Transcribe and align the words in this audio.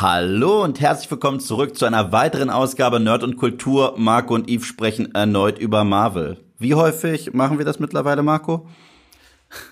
Hallo 0.00 0.64
und 0.64 0.80
herzlich 0.80 1.10
willkommen 1.10 1.40
zurück 1.40 1.76
zu 1.76 1.84
einer 1.84 2.10
weiteren 2.10 2.48
Ausgabe 2.48 3.00
Nerd 3.00 3.22
und 3.22 3.36
Kultur. 3.36 3.96
Marco 3.98 4.34
und 4.34 4.48
Yves 4.48 4.64
sprechen 4.64 5.14
erneut 5.14 5.58
über 5.58 5.84
Marvel. 5.84 6.38
Wie 6.58 6.74
häufig 6.74 7.34
machen 7.34 7.58
wir 7.58 7.66
das 7.66 7.80
mittlerweile, 7.80 8.22
Marco? 8.22 8.66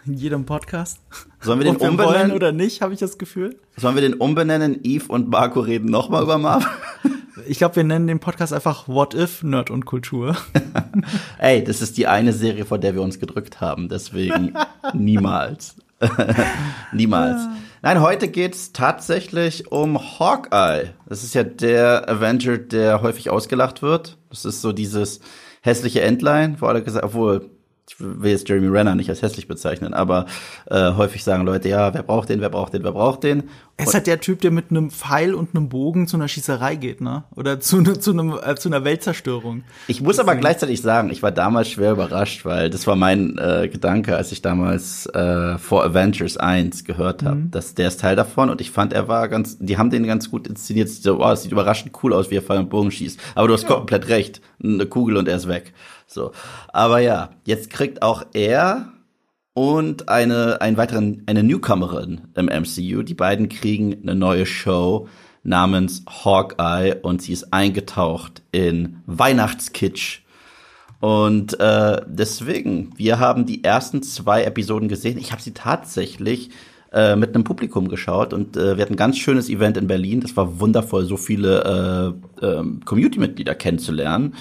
In 0.04 0.12
jedem 0.12 0.44
Podcast. 0.44 1.00
Sollen 1.40 1.60
wir 1.60 1.64
den 1.64 1.80
wir 1.80 1.88
umbenennen? 1.88 2.32
oder 2.32 2.52
nicht, 2.52 2.82
habe 2.82 2.92
ich 2.92 3.00
das 3.00 3.16
Gefühl. 3.16 3.58
Sollen 3.78 3.94
wir 3.94 4.02
den 4.02 4.12
umbenennen? 4.12 4.80
Yves 4.84 5.08
und 5.08 5.30
Marco 5.30 5.60
reden 5.60 5.88
nochmal 5.88 6.24
über 6.24 6.36
Marvel? 6.36 6.68
Ich 7.46 7.56
glaube, 7.56 7.76
wir 7.76 7.84
nennen 7.84 8.06
den 8.06 8.20
Podcast 8.20 8.52
einfach 8.52 8.86
What 8.86 9.14
If 9.14 9.42
Nerd 9.42 9.70
und 9.70 9.86
Kultur. 9.86 10.36
Ey, 11.38 11.64
das 11.64 11.80
ist 11.80 11.96
die 11.96 12.06
eine 12.06 12.34
Serie, 12.34 12.66
vor 12.66 12.76
der 12.76 12.94
wir 12.94 13.00
uns 13.00 13.18
gedrückt 13.18 13.62
haben. 13.62 13.88
Deswegen 13.88 14.52
niemals. 14.92 15.76
niemals. 16.92 17.40
Nein, 17.80 18.00
heute 18.00 18.26
geht's 18.26 18.72
tatsächlich 18.72 19.70
um 19.70 19.98
Hawkeye. 19.98 20.94
Das 21.06 21.22
ist 21.22 21.34
ja 21.34 21.44
der 21.44 22.08
Avenger, 22.08 22.58
der 22.58 23.02
häufig 23.02 23.30
ausgelacht 23.30 23.82
wird. 23.82 24.18
Das 24.30 24.44
ist 24.44 24.62
so 24.62 24.72
dieses 24.72 25.20
hässliche 25.62 26.00
Endline, 26.00 26.56
wo 26.60 26.66
alle 26.66 26.82
gesagt, 26.82 27.04
obwohl 27.04 27.50
ich 27.90 27.96
will 27.98 28.30
jetzt 28.30 28.48
Jeremy 28.48 28.68
Renner 28.68 28.94
nicht 28.94 29.08
als 29.10 29.22
hässlich 29.22 29.48
bezeichnen, 29.48 29.94
aber 29.94 30.26
äh, 30.70 30.92
häufig 30.92 31.24
sagen 31.24 31.44
Leute, 31.44 31.68
ja, 31.68 31.92
wer 31.94 32.02
braucht 32.02 32.28
den, 32.28 32.40
wer 32.40 32.50
braucht 32.50 32.74
den, 32.74 32.84
wer 32.84 32.92
braucht 32.92 33.22
den. 33.24 33.44
Er 33.76 33.86
ist 33.86 33.94
halt 33.94 34.08
der 34.08 34.18
Typ, 34.20 34.40
der 34.40 34.50
mit 34.50 34.70
einem 34.70 34.90
Pfeil 34.90 35.34
und 35.34 35.54
einem 35.54 35.68
Bogen 35.68 36.08
zu 36.08 36.16
einer 36.16 36.26
Schießerei 36.26 36.74
geht, 36.74 37.00
ne? 37.00 37.22
Oder 37.36 37.60
zu, 37.60 37.80
ne, 37.80 37.98
zu, 38.00 38.10
einem, 38.10 38.36
äh, 38.44 38.56
zu 38.56 38.68
einer 38.68 38.84
Weltzerstörung. 38.84 39.62
Ich 39.86 40.00
muss 40.02 40.18
aber 40.18 40.34
gleichzeitig 40.34 40.82
sagen, 40.82 41.10
ich 41.10 41.22
war 41.22 41.30
damals 41.30 41.68
schwer 41.70 41.92
überrascht, 41.92 42.44
weil 42.44 42.70
das 42.70 42.88
war 42.88 42.96
mein 42.96 43.38
äh, 43.38 43.68
Gedanke, 43.70 44.16
als 44.16 44.32
ich 44.32 44.42
damals 44.42 45.06
äh, 45.06 45.58
vor 45.58 45.84
Avengers 45.84 46.36
1 46.36 46.84
gehört 46.84 47.22
habe, 47.22 47.36
Mhm. 47.36 47.50
dass 47.52 47.74
der 47.74 47.86
ist 47.88 48.00
Teil 48.00 48.16
davon 48.16 48.50
und 48.50 48.60
ich 48.60 48.70
fand, 48.72 48.92
er 48.92 49.06
war 49.06 49.28
ganz, 49.28 49.58
die 49.60 49.78
haben 49.78 49.90
den 49.90 50.06
ganz 50.06 50.28
gut 50.30 50.48
inszeniert. 50.48 50.88
So, 50.88 51.24
oh, 51.24 51.30
es 51.30 51.42
sieht 51.44 51.52
überraschend 51.52 51.92
cool 52.02 52.12
aus, 52.12 52.30
wie 52.30 52.36
er 52.36 52.42
Pfeil 52.42 52.58
und 52.58 52.70
Bogen 52.70 52.90
schießt. 52.90 53.20
Aber 53.36 53.46
du 53.46 53.54
hast 53.54 53.66
komplett 53.66 54.08
recht, 54.08 54.40
eine 54.62 54.86
Kugel 54.86 55.16
und 55.16 55.28
er 55.28 55.36
ist 55.36 55.46
weg. 55.46 55.72
So, 56.10 56.32
aber 56.72 57.00
ja, 57.00 57.30
jetzt 57.44 57.68
kriegt 57.68 58.00
auch 58.02 58.24
er 58.32 58.92
und 59.52 60.08
eine, 60.08 60.60
einen 60.62 60.78
weiteren, 60.78 61.22
eine 61.26 61.42
Newcomerin 61.42 62.28
im 62.34 62.46
MCU. 62.46 63.02
Die 63.02 63.14
beiden 63.14 63.50
kriegen 63.50 63.94
eine 64.02 64.14
neue 64.14 64.46
Show 64.46 65.06
namens 65.42 66.04
Hawkeye 66.08 66.96
und 67.02 67.20
sie 67.20 67.34
ist 67.34 67.52
eingetaucht 67.52 68.42
in 68.52 69.02
Weihnachtskitsch. 69.06 70.20
Und 71.00 71.60
äh, 71.60 72.00
deswegen, 72.06 72.92
wir 72.96 73.18
haben 73.20 73.44
die 73.44 73.62
ersten 73.62 74.02
zwei 74.02 74.44
Episoden 74.44 74.88
gesehen. 74.88 75.18
Ich 75.18 75.30
habe 75.30 75.42
sie 75.42 75.52
tatsächlich 75.52 76.50
äh, 76.90 77.16
mit 77.16 77.34
einem 77.34 77.44
Publikum 77.44 77.88
geschaut 77.88 78.32
und 78.32 78.56
äh, 78.56 78.76
wir 78.76 78.82
hatten 78.82 78.94
ein 78.94 78.96
ganz 78.96 79.18
schönes 79.18 79.50
Event 79.50 79.76
in 79.76 79.86
Berlin. 79.86 80.20
Das 80.20 80.36
war 80.38 80.58
wundervoll, 80.58 81.04
so 81.04 81.18
viele 81.18 82.16
äh, 82.42 82.46
ähm, 82.46 82.80
Community-Mitglieder 82.84 83.54
kennenzulernen. 83.54 84.34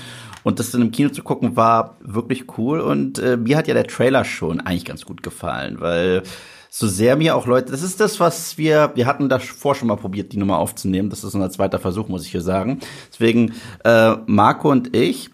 Und 0.47 0.59
das 0.59 0.73
in 0.73 0.79
einem 0.79 0.91
Kino 0.91 1.09
zu 1.09 1.23
gucken, 1.23 1.57
war 1.57 1.97
wirklich 1.99 2.57
cool. 2.57 2.79
Und 2.79 3.19
äh, 3.19 3.35
mir 3.35 3.57
hat 3.57 3.67
ja 3.67 3.73
der 3.73 3.85
Trailer 3.85 4.23
schon 4.23 4.61
eigentlich 4.61 4.85
ganz 4.85 5.03
gut 5.03 5.21
gefallen, 5.21 5.81
weil 5.81 6.23
so 6.69 6.87
sehr 6.87 7.17
mir 7.17 7.35
auch 7.35 7.47
Leute, 7.47 7.73
das 7.73 7.83
ist 7.83 7.99
das, 7.99 8.21
was 8.21 8.57
wir, 8.57 8.93
wir 8.95 9.07
hatten 9.07 9.27
davor 9.27 9.75
schon 9.75 9.89
mal 9.89 9.97
probiert, 9.97 10.31
die 10.31 10.37
Nummer 10.37 10.59
aufzunehmen. 10.59 11.09
Das 11.09 11.25
ist 11.25 11.35
unser 11.35 11.49
zweiter 11.49 11.79
Versuch, 11.79 12.07
muss 12.07 12.23
ich 12.23 12.31
hier 12.31 12.39
sagen. 12.39 12.79
Deswegen, 13.11 13.55
äh, 13.83 14.15
Marco 14.25 14.71
und 14.71 14.95
ich, 14.95 15.31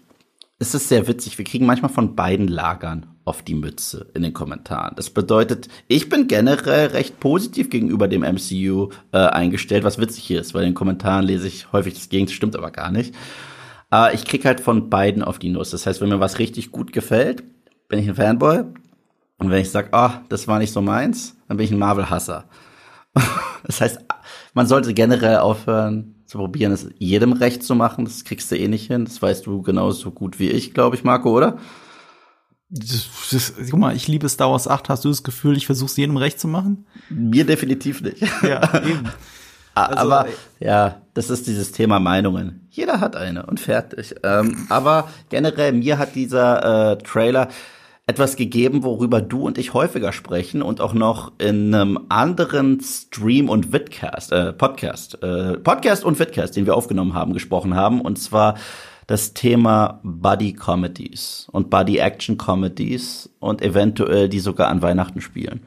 es 0.58 0.74
ist 0.74 0.88
sehr 0.88 1.06
witzig. 1.06 1.38
Wir 1.38 1.44
kriegen 1.44 1.64
manchmal 1.64 1.92
von 1.92 2.16
beiden 2.16 2.48
Lagern 2.48 3.06
auf 3.24 3.42
die 3.42 3.54
Mütze 3.54 4.08
in 4.14 4.22
den 4.22 4.34
Kommentaren. 4.34 4.96
Das 4.96 5.10
bedeutet, 5.10 5.68
ich 5.86 6.08
bin 6.08 6.26
generell 6.26 6.88
recht 6.88 7.20
positiv 7.20 7.70
gegenüber 7.70 8.08
dem 8.08 8.22
MCU 8.22 8.88
äh, 9.12 9.18
eingestellt, 9.18 9.84
was 9.84 9.98
witzig 9.98 10.24
hier 10.24 10.40
ist, 10.40 10.54
weil 10.54 10.64
in 10.64 10.70
den 10.70 10.74
Kommentaren 10.74 11.24
lese 11.24 11.46
ich 11.46 11.70
häufig 11.70 11.94
das 11.94 12.08
Gegenteil, 12.08 12.34
stimmt 12.34 12.56
aber 12.56 12.72
gar 12.72 12.90
nicht. 12.90 13.14
Aber 13.94 14.12
ich 14.12 14.24
krieg 14.24 14.44
halt 14.44 14.58
von 14.58 14.90
beiden 14.90 15.22
auf 15.22 15.38
die 15.38 15.50
Nuss. 15.50 15.70
Das 15.70 15.86
heißt, 15.86 16.00
wenn 16.00 16.08
mir 16.08 16.18
was 16.18 16.40
richtig 16.40 16.72
gut 16.72 16.92
gefällt, 16.92 17.44
bin 17.86 18.00
ich 18.00 18.08
ein 18.08 18.16
Fanboy. 18.16 18.64
Und 19.38 19.50
wenn 19.50 19.60
ich 19.60 19.70
sage, 19.70 19.90
ah, 19.92 20.22
das 20.28 20.48
war 20.48 20.58
nicht 20.58 20.72
so 20.72 20.82
meins, 20.82 21.36
dann 21.46 21.58
bin 21.58 21.64
ich 21.66 21.70
ein 21.70 21.78
Marvel-Hasser. 21.78 22.46
das 23.62 23.80
heißt, 23.80 24.00
man 24.52 24.66
sollte 24.66 24.94
generell 24.94 25.36
aufhören 25.36 26.16
zu 26.26 26.38
probieren, 26.38 26.72
es 26.72 26.88
jedem 26.98 27.34
recht 27.34 27.62
zu 27.62 27.76
machen. 27.76 28.04
Das 28.04 28.24
kriegst 28.24 28.50
du 28.50 28.58
eh 28.58 28.66
nicht 28.66 28.88
hin. 28.88 29.04
Das 29.04 29.22
weißt 29.22 29.46
du 29.46 29.62
genauso 29.62 30.10
gut 30.10 30.40
wie 30.40 30.50
ich, 30.50 30.74
glaube 30.74 30.96
ich, 30.96 31.04
Marco, 31.04 31.30
oder? 31.30 31.58
Das, 32.70 33.06
das, 33.30 33.54
guck 33.70 33.78
mal, 33.78 33.94
ich 33.94 34.08
liebe 34.08 34.28
Star 34.28 34.50
Wars 34.50 34.66
8. 34.66 34.88
Hast 34.88 35.04
du 35.04 35.08
das 35.08 35.22
Gefühl, 35.22 35.56
ich 35.56 35.66
versuche 35.66 35.90
es 35.90 35.96
jedem 35.96 36.16
recht 36.16 36.40
zu 36.40 36.48
machen? 36.48 36.88
Mir 37.10 37.46
definitiv 37.46 38.02
nicht. 38.02 38.22
Ja, 38.42 38.82
eben. 38.84 39.08
Also, 39.74 39.98
aber 39.98 40.26
ja, 40.60 41.02
das 41.14 41.30
ist 41.30 41.46
dieses 41.46 41.72
Thema 41.72 41.98
Meinungen. 41.98 42.68
Jeder 42.70 43.00
hat 43.00 43.16
eine 43.16 43.46
und 43.46 43.60
fertig. 43.60 44.14
Ähm, 44.22 44.66
aber 44.68 45.08
generell, 45.28 45.72
mir 45.72 45.98
hat 45.98 46.14
dieser 46.14 46.92
äh, 46.92 46.98
Trailer 46.98 47.48
etwas 48.06 48.36
gegeben, 48.36 48.82
worüber 48.82 49.22
du 49.22 49.46
und 49.46 49.56
ich 49.56 49.72
häufiger 49.72 50.12
sprechen 50.12 50.60
und 50.60 50.80
auch 50.80 50.92
noch 50.92 51.32
in 51.38 51.74
einem 51.74 52.06
anderen 52.10 52.80
Stream 52.80 53.48
und 53.48 53.72
Vidcast, 53.72 54.30
äh, 54.30 54.52
Podcast, 54.52 55.22
äh, 55.22 55.56
Podcast 55.56 56.04
und 56.04 56.18
Vidcast, 56.18 56.54
den 56.54 56.66
wir 56.66 56.76
aufgenommen 56.76 57.14
haben, 57.14 57.32
gesprochen 57.32 57.74
haben. 57.74 58.02
Und 58.02 58.18
zwar 58.18 58.56
das 59.06 59.32
Thema 59.32 60.00
Buddy 60.02 60.52
Comedies 60.52 61.48
und 61.50 61.70
Buddy 61.70 61.98
Action 61.98 62.36
Comedies 62.36 63.30
und 63.40 63.62
eventuell 63.62 64.28
die 64.28 64.40
sogar 64.40 64.68
an 64.68 64.82
Weihnachten 64.82 65.20
spielen. 65.20 65.66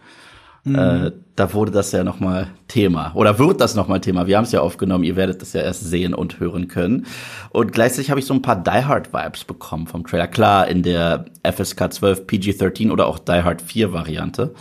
Äh, 0.75 1.11
da 1.35 1.53
wurde 1.53 1.71
das 1.71 1.91
ja 1.91 2.03
noch 2.03 2.19
mal 2.19 2.47
Thema 2.67 3.11
oder 3.13 3.37
wird 3.37 3.61
das 3.61 3.75
noch 3.75 3.87
mal 3.87 3.99
Thema. 3.99 4.25
Wir 4.25 4.37
haben 4.37 4.45
es 4.45 4.51
ja 4.51 4.61
aufgenommen. 4.61 5.03
Ihr 5.03 5.15
werdet 5.15 5.41
das 5.41 5.53
ja 5.53 5.61
erst 5.61 5.83
sehen 5.83 6.13
und 6.13 6.39
hören 6.39 6.67
können. 6.67 7.05
Und 7.51 7.73
gleichzeitig 7.73 8.09
habe 8.09 8.19
ich 8.19 8.25
so 8.25 8.33
ein 8.33 8.41
paar 8.41 8.61
Die 8.61 8.69
Hard 8.85 9.13
Vibes 9.13 9.43
bekommen 9.43 9.87
vom 9.87 10.05
Trailer. 10.05 10.27
Klar 10.27 10.67
in 10.67 10.83
der 10.83 11.25
FSK 11.43 11.93
12 11.93 12.27
PG-13 12.27 12.91
oder 12.91 13.07
auch 13.07 13.19
Die 13.19 13.43
Hard 13.43 13.61
4 13.61 13.93
Variante. 13.93 14.53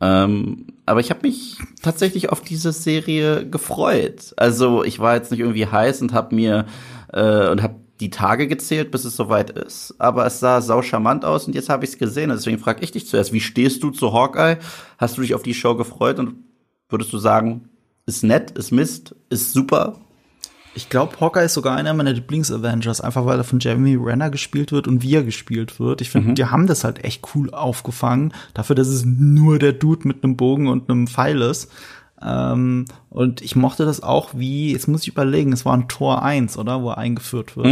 Ähm, 0.00 0.66
aber 0.86 1.00
ich 1.00 1.10
habe 1.10 1.20
mich 1.22 1.58
tatsächlich 1.82 2.30
auf 2.30 2.40
diese 2.40 2.72
Serie 2.72 3.48
gefreut. 3.48 4.34
Also 4.36 4.84
ich 4.84 4.98
war 5.00 5.14
jetzt 5.14 5.30
nicht 5.30 5.40
irgendwie 5.40 5.66
heiß 5.66 6.02
und 6.02 6.12
habe 6.12 6.34
mir 6.34 6.66
äh, 7.12 7.48
und 7.48 7.62
habe 7.62 7.76
die 8.00 8.10
Tage 8.10 8.48
gezählt, 8.48 8.90
bis 8.90 9.04
es 9.04 9.16
soweit 9.16 9.50
ist. 9.50 9.94
Aber 9.98 10.26
es 10.26 10.40
sah 10.40 10.60
sau 10.60 10.82
charmant 10.82 11.24
aus 11.24 11.46
und 11.46 11.54
jetzt 11.54 11.68
habe 11.68 11.84
ich 11.84 11.92
es 11.92 11.98
gesehen. 11.98 12.30
Und 12.30 12.36
deswegen 12.36 12.58
frage 12.58 12.82
ich 12.82 12.92
dich 12.92 13.06
zuerst, 13.06 13.32
wie 13.32 13.40
stehst 13.40 13.82
du 13.82 13.90
zu 13.90 14.12
Hawkeye? 14.12 14.58
Hast 14.98 15.16
du 15.16 15.22
dich 15.22 15.34
auf 15.34 15.42
die 15.42 15.54
Show 15.54 15.76
gefreut 15.76 16.18
und 16.18 16.34
würdest 16.88 17.12
du 17.12 17.18
sagen, 17.18 17.68
ist 18.06 18.24
nett, 18.24 18.50
ist 18.52 18.72
Mist, 18.72 19.14
ist 19.30 19.52
super? 19.52 20.00
Ich 20.76 20.88
glaube, 20.88 21.20
Hawkeye 21.20 21.44
ist 21.44 21.54
sogar 21.54 21.76
einer 21.76 21.94
meiner 21.94 22.12
Lieblings-Avengers, 22.12 23.00
einfach 23.00 23.26
weil 23.26 23.38
er 23.38 23.44
von 23.44 23.60
Jeremy 23.60 23.94
Renner 23.94 24.28
gespielt 24.30 24.72
wird 24.72 24.88
und 24.88 25.02
wie 25.02 25.14
er 25.14 25.22
gespielt 25.22 25.78
wird. 25.78 26.00
Ich 26.00 26.10
finde, 26.10 26.34
die 26.34 26.46
haben 26.46 26.66
das 26.66 26.82
halt 26.82 27.04
echt 27.04 27.24
cool 27.34 27.50
aufgefangen, 27.50 28.34
dafür, 28.54 28.74
dass 28.74 28.88
es 28.88 29.04
nur 29.04 29.60
der 29.60 29.72
Dude 29.72 30.08
mit 30.08 30.24
einem 30.24 30.36
Bogen 30.36 30.66
und 30.66 30.90
einem 30.90 31.06
Pfeil 31.06 31.42
ist. 31.42 31.70
Ähm, 32.24 32.86
und 33.10 33.42
ich 33.42 33.54
mochte 33.54 33.84
das 33.84 34.02
auch 34.02 34.30
wie, 34.34 34.72
jetzt 34.72 34.88
muss 34.88 35.02
ich 35.02 35.08
überlegen, 35.08 35.52
es 35.52 35.64
war 35.64 35.74
ein 35.74 35.88
Tor 35.88 36.22
1, 36.22 36.56
oder, 36.56 36.82
wo 36.82 36.90
er 36.90 36.98
eingeführt 36.98 37.56
wird. 37.56 37.66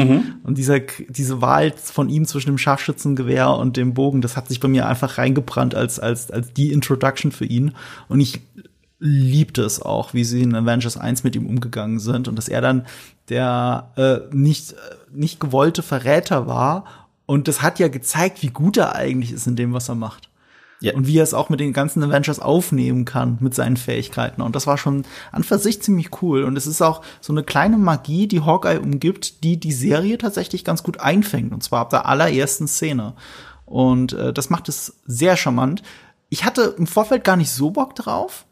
Und 0.45 0.59
dieser, 0.59 0.81
diese 1.09 1.41
Wahl 1.41 1.73
von 1.77 2.09
ihm 2.09 2.27
zwischen 2.27 2.51
dem 2.51 2.59
Scharfschützengewehr 2.59 3.51
und 3.51 3.77
dem 3.77 3.95
Bogen, 3.95 4.21
das 4.21 4.37
hat 4.37 4.49
sich 4.49 4.61
bei 4.61 4.69
mir 4.69 4.87
einfach 4.87 5.19
reingebrannt 5.19 5.75
als, 5.75 5.99
als, 5.99 6.31
als 6.31 6.53
die 6.53 6.73
Introduction 6.73 7.33
für 7.33 7.47
ihn. 7.47 7.73
Und 8.09 8.21
ich 8.21 8.41
liebte 8.99 9.63
es 9.63 9.83
auch, 9.83 10.15
wie 10.15 10.23
sie 10.23 10.43
in 10.43 10.55
Avengers 10.55 10.97
1 10.97 11.25
mit 11.25 11.35
ihm 11.35 11.47
umgegangen 11.47 11.99
sind 11.99 12.29
und 12.29 12.37
dass 12.37 12.49
er 12.49 12.61
dann 12.61 12.87
der 13.29 13.91
äh, 13.97 14.35
nicht, 14.35 14.73
äh, 14.73 14.77
nicht 15.13 15.41
gewollte 15.41 15.83
Verräter 15.83 16.47
war. 16.47 16.85
Und 17.27 17.49
das 17.49 17.63
hat 17.63 17.79
ja 17.81 17.89
gezeigt, 17.89 18.43
wie 18.43 18.49
gut 18.49 18.77
er 18.77 18.95
eigentlich 18.95 19.33
ist 19.33 19.47
in 19.47 19.57
dem, 19.57 19.73
was 19.73 19.89
er 19.89 19.97
macht. 19.97 20.29
Ja. 20.83 20.95
Und 20.95 21.07
wie 21.07 21.19
er 21.19 21.23
es 21.23 21.33
auch 21.33 21.49
mit 21.49 21.61
den 21.61 21.73
ganzen 21.73 22.03
Avengers 22.03 22.41
aufnehmen 22.41 23.05
kann 23.05 23.39
mit 23.41 23.55
seinen 23.55 23.77
Fähigkeiten. 23.77 24.43
Und 24.43 24.57
das 24.57 24.67
war 24.67 24.77
schon 24.77 25.05
an 25.31 25.45
für 25.45 25.59
sich 25.59 25.81
ziemlich 25.81 26.23
cool. 26.23 26.43
Und 26.43 26.57
es 26.57 26.67
ist 26.67 26.83
auch 26.83 27.03
so 27.21 27.33
eine 27.33 27.45
kleine 27.45 27.79
Magie, 27.79 28.27
die 28.27 28.41
Hawkeye 28.41 28.81
umgibt, 28.81 29.45
die 29.45 29.59
die 29.59 29.73
Serie 29.73 30.19
tatsächlich 30.19 30.65
ganz 30.65 30.83
gut 30.83 31.01
einfängt. 31.01 31.53
Und 31.53 31.63
zwar 31.63 31.81
ab 31.81 31.91
der 31.91 32.07
allerersten 32.07 32.67
Szene. 32.67 33.15
Und 33.65 34.13
äh, 34.13 34.33
das 34.33 34.51
macht 34.51 34.69
es 34.69 35.01
sehr 35.07 35.37
charmant. 35.37 35.83
Ich 36.29 36.45
hatte 36.45 36.75
im 36.77 36.87
Vorfeld 36.87 37.25
gar 37.25 37.37
nicht 37.37 37.51
so 37.51 37.71
Bock 37.71 37.95
drauf. 37.95 38.45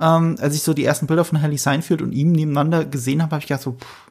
Ähm, 0.00 0.36
als 0.40 0.54
ich 0.54 0.62
so 0.62 0.74
die 0.74 0.84
ersten 0.84 1.06
Bilder 1.06 1.24
von 1.24 1.40
Haley 1.40 1.58
Seinfeld 1.58 2.02
und 2.02 2.12
ihm 2.12 2.32
nebeneinander 2.32 2.84
gesehen 2.84 3.22
habe, 3.22 3.32
habe 3.32 3.42
ich 3.42 3.48
gedacht 3.48 3.62
so, 3.62 3.72
pff, 3.72 4.10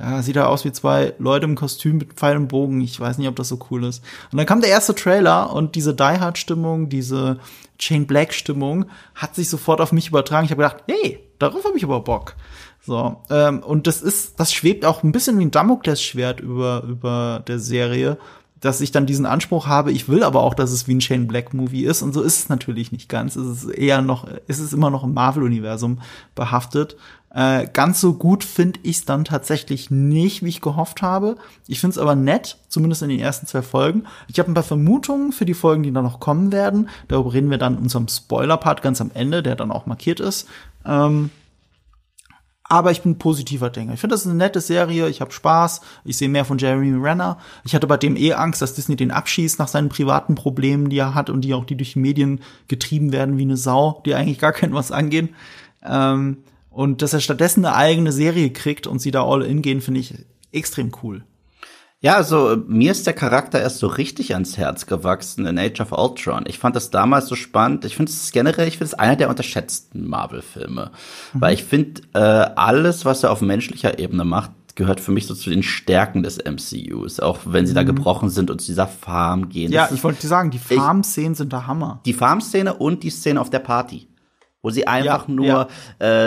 ja, 0.00 0.22
sieht 0.22 0.36
er 0.36 0.48
aus 0.48 0.64
wie 0.64 0.72
zwei 0.72 1.14
Leute 1.18 1.44
im 1.44 1.56
Kostüm 1.56 1.98
mit 1.98 2.14
Pfeil 2.14 2.36
und 2.36 2.48
Bogen. 2.48 2.80
Ich 2.80 2.98
weiß 2.98 3.18
nicht, 3.18 3.28
ob 3.28 3.36
das 3.36 3.48
so 3.48 3.58
cool 3.70 3.84
ist. 3.84 4.02
Und 4.32 4.38
dann 4.38 4.46
kam 4.46 4.60
der 4.60 4.70
erste 4.70 4.94
Trailer 4.94 5.52
und 5.52 5.74
diese 5.74 5.94
Die 5.94 6.02
Hard 6.02 6.38
Stimmung, 6.38 6.88
diese 6.88 7.38
Chain 7.78 8.06
Black 8.06 8.32
Stimmung 8.32 8.86
hat 9.14 9.34
sich 9.34 9.48
sofort 9.50 9.80
auf 9.80 9.92
mich 9.92 10.08
übertragen. 10.08 10.46
Ich 10.46 10.50
habe 10.52 10.62
gedacht, 10.62 10.84
hey, 10.88 11.20
darauf 11.38 11.64
habe 11.64 11.76
ich 11.76 11.84
aber 11.84 12.00
Bock. 12.00 12.34
So, 12.80 13.18
ähm, 13.28 13.62
und 13.62 13.86
das 13.86 14.00
ist, 14.00 14.40
das 14.40 14.54
schwebt 14.54 14.86
auch 14.86 15.02
ein 15.02 15.12
bisschen 15.12 15.38
wie 15.38 15.44
ein 15.44 15.50
Damoklesschwert 15.50 16.40
über, 16.40 16.82
über 16.88 17.42
der 17.46 17.58
Serie, 17.58 18.16
dass 18.60 18.80
ich 18.80 18.92
dann 18.92 19.06
diesen 19.06 19.26
Anspruch 19.26 19.66
habe, 19.66 19.90
ich 19.90 20.08
will 20.08 20.22
aber 20.22 20.42
auch, 20.42 20.54
dass 20.54 20.70
es 20.70 20.86
wie 20.86 20.94
ein 20.94 21.00
Shane 21.00 21.26
Black 21.26 21.54
Movie 21.54 21.84
ist 21.84 22.02
und 22.02 22.12
so 22.12 22.22
ist 22.22 22.38
es 22.38 22.48
natürlich 22.48 22.92
nicht 22.92 23.08
ganz. 23.08 23.36
Es 23.36 23.64
ist 23.64 23.70
eher 23.70 24.02
noch, 24.02 24.28
es 24.46 24.58
ist 24.58 24.72
immer 24.72 24.90
noch 24.90 25.04
im 25.04 25.14
Marvel 25.14 25.42
Universum 25.42 26.00
behaftet. 26.34 26.96
Äh, 27.32 27.68
ganz 27.72 28.00
so 28.00 28.14
gut 28.14 28.42
finde 28.42 28.80
ich 28.82 28.98
es 28.98 29.04
dann 29.04 29.24
tatsächlich 29.24 29.90
nicht, 29.90 30.42
wie 30.42 30.48
ich 30.48 30.60
gehofft 30.60 31.00
habe. 31.00 31.36
Ich 31.68 31.80
finde 31.80 31.92
es 31.92 31.98
aber 31.98 32.16
nett, 32.16 32.58
zumindest 32.68 33.02
in 33.02 33.08
den 33.08 33.20
ersten 33.20 33.46
zwei 33.46 33.62
Folgen. 33.62 34.04
Ich 34.26 34.38
habe 34.38 34.50
ein 34.50 34.54
paar 34.54 34.64
Vermutungen 34.64 35.32
für 35.32 35.46
die 35.46 35.54
Folgen, 35.54 35.84
die 35.84 35.92
dann 35.92 36.04
noch 36.04 36.18
kommen 36.18 36.50
werden. 36.50 36.88
Darüber 37.06 37.32
reden 37.32 37.50
wir 37.50 37.58
dann 37.58 37.76
in 37.76 37.82
unserem 37.84 38.08
Spoiler-Part 38.08 38.82
ganz 38.82 39.00
am 39.00 39.12
Ende, 39.14 39.42
der 39.42 39.54
dann 39.54 39.70
auch 39.70 39.86
markiert 39.86 40.18
ist. 40.18 40.48
Ähm, 40.84 41.30
aber 42.70 42.92
ich 42.92 43.02
bin 43.02 43.18
positiver 43.18 43.68
Denker. 43.68 43.94
Ich 43.94 44.00
finde, 44.00 44.14
das 44.14 44.20
ist 44.20 44.28
eine 44.28 44.36
nette 44.36 44.60
Serie. 44.60 45.08
Ich 45.08 45.20
habe 45.20 45.32
Spaß. 45.32 45.80
Ich 46.04 46.16
sehe 46.16 46.28
mehr 46.28 46.44
von 46.44 46.56
Jeremy 46.56 46.96
Renner. 47.04 47.38
Ich 47.64 47.74
hatte 47.74 47.88
bei 47.88 47.96
dem 47.96 48.16
eh 48.16 48.34
Angst, 48.34 48.62
dass 48.62 48.74
Disney 48.74 48.94
den 48.94 49.10
abschießt 49.10 49.58
nach 49.58 49.66
seinen 49.66 49.88
privaten 49.88 50.36
Problemen, 50.36 50.88
die 50.88 50.98
er 50.98 51.14
hat 51.14 51.30
und 51.30 51.40
die 51.40 51.52
auch 51.52 51.64
die 51.64 51.76
durch 51.76 51.94
die 51.94 51.98
Medien 51.98 52.40
getrieben 52.68 53.10
werden 53.10 53.38
wie 53.38 53.42
eine 53.42 53.56
Sau, 53.56 54.00
die 54.06 54.14
eigentlich 54.14 54.38
gar 54.38 54.52
kein 54.52 54.72
was 54.72 54.92
angehen. 54.92 55.30
Ähm, 55.84 56.44
und 56.70 57.02
dass 57.02 57.12
er 57.12 57.20
stattdessen 57.20 57.64
eine 57.64 57.74
eigene 57.74 58.12
Serie 58.12 58.50
kriegt 58.50 58.86
und 58.86 59.00
sie 59.00 59.10
da 59.10 59.24
all 59.24 59.42
in 59.42 59.62
gehen, 59.62 59.80
finde 59.80 59.98
ich 59.98 60.14
extrem 60.52 60.92
cool. 61.02 61.24
Ja, 62.02 62.16
also 62.16 62.56
mir 62.66 62.92
ist 62.92 63.06
der 63.06 63.12
Charakter 63.12 63.60
erst 63.60 63.78
so 63.78 63.86
richtig 63.86 64.32
ans 64.32 64.56
Herz 64.56 64.86
gewachsen 64.86 65.44
in 65.44 65.58
Age 65.58 65.80
of 65.82 65.92
Ultron. 65.92 66.44
Ich 66.46 66.58
fand 66.58 66.74
das 66.74 66.90
damals 66.90 67.26
so 67.26 67.34
spannend. 67.34 67.84
Ich 67.84 67.94
finde 67.94 68.10
es 68.10 68.32
generell, 68.32 68.68
ich 68.68 68.78
finde 68.78 68.86
es 68.86 68.94
einer 68.94 69.16
der 69.16 69.28
unterschätzten 69.28 70.08
Marvel-Filme. 70.08 70.92
Mhm. 71.34 71.40
Weil 71.40 71.54
ich 71.54 71.64
finde, 71.64 72.00
äh, 72.14 72.18
alles, 72.18 73.04
was 73.04 73.22
er 73.22 73.30
auf 73.30 73.42
menschlicher 73.42 73.98
Ebene 73.98 74.24
macht, 74.24 74.50
gehört 74.76 75.00
für 75.00 75.12
mich 75.12 75.26
so 75.26 75.34
zu 75.34 75.50
den 75.50 75.62
Stärken 75.62 76.22
des 76.22 76.38
MCUs, 76.38 77.20
auch 77.20 77.40
wenn 77.44 77.66
sie 77.66 77.72
mhm. 77.72 77.76
da 77.76 77.82
gebrochen 77.82 78.30
sind 78.30 78.50
und 78.50 78.62
zu 78.62 78.68
dieser 78.68 78.86
Farm 78.86 79.50
gehen. 79.50 79.70
Ja, 79.70 79.90
ich 79.92 80.02
wollte 80.02 80.22
dir 80.22 80.28
sagen, 80.28 80.50
die 80.50 80.58
Farm-Szenen 80.58 81.34
sind 81.34 81.52
der 81.52 81.66
Hammer. 81.66 82.00
Die 82.06 82.14
Farm-Szene 82.14 82.72
und 82.72 83.02
die 83.02 83.10
Szene 83.10 83.38
auf 83.38 83.50
der 83.50 83.58
Party 83.58 84.06
wo 84.62 84.70
sie 84.70 84.86
einfach 84.86 85.28
ja, 85.28 85.34
nur 85.34 85.46
ja. 85.46 85.68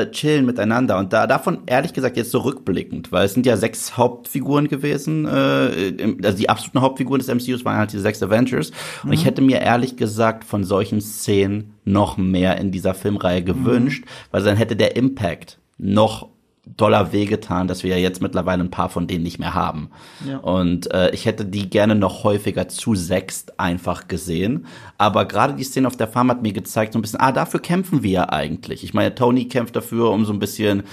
Äh, 0.02 0.12
chillen 0.12 0.46
miteinander. 0.46 0.98
Und 0.98 1.14
da 1.14 1.28
davon 1.28 1.60
ehrlich 1.66 1.94
gesagt 1.94 2.18
jetzt 2.18 2.32
so 2.32 2.40
rückblickend, 2.40 3.12
weil 3.12 3.26
es 3.26 3.34
sind 3.34 3.46
ja 3.46 3.58
sechs 3.58 3.96
Hauptfiguren 3.98 4.68
gewesen, 4.68 5.26
äh, 5.26 6.16
also 6.24 6.38
die 6.38 6.50
absoluten 6.50 6.82
Hauptfiguren 6.82 7.20
des 7.22 7.28
MCUs 7.28 7.64
waren 7.64 7.78
halt 7.78 7.92
diese 7.92 8.02
sechs 8.02 8.24
Avengers. 8.24 8.72
Und 9.04 9.10
mhm. 9.10 9.14
ich 9.14 9.26
hätte 9.26 9.42
mir 9.42 9.62
ehrlich 9.62 9.98
gesagt 9.98 10.44
von 10.44 10.64
solchen 10.64 11.02
Szenen 11.02 11.76
noch 11.86 12.18
mehr 12.18 12.58
in 12.58 12.72
dieser 12.72 12.94
Filmreihe 12.94 13.44
gewünscht, 13.44 14.06
mhm. 14.06 14.10
weil 14.32 14.44
dann 14.44 14.58
hätte 14.58 14.76
der 14.76 14.96
Impact 14.96 15.60
noch 15.78 16.30
doller 16.65 17.12
wehgetan, 17.12 17.68
dass 17.68 17.83
wir 17.83 17.92
ja 17.92 17.98
jetzt 17.98 18.21
mittlerweile 18.21 18.63
ein 18.63 18.71
paar 18.71 18.89
von 18.89 19.06
denen 19.06 19.24
nicht 19.24 19.39
mehr 19.39 19.54
haben. 19.54 19.89
Ja. 20.27 20.38
Und 20.38 20.92
äh, 20.94 21.12
ich 21.12 21.25
hätte 21.25 21.45
die 21.45 21.69
gerne 21.69 21.95
noch 21.95 22.24
häufiger 22.24 22.69
zu 22.69 22.95
sechst 22.95 23.60
einfach 23.60 24.07
gesehen. 24.07 24.65
Aber 24.98 25.25
gerade 25.25 25.54
die 25.54 25.63
Szene 25.63 25.88
auf 25.88 25.98
der 25.98 26.07
Farm 26.07 26.30
hat 26.30 26.42
mir 26.42 26.54
gezeigt, 26.54 26.94
so 26.94 27.00
ein 27.00 27.01
bisschen, 27.01 27.19
ah, 27.19 27.33
dafür 27.33 27.60
kämpfen 27.60 28.01
wir 28.01 28.12
ja 28.12 28.30
eigentlich. 28.30 28.83
Ich 28.83 28.94
meine, 28.94 29.13
Tony 29.13 29.48
kämpft 29.50 29.75
dafür, 29.75 30.12
um 30.12 30.25
so 30.25 30.31
ein 30.31 30.39
bisschen 30.39 30.83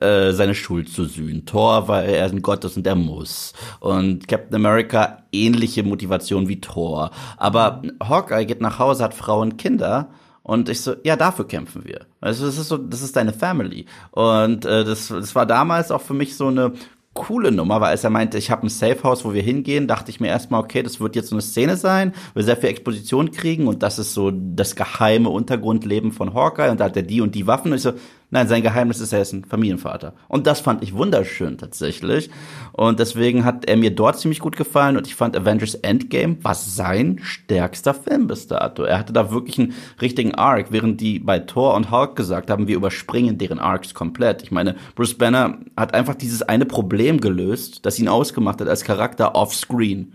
äh, 0.00 0.32
seine 0.32 0.54
Schuld 0.54 0.90
zu 0.90 1.06
sühnen. 1.06 1.46
Thor, 1.46 1.88
weil 1.88 2.10
er 2.10 2.26
ein 2.26 2.42
Gott 2.42 2.64
ist 2.64 2.76
und 2.76 2.86
er 2.86 2.94
muss. 2.94 3.54
Und 3.80 4.28
Captain 4.28 4.56
America 4.56 5.22
ähnliche 5.32 5.84
Motivation 5.84 6.48
wie 6.48 6.60
Thor. 6.60 7.10
Aber 7.38 7.80
Hawkeye 8.02 8.44
geht 8.44 8.60
nach 8.60 8.78
Hause, 8.78 9.04
hat 9.04 9.14
Frau 9.14 9.40
und 9.40 9.56
Kinder 9.56 10.10
und 10.44 10.68
ich 10.68 10.82
so, 10.82 10.94
ja, 11.04 11.16
dafür 11.16 11.48
kämpfen 11.48 11.84
wir. 11.86 12.06
Also 12.20 12.44
das 12.44 12.58
ist 12.58 12.68
so, 12.68 12.76
das 12.76 13.00
ist 13.00 13.16
deine 13.16 13.32
Family. 13.32 13.86
Und 14.10 14.66
äh, 14.66 14.84
das, 14.84 15.08
das 15.08 15.34
war 15.34 15.46
damals 15.46 15.90
auch 15.90 16.02
für 16.02 16.12
mich 16.12 16.36
so 16.36 16.48
eine 16.48 16.74
coole 17.14 17.50
Nummer, 17.50 17.80
weil 17.80 17.90
als 17.90 18.04
er 18.04 18.10
meinte, 18.10 18.36
ich 18.36 18.50
habe 18.50 18.66
ein 18.66 18.68
Safehouse, 18.68 19.24
wo 19.24 19.32
wir 19.32 19.40
hingehen, 19.40 19.88
dachte 19.88 20.10
ich 20.10 20.20
mir 20.20 20.28
erstmal, 20.28 20.60
okay, 20.60 20.82
das 20.82 21.00
wird 21.00 21.16
jetzt 21.16 21.30
so 21.30 21.36
eine 21.36 21.42
Szene 21.42 21.76
sein, 21.76 22.12
wir 22.34 22.42
sehr 22.42 22.56
viel 22.56 22.68
Exposition 22.68 23.30
kriegen 23.30 23.68
und 23.68 23.82
das 23.82 23.98
ist 23.98 24.12
so 24.12 24.30
das 24.32 24.76
geheime 24.76 25.30
Untergrundleben 25.30 26.12
von 26.12 26.34
Hawkeye 26.34 26.70
und 26.70 26.80
da 26.80 26.86
hat 26.86 26.96
er 26.96 27.04
die 27.04 27.20
und 27.20 27.34
die 27.34 27.46
Waffen 27.46 27.70
und 27.70 27.76
ich 27.76 27.82
so, 27.82 27.92
Nein, 28.34 28.48
sein 28.48 28.62
Geheimnis 28.64 28.98
ist, 28.98 29.12
er 29.12 29.22
ist 29.22 29.32
ein 29.32 29.44
Familienvater. 29.44 30.12
Und 30.26 30.48
das 30.48 30.58
fand 30.58 30.82
ich 30.82 30.96
wunderschön 30.96 31.56
tatsächlich. 31.56 32.30
Und 32.72 32.98
deswegen 32.98 33.44
hat 33.44 33.66
er 33.66 33.76
mir 33.76 33.94
dort 33.94 34.18
ziemlich 34.18 34.40
gut 34.40 34.56
gefallen 34.56 34.96
und 34.96 35.06
ich 35.06 35.14
fand 35.14 35.36
Avengers 35.36 35.76
Endgame 35.76 36.38
war 36.42 36.56
sein 36.56 37.20
stärkster 37.22 37.94
Film 37.94 38.26
bis 38.26 38.48
dato. 38.48 38.82
Er 38.82 38.98
hatte 38.98 39.12
da 39.12 39.30
wirklich 39.30 39.60
einen 39.60 39.74
richtigen 40.00 40.34
Arc, 40.34 40.72
während 40.72 41.00
die 41.00 41.20
bei 41.20 41.38
Thor 41.38 41.74
und 41.74 41.92
Hulk 41.92 42.16
gesagt 42.16 42.50
haben, 42.50 42.66
wir 42.66 42.74
überspringen 42.74 43.38
deren 43.38 43.60
Arcs 43.60 43.94
komplett. 43.94 44.42
Ich 44.42 44.50
meine, 44.50 44.74
Bruce 44.96 45.14
Banner 45.14 45.58
hat 45.76 45.94
einfach 45.94 46.16
dieses 46.16 46.42
eine 46.42 46.66
Problem 46.66 47.20
gelöst, 47.20 47.86
das 47.86 48.00
ihn 48.00 48.08
ausgemacht 48.08 48.60
hat 48.60 48.66
als 48.66 48.82
Charakter 48.82 49.36
offscreen. 49.36 50.12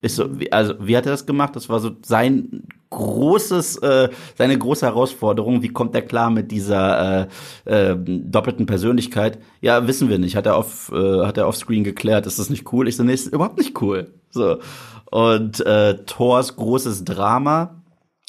Ist 0.00 0.16
so, 0.16 0.28
also 0.52 0.74
wie 0.80 0.96
hat 0.96 1.06
er 1.06 1.12
das 1.12 1.26
gemacht? 1.26 1.56
Das 1.56 1.68
war 1.68 1.80
so 1.80 1.90
sein 2.04 2.62
großes, 2.90 3.78
äh, 3.78 4.08
seine 4.36 4.56
große 4.56 4.86
Herausforderung. 4.86 5.62
Wie 5.62 5.68
kommt 5.68 5.94
er 5.94 6.02
klar 6.02 6.30
mit 6.30 6.52
dieser 6.52 7.28
äh, 7.64 7.90
äh, 7.90 7.96
doppelten 7.96 8.66
Persönlichkeit? 8.66 9.38
Ja, 9.60 9.88
wissen 9.88 10.08
wir 10.08 10.18
nicht. 10.18 10.36
Hat 10.36 10.46
er 10.46 10.56
auf, 10.56 10.92
äh, 10.92 11.26
hat 11.26 11.36
er 11.36 11.48
offscreen 11.48 11.82
geklärt? 11.82 12.26
Ist 12.26 12.38
das 12.38 12.48
nicht 12.48 12.72
cool? 12.72 12.86
Ich 12.86 12.96
so, 12.96 13.02
nee, 13.02 13.12
ist 13.12 13.26
überhaupt 13.32 13.58
nicht 13.58 13.80
cool. 13.82 14.12
So 14.30 14.58
und 15.10 15.60
äh, 15.60 16.04
Thors 16.04 16.56
großes 16.56 17.04
Drama, 17.04 17.82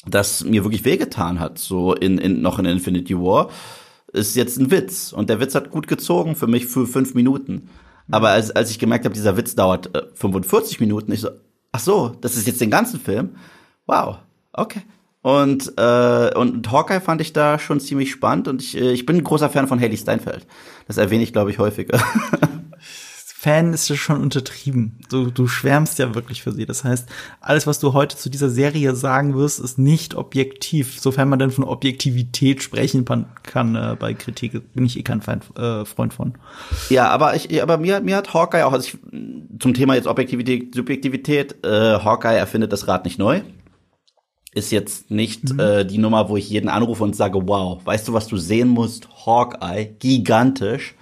das 0.06 0.44
mir 0.44 0.64
wirklich 0.64 0.84
wehgetan 0.84 1.40
hat, 1.40 1.58
so 1.58 1.94
in, 1.94 2.18
in 2.18 2.40
noch 2.40 2.58
in 2.58 2.64
Infinity 2.64 3.16
War, 3.18 3.50
ist 4.12 4.34
jetzt 4.34 4.58
ein 4.58 4.70
Witz 4.70 5.12
und 5.12 5.28
der 5.30 5.40
Witz 5.40 5.54
hat 5.54 5.70
gut 5.70 5.86
gezogen 5.86 6.36
für 6.36 6.46
mich 6.46 6.66
für 6.66 6.86
fünf 6.86 7.14
Minuten. 7.14 7.68
Aber 8.10 8.30
als, 8.30 8.50
als 8.50 8.70
ich 8.70 8.78
gemerkt 8.78 9.04
habe, 9.04 9.14
dieser 9.14 9.36
Witz 9.36 9.54
dauert 9.54 9.94
äh, 9.94 10.02
45 10.14 10.80
Minuten, 10.80 11.12
ich 11.12 11.20
so, 11.20 11.28
ach 11.72 11.80
so, 11.80 12.16
das 12.20 12.36
ist 12.36 12.46
jetzt 12.46 12.60
den 12.60 12.70
ganzen 12.70 13.00
Film. 13.00 13.36
Wow, 13.86 14.18
okay. 14.52 14.82
Und, 15.22 15.74
äh, 15.76 16.34
und 16.34 16.70
Hawkeye 16.72 17.00
fand 17.00 17.20
ich 17.20 17.32
da 17.32 17.58
schon 17.58 17.78
ziemlich 17.78 18.10
spannend 18.10 18.48
und 18.48 18.62
ich, 18.62 18.76
äh, 18.76 18.92
ich 18.92 19.04
bin 19.04 19.16
ein 19.16 19.24
großer 19.24 19.50
Fan 19.50 19.68
von 19.68 19.80
Haley 19.80 19.96
Steinfeld. 19.96 20.46
Das 20.86 20.96
erwähne 20.96 21.22
ich, 21.22 21.32
glaube 21.32 21.50
ich, 21.50 21.58
häufiger. 21.58 22.02
Fan 23.42 23.72
ist 23.72 23.88
ja 23.88 23.96
schon 23.96 24.20
untertrieben. 24.20 24.98
Du, 25.08 25.30
du 25.30 25.46
schwärmst 25.46 25.98
ja 25.98 26.14
wirklich 26.14 26.42
für 26.42 26.52
sie. 26.52 26.66
Das 26.66 26.84
heißt, 26.84 27.08
alles, 27.40 27.66
was 27.66 27.78
du 27.78 27.94
heute 27.94 28.14
zu 28.18 28.28
dieser 28.28 28.50
Serie 28.50 28.94
sagen 28.94 29.34
wirst, 29.34 29.60
ist 29.60 29.78
nicht 29.78 30.14
objektiv. 30.14 31.00
Sofern 31.00 31.30
man 31.30 31.38
denn 31.38 31.50
von 31.50 31.64
Objektivität 31.64 32.62
sprechen 32.62 33.06
kann 33.42 33.76
äh, 33.76 33.96
bei 33.98 34.12
Kritik, 34.12 34.74
bin 34.74 34.84
ich 34.84 34.98
eh 34.98 35.02
kein 35.02 35.22
Feind, 35.22 35.44
äh, 35.56 35.86
Freund 35.86 36.12
von. 36.12 36.34
Ja, 36.90 37.08
aber 37.08 37.34
ich, 37.34 37.62
aber 37.62 37.78
mir, 37.78 38.02
mir 38.02 38.16
hat 38.16 38.34
Hawkeye 38.34 38.66
auch, 38.66 38.74
also 38.74 38.86
ich, 38.86 38.98
zum 39.58 39.72
Thema 39.72 39.94
jetzt 39.94 40.06
Objektivität, 40.06 40.74
Subjektivität, 40.74 41.64
äh, 41.64 41.98
Hawkeye 41.98 42.36
erfindet 42.36 42.74
das 42.74 42.88
Rad 42.88 43.06
nicht 43.06 43.18
neu 43.18 43.40
ist 44.52 44.72
jetzt 44.72 45.12
nicht 45.12 45.52
mhm. 45.52 45.60
äh, 45.60 45.84
die 45.84 45.98
Nummer, 45.98 46.28
wo 46.28 46.36
ich 46.36 46.50
jeden 46.50 46.68
anrufe 46.68 47.04
und 47.04 47.14
sage, 47.14 47.38
wow, 47.46 47.80
weißt 47.86 48.08
du, 48.08 48.12
was 48.12 48.26
du 48.26 48.36
sehen 48.36 48.68
musst? 48.68 49.08
Hawkeye, 49.24 49.94
gigantisch. 49.98 50.96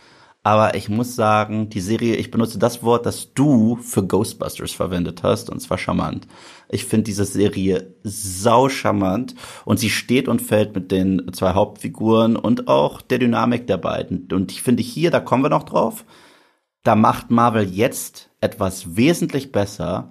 Aber 0.45 0.75
ich 0.77 0.89
muss 0.89 1.15
sagen, 1.15 1.69
die 1.69 1.81
Serie, 1.81 2.17
ich 2.17 2.31
benutze 2.31 2.59
das 2.59 2.83
Wort, 2.83 3.07
das 3.07 3.35
du 3.35 3.77
für 3.77 4.07
Ghostbusters 4.07 4.73
verwendet 4.73 5.23
hast, 5.23 5.51
und 5.51 5.61
zwar 5.61 5.79
charmant. 5.79 6.27
Ich 6.69 6.85
finde 6.85 7.05
diese 7.05 7.25
Serie 7.25 7.95
sau 8.03 8.69
charmant 8.69 9.35
und 9.65 9.79
sie 9.79 9.91
steht 9.91 10.29
und 10.29 10.41
fällt 10.41 10.75
mit 10.75 10.91
den 10.93 11.33
zwei 11.33 11.55
Hauptfiguren 11.55 12.37
und 12.37 12.69
auch 12.69 13.03
der 13.03 13.19
Dynamik 13.19 13.67
der 13.67 13.79
beiden. 13.79 14.29
Und 14.33 14.53
ich 14.53 14.63
finde 14.63 14.83
hier, 14.83 15.11
da 15.11 15.21
kommen 15.21 15.43
wir 15.43 15.51
noch 15.51 15.65
drauf, 15.65 16.05
da 16.83 16.95
macht 16.95 17.31
Marvel 17.31 17.69
jetzt 17.69 18.31
etwas 18.41 18.97
wesentlich 18.97 19.53
besser 19.53 20.11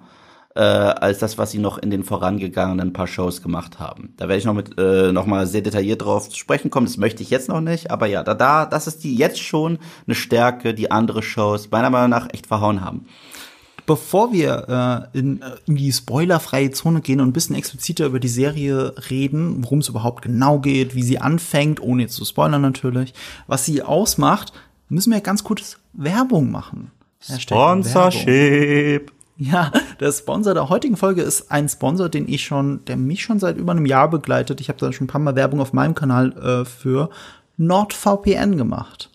äh, 0.58 0.60
als 0.60 1.20
das, 1.20 1.38
was 1.38 1.52
sie 1.52 1.60
noch 1.60 1.78
in 1.78 1.90
den 1.90 2.02
vorangegangenen 2.02 2.92
paar 2.92 3.06
Shows 3.06 3.42
gemacht 3.42 3.78
haben. 3.78 4.12
Da 4.16 4.26
werde 4.26 4.40
ich 4.40 4.44
noch 4.44 4.54
mit 4.54 4.76
äh, 4.76 5.12
noch 5.12 5.24
mal 5.24 5.46
sehr 5.46 5.60
detailliert 5.60 6.02
drauf 6.02 6.30
sprechen 6.34 6.68
kommen. 6.68 6.86
Das 6.86 6.96
möchte 6.96 7.22
ich 7.22 7.30
jetzt 7.30 7.48
noch 7.48 7.60
nicht, 7.60 7.92
aber 7.92 8.06
ja, 8.06 8.24
da, 8.24 8.34
da 8.34 8.66
das 8.66 8.88
ist 8.88 9.04
die 9.04 9.14
jetzt 9.14 9.38
schon 9.38 9.78
eine 10.06 10.16
Stärke, 10.16 10.74
die 10.74 10.90
andere 10.90 11.22
Shows 11.22 11.70
meiner 11.70 11.90
Meinung 11.90 12.10
nach 12.10 12.28
echt 12.32 12.48
verhauen 12.48 12.84
haben. 12.84 13.06
Bevor 13.86 14.32
wir 14.32 15.08
äh, 15.14 15.18
in, 15.18 15.44
in 15.66 15.76
die 15.76 15.92
spoilerfreie 15.92 16.72
Zone 16.72 17.02
gehen 17.02 17.20
und 17.20 17.28
ein 17.28 17.32
bisschen 17.32 17.54
expliziter 17.54 18.06
über 18.06 18.18
die 18.18 18.26
Serie 18.26 18.94
reden, 19.10 19.62
worum 19.62 19.78
es 19.78 19.88
überhaupt 19.88 20.22
genau 20.22 20.58
geht, 20.58 20.96
wie 20.96 21.04
sie 21.04 21.20
anfängt, 21.20 21.80
ohne 21.80 22.02
jetzt 22.02 22.16
zu 22.16 22.24
spoilern 22.24 22.62
natürlich, 22.62 23.14
was 23.46 23.64
sie 23.64 23.82
ausmacht, 23.82 24.52
müssen 24.88 25.12
wir 25.12 25.20
ganz 25.20 25.44
kurz 25.44 25.78
Werbung 25.92 26.50
machen. 26.50 26.90
Sponsorship. 27.20 29.12
Ja, 29.40 29.70
der 30.00 30.10
Sponsor 30.10 30.52
der 30.52 30.68
heutigen 30.68 30.96
Folge 30.96 31.22
ist 31.22 31.52
ein 31.52 31.68
Sponsor, 31.68 32.08
den 32.08 32.28
ich 32.28 32.42
schon, 32.42 32.84
der 32.86 32.96
mich 32.96 33.22
schon 33.22 33.38
seit 33.38 33.56
über 33.56 33.70
einem 33.70 33.86
Jahr 33.86 34.10
begleitet. 34.10 34.60
Ich 34.60 34.68
habe 34.68 34.80
da 34.80 34.92
schon 34.92 35.04
ein 35.04 35.08
paar 35.08 35.20
Mal 35.20 35.36
Werbung 35.36 35.60
auf 35.60 35.72
meinem 35.72 35.94
Kanal 35.94 36.32
äh, 36.36 36.64
für 36.64 37.08
NordVPN 37.56 38.56
gemacht. 38.56 39.10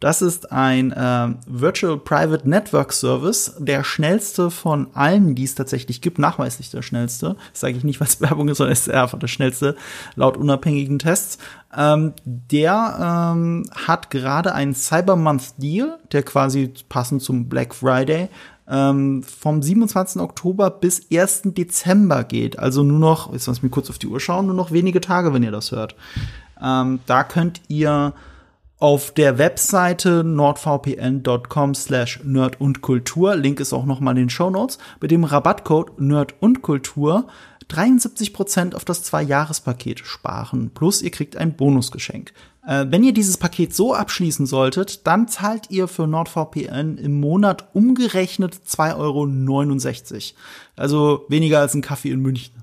Das 0.00 0.22
ist 0.22 0.50
ein 0.50 0.92
äh, 0.92 1.28
Virtual 1.46 1.98
Private 1.98 2.48
Network 2.48 2.94
Service, 2.94 3.54
der 3.58 3.84
schnellste 3.84 4.50
von 4.50 4.86
allen, 4.94 5.34
die 5.34 5.44
es 5.44 5.54
tatsächlich 5.54 6.00
gibt, 6.00 6.18
nachweislich 6.18 6.70
der 6.70 6.80
schnellste. 6.80 7.36
Das 7.52 7.60
sage 7.60 7.76
ich 7.76 7.84
nicht, 7.84 8.00
was 8.00 8.18
Werbung 8.22 8.48
ist, 8.48 8.56
sondern 8.56 8.72
ist 8.72 8.88
einfach 8.88 9.18
der 9.18 9.26
schnellste 9.26 9.76
laut 10.14 10.38
unabhängigen 10.38 10.98
Tests. 10.98 11.36
Ähm, 11.76 12.14
der 12.24 13.34
ähm, 13.34 13.64
hat 13.74 14.08
gerade 14.08 14.54
einen 14.54 14.74
Cyber 14.74 15.16
Month 15.16 15.58
Deal, 15.58 15.98
der 16.12 16.22
quasi 16.22 16.72
passend 16.88 17.20
zum 17.20 17.50
Black 17.50 17.74
Friday 17.74 18.30
ähm, 18.70 19.22
vom 19.22 19.62
27. 19.62 20.22
Oktober 20.22 20.70
bis 20.70 21.06
1. 21.12 21.42
Dezember 21.46 22.24
geht. 22.24 22.58
Also 22.58 22.82
nur 22.82 22.98
noch, 22.98 23.32
jetzt 23.32 23.46
lass 23.46 23.62
mich 23.62 23.72
kurz 23.72 23.90
auf 23.90 23.98
die 23.98 24.06
Uhr 24.06 24.20
schauen, 24.20 24.46
nur 24.46 24.54
noch 24.54 24.70
wenige 24.70 25.00
Tage, 25.00 25.34
wenn 25.34 25.42
ihr 25.42 25.50
das 25.50 25.72
hört. 25.72 25.96
Ähm, 26.62 27.00
da 27.06 27.24
könnt 27.24 27.60
ihr 27.68 28.14
auf 28.78 29.10
der 29.10 29.36
Webseite 29.36 30.24
nordvpn.com 30.24 31.74
slash 31.74 32.20
nerd 32.24 32.60
und 32.60 32.80
Kultur, 32.80 33.36
Link 33.36 33.60
ist 33.60 33.74
auch 33.74 33.84
noch 33.84 34.00
mal 34.00 34.12
in 34.12 34.16
den 34.16 34.30
Show 34.30 34.48
Notes, 34.48 34.78
mit 35.00 35.10
dem 35.10 35.24
Rabattcode 35.24 36.00
nerd 36.00 36.34
und 36.40 36.62
Kultur 36.62 37.26
73% 37.70 38.74
auf 38.74 38.84
das 38.84 39.02
Zwei-Jahres-Paket 39.02 40.00
sparen. 40.00 40.70
Plus 40.74 41.02
ihr 41.02 41.10
kriegt 41.10 41.36
ein 41.36 41.56
Bonusgeschenk. 41.56 42.32
Äh, 42.66 42.86
wenn 42.88 43.02
ihr 43.02 43.12
dieses 43.12 43.36
Paket 43.36 43.74
so 43.74 43.94
abschließen 43.94 44.46
solltet, 44.46 45.06
dann 45.06 45.28
zahlt 45.28 45.70
ihr 45.70 45.88
für 45.88 46.06
NordVPN 46.06 46.98
im 46.98 47.20
Monat 47.20 47.68
umgerechnet 47.74 48.54
2,69 48.68 48.94
Euro. 48.96 50.34
Also 50.76 51.24
weniger 51.28 51.60
als 51.60 51.74
ein 51.74 51.82
Kaffee 51.82 52.10
in 52.10 52.20
München. 52.20 52.54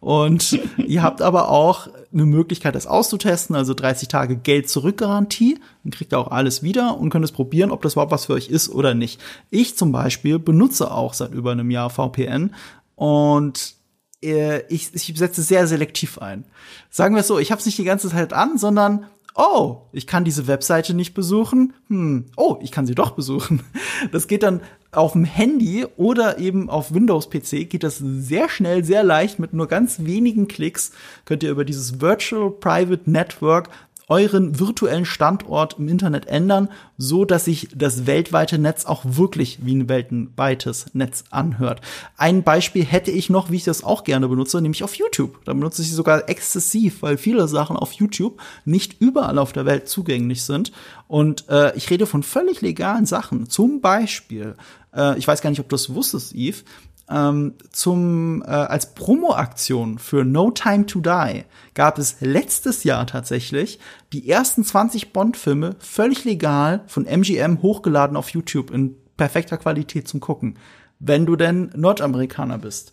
Und 0.00 0.58
ihr 0.76 1.02
habt 1.02 1.22
aber 1.22 1.48
auch 1.48 1.88
eine 2.12 2.26
Möglichkeit, 2.26 2.74
das 2.74 2.86
auszutesten, 2.86 3.56
also 3.56 3.74
30 3.74 4.08
Tage 4.08 4.36
Geld 4.36 4.68
zurückgarantie. 4.68 5.58
Dann 5.84 5.90
kriegt 5.90 6.12
ihr 6.12 6.18
auch 6.18 6.30
alles 6.30 6.62
wieder 6.62 6.98
und 6.98 7.10
könnt 7.10 7.24
es 7.24 7.32
probieren, 7.32 7.70
ob 7.70 7.82
das 7.82 7.94
überhaupt 7.94 8.12
was 8.12 8.26
für 8.26 8.34
euch 8.34 8.48
ist 8.48 8.68
oder 8.68 8.94
nicht. 8.94 9.20
Ich 9.50 9.76
zum 9.76 9.92
Beispiel 9.92 10.38
benutze 10.38 10.90
auch 10.90 11.14
seit 11.14 11.32
über 11.32 11.52
einem 11.52 11.70
Jahr 11.70 11.90
VPN 11.90 12.54
und 12.94 13.77
äh, 14.22 14.60
ich, 14.68 14.94
ich 14.94 15.12
setze 15.16 15.42
sehr 15.42 15.66
selektiv 15.66 16.18
ein. 16.18 16.44
Sagen 16.90 17.14
wir 17.14 17.20
es 17.20 17.28
so, 17.28 17.38
ich 17.38 17.50
habe 17.50 17.60
es 17.60 17.66
nicht 17.66 17.78
die 17.78 17.84
ganze 17.84 18.08
Zeit 18.08 18.32
an, 18.32 18.58
sondern 18.58 19.06
oh, 19.38 19.82
ich 19.92 20.06
kann 20.06 20.24
diese 20.24 20.46
Webseite 20.48 20.94
nicht 20.94 21.14
besuchen. 21.14 21.72
Hm, 21.88 22.26
oh, 22.36 22.58
ich 22.60 22.72
kann 22.72 22.86
sie 22.86 22.94
doch 22.94 23.12
besuchen. 23.12 23.62
Das 24.12 24.28
geht 24.28 24.44
dann 24.44 24.60
auf 24.92 25.12
dem 25.12 25.24
Handy 25.24 25.84
oder 25.96 26.38
eben 26.38 26.70
auf 26.70 26.94
Windows-PC 26.94 27.68
geht 27.68 27.82
das 27.82 27.98
sehr 27.98 28.48
schnell, 28.48 28.84
sehr 28.84 29.02
leicht 29.02 29.38
mit 29.38 29.52
nur 29.52 29.66
ganz 29.66 30.04
wenigen 30.04 30.46
Klicks 30.46 30.92
könnt 31.24 31.42
ihr 31.42 31.50
über 31.50 31.64
dieses 31.64 32.00
Virtual 32.00 32.50
Private 32.50 33.10
Network 33.10 33.70
euren 34.08 34.58
virtuellen 34.58 35.04
Standort 35.04 35.78
im 35.78 35.88
Internet 35.88 36.26
ändern, 36.26 36.68
so 36.96 37.24
dass 37.24 37.44
sich 37.44 37.68
das 37.74 38.06
weltweite 38.06 38.58
Netz 38.58 38.86
auch 38.86 39.02
wirklich 39.04 39.58
wie 39.64 39.74
ein 39.74 39.88
weltweites 39.88 40.86
Netz 40.94 41.24
anhört. 41.30 41.82
Ein 42.16 42.42
Beispiel 42.42 42.84
hätte 42.84 43.10
ich 43.10 43.28
noch, 43.28 43.50
wie 43.50 43.56
ich 43.56 43.64
das 43.64 43.84
auch 43.84 44.04
gerne 44.04 44.28
benutze, 44.28 44.60
nämlich 44.60 44.82
auf 44.82 44.94
YouTube. 44.94 45.44
Da 45.44 45.52
benutze 45.52 45.82
ich 45.82 45.88
sie 45.88 45.94
sogar 45.94 46.28
exzessiv, 46.28 47.02
weil 47.02 47.18
viele 47.18 47.46
Sachen 47.48 47.76
auf 47.76 47.92
YouTube 47.92 48.40
nicht 48.64 49.00
überall 49.00 49.38
auf 49.38 49.52
der 49.52 49.66
Welt 49.66 49.88
zugänglich 49.88 50.42
sind. 50.42 50.72
Und 51.06 51.48
äh, 51.48 51.76
ich 51.76 51.90
rede 51.90 52.06
von 52.06 52.22
völlig 52.22 52.62
legalen 52.62 53.06
Sachen. 53.06 53.48
Zum 53.48 53.80
Beispiel, 53.80 54.56
äh, 54.94 55.18
ich 55.18 55.28
weiß 55.28 55.42
gar 55.42 55.50
nicht, 55.50 55.60
ob 55.60 55.68
du 55.68 55.74
das 55.74 55.94
wusstest, 55.94 56.34
Eve, 56.34 56.62
ähm, 57.10 57.54
zum 57.70 58.42
äh, 58.42 58.46
als 58.46 58.94
Promo-Aktion 58.94 59.98
für 59.98 60.24
No 60.24 60.50
Time 60.50 60.86
to 60.86 61.00
Die 61.00 61.44
gab 61.74 61.98
es 61.98 62.16
letztes 62.20 62.84
Jahr 62.84 63.06
tatsächlich 63.06 63.78
die 64.12 64.28
ersten 64.28 64.64
20 64.64 65.12
Bond-Filme 65.12 65.76
völlig 65.78 66.24
legal 66.24 66.82
von 66.86 67.06
MGM 67.06 67.62
hochgeladen 67.62 68.16
auf 68.16 68.30
YouTube 68.30 68.70
in 68.70 68.96
perfekter 69.16 69.56
Qualität 69.56 70.08
zum 70.08 70.20
Gucken, 70.20 70.58
wenn 70.98 71.26
du 71.26 71.36
denn 71.36 71.70
Nordamerikaner 71.74 72.58
bist. 72.58 72.92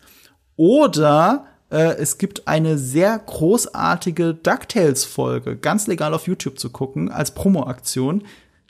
Oder 0.56 1.46
äh, 1.70 1.96
es 1.98 2.18
gibt 2.18 2.48
eine 2.48 2.78
sehr 2.78 3.18
großartige 3.20 4.34
DuckTales-Folge, 4.34 5.58
ganz 5.58 5.88
legal 5.88 6.14
auf 6.14 6.28
YouTube 6.28 6.60
zu 6.60 6.70
gucken, 6.70 7.12
als 7.12 7.32
Promo-Aktion, 7.32 8.24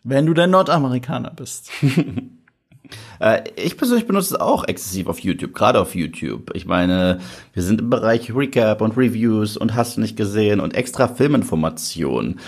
wenn 0.04 0.26
du 0.26 0.34
denn 0.34 0.52
Nordamerikaner 0.52 1.32
bist. 1.32 1.70
Äh, 3.20 3.44
ich 3.56 3.78
persönlich 3.78 4.08
benutze 4.08 4.36
es 4.36 4.40
auch 4.40 4.68
exzessiv 4.68 5.08
auf 5.08 5.20
YouTube, 5.20 5.54
gerade 5.54 5.80
auf 5.80 5.96
YouTube. 5.96 6.52
Ich 6.54 6.66
meine, 6.66 7.20
wir 7.54 7.64
sind 7.64 7.82
im 7.82 7.90
Bereich 7.90 8.34
Recap 8.36 8.82
und 8.82 8.98
Reviews 8.98 9.58
und 9.58 9.76
hast 9.76 9.98
du 9.98 10.02
nicht 10.02 10.18
gesehen 10.18 10.60
und 10.60 10.76
extra 10.76 11.08
Filminformationen 11.08 12.40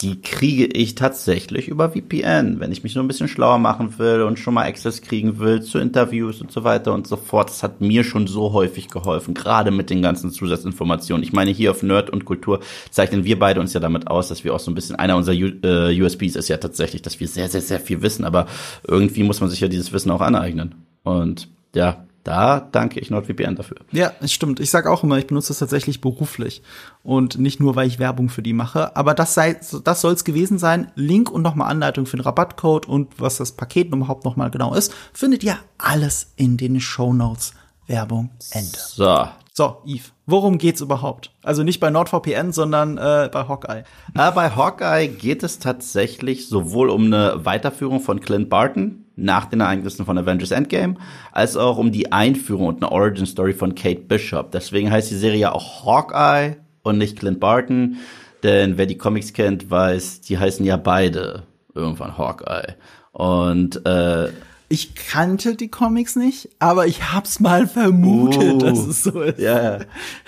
die 0.00 0.20
kriege 0.20 0.64
ich 0.64 0.94
tatsächlich 0.94 1.66
über 1.66 1.90
VPN, 1.90 2.60
wenn 2.60 2.70
ich 2.70 2.84
mich 2.84 2.94
nur 2.94 3.02
ein 3.02 3.08
bisschen 3.08 3.26
schlauer 3.26 3.58
machen 3.58 3.98
will 3.98 4.22
und 4.22 4.38
schon 4.38 4.54
mal 4.54 4.64
Access 4.64 5.02
kriegen 5.02 5.40
will 5.40 5.60
zu 5.60 5.78
Interviews 5.78 6.40
und 6.40 6.52
so 6.52 6.62
weiter 6.62 6.94
und 6.94 7.08
so 7.08 7.16
fort. 7.16 7.50
Das 7.50 7.64
hat 7.64 7.80
mir 7.80 8.04
schon 8.04 8.28
so 8.28 8.52
häufig 8.52 8.88
geholfen, 8.90 9.34
gerade 9.34 9.72
mit 9.72 9.90
den 9.90 10.00
ganzen 10.00 10.30
Zusatzinformationen. 10.30 11.24
Ich 11.24 11.32
meine, 11.32 11.50
hier 11.50 11.72
auf 11.72 11.82
Nerd 11.82 12.10
und 12.10 12.24
Kultur 12.24 12.60
zeichnen 12.92 13.24
wir 13.24 13.40
beide 13.40 13.58
uns 13.58 13.72
ja 13.72 13.80
damit 13.80 14.06
aus, 14.06 14.28
dass 14.28 14.44
wir 14.44 14.54
auch 14.54 14.60
so 14.60 14.70
ein 14.70 14.76
bisschen, 14.76 14.94
einer 14.94 15.16
unserer 15.16 15.34
äh, 15.34 16.00
USBs 16.00 16.36
ist 16.36 16.48
ja 16.48 16.58
tatsächlich, 16.58 17.02
dass 17.02 17.18
wir 17.18 17.26
sehr, 17.26 17.48
sehr, 17.48 17.62
sehr 17.62 17.80
viel 17.80 18.00
wissen, 18.00 18.24
aber 18.24 18.46
irgendwie 18.86 19.24
muss 19.24 19.40
man 19.40 19.50
sich 19.50 19.58
ja 19.58 19.66
dieses 19.66 19.92
Wissen 19.92 20.12
auch 20.12 20.20
aneignen. 20.20 20.76
Und 21.02 21.48
ja, 21.74 22.04
da 22.28 22.60
danke 22.60 23.00
ich 23.00 23.08
NordVPN 23.08 23.56
dafür. 23.56 23.78
Ja, 23.90 24.12
es 24.20 24.34
stimmt. 24.34 24.60
Ich 24.60 24.70
sage 24.70 24.90
auch 24.90 25.02
immer, 25.02 25.16
ich 25.16 25.26
benutze 25.26 25.48
das 25.48 25.60
tatsächlich 25.60 26.02
beruflich 26.02 26.62
und 27.02 27.38
nicht 27.38 27.58
nur, 27.58 27.74
weil 27.74 27.88
ich 27.88 27.98
Werbung 27.98 28.28
für 28.28 28.42
die 28.42 28.52
mache. 28.52 28.94
Aber 28.96 29.14
das 29.14 29.32
sei, 29.32 29.58
das 29.82 30.00
soll 30.02 30.12
es 30.12 30.24
gewesen 30.24 30.58
sein. 30.58 30.92
Link 30.94 31.30
und 31.30 31.40
nochmal 31.40 31.70
Anleitung 31.70 32.04
für 32.04 32.18
den 32.18 32.22
Rabattcode 32.22 32.86
und 32.86 33.18
was 33.18 33.38
das 33.38 33.52
Paket 33.52 33.88
überhaupt 33.88 34.26
nochmal 34.26 34.50
genau 34.50 34.74
ist, 34.74 34.92
findet 35.14 35.42
ihr 35.42 35.56
alles 35.78 36.32
in 36.36 36.58
den 36.58 36.80
Show 36.80 37.14
Notes. 37.14 37.54
Werbung 37.86 38.28
Ende. 38.50 38.76
So. 38.76 39.28
So, 39.54 39.78
Yves, 39.86 40.12
worum 40.26 40.58
geht's 40.58 40.82
überhaupt? 40.82 41.32
Also 41.42 41.62
nicht 41.62 41.80
bei 41.80 41.88
NordVPN, 41.88 42.52
sondern 42.52 42.98
äh, 42.98 43.30
bei 43.32 43.48
Hawkeye. 43.48 43.84
Äh, 44.14 44.32
bei 44.32 44.50
Hawkeye 44.50 45.08
geht 45.08 45.42
es 45.42 45.58
tatsächlich 45.58 46.48
sowohl 46.48 46.90
um 46.90 47.06
eine 47.06 47.46
Weiterführung 47.46 48.00
von 48.00 48.20
Clint 48.20 48.50
Barton, 48.50 49.06
nach 49.18 49.46
den 49.46 49.60
Ereignissen 49.60 50.06
von 50.06 50.16
Avengers 50.16 50.50
Endgame, 50.50 50.96
als 51.32 51.56
auch 51.56 51.76
um 51.76 51.92
die 51.92 52.12
Einführung 52.12 52.66
und 52.66 52.82
eine 52.82 52.92
Origin 52.92 53.26
Story 53.26 53.52
von 53.52 53.74
Kate 53.74 54.00
Bishop. 54.00 54.52
Deswegen 54.52 54.90
heißt 54.90 55.10
die 55.10 55.16
Serie 55.16 55.40
ja 55.40 55.52
auch 55.52 55.84
Hawkeye 55.84 56.56
und 56.82 56.98
nicht 56.98 57.18
Clint 57.18 57.40
Barton, 57.40 57.96
denn 58.42 58.78
wer 58.78 58.86
die 58.86 58.96
Comics 58.96 59.32
kennt, 59.32 59.70
weiß, 59.70 60.20
die 60.22 60.38
heißen 60.38 60.64
ja 60.64 60.76
beide 60.76 61.42
irgendwann 61.74 62.16
Hawkeye. 62.16 62.74
Und 63.12 63.84
äh, 63.84 64.28
ich 64.68 64.94
kannte 64.94 65.56
die 65.56 65.68
Comics 65.68 66.14
nicht, 66.14 66.50
aber 66.58 66.86
ich 66.86 67.12
hab's 67.12 67.40
mal 67.40 67.66
vermutet, 67.66 68.54
uh, 68.54 68.58
dass 68.58 68.86
es 68.86 69.02
so 69.02 69.22
ist. 69.22 69.38
Ja, 69.38 69.78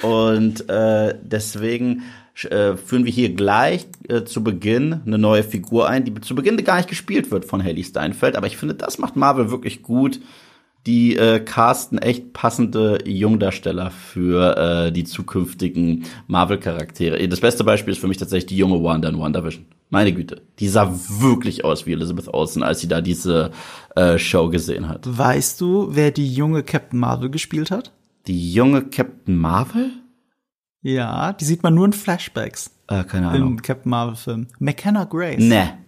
und 0.02 0.68
äh, 0.68 1.14
deswegen 1.22 2.02
äh, 2.46 2.76
führen 2.76 3.04
wir 3.04 3.12
hier 3.12 3.34
gleich 3.34 3.86
äh, 4.08 4.24
zu 4.24 4.42
Beginn 4.42 5.00
eine 5.06 5.18
neue 5.18 5.42
Figur 5.42 5.88
ein, 5.88 6.04
die 6.04 6.14
zu 6.20 6.34
Beginn 6.34 6.56
gar 6.64 6.76
nicht 6.76 6.88
gespielt 6.88 7.30
wird 7.30 7.44
von 7.44 7.62
Haley 7.62 7.84
Steinfeld. 7.84 8.36
Aber 8.36 8.46
ich 8.46 8.56
finde, 8.56 8.74
das 8.74 8.98
macht 8.98 9.16
Marvel 9.16 9.50
wirklich 9.50 9.82
gut. 9.82 10.20
Die 10.86 11.14
äh, 11.16 11.40
casten 11.40 11.98
echt 11.98 12.32
passende 12.32 13.00
Jungdarsteller 13.04 13.90
für 13.90 14.56
äh, 14.56 14.92
die 14.92 15.04
zukünftigen 15.04 16.04
Marvel-Charaktere. 16.26 17.28
Das 17.28 17.40
beste 17.40 17.64
Beispiel 17.64 17.92
ist 17.92 18.00
für 18.00 18.08
mich 18.08 18.16
tatsächlich 18.16 18.46
die 18.46 18.56
junge 18.56 18.82
Wanda 18.82 19.08
in 19.10 19.18
WandaVision. 19.18 19.66
Meine 19.90 20.12
Güte, 20.12 20.40
die 20.58 20.68
sah 20.68 20.90
wirklich 21.20 21.64
aus 21.64 21.84
wie 21.84 21.92
Elizabeth 21.92 22.32
Olsen, 22.32 22.62
als 22.62 22.80
sie 22.80 22.88
da 22.88 23.00
diese 23.00 23.50
äh, 23.96 24.16
Show 24.16 24.48
gesehen 24.48 24.88
hat. 24.88 25.04
Weißt 25.06 25.60
du, 25.60 25.88
wer 25.90 26.12
die 26.12 26.32
junge 26.32 26.62
Captain 26.62 26.98
Marvel 26.98 27.28
gespielt 27.28 27.70
hat? 27.70 27.92
Die 28.26 28.52
junge 28.52 28.82
Captain 28.82 29.36
Marvel? 29.36 29.90
Ja, 30.82 31.32
die 31.32 31.44
sieht 31.44 31.62
man 31.62 31.74
nur 31.74 31.86
in 31.86 31.92
Flashbacks. 31.92 32.70
Äh, 32.88 33.04
keine 33.04 33.28
Ahnung. 33.28 33.52
Im 33.52 33.62
Captain 33.62 33.90
Marvel 33.90 34.16
Film. 34.16 34.46
McKenna 34.58 35.04
Grace. 35.04 35.40
Ne. 35.40 35.78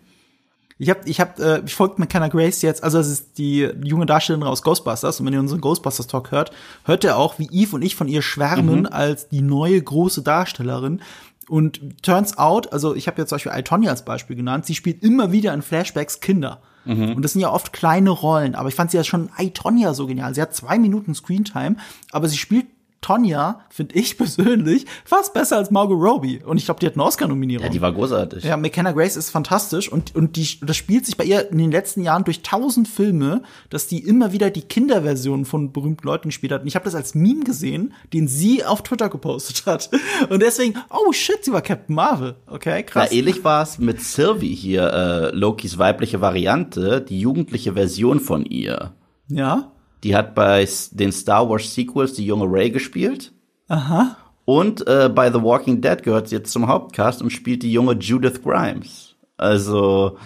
Ich 0.78 0.90
hab, 0.90 1.06
ich 1.06 1.20
hab, 1.20 1.38
äh, 1.38 1.62
ich 1.64 1.74
folge 1.74 1.94
McKenna 1.98 2.28
Grace 2.28 2.60
jetzt, 2.62 2.82
also 2.82 2.98
das 2.98 3.08
ist 3.08 3.38
die 3.38 3.68
junge 3.84 4.04
Darstellerin 4.04 4.46
aus 4.46 4.62
Ghostbusters 4.62 5.20
und 5.20 5.26
wenn 5.26 5.32
ihr 5.32 5.40
unseren 5.40 5.60
Ghostbusters 5.60 6.08
Talk 6.08 6.32
hört, 6.32 6.50
hört 6.84 7.04
ihr 7.04 7.16
auch, 7.16 7.38
wie 7.38 7.48
Eve 7.52 7.76
und 7.76 7.82
ich 7.82 7.94
von 7.94 8.08
ihr 8.08 8.20
schwärmen 8.20 8.80
mhm. 8.80 8.86
als 8.86 9.28
die 9.28 9.42
neue 9.42 9.80
große 9.80 10.22
Darstellerin. 10.22 11.00
Und 11.48 12.02
turns 12.02 12.36
out, 12.36 12.72
also 12.72 12.94
ich 12.94 13.06
habe 13.06 13.20
jetzt 13.20 13.28
zum 13.28 13.36
Beispiel 13.36 13.52
Altonia 13.52 13.90
als 13.90 14.04
Beispiel 14.04 14.34
genannt, 14.34 14.66
sie 14.66 14.74
spielt 14.74 15.02
immer 15.02 15.30
wieder 15.30 15.54
in 15.54 15.62
Flashbacks 15.62 16.20
Kinder. 16.20 16.60
Mhm. 16.84 17.14
Und 17.14 17.22
das 17.22 17.32
sind 17.32 17.42
ja 17.42 17.50
oft 17.50 17.72
kleine 17.72 18.10
Rollen, 18.10 18.54
aber 18.54 18.68
ich 18.68 18.74
fand 18.74 18.90
sie 18.90 18.96
ja 18.96 19.04
schon 19.04 19.30
Itonia 19.38 19.94
so 19.94 20.06
genial. 20.06 20.34
Sie 20.34 20.42
hat 20.42 20.54
zwei 20.54 20.78
Minuten 20.78 21.14
Screentime, 21.14 21.76
aber 22.10 22.28
sie 22.28 22.38
spielt 22.38 22.66
Tonja 23.02 23.60
finde 23.68 23.94
ich 23.96 24.16
persönlich 24.22 24.86
fast 25.04 25.34
besser 25.34 25.58
als 25.58 25.70
Margot 25.70 26.00
Robbie. 26.00 26.42
Und 26.42 26.56
ich 26.56 26.64
glaube, 26.64 26.80
die 26.80 26.86
hat 26.86 26.94
eine 26.94 27.04
Oscar-Nominierung. 27.04 27.66
Ja, 27.66 27.70
die 27.70 27.82
war 27.82 27.92
großartig. 27.92 28.44
Ja, 28.44 28.56
McKenna 28.56 28.92
Grace 28.92 29.16
ist 29.16 29.28
fantastisch 29.28 29.92
und, 29.92 30.14
und 30.14 30.36
die, 30.36 30.48
das 30.62 30.76
spielt 30.76 31.04
sich 31.04 31.18
bei 31.18 31.24
ihr 31.24 31.50
in 31.50 31.58
den 31.58 31.70
letzten 31.70 32.02
Jahren 32.02 32.24
durch 32.24 32.42
tausend 32.42 32.88
Filme, 32.88 33.42
dass 33.68 33.88
die 33.88 33.98
immer 33.98 34.32
wieder 34.32 34.50
die 34.50 34.62
Kinderversionen 34.62 35.44
von 35.44 35.72
berühmten 35.72 36.06
Leuten 36.06 36.28
gespielt 36.28 36.52
hat. 36.52 36.62
Und 36.62 36.68
ich 36.68 36.76
habe 36.76 36.84
das 36.86 36.94
als 36.94 37.14
Meme 37.14 37.44
gesehen, 37.44 37.92
den 38.12 38.28
sie 38.28 38.64
auf 38.64 38.82
Twitter 38.82 39.10
gepostet 39.10 39.66
hat. 39.66 39.90
Und 40.30 40.40
deswegen, 40.40 40.78
oh 40.88 41.12
shit, 41.12 41.44
sie 41.44 41.52
war 41.52 41.60
Captain 41.60 41.94
Marvel. 41.94 42.36
Okay, 42.46 42.82
krass. 42.84 43.10
Ja, 43.10 43.18
ähnlich 43.18 43.44
war 43.44 43.62
es 43.62 43.78
mit 43.78 44.00
Sylvie 44.00 44.54
hier, 44.54 44.92
äh, 44.92 45.36
Lokis 45.36 45.76
weibliche 45.78 46.20
Variante, 46.20 47.00
die 47.00 47.20
jugendliche 47.20 47.74
Version 47.74 48.20
von 48.20 48.44
ihr. 48.44 48.92
Ja. 49.28 49.72
Die 50.04 50.16
hat 50.16 50.34
bei 50.34 50.66
den 50.92 51.12
Star 51.12 51.48
Wars 51.48 51.74
Sequels 51.74 52.14
die 52.14 52.26
junge 52.26 52.46
Ray 52.48 52.70
gespielt. 52.70 53.32
Aha. 53.68 54.16
Und 54.44 54.86
äh, 54.86 55.08
bei 55.08 55.30
The 55.30 55.42
Walking 55.42 55.80
Dead 55.80 56.02
gehört 56.02 56.28
sie 56.28 56.36
jetzt 56.36 56.52
zum 56.52 56.66
Hauptcast 56.66 57.22
und 57.22 57.30
spielt 57.30 57.62
die 57.62 57.72
junge 57.72 57.94
Judith 57.94 58.42
Grimes. 58.42 59.14
Also 59.36 60.18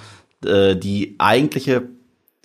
äh, 0.45 0.77
die 0.77 1.17
eigentliche, 1.19 1.89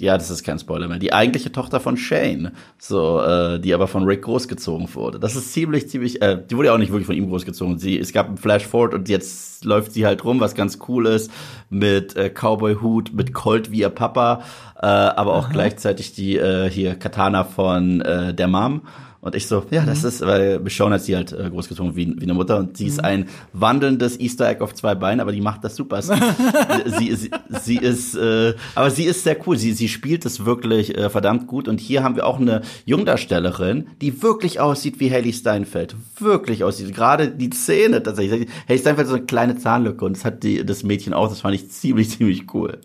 ja, 0.02 0.18
das 0.18 0.32
ist 0.32 0.44
kein 0.44 0.58
Spoiler 0.58 0.88
mehr, 0.88 0.98
die 0.98 1.14
eigentliche 1.14 1.52
Tochter 1.52 1.80
von 1.80 1.96
Shane, 1.96 2.52
so, 2.80 3.22
äh, 3.22 3.60
die 3.60 3.74
aber 3.74 3.88
von 3.88 4.04
Rick 4.04 4.24
großgezogen 4.24 4.94
wurde. 4.96 5.20
Das 5.20 5.36
ist 5.36 5.54
ziemlich, 5.54 5.90
ziemlich, 5.90 6.22
äh, 6.22 6.42
die 6.50 6.58
wurde 6.58 6.68
ja 6.68 6.74
auch 6.74 6.80
nicht 6.80 6.92
wirklich 6.92 7.06
von 7.06 7.16
ihm 7.16 7.30
großgezogen. 7.30 7.78
Sie, 7.78 8.00
es 8.00 8.12
gab 8.12 8.28
einen 8.28 8.38
Flash 8.38 8.66
Forward 8.66 8.96
und 8.96 9.10
jetzt 9.10 9.64
läuft 9.64 9.94
sie 9.94 10.06
halt 10.06 10.24
rum, 10.24 10.40
was 10.40 10.56
ganz 10.56 10.80
cool 10.88 11.06
ist, 11.06 11.32
mit 11.70 12.16
äh, 12.16 12.30
Cowboy-Hut, 12.30 13.14
mit 13.14 13.34
Colt 13.34 13.72
wie 13.72 13.82
ihr 13.82 13.90
Papa, 13.90 14.42
äh, 14.82 14.88
aber 14.88 15.34
auch 15.34 15.46
Aha. 15.46 15.54
gleichzeitig 15.54 16.14
die 16.14 16.38
äh, 16.38 16.70
hier 16.70 16.96
Katana 16.96 17.44
von 17.44 18.02
äh, 18.02 18.34
der 18.34 18.48
Mom. 18.48 18.82
Und 19.22 19.36
ich 19.36 19.46
so, 19.46 19.64
ja, 19.70 19.86
das 19.86 20.02
mhm. 20.02 20.08
ist, 20.08 20.22
weil 20.22 20.60
Michonne 20.60 20.96
hat 20.96 21.04
sie 21.04 21.16
halt 21.16 21.32
äh, 21.32 21.48
großgezogen 21.48 21.96
wie, 21.96 22.16
wie 22.18 22.24
eine 22.24 22.34
Mutter 22.34 22.58
und 22.58 22.76
sie 22.76 22.86
mhm. 22.86 22.90
ist 22.90 23.04
ein 23.04 23.30
wandelndes 23.54 24.20
Easter 24.20 24.50
Egg 24.50 24.64
auf 24.64 24.74
zwei 24.74 24.96
Beinen, 24.96 25.20
aber 25.20 25.32
die 25.32 25.42
macht 25.42 25.64
das 25.64 25.76
super. 25.76 26.02
sie, 26.86 27.16
sie, 27.16 27.30
sie 27.62 27.78
ist, 27.78 28.16
äh, 28.16 28.56
aber 28.74 28.90
sie 28.90 29.04
ist 29.04 29.24
sehr 29.24 29.38
cool. 29.46 29.58
Sie, 29.58 29.74
sie 29.74 29.90
spielt 29.90 30.26
es 30.26 30.44
wirklich 30.44 30.98
äh, 30.98 31.10
verdammt 31.12 31.46
gut. 31.46 31.68
Und 31.68 31.80
hier 31.80 32.02
haben 32.02 32.16
wir 32.16 32.26
auch 32.26 32.40
eine 32.40 32.62
Jungdarstellerin, 32.86 33.88
die 34.02 34.24
wirklich 34.24 34.60
aussieht 34.60 35.00
wie 35.00 35.12
Haley 35.12 35.34
Steinfeld. 35.34 35.96
Wirklich 36.18 36.64
aussieht. 36.64 36.94
Gerade 36.96 37.30
die 37.30 37.52
Szene 37.52 38.02
tatsächlich. 38.02 38.50
Haley 38.68 38.80
Steinfeld 38.80 39.08
hat 39.08 39.12
so 39.12 39.16
eine 39.18 39.26
kleine 39.26 39.56
Zahnlücke 39.56 40.04
und 40.04 40.18
das 40.18 40.26
hat 40.26 40.42
die, 40.42 40.66
das 40.66 40.82
Mädchen 40.82 41.14
auch. 41.14 41.30
Das 41.30 41.42
fand 41.42 41.54
ich 41.54 41.70
ziemlich, 41.70 42.10
ziemlich 42.10 42.52
cool. 42.56 42.80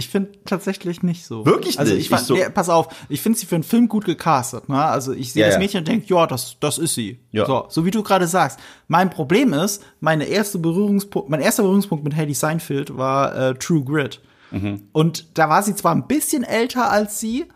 Ich 0.00 0.08
finde 0.08 0.32
tatsächlich 0.46 1.02
nicht 1.02 1.26
so. 1.26 1.44
Wirklich 1.44 1.78
also 1.78 1.92
nicht? 1.92 2.06
Ich, 2.06 2.10
ich 2.10 2.18
so 2.20 2.34
nee, 2.34 2.48
pass 2.48 2.70
auf, 2.70 2.88
ich 3.10 3.20
finde 3.20 3.38
sie 3.38 3.44
für 3.44 3.54
einen 3.54 3.64
Film 3.64 3.86
gut 3.86 4.06
gecastet. 4.06 4.68
Ne? 4.70 4.82
Also 4.82 5.12
ich 5.12 5.32
sehe 5.32 5.42
ja, 5.42 5.48
das 5.48 5.58
Mädchen 5.58 5.74
ja. 5.74 5.80
und 5.80 5.88
denke, 5.88 6.06
ja, 6.08 6.26
das, 6.26 6.56
das 6.58 6.78
ist 6.78 6.94
sie. 6.94 7.20
Ja. 7.32 7.44
So, 7.44 7.66
so 7.68 7.84
wie 7.84 7.90
du 7.90 8.02
gerade 8.02 8.26
sagst. 8.26 8.58
Mein 8.88 9.10
Problem 9.10 9.52
ist, 9.52 9.84
meine 10.00 10.24
erste 10.24 10.58
Berührungspunkt, 10.58 11.28
mein 11.28 11.40
erster 11.40 11.62
Berührungspunkt 11.62 12.02
mit 12.02 12.16
Haley 12.16 12.32
Seinfeld 12.32 12.96
war 12.96 13.36
äh, 13.36 13.54
True 13.54 13.84
Grit. 13.84 14.20
Mhm. 14.50 14.88
Und 14.92 15.38
da 15.38 15.48
war 15.48 15.62
sie 15.62 15.74
zwar 15.74 15.94
ein 15.94 16.06
bisschen 16.06 16.42
älter 16.44 16.90
als 16.90 17.20
sie, 17.20 17.46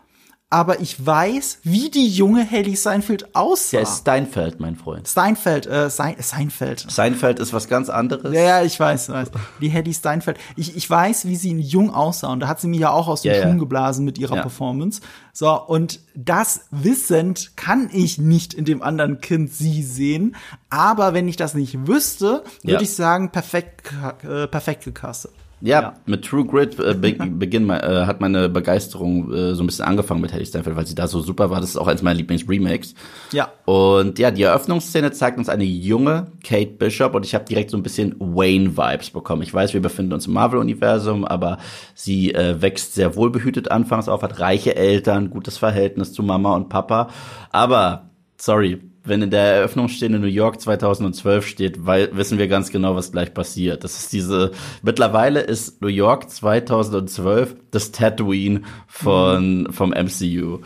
aber 0.51 0.79
ich 0.79 1.03
weiß, 1.03 1.59
wie 1.63 1.89
die 1.89 2.07
junge 2.07 2.49
Haley 2.49 2.75
Seinfeld 2.75 3.35
aussah. 3.35 3.77
Ja, 3.77 3.83
ist 3.83 4.01
Steinfeld, 4.01 4.59
mein 4.59 4.75
Freund. 4.75 5.07
Steinfeld, 5.07 5.65
äh, 5.65 5.89
Sein, 5.89 6.15
Seinfeld. 6.19 6.85
Seinfeld 6.89 7.39
ist 7.39 7.51
was 7.51 7.67
ganz 7.67 7.89
anderes. 7.89 8.33
Ja, 8.33 8.41
ja, 8.41 8.61
ich 8.61 8.79
weiß, 8.79 9.09
weiß. 9.09 9.31
Die 9.59 9.73
Haley 9.73 9.93
Steinfeld. 9.93 10.37
Ich, 10.55 10.75
ich 10.75 10.87
weiß, 10.87 11.25
wie 11.25 11.35
sie 11.35 11.59
jung 11.59 11.91
aussah 11.91 12.31
und 12.31 12.41
da 12.41 12.47
hat 12.47 12.61
sie 12.61 12.67
mir 12.67 12.79
ja 12.79 12.89
auch 12.91 13.07
aus 13.07 13.23
dem 13.23 13.33
ja, 13.33 13.41
Schuhen 13.41 13.53
ja. 13.53 13.59
geblasen 13.59 14.05
mit 14.05 14.19
ihrer 14.19 14.35
ja. 14.35 14.41
Performance. 14.43 15.01
So, 15.33 15.51
und 15.61 15.99
das 16.13 16.61
wissend 16.69 17.57
kann 17.57 17.89
ich 17.91 18.19
nicht 18.19 18.53
in 18.53 18.65
dem 18.65 18.83
anderen 18.83 19.21
Kind 19.21 19.51
sie 19.51 19.83
sehen, 19.83 20.35
aber 20.69 21.13
wenn 21.13 21.27
ich 21.27 21.37
das 21.37 21.55
nicht 21.55 21.87
wüsste, 21.87 22.43
würde 22.63 22.83
ich 22.83 22.93
sagen, 22.93 23.31
perfekt, 23.31 23.91
äh, 24.23 24.47
perfekt 24.47 24.85
gecastet. 24.85 25.31
Ja, 25.65 25.81
ja, 25.81 25.93
mit 26.05 26.23
True 26.23 26.45
Grit 26.45 26.79
äh, 26.79 26.93
be 26.93 27.13
beginn, 27.29 27.67
äh, 27.71 28.05
hat 28.05 28.21
meine 28.21 28.49
Begeisterung 28.49 29.33
äh, 29.33 29.55
so 29.55 29.63
ein 29.63 29.65
bisschen 29.65 29.85
angefangen 29.85 30.21
mit 30.21 30.31
Haley 30.31 30.45
Steinfeld, 30.45 30.75
weil 30.75 30.85
sie 30.85 30.93
da 30.93 31.07
so 31.07 31.21
super 31.21 31.49
war. 31.49 31.59
Das 31.59 31.69
ist 31.69 31.77
auch 31.77 31.87
eins 31.87 32.03
meiner 32.03 32.19
Lieblings-Remakes. 32.19 32.93
Ja. 33.31 33.51
Und 33.65 34.19
ja, 34.19 34.29
die 34.29 34.43
Eröffnungsszene 34.43 35.11
zeigt 35.11 35.39
uns 35.39 35.49
eine 35.49 35.63
junge 35.63 36.27
Kate 36.43 36.69
Bishop 36.71 37.15
und 37.15 37.25
ich 37.25 37.33
habe 37.33 37.45
direkt 37.45 37.71
so 37.71 37.77
ein 37.77 37.83
bisschen 37.83 38.15
Wayne-Vibes 38.19 39.09
bekommen. 39.09 39.41
Ich 39.41 39.51
weiß, 39.51 39.73
wir 39.73 39.81
befinden 39.81 40.13
uns 40.13 40.27
im 40.27 40.33
Marvel-Universum, 40.33 41.25
aber 41.25 41.57
sie 41.95 42.31
äh, 42.35 42.61
wächst 42.61 42.93
sehr 42.93 43.15
wohlbehütet 43.15 43.71
anfangs 43.71 44.07
auf, 44.07 44.21
hat 44.21 44.39
reiche 44.39 44.75
Eltern, 44.75 45.31
gutes 45.31 45.57
Verhältnis 45.57 46.13
zu 46.13 46.21
Mama 46.21 46.55
und 46.55 46.69
Papa. 46.69 47.09
Aber, 47.51 48.11
sorry, 48.37 48.81
wenn 49.05 49.21
in 49.21 49.29
der 49.29 49.55
Eröffnungsstelle 49.55 50.19
New 50.19 50.27
York 50.27 50.59
2012 50.59 51.47
steht, 51.47 51.85
weil 51.85 52.15
wissen 52.15 52.37
wir 52.37 52.47
ganz 52.47 52.71
genau, 52.71 52.95
was 52.95 53.11
gleich 53.11 53.33
passiert. 53.33 53.83
Das 53.83 53.97
ist 53.97 54.13
diese, 54.13 54.51
mittlerweile 54.81 55.41
ist 55.41 55.81
New 55.81 55.87
York 55.87 56.29
2012 56.29 57.55
das 57.71 57.91
Tatooine 57.91 58.61
von, 58.87 59.63
mhm. 59.63 59.73
vom 59.73 59.91
MCU. 59.91 60.59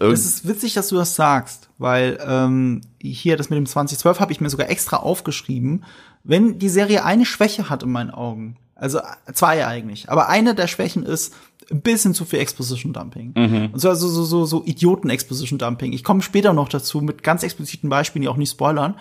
Es 0.00 0.24
ist 0.24 0.48
witzig, 0.48 0.74
dass 0.74 0.88
du 0.88 0.96
das 0.96 1.14
sagst, 1.14 1.68
weil 1.78 2.18
ähm, 2.26 2.80
hier 3.00 3.36
das 3.36 3.50
mit 3.50 3.56
dem 3.56 3.66
2012 3.66 4.20
habe 4.20 4.32
ich 4.32 4.40
mir 4.40 4.50
sogar 4.50 4.70
extra 4.70 4.96
aufgeschrieben. 4.96 5.84
Wenn 6.24 6.58
die 6.58 6.68
Serie 6.68 7.04
eine 7.04 7.26
Schwäche 7.26 7.68
hat 7.68 7.82
in 7.82 7.90
meinen 7.90 8.10
Augen, 8.10 8.56
also 8.74 9.00
zwei 9.32 9.66
eigentlich, 9.66 10.10
aber 10.10 10.28
eine 10.28 10.54
der 10.54 10.66
Schwächen 10.66 11.04
ist, 11.04 11.34
ein 11.72 11.80
bisschen 11.80 12.14
zu 12.14 12.24
viel 12.24 12.38
Exposition 12.38 12.92
Dumping. 12.92 13.32
Mhm. 13.34 13.70
Und 13.72 13.80
so, 13.80 13.88
also 13.88 14.08
so, 14.08 14.24
so, 14.24 14.44
so 14.44 14.62
Idioten 14.64 15.10
Exposition 15.10 15.58
Dumping. 15.58 15.92
Ich 15.92 16.04
komme 16.04 16.22
später 16.22 16.52
noch 16.52 16.68
dazu 16.68 17.00
mit 17.00 17.22
ganz 17.22 17.42
expliziten 17.42 17.88
Beispielen, 17.88 18.22
die 18.22 18.28
auch 18.28 18.36
nicht 18.36 18.50
spoilern. 18.50 18.96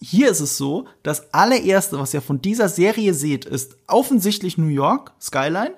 Hier 0.00 0.30
ist 0.30 0.40
es 0.40 0.58
so, 0.58 0.86
das 1.02 1.32
allererste, 1.32 1.98
was 1.98 2.12
ihr 2.12 2.20
von 2.20 2.42
dieser 2.42 2.68
Serie 2.68 3.14
seht, 3.14 3.44
ist 3.44 3.76
offensichtlich 3.86 4.58
New 4.58 4.66
York, 4.66 5.12
Skyline, 5.20 5.74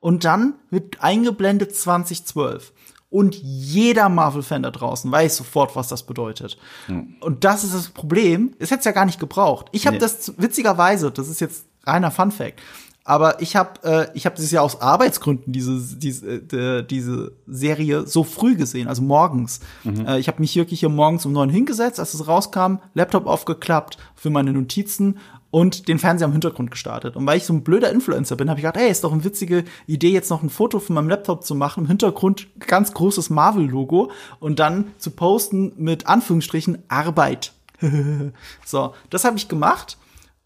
und 0.00 0.24
dann 0.24 0.54
wird 0.70 1.00
eingeblendet 1.00 1.74
2012. 1.74 2.72
Und 3.08 3.36
jeder 3.36 4.08
Marvel-Fan 4.08 4.62
da 4.62 4.70
draußen 4.70 5.10
weiß 5.10 5.36
sofort, 5.36 5.76
was 5.76 5.88
das 5.88 6.02
bedeutet. 6.04 6.58
Mhm. 6.88 7.16
Und 7.20 7.44
das 7.44 7.62
ist 7.62 7.74
das 7.74 7.90
Problem. 7.90 8.54
Es 8.58 8.70
hätte 8.70 8.80
es 8.80 8.84
ja 8.84 8.92
gar 8.92 9.04
nicht 9.04 9.20
gebraucht. 9.20 9.66
Ich 9.72 9.86
habe 9.86 9.96
nee. 9.96 10.00
das 10.00 10.34
witzigerweise, 10.38 11.10
das 11.10 11.28
ist 11.28 11.40
jetzt 11.40 11.66
reiner 11.84 12.10
Fun 12.10 12.30
Fact, 12.30 12.60
aber 13.04 13.42
ich 13.42 13.56
habe 13.56 13.82
äh, 13.82 14.06
ich 14.14 14.26
habe 14.26 14.36
dieses 14.36 14.52
Jahr 14.52 14.62
aus 14.62 14.80
Arbeitsgründen 14.80 15.52
diese 15.52 15.96
diese 15.96 16.26
äh, 16.26 16.84
diese 16.84 17.32
Serie 17.46 18.06
so 18.06 18.22
früh 18.22 18.54
gesehen, 18.54 18.86
also 18.86 19.02
morgens. 19.02 19.60
Mhm. 19.82 20.06
Äh, 20.06 20.18
ich 20.18 20.28
habe 20.28 20.40
mich 20.40 20.54
wirklich 20.54 20.80
hier 20.80 20.88
morgens 20.88 21.26
um 21.26 21.32
neun 21.32 21.50
hingesetzt, 21.50 21.98
als 21.98 22.14
es 22.14 22.28
rauskam, 22.28 22.76
Laptop 22.94 23.26
aufgeklappt 23.26 23.98
für 24.14 24.30
meine 24.30 24.52
Notizen 24.52 25.18
und 25.50 25.88
den 25.88 25.98
Fernseher 25.98 26.26
am 26.26 26.32
Hintergrund 26.32 26.70
gestartet. 26.70 27.16
Und 27.16 27.26
weil 27.26 27.36
ich 27.36 27.44
so 27.44 27.52
ein 27.52 27.62
blöder 27.62 27.90
Influencer 27.90 28.36
bin, 28.36 28.48
habe 28.48 28.60
ich 28.60 28.64
gedacht, 28.64 28.82
ey, 28.82 28.90
ist 28.90 29.04
doch 29.04 29.12
eine 29.12 29.24
witzige 29.24 29.64
Idee, 29.86 30.10
jetzt 30.10 30.30
noch 30.30 30.42
ein 30.42 30.48
Foto 30.48 30.78
von 30.78 30.94
meinem 30.94 31.10
Laptop 31.10 31.44
zu 31.44 31.54
machen, 31.54 31.84
im 31.84 31.88
Hintergrund 31.88 32.46
ganz 32.66 32.94
großes 32.94 33.30
Marvel-Logo 33.30 34.10
und 34.40 34.60
dann 34.60 34.92
zu 34.98 35.10
posten 35.10 35.72
mit 35.76 36.06
Anführungsstrichen 36.06 36.78
Arbeit. 36.88 37.52
so, 38.64 38.94
das 39.10 39.24
habe 39.24 39.36
ich 39.36 39.48
gemacht 39.48 39.98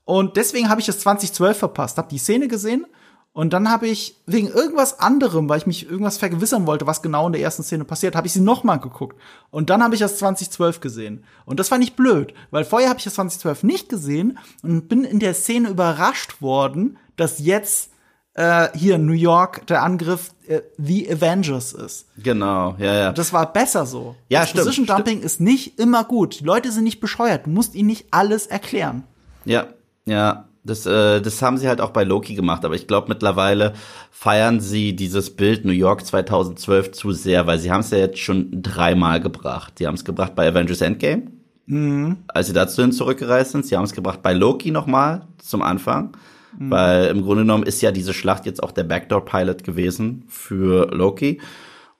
und 0.07 0.37
deswegen 0.37 0.71
habe 0.71 0.81
ich 0.81 0.87
das 0.87 1.01
2012 1.01 1.59
verpasst, 1.59 1.99
habe 1.99 2.09
die 2.09 2.19
Szene 2.19 2.47
gesehen 2.47 2.87
und 3.33 3.53
dann 3.53 3.69
habe 3.69 3.88
ich 3.88 4.16
wegen 4.25 4.47
irgendwas 4.47 5.01
anderem, 5.01 5.49
weil 5.49 5.59
ich 5.59 5.66
mich 5.66 5.90
irgendwas 5.90 6.16
vergewissern 6.16 6.66
wollte, 6.66 6.87
was 6.87 7.03
genau 7.03 7.27
in 7.27 7.33
der 7.33 7.42
ersten 7.42 7.64
Szene 7.64 7.85
passiert, 7.85 8.14
habe 8.14 8.29
ich 8.29 8.33
sie 8.33 8.40
nochmal 8.40 8.79
geguckt. 8.79 9.21
Und 9.51 9.69
dann 9.69 9.83
habe 9.83 9.95
ich 9.95 10.01
das 10.01 10.16
2012 10.16 10.81
gesehen. 10.81 11.25
Und 11.45 11.61
das 11.61 11.71
war 11.71 11.77
nicht 11.77 11.97
blöd, 11.97 12.33
weil 12.51 12.64
vorher 12.64 12.88
habe 12.88 12.99
ich 12.99 13.05
das 13.05 13.16
2012 13.16 13.64
nicht 13.64 13.88
gesehen 13.88 14.38
und 14.62 14.88
bin 14.88 15.05
in 15.05 15.19
der 15.19 15.35
Szene 15.35 15.69
überrascht 15.69 16.40
worden, 16.40 16.99
dass 17.16 17.40
jetzt 17.40 17.90
äh, 18.35 18.69
hier 18.75 18.97
New 18.97 19.12
York 19.12 19.66
der 19.66 19.83
Angriff 19.83 20.31
äh, 20.47 20.61
The 20.79 21.11
Avengers 21.12 21.73
ist. 21.73 22.07
Genau, 22.16 22.77
ja, 22.79 22.95
ja. 22.95 23.12
Das 23.12 23.33
war 23.33 23.53
besser 23.53 23.85
so. 23.85 24.14
Ja, 24.29 24.40
das 24.40 24.51
stimmt. 24.51 24.64
Position 24.64 24.87
Dumping 24.87 25.21
ist 25.21 25.40
nicht 25.40 25.79
immer 25.79 26.05
gut. 26.05 26.40
Die 26.40 26.45
Leute 26.45 26.73
sind 26.73 26.85
nicht 26.85 27.01
bescheuert. 27.01 27.45
Du 27.45 27.51
musst 27.51 27.75
ihnen 27.75 27.88
nicht 27.88 28.07
alles 28.12 28.47
erklären. 28.47 29.05
Ja, 29.45 29.66
ja, 30.07 30.49
das, 30.66 30.85
äh, 30.85 31.21
das 31.21 31.40
haben 31.42 31.59
sie 31.59 31.69
halt 31.69 31.81
auch 31.81 31.90
bei 31.90 32.05
Loki 32.05 32.35
gemacht, 32.35 32.64
aber 32.64 32.75
ich 32.75 32.87
glaube 32.87 33.09
mittlerweile 33.09 33.73
feiern 34.11 34.61
sie 34.61 34.97
dieses 34.97 35.35
Bild 35.35 35.64
New 35.64 35.73
York 35.73 36.05
2012 36.05 36.92
zu 36.92 37.12
sehr, 37.12 37.47
weil 37.47 37.59
sie 37.59 37.71
haben 37.71 37.81
es 37.81 37.90
ja 37.90 37.99
jetzt 37.99 38.19
schon 38.19 38.62
dreimal 38.62 39.21
gebracht. 39.21 39.75
Die 39.79 39.87
haben 39.87 39.95
es 39.95 40.05
gebracht 40.05 40.35
bei 40.35 40.49
Avengers 40.49 40.81
Endgame, 40.81 41.25
mhm. 41.66 42.16
als 42.29 42.49
sie 42.49 42.53
dazu 42.53 42.87
zurückgereist 42.88 43.53
sind. 43.53 43.66
Sie 43.66 43.77
haben 43.77 43.85
es 43.85 43.92
gebracht 43.92 44.23
bei 44.23 44.33
Loki 44.33 44.73
nochmal 44.73 45.27
zum 45.38 45.62
Anfang, 45.62 46.16
mhm. 46.59 46.71
weil 46.71 47.07
im 47.07 47.23
Grunde 47.23 47.42
genommen 47.42 47.64
ist 47.64 47.81
ja 47.81 47.92
diese 47.92 48.12
Schlacht 48.12 48.45
jetzt 48.47 48.62
auch 48.62 48.73
der 48.73 48.85
Backdoor-Pilot 48.85 49.62
gewesen 49.62 50.25
für 50.29 50.88
Loki. 50.92 51.40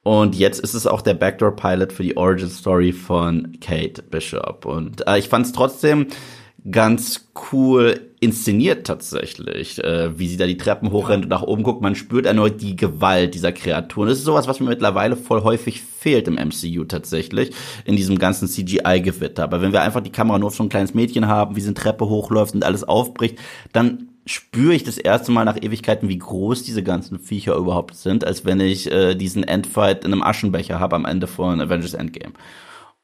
Und 0.03 0.37
jetzt 0.37 0.61
ist 0.61 0.75
es 0.75 0.87
auch 0.87 1.03
der 1.03 1.15
Backdoor-Pilot 1.15 1.93
für 1.93 2.05
die 2.05 2.17
Origin-Story 2.17 2.93
von 2.93 3.59
Kate 3.61 4.03
Bishop. 4.03 4.65
Und 4.65 5.07
äh, 5.07 5.19
ich 5.19 5.29
fand 5.29 5.47
es 5.47 5.53
trotzdem 5.53 6.07
ganz 6.71 7.29
cool 7.53 8.01
inszeniert 8.19 8.87
tatsächlich, 8.87 9.83
äh, 9.85 10.19
wie 10.19 10.27
sie 10.27 10.37
da 10.37 10.47
die 10.47 10.57
Treppen 10.57 10.91
hochrennt 10.91 11.25
und 11.25 11.31
nach 11.31 11.43
oben 11.43 11.63
guckt. 11.63 11.83
Man 11.83 11.95
spürt 11.95 12.27
erneut 12.27 12.61
die 12.61 12.77
Gewalt 12.77 13.35
dieser 13.35 13.53
Kreaturen. 13.53 14.09
Das 14.09 14.19
ist 14.19 14.25
sowas, 14.25 14.49
was 14.49 14.59
mir 14.59 14.69
mittlerweile 14.69 15.17
voll 15.17 15.43
häufig 15.43 15.83
fehlt 15.83 16.27
im 16.27 16.35
MCU 16.35 16.85
tatsächlich, 16.85 17.53
in 17.85 17.95
diesem 17.95 18.19
ganzen 18.19 18.49
CGI-Gewitter. 18.49 19.45
Aber 19.45 19.61
wenn 19.61 19.73
wir 19.73 19.83
einfach 19.83 20.01
die 20.01 20.13
Kamera 20.13 20.39
nur 20.39 20.49
auf 20.49 20.57
so 20.57 20.63
ein 20.63 20.69
kleines 20.69 20.95
Mädchen 20.95 21.29
haben, 21.29 21.57
wie 21.57 21.61
sie 21.61 21.69
eine 21.69 21.75
Treppe 21.75 22.09
hochläuft 22.09 22.55
und 22.55 22.65
alles 22.65 22.85
aufbricht, 22.85 23.39
dann 23.73 24.09
spüre 24.25 24.75
ich 24.75 24.83
das 24.83 24.99
erste 24.99 25.31
Mal 25.31 25.45
nach 25.45 25.63
Ewigkeiten, 25.63 26.09
wie 26.09 26.19
groß 26.19 26.65
diese 26.65 26.83
ganzen 26.83 27.19
Viecher 27.21 27.55
überhaupt 27.55 27.95
sind, 27.95 28.25
als 28.25 28.45
wenn 28.45 28.59
ich 28.59 28.91
äh, 28.91 29.15
diesen 29.15 29.45
Endfight 29.45 30.05
in 30.05 30.13
einem 30.13 30.23
Aschenbecher 30.23 30.81
habe 30.81 30.97
am 30.97 31.05
Ende 31.05 31.29
von 31.29 31.61
Avengers 31.61 31.95
Endgame. 31.95 32.35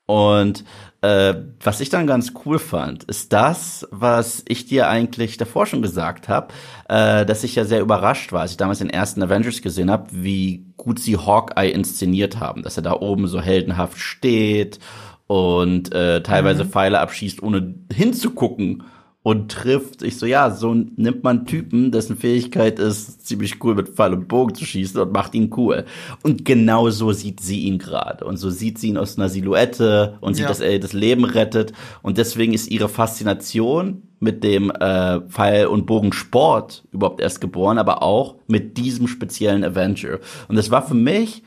Und 0.06 0.64
äh, 1.02 1.34
was 1.60 1.80
ich 1.80 1.88
dann 1.88 2.06
ganz 2.06 2.32
cool 2.46 2.58
fand, 2.58 3.04
ist 3.04 3.32
das, 3.32 3.86
was 3.90 4.44
ich 4.46 4.66
dir 4.66 4.88
eigentlich 4.88 5.36
davor 5.36 5.66
schon 5.66 5.82
gesagt 5.82 6.28
habe, 6.28 6.54
äh, 6.88 7.26
dass 7.26 7.42
ich 7.42 7.56
ja 7.56 7.64
sehr 7.64 7.80
überrascht 7.80 8.32
war, 8.32 8.42
als 8.42 8.52
ich 8.52 8.56
damals 8.56 8.78
den 8.78 8.90
ersten 8.90 9.22
Avengers 9.22 9.62
gesehen 9.62 9.90
habe, 9.90 10.06
wie 10.12 10.64
gut 10.76 11.00
sie 11.00 11.16
Hawkeye 11.16 11.70
inszeniert 11.70 12.38
haben, 12.38 12.62
dass 12.62 12.76
er 12.76 12.84
da 12.84 12.92
oben 12.92 13.26
so 13.26 13.40
heldenhaft 13.40 13.98
steht 13.98 14.78
und 15.26 15.92
äh, 15.92 16.22
teilweise 16.22 16.64
mhm. 16.64 16.70
Pfeile 16.70 17.00
abschießt, 17.00 17.42
ohne 17.42 17.74
hinzugucken 17.92 18.84
und 19.22 19.52
trifft. 19.52 20.02
Ich 20.02 20.18
so, 20.18 20.26
ja, 20.26 20.50
so 20.50 20.74
nimmt 20.74 21.22
man 21.22 21.46
Typen, 21.46 21.92
dessen 21.92 22.16
Fähigkeit 22.16 22.78
ist, 22.78 23.24
ziemlich 23.26 23.62
cool 23.62 23.74
mit 23.74 23.88
Pfeil 23.88 24.14
und 24.14 24.26
Bogen 24.26 24.54
zu 24.54 24.64
schießen 24.64 25.00
und 25.00 25.12
macht 25.12 25.34
ihn 25.34 25.52
cool. 25.56 25.84
Und 26.22 26.44
genau 26.44 26.90
so 26.90 27.12
sieht 27.12 27.40
sie 27.40 27.60
ihn 27.60 27.78
gerade. 27.78 28.24
Und 28.24 28.36
so 28.36 28.50
sieht 28.50 28.78
sie 28.78 28.88
ihn 28.88 28.98
aus 28.98 29.16
einer 29.16 29.28
Silhouette 29.28 30.18
und 30.20 30.34
sieht, 30.34 30.44
ja. 30.44 30.48
dass 30.48 30.60
er 30.60 30.78
das 30.80 30.92
Leben 30.92 31.24
rettet. 31.24 31.72
Und 32.02 32.18
deswegen 32.18 32.52
ist 32.52 32.70
ihre 32.70 32.88
Faszination 32.88 34.02
mit 34.18 34.42
dem 34.42 34.70
äh, 34.70 35.20
Pfeil- 35.20 35.66
und 35.66 35.86
Bogensport 35.86 36.84
überhaupt 36.90 37.20
erst 37.20 37.40
geboren, 37.40 37.78
aber 37.78 38.02
auch 38.02 38.36
mit 38.48 38.76
diesem 38.76 39.06
speziellen 39.06 39.64
Avenger. 39.64 40.18
Und 40.48 40.56
das 40.56 40.70
war 40.70 40.86
für 40.86 40.94
mich 40.94 41.42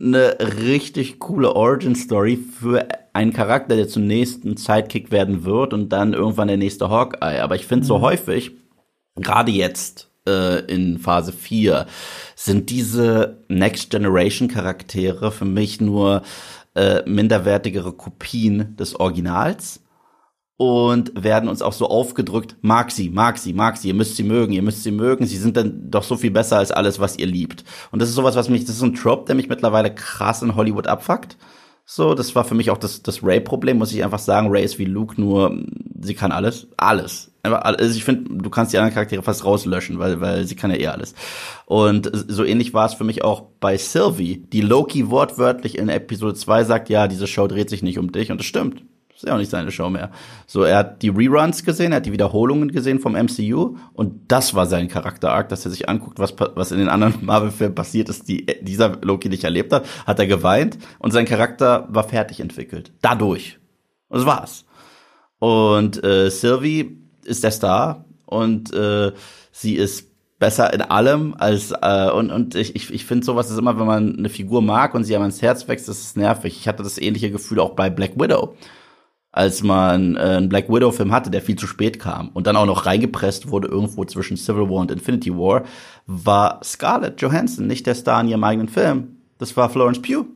eine 0.00 0.38
richtig 0.62 1.18
coole 1.18 1.54
Origin-Story 1.54 2.38
für 2.38 2.88
einen 3.12 3.32
Charakter, 3.32 3.76
der 3.76 3.88
zunächst 3.88 4.44
ein 4.44 4.56
Sidekick 4.56 5.10
werden 5.10 5.44
wird 5.44 5.74
und 5.74 5.90
dann 5.90 6.14
irgendwann 6.14 6.48
der 6.48 6.56
nächste 6.56 6.88
Hawkeye. 6.88 7.40
Aber 7.40 7.54
ich 7.54 7.66
finde 7.66 7.84
mhm. 7.84 7.88
so 7.88 8.00
häufig, 8.00 8.52
gerade 9.16 9.50
jetzt 9.50 10.10
äh, 10.26 10.64
in 10.72 10.98
Phase 10.98 11.32
4, 11.32 11.86
sind 12.34 12.70
diese 12.70 13.38
Next 13.48 13.90
Generation 13.90 14.48
Charaktere 14.48 15.32
für 15.32 15.44
mich 15.44 15.80
nur 15.80 16.22
äh, 16.74 17.02
minderwertigere 17.08 17.92
Kopien 17.92 18.76
des 18.76 18.98
Originals 18.98 19.80
und 20.60 21.12
werden 21.14 21.48
uns 21.48 21.62
auch 21.62 21.72
so 21.72 21.88
aufgedrückt, 21.88 22.54
mag 22.60 22.90
sie, 22.90 23.08
mag 23.08 23.38
sie, 23.38 23.54
mag 23.54 23.78
sie, 23.78 23.88
ihr 23.88 23.94
müsst 23.94 24.16
sie 24.16 24.22
mögen, 24.22 24.52
ihr 24.52 24.60
müsst 24.60 24.82
sie 24.82 24.90
mögen, 24.90 25.24
sie 25.24 25.38
sind 25.38 25.56
dann 25.56 25.90
doch 25.90 26.02
so 26.02 26.18
viel 26.18 26.30
besser 26.30 26.58
als 26.58 26.70
alles, 26.70 27.00
was 27.00 27.16
ihr 27.16 27.24
liebt. 27.24 27.64
Und 27.92 28.02
das 28.02 28.10
ist 28.10 28.14
sowas, 28.14 28.36
was 28.36 28.50
mich, 28.50 28.66
das 28.66 28.76
ist 28.76 28.82
ein 28.82 28.92
Trope, 28.92 29.24
der 29.24 29.36
mich 29.36 29.48
mittlerweile 29.48 29.94
krass 29.94 30.42
in 30.42 30.56
Hollywood 30.56 30.86
abfuckt. 30.86 31.38
So, 31.86 32.14
das 32.14 32.34
war 32.34 32.44
für 32.44 32.54
mich 32.54 32.70
auch 32.70 32.76
das, 32.76 33.02
das 33.02 33.22
Ray-Problem, 33.22 33.78
muss 33.78 33.94
ich 33.94 34.04
einfach 34.04 34.18
sagen. 34.18 34.48
Ray 34.50 34.62
ist 34.62 34.78
wie 34.78 34.84
Luke, 34.84 35.18
nur 35.18 35.64
sie 35.98 36.14
kann 36.14 36.30
alles. 36.30 36.66
Alles. 36.76 37.32
Also 37.42 37.96
ich 37.96 38.04
finde, 38.04 38.42
du 38.42 38.50
kannst 38.50 38.74
die 38.74 38.76
anderen 38.76 38.92
Charaktere 38.92 39.22
fast 39.22 39.46
rauslöschen, 39.46 39.98
weil, 39.98 40.20
weil 40.20 40.46
sie 40.46 40.56
kann 40.56 40.70
ja 40.70 40.76
eh 40.76 40.88
alles. 40.88 41.14
Und 41.64 42.12
so 42.28 42.44
ähnlich 42.44 42.74
war 42.74 42.84
es 42.84 42.92
für 42.92 43.04
mich 43.04 43.24
auch 43.24 43.44
bei 43.60 43.78
Sylvie, 43.78 44.44
die 44.52 44.60
Loki 44.60 45.08
wortwörtlich 45.08 45.78
in 45.78 45.88
Episode 45.88 46.34
2 46.34 46.64
sagt, 46.64 46.90
ja, 46.90 47.08
diese 47.08 47.26
Show 47.26 47.46
dreht 47.46 47.70
sich 47.70 47.82
nicht 47.82 47.98
um 47.98 48.12
dich. 48.12 48.30
Und 48.30 48.36
das 48.36 48.46
stimmt. 48.46 48.82
Ist 49.20 49.28
ja 49.28 49.34
auch 49.34 49.38
nicht 49.38 49.50
seine 49.50 49.70
Show 49.70 49.90
mehr. 49.90 50.10
So, 50.46 50.62
er 50.62 50.78
hat 50.78 51.02
die 51.02 51.10
Reruns 51.10 51.62
gesehen, 51.62 51.92
er 51.92 51.96
hat 51.96 52.06
die 52.06 52.12
Wiederholungen 52.12 52.72
gesehen 52.72 53.00
vom 53.00 53.12
MCU 53.12 53.76
und 53.92 54.32
das 54.32 54.54
war 54.54 54.64
sein 54.64 54.88
Charakter-Arc, 54.88 55.50
dass 55.50 55.66
er 55.66 55.70
sich 55.70 55.90
anguckt, 55.90 56.18
was, 56.18 56.34
was 56.38 56.72
in 56.72 56.78
den 56.78 56.88
anderen 56.88 57.16
Marvel-Filmen 57.26 57.74
passiert 57.74 58.08
ist, 58.08 58.28
die 58.28 58.46
dieser 58.62 58.96
Loki 59.02 59.28
nicht 59.28 59.44
erlebt 59.44 59.74
hat, 59.74 59.84
hat 60.06 60.18
er 60.18 60.26
geweint 60.26 60.78
und 61.00 61.10
sein 61.10 61.26
Charakter 61.26 61.86
war 61.90 62.04
fertig 62.04 62.40
entwickelt. 62.40 62.92
Dadurch. 63.02 63.58
Und 64.08 64.20
das 64.20 64.26
war's. 64.26 64.64
Und 65.38 66.02
äh, 66.02 66.30
Sylvie 66.30 66.96
ist 67.22 67.44
der 67.44 67.50
Star 67.50 68.06
und 68.24 68.72
äh, 68.72 69.12
sie 69.52 69.74
ist 69.74 70.08
besser 70.38 70.72
in 70.72 70.80
allem 70.80 71.34
als 71.36 71.74
äh, 71.82 72.10
und 72.10 72.30
und 72.30 72.54
ich 72.54 72.74
ich, 72.74 72.90
ich 72.90 73.04
finde 73.04 73.26
sowas 73.26 73.50
ist 73.50 73.58
immer 73.58 73.78
wenn 73.78 73.86
man 73.86 74.16
eine 74.16 74.30
Figur 74.30 74.62
mag 74.62 74.94
und 74.94 75.04
sie 75.04 75.14
einem 75.14 75.26
ins 75.26 75.42
Herz 75.42 75.68
wächst, 75.68 75.88
das 75.88 76.00
ist 76.00 76.16
nervig. 76.16 76.56
Ich 76.58 76.68
hatte 76.68 76.82
das 76.82 76.96
ähnliche 76.96 77.30
Gefühl 77.30 77.60
auch 77.60 77.74
bei 77.74 77.90
Black 77.90 78.18
Widow 78.18 78.56
als 79.32 79.62
man 79.62 80.16
äh, 80.16 80.20
einen 80.20 80.48
Black 80.48 80.68
Widow-Film 80.68 81.12
hatte, 81.12 81.30
der 81.30 81.42
viel 81.42 81.56
zu 81.56 81.66
spät 81.66 81.98
kam 82.00 82.30
und 82.30 82.46
dann 82.46 82.56
auch 82.56 82.66
noch 82.66 82.86
reingepresst 82.86 83.50
wurde 83.50 83.68
irgendwo 83.68 84.04
zwischen 84.04 84.36
Civil 84.36 84.68
War 84.68 84.80
und 84.80 84.90
Infinity 84.90 85.32
War, 85.32 85.64
war 86.06 86.60
Scarlett 86.64 87.20
Johansson 87.20 87.66
nicht 87.66 87.86
der 87.86 87.94
Star 87.94 88.20
in 88.20 88.28
ihrem 88.28 88.44
eigenen 88.44 88.68
Film. 88.68 89.16
Das 89.38 89.56
war 89.56 89.70
Florence 89.70 90.02
Pugh. 90.02 90.26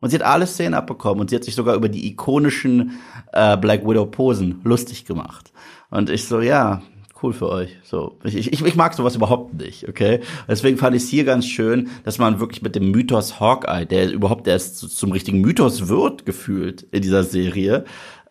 Und 0.00 0.10
sie 0.10 0.16
hat 0.16 0.26
alle 0.26 0.46
Szenen 0.46 0.74
abbekommen 0.74 1.20
und 1.20 1.30
sie 1.30 1.36
hat 1.36 1.44
sich 1.44 1.54
sogar 1.54 1.74
über 1.74 1.88
die 1.88 2.06
ikonischen 2.06 2.98
äh, 3.32 3.56
Black 3.56 3.86
Widow-Posen 3.86 4.60
lustig 4.62 5.06
gemacht. 5.06 5.52
Und 5.90 6.10
ich 6.10 6.26
so, 6.26 6.40
ja, 6.40 6.82
cool 7.22 7.32
für 7.32 7.48
euch. 7.48 7.70
So, 7.82 8.18
ich, 8.24 8.36
ich, 8.36 8.64
ich 8.64 8.76
mag 8.76 8.94
sowas 8.94 9.16
überhaupt 9.16 9.54
nicht, 9.54 9.88
okay? 9.88 10.20
Deswegen 10.48 10.76
fand 10.76 10.96
ich 10.96 11.02
es 11.02 11.08
hier 11.08 11.24
ganz 11.24 11.46
schön, 11.46 11.88
dass 12.04 12.18
man 12.18 12.40
wirklich 12.40 12.62
mit 12.62 12.74
dem 12.76 12.90
Mythos 12.90 13.40
Hawkeye, 13.40 13.86
der 13.86 14.12
überhaupt 14.12 14.46
erst 14.46 14.78
zum 14.78 15.12
richtigen 15.12 15.40
Mythos 15.40 15.88
wird, 15.88 16.26
gefühlt 16.26 16.82
in 16.90 17.02
dieser 17.02 17.22
Serie, 17.22 17.84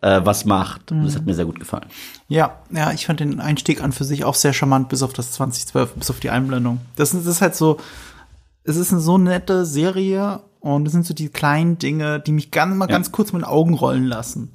äh, 0.06 0.24
was 0.24 0.44
macht. 0.44 0.90
Mhm. 0.92 1.04
Das 1.04 1.16
hat 1.16 1.26
mir 1.26 1.34
sehr 1.34 1.46
gut 1.46 1.58
gefallen. 1.58 1.86
Ja, 2.28 2.60
ja, 2.70 2.92
ich 2.92 3.06
fand 3.06 3.20
den 3.20 3.40
Einstieg 3.40 3.82
an 3.82 3.92
für 3.92 4.04
sich 4.04 4.24
auch 4.24 4.36
sehr 4.36 4.52
charmant, 4.52 4.88
bis 4.88 5.02
auf 5.02 5.12
das 5.12 5.32
2012, 5.32 5.94
bis 5.94 6.10
auf 6.10 6.20
die 6.20 6.30
Einblendung. 6.30 6.80
Das, 6.94 7.10
das 7.10 7.26
ist 7.26 7.42
halt 7.42 7.56
so, 7.56 7.78
es 8.62 8.76
ist 8.76 8.92
eine 8.92 9.00
so 9.00 9.18
nette 9.18 9.66
Serie 9.66 10.40
und 10.60 10.86
es 10.86 10.92
sind 10.92 11.06
so 11.06 11.14
die 11.14 11.28
kleinen 11.28 11.78
Dinge, 11.78 12.20
die 12.20 12.32
mich 12.32 12.52
ganz 12.52 12.76
mal 12.76 12.88
ja. 12.88 12.94
ganz 12.94 13.10
kurz 13.10 13.32
mit 13.32 13.42
den 13.42 13.48
Augen 13.48 13.74
rollen 13.74 14.04
lassen. 14.04 14.52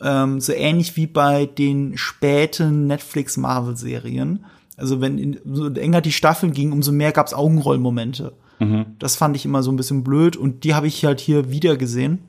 Ähm, 0.00 0.40
so 0.40 0.52
ähnlich 0.52 0.96
wie 0.96 1.06
bei 1.06 1.46
den 1.46 1.96
späten 1.96 2.86
Netflix-Marvel-Serien. 2.88 4.44
Also 4.76 5.00
wenn 5.00 5.18
in, 5.18 5.40
so 5.44 5.68
enger 5.68 6.00
die 6.00 6.12
Staffeln 6.12 6.52
gingen, 6.52 6.72
umso 6.72 6.90
mehr 6.90 7.12
gab's 7.12 7.34
Augenrollmomente. 7.34 8.32
Mhm. 8.58 8.86
Das 8.98 9.14
fand 9.14 9.36
ich 9.36 9.44
immer 9.44 9.62
so 9.62 9.70
ein 9.70 9.76
bisschen 9.76 10.02
blöd 10.02 10.36
und 10.36 10.64
die 10.64 10.74
habe 10.74 10.88
ich 10.88 11.04
halt 11.04 11.20
hier 11.20 11.50
wieder 11.50 11.76
gesehen 11.76 12.20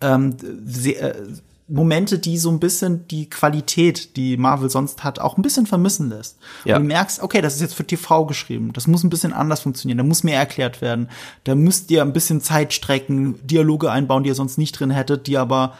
ähm, 0.00 0.36
sehr, 0.64 1.16
äh, 1.16 1.22
Momente, 1.68 2.18
die 2.18 2.38
so 2.38 2.50
ein 2.50 2.60
bisschen 2.60 3.08
die 3.08 3.28
Qualität, 3.28 4.16
die 4.16 4.36
Marvel 4.36 4.70
sonst 4.70 5.02
hat, 5.02 5.18
auch 5.18 5.36
ein 5.36 5.42
bisschen 5.42 5.66
vermissen 5.66 6.10
lässt. 6.10 6.38
Ja. 6.64 6.76
Und 6.76 6.82
du 6.82 6.88
merkst, 6.88 7.20
okay, 7.22 7.40
das 7.40 7.56
ist 7.56 7.60
jetzt 7.60 7.74
für 7.74 7.86
TV 7.86 8.24
geschrieben. 8.26 8.72
Das 8.72 8.86
muss 8.86 9.02
ein 9.02 9.10
bisschen 9.10 9.32
anders 9.32 9.60
funktionieren. 9.60 9.98
Da 9.98 10.04
muss 10.04 10.22
mehr 10.22 10.38
erklärt 10.38 10.80
werden. 10.80 11.08
Da 11.42 11.56
müsst 11.56 11.90
ihr 11.90 12.02
ein 12.02 12.12
bisschen 12.12 12.40
Zeit 12.40 12.72
strecken, 12.72 13.44
Dialoge 13.44 13.90
einbauen, 13.90 14.22
die 14.22 14.28
ihr 14.28 14.36
sonst 14.36 14.58
nicht 14.58 14.78
drin 14.78 14.90
hättet, 14.90 15.26
die 15.26 15.38
aber 15.38 15.74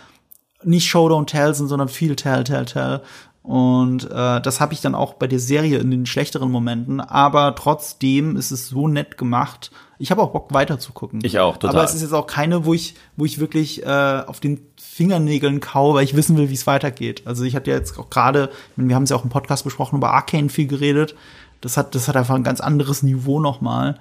nicht 0.64 0.88
Show 0.88 1.08
Don't 1.08 1.26
Tell 1.26 1.54
sind, 1.54 1.68
sondern 1.68 1.88
viel 1.88 2.16
Tell, 2.16 2.42
Tell, 2.42 2.64
Tell. 2.64 3.00
Und 3.46 4.10
äh, 4.10 4.40
das 4.40 4.58
habe 4.58 4.72
ich 4.72 4.80
dann 4.80 4.96
auch 4.96 5.14
bei 5.14 5.28
der 5.28 5.38
Serie 5.38 5.78
in 5.78 5.92
den 5.92 6.04
schlechteren 6.06 6.50
Momenten. 6.50 7.00
Aber 7.00 7.54
trotzdem 7.54 8.36
ist 8.36 8.50
es 8.50 8.68
so 8.68 8.88
nett 8.88 9.16
gemacht. 9.16 9.70
Ich 9.98 10.10
habe 10.10 10.20
auch 10.20 10.32
Bock 10.32 10.52
weiter 10.52 10.80
zu 10.80 10.92
gucken. 10.92 11.20
Ich 11.22 11.38
auch, 11.38 11.56
total. 11.56 11.76
Aber 11.76 11.84
es 11.84 11.94
ist 11.94 12.02
jetzt 12.02 12.12
auch 12.12 12.26
keine, 12.26 12.64
wo 12.66 12.74
ich, 12.74 12.96
wo 13.16 13.24
ich 13.24 13.38
wirklich 13.38 13.84
äh, 13.84 14.22
auf 14.26 14.40
den 14.40 14.60
Fingernägeln 14.96 15.60
kau, 15.60 15.92
weil 15.92 16.04
ich 16.04 16.16
wissen 16.16 16.38
will, 16.38 16.48
wie 16.48 16.54
es 16.54 16.66
weitergeht. 16.66 17.20
Also 17.26 17.44
ich 17.44 17.54
hatte 17.54 17.70
jetzt 17.70 17.98
auch 17.98 18.08
gerade, 18.08 18.48
wir 18.76 18.94
haben 18.94 19.02
es 19.02 19.10
ja 19.10 19.16
auch 19.16 19.24
im 19.24 19.30
Podcast 19.30 19.62
besprochen, 19.62 19.98
über 19.98 20.14
Arcane 20.14 20.48
viel 20.48 20.66
geredet. 20.66 21.14
Das 21.60 21.76
hat, 21.76 21.94
das 21.94 22.08
hat 22.08 22.16
einfach 22.16 22.34
ein 22.34 22.42
ganz 22.42 22.62
anderes 22.62 23.02
Niveau 23.02 23.38
nochmal. 23.38 23.98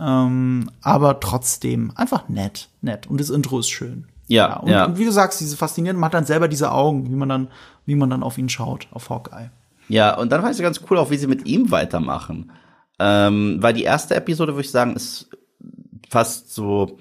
Ähm, 0.00 0.70
aber 0.80 1.18
trotzdem 1.18 1.90
einfach 1.96 2.28
nett, 2.28 2.68
nett. 2.82 3.08
Und 3.08 3.20
das 3.20 3.30
Intro 3.30 3.58
ist 3.58 3.68
schön. 3.68 4.06
Ja, 4.28 4.48
ja. 4.48 4.56
Und, 4.58 4.70
ja. 4.70 4.84
und 4.84 4.96
wie 4.96 5.06
du 5.06 5.10
sagst, 5.10 5.40
diese 5.40 5.56
faszinierend, 5.56 5.98
man 5.98 6.06
hat 6.06 6.14
dann 6.14 6.24
selber 6.24 6.46
diese 6.46 6.70
Augen, 6.70 7.10
wie 7.10 7.16
man 7.16 7.28
dann, 7.28 7.48
wie 7.84 7.96
man 7.96 8.08
dann 8.08 8.22
auf 8.22 8.38
ihn 8.38 8.48
schaut, 8.48 8.86
auf 8.92 9.10
Hawkeye. 9.10 9.50
Ja, 9.88 10.16
und 10.16 10.30
dann 10.30 10.42
fand 10.42 10.54
ich 10.54 10.62
ganz 10.62 10.80
cool 10.88 10.98
auch, 10.98 11.10
wie 11.10 11.16
sie 11.16 11.26
mit 11.26 11.48
ihm 11.48 11.72
weitermachen. 11.72 12.52
Ähm, 13.00 13.56
weil 13.58 13.74
die 13.74 13.82
erste 13.82 14.14
Episode, 14.14 14.52
würde 14.52 14.64
ich 14.64 14.70
sagen, 14.70 14.94
ist 14.94 15.30
fast 16.08 16.54
so 16.54 16.96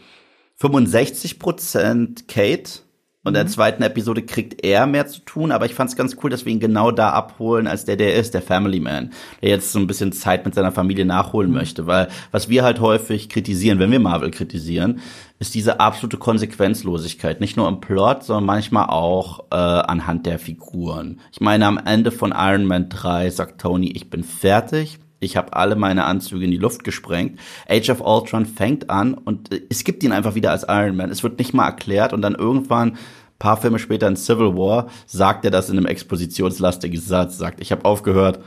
65 0.55 1.37
Prozent 1.37 2.27
Kate 2.27 2.86
und 3.27 3.31
in 3.31 3.35
der 3.35 3.43
mhm. 3.43 3.49
zweiten 3.49 3.83
Episode 3.83 4.21
kriegt 4.21 4.63
er 4.63 4.87
mehr 4.87 5.07
zu 5.07 5.19
tun, 5.19 5.51
aber 5.51 5.65
ich 5.65 5.73
fand 5.73 5.89
es 5.89 5.95
ganz 5.97 6.15
cool, 6.23 6.29
dass 6.29 6.45
wir 6.45 6.53
ihn 6.53 6.59
genau 6.59 6.91
da 6.91 7.11
abholen, 7.11 7.67
als 7.67 7.85
der 7.85 7.97
der 7.97 8.15
ist, 8.15 8.33
der 8.33 8.41
Family 8.41 8.79
Man, 8.79 9.11
der 9.41 9.49
jetzt 9.49 9.71
so 9.71 9.79
ein 9.79 9.87
bisschen 9.87 10.13
Zeit 10.13 10.45
mit 10.45 10.55
seiner 10.55 10.71
Familie 10.71 11.05
nachholen 11.05 11.51
mhm. 11.51 11.57
möchte, 11.57 11.87
weil 11.87 12.07
was 12.31 12.49
wir 12.49 12.63
halt 12.63 12.79
häufig 12.79 13.29
kritisieren, 13.29 13.79
wenn 13.79 13.91
wir 13.91 13.99
Marvel 13.99 14.31
kritisieren, 14.31 15.01
ist 15.39 15.55
diese 15.55 15.79
absolute 15.79 16.17
Konsequenzlosigkeit, 16.17 17.41
nicht 17.41 17.57
nur 17.57 17.67
im 17.67 17.81
Plot, 17.81 18.23
sondern 18.23 18.45
manchmal 18.45 18.87
auch 18.87 19.45
äh, 19.51 19.55
anhand 19.55 20.25
der 20.25 20.39
Figuren. 20.39 21.19
Ich 21.31 21.41
meine, 21.41 21.65
am 21.67 21.77
Ende 21.77 22.11
von 22.11 22.33
Iron 22.35 22.65
Man 22.65 22.89
3 22.89 23.29
sagt 23.29 23.61
Tony, 23.61 23.91
ich 23.91 24.09
bin 24.09 24.23
fertig, 24.23 24.99
ich 25.19 25.35
habe 25.35 25.53
alle 25.53 25.75
meine 25.75 26.05
Anzüge 26.05 26.45
in 26.45 26.51
die 26.51 26.57
Luft 26.57 26.83
gesprengt. 26.83 27.39
Age 27.67 27.89
of 27.89 28.01
Ultron 28.01 28.45
fängt 28.45 28.89
an 28.89 29.15
und 29.15 29.49
es 29.69 29.83
gibt 29.83 30.03
ihn 30.03 30.11
einfach 30.11 30.35
wieder 30.35 30.51
als 30.51 30.65
Iron 30.67 30.95
Man. 30.95 31.09
Es 31.09 31.23
wird 31.23 31.39
nicht 31.39 31.53
mal 31.53 31.65
erklärt 31.65 32.13
und 32.13 32.21
dann 32.21 32.35
irgendwann 32.35 32.97
paar 33.39 33.57
Filme 33.57 33.79
später 33.79 34.07
in 34.07 34.15
Civil 34.15 34.55
War 34.55 34.87
sagt 35.05 35.45
er 35.45 35.51
das 35.51 35.69
in 35.69 35.77
einem 35.77 35.85
expositionslastigen 35.85 36.99
Satz, 36.99 37.37
sagt, 37.37 37.61
ich 37.61 37.71
habe 37.71 37.85
aufgehört, 37.85 38.39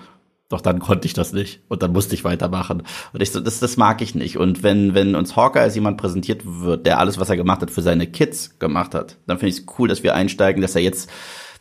doch 0.50 0.60
dann 0.60 0.80
konnte 0.80 1.06
ich 1.06 1.14
das 1.14 1.32
nicht 1.32 1.60
und 1.68 1.82
dann 1.82 1.92
musste 1.92 2.14
ich 2.14 2.24
weitermachen. 2.24 2.82
Und 3.12 3.22
ich 3.22 3.30
so, 3.30 3.38
das, 3.38 3.60
das 3.60 3.76
mag 3.76 4.02
ich 4.02 4.16
nicht. 4.16 4.36
Und 4.36 4.64
wenn, 4.64 4.94
wenn 4.94 5.14
uns 5.14 5.36
Hawker 5.36 5.60
als 5.60 5.76
jemand 5.76 5.96
präsentiert 5.96 6.42
wird, 6.44 6.86
der 6.86 6.98
alles, 6.98 7.18
was 7.18 7.30
er 7.30 7.36
gemacht 7.36 7.62
hat, 7.62 7.70
für 7.70 7.82
seine 7.82 8.08
Kids 8.08 8.58
gemacht 8.58 8.94
hat, 8.94 9.16
dann 9.26 9.38
finde 9.38 9.50
ich 9.50 9.60
es 9.60 9.66
cool, 9.78 9.88
dass 9.88 10.02
wir 10.02 10.16
einsteigen, 10.16 10.60
dass 10.60 10.74
er 10.74 10.82
jetzt 10.82 11.08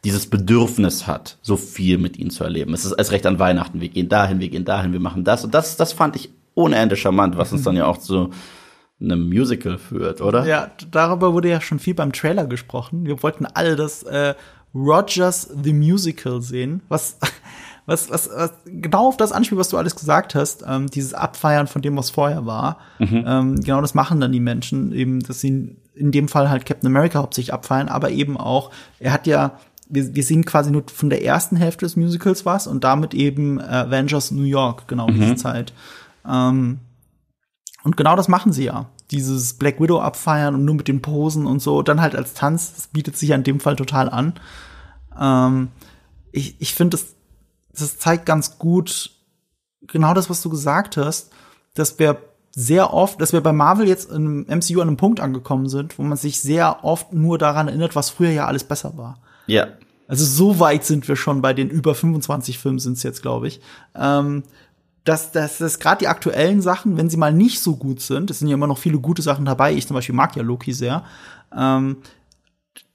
dieses 0.04 0.28
Bedürfnis 0.28 1.06
hat, 1.06 1.38
so 1.44 1.56
viel 1.56 2.00
mit 2.00 2.18
ihnen 2.18 2.32
zu 2.32 2.44
erleben. 2.44 2.74
Es 2.74 2.84
ist 2.84 2.94
als 2.94 3.12
recht 3.12 3.28
an 3.28 3.38
Weihnachten. 3.38 3.80
Wir 3.80 3.90
gehen 3.90 4.10
dahin, 4.10 4.40
wir 4.40 4.50
gehen 4.50 4.66
dahin, 4.66 4.92
wir 4.92 5.00
machen 5.00 5.24
das. 5.24 5.44
Und 5.44 5.54
das, 5.54 5.78
das 5.78 5.94
fand 5.94 6.16
ich 6.16 6.32
ohne 6.56 6.76
Ende 6.76 6.96
charmant, 6.96 7.38
was 7.38 7.52
uns 7.52 7.64
dann 7.64 7.76
ja 7.76 7.86
auch 7.86 7.98
zu 7.98 8.32
einem 9.02 9.28
Musical 9.28 9.78
führt, 9.78 10.22
oder? 10.22 10.46
Ja, 10.46 10.72
darüber 10.92 11.34
wurde 11.34 11.50
ja 11.50 11.62
schon 11.62 11.80
viel 11.80 11.94
beim 11.94 12.12
Trailer 12.12 12.46
gesprochen. 12.46 13.06
Wir 13.06 13.22
wollten 13.24 13.46
alle 13.46 13.76
das 13.76 14.04
äh, 14.04 14.36
Rogers 14.76 15.50
the 15.64 15.74
Musical 15.74 16.42
sehen, 16.42 16.82
was 16.90 17.18
was, 17.86 18.10
was, 18.12 18.30
was 18.30 18.54
genau 18.66 19.08
auf 19.08 19.18
das 19.18 19.32
anspielt, 19.32 19.60
was 19.60 19.70
du 19.70 19.78
alles 19.78 19.96
gesagt 19.96 20.36
hast, 20.36 20.64
ähm, 20.68 20.88
dieses 20.88 21.16
Abfeiern 21.16 21.66
von 21.66 21.82
dem, 21.82 21.98
was 21.98 22.12
vorher 22.12 22.46
war. 22.46 22.78
Mhm. 23.00 23.24
Ähm, 23.26 23.56
genau 23.62 23.82
das 23.82 23.96
machen 23.96 24.22
dann 24.22 24.32
die 24.32 24.40
Menschen, 24.40 24.92
eben, 24.92 25.22
dass 25.22 25.42
sie 25.42 25.76
in 25.96 26.12
dem 26.12 26.28
Fall 26.28 26.50
halt 26.50 26.66
Captain 26.66 26.88
America 26.88 27.20
hauptsächlich 27.20 27.54
abfeiern, 27.54 27.90
aber 27.90 28.12
eben 28.12 28.38
auch, 28.38 28.70
er 29.00 29.12
hat 29.12 29.26
ja 29.28 29.58
wir, 29.90 30.16
wir 30.16 30.24
sehen 30.24 30.46
quasi 30.46 30.72
nur 30.72 30.84
von 30.94 31.10
der 31.10 31.26
ersten 31.26 31.56
Hälfte 31.56 31.86
des 31.86 31.96
Musicals 31.96 32.46
was 32.46 32.68
und 32.68 32.84
damit 32.84 33.16
eben 33.16 33.60
Avengers 33.60 34.32
New 34.32 34.44
York, 34.44 34.88
genau 34.88 35.08
mhm. 35.08 35.16
diese 35.16 35.36
Zeit. 35.36 35.74
Ähm, 36.28 36.80
und 37.90 37.98
genau 37.98 38.16
das 38.16 38.28
machen 38.28 38.54
sie 38.54 38.66
ja. 38.66 38.86
Dieses 39.10 39.56
Black 39.56 39.82
Widow 39.82 40.00
abfeiern 40.00 40.54
und 40.54 40.64
nur 40.64 40.76
mit 40.76 40.88
den 40.88 41.02
Posen 41.02 41.48
und 41.48 41.60
so, 41.60 41.82
dann 41.82 42.02
halt 42.02 42.16
als 42.16 42.36
Tanz, 42.36 42.76
das 42.76 42.86
bietet 42.86 43.18
sich 43.18 43.30
ja 43.30 43.36
in 43.36 43.44
dem 43.44 43.60
Fall 43.60 43.76
total 43.76 44.10
an. 44.12 44.34
Ähm, 45.20 45.70
ich 46.32 46.56
ich 46.60 46.76
finde, 46.76 46.98
das, 46.98 47.16
das 47.74 47.98
zeigt 47.98 48.28
ganz 48.28 48.60
gut 48.60 49.10
genau 49.88 50.14
das, 50.14 50.30
was 50.30 50.44
du 50.44 50.52
gesagt 50.52 50.98
hast, 50.98 51.32
dass 51.74 51.98
wir 51.98 52.22
sehr 52.52 52.94
oft, 52.94 53.20
dass 53.20 53.34
wir 53.34 53.42
bei 53.42 53.54
Marvel 53.54 53.88
jetzt 53.88 54.12
im 54.12 54.42
MCU 54.42 54.82
an 54.82 54.90
einem 54.90 54.98
Punkt 54.98 55.20
angekommen 55.20 55.68
sind, 55.68 55.98
wo 55.98 56.04
man 56.04 56.16
sich 56.16 56.42
sehr 56.42 56.84
oft 56.86 57.12
nur 57.12 57.40
daran 57.40 57.70
erinnert, 57.70 57.96
was 57.96 58.12
früher 58.12 58.30
ja 58.30 58.46
alles 58.46 58.66
besser 58.66 58.98
war. 58.98 59.18
Ja. 59.48 59.70
Also 60.08 60.26
so 60.26 60.60
weit 60.60 60.86
sind 60.86 61.08
wir 61.08 61.16
schon 61.16 61.42
bei 61.42 61.54
den 61.54 61.72
über 61.72 61.96
25 61.96 62.60
Filmen 62.60 62.78
sind 62.78 62.98
es 62.98 63.02
jetzt, 63.04 63.24
glaube 63.24 63.48
ich. 63.48 63.62
Ähm, 63.96 64.44
dass, 65.10 65.32
dass, 65.32 65.58
dass 65.58 65.80
gerade 65.80 66.00
die 66.00 66.08
aktuellen 66.08 66.62
Sachen, 66.62 66.96
wenn 66.96 67.10
sie 67.10 67.18
mal 67.18 67.34
nicht 67.34 67.62
so 67.62 67.76
gut 67.76 68.00
sind, 68.00 68.30
es 68.30 68.38
sind 68.38 68.48
ja 68.48 68.54
immer 68.54 68.68
noch 68.68 68.78
viele 68.78 69.00
gute 69.00 69.24
Sachen 69.24 69.44
dabei, 69.44 69.74
ich 69.74 69.88
zum 69.88 69.96
Beispiel 69.96 70.14
mag 70.14 70.36
ja 70.36 70.44
Loki 70.44 70.72
sehr, 70.72 71.04
ähm, 71.58 71.98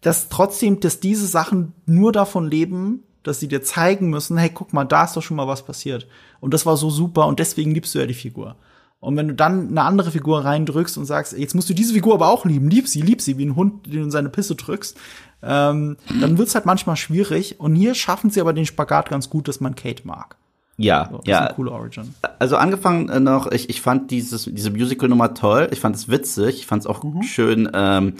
dass 0.01 0.29
trotzdem, 0.29 0.79
dass 0.79 1.01
diese 1.01 1.27
Sachen 1.27 1.73
nur 1.87 2.13
davon 2.13 2.49
leben, 2.49 3.03
dass 3.25 3.41
sie 3.41 3.49
dir 3.49 3.63
zeigen 3.63 4.11
müssen, 4.11 4.37
hey, 4.37 4.49
guck 4.49 4.73
mal, 4.73 4.85
da 4.85 5.05
ist 5.05 5.17
doch 5.17 5.23
schon 5.23 5.37
mal 5.37 5.49
was 5.49 5.65
passiert. 5.65 6.07
Und 6.39 6.55
das 6.55 6.67
war 6.67 6.77
so 6.77 6.89
super 6.89 7.27
und 7.27 7.41
deswegen 7.41 7.73
liebst 7.73 7.93
du 7.95 7.99
ja 7.99 8.07
die 8.07 8.15
Figur. 8.15 8.55
Und 9.01 9.17
wenn 9.17 9.27
du 9.27 9.35
dann 9.35 9.71
eine 9.71 9.83
andere 9.83 10.13
Figur 10.13 10.45
reindrückst 10.45 10.97
und 10.97 11.07
sagst, 11.07 11.33
jetzt 11.33 11.57
musst 11.57 11.69
du 11.69 11.75
diese 11.75 11.95
Figur 11.95 12.15
aber 12.15 12.29
auch 12.29 12.45
lieben, 12.45 12.71
lieb 12.71 12.87
sie, 12.87 13.03
lieb 13.03 13.23
sie, 13.23 13.39
wie 13.39 13.47
ein 13.47 13.57
Hund, 13.57 13.87
den 13.87 13.93
du 13.93 14.03
in 14.05 14.11
seine 14.13 14.29
Pisse 14.29 14.55
drückst, 14.55 14.97
ähm, 15.43 15.97
dann 16.21 16.39
wird's 16.39 16.55
halt 16.55 16.65
manchmal 16.65 16.97
schwierig. 16.97 17.59
Und 17.59 17.75
hier 17.75 17.97
schaffen 17.97 18.31
sie 18.31 18.41
aber 18.41 18.53
den 18.53 18.67
Spagat 18.67 19.11
ganz 19.11 19.29
gut, 19.29 19.49
dass 19.49 19.61
man 19.61 19.75
Kate 19.75 20.07
mag. 20.07 20.37
Ja, 20.77 21.09
so, 21.11 21.21
ja. 21.25 21.53
coole 21.53 21.71
Origin. 21.71 22.15
Also 22.39 22.57
angefangen 22.57 23.09
äh, 23.09 23.21
noch, 23.21 23.51
ich, 23.53 23.71
ich 23.71 23.81
fand 23.81 24.11
dieses, 24.11 24.49
diese 24.51 24.71
Musical-Nummer 24.71 25.35
toll. 25.35 25.69
Ich 25.71 25.81
fand 25.81 25.95
es 25.97 26.09
witzig. 26.09 26.61
Ich 26.61 26.67
fand 26.67 26.83
es 26.83 26.87
auch 26.87 27.03
mhm. 27.03 27.23
schön, 27.23 27.71
ähm, 27.73 28.15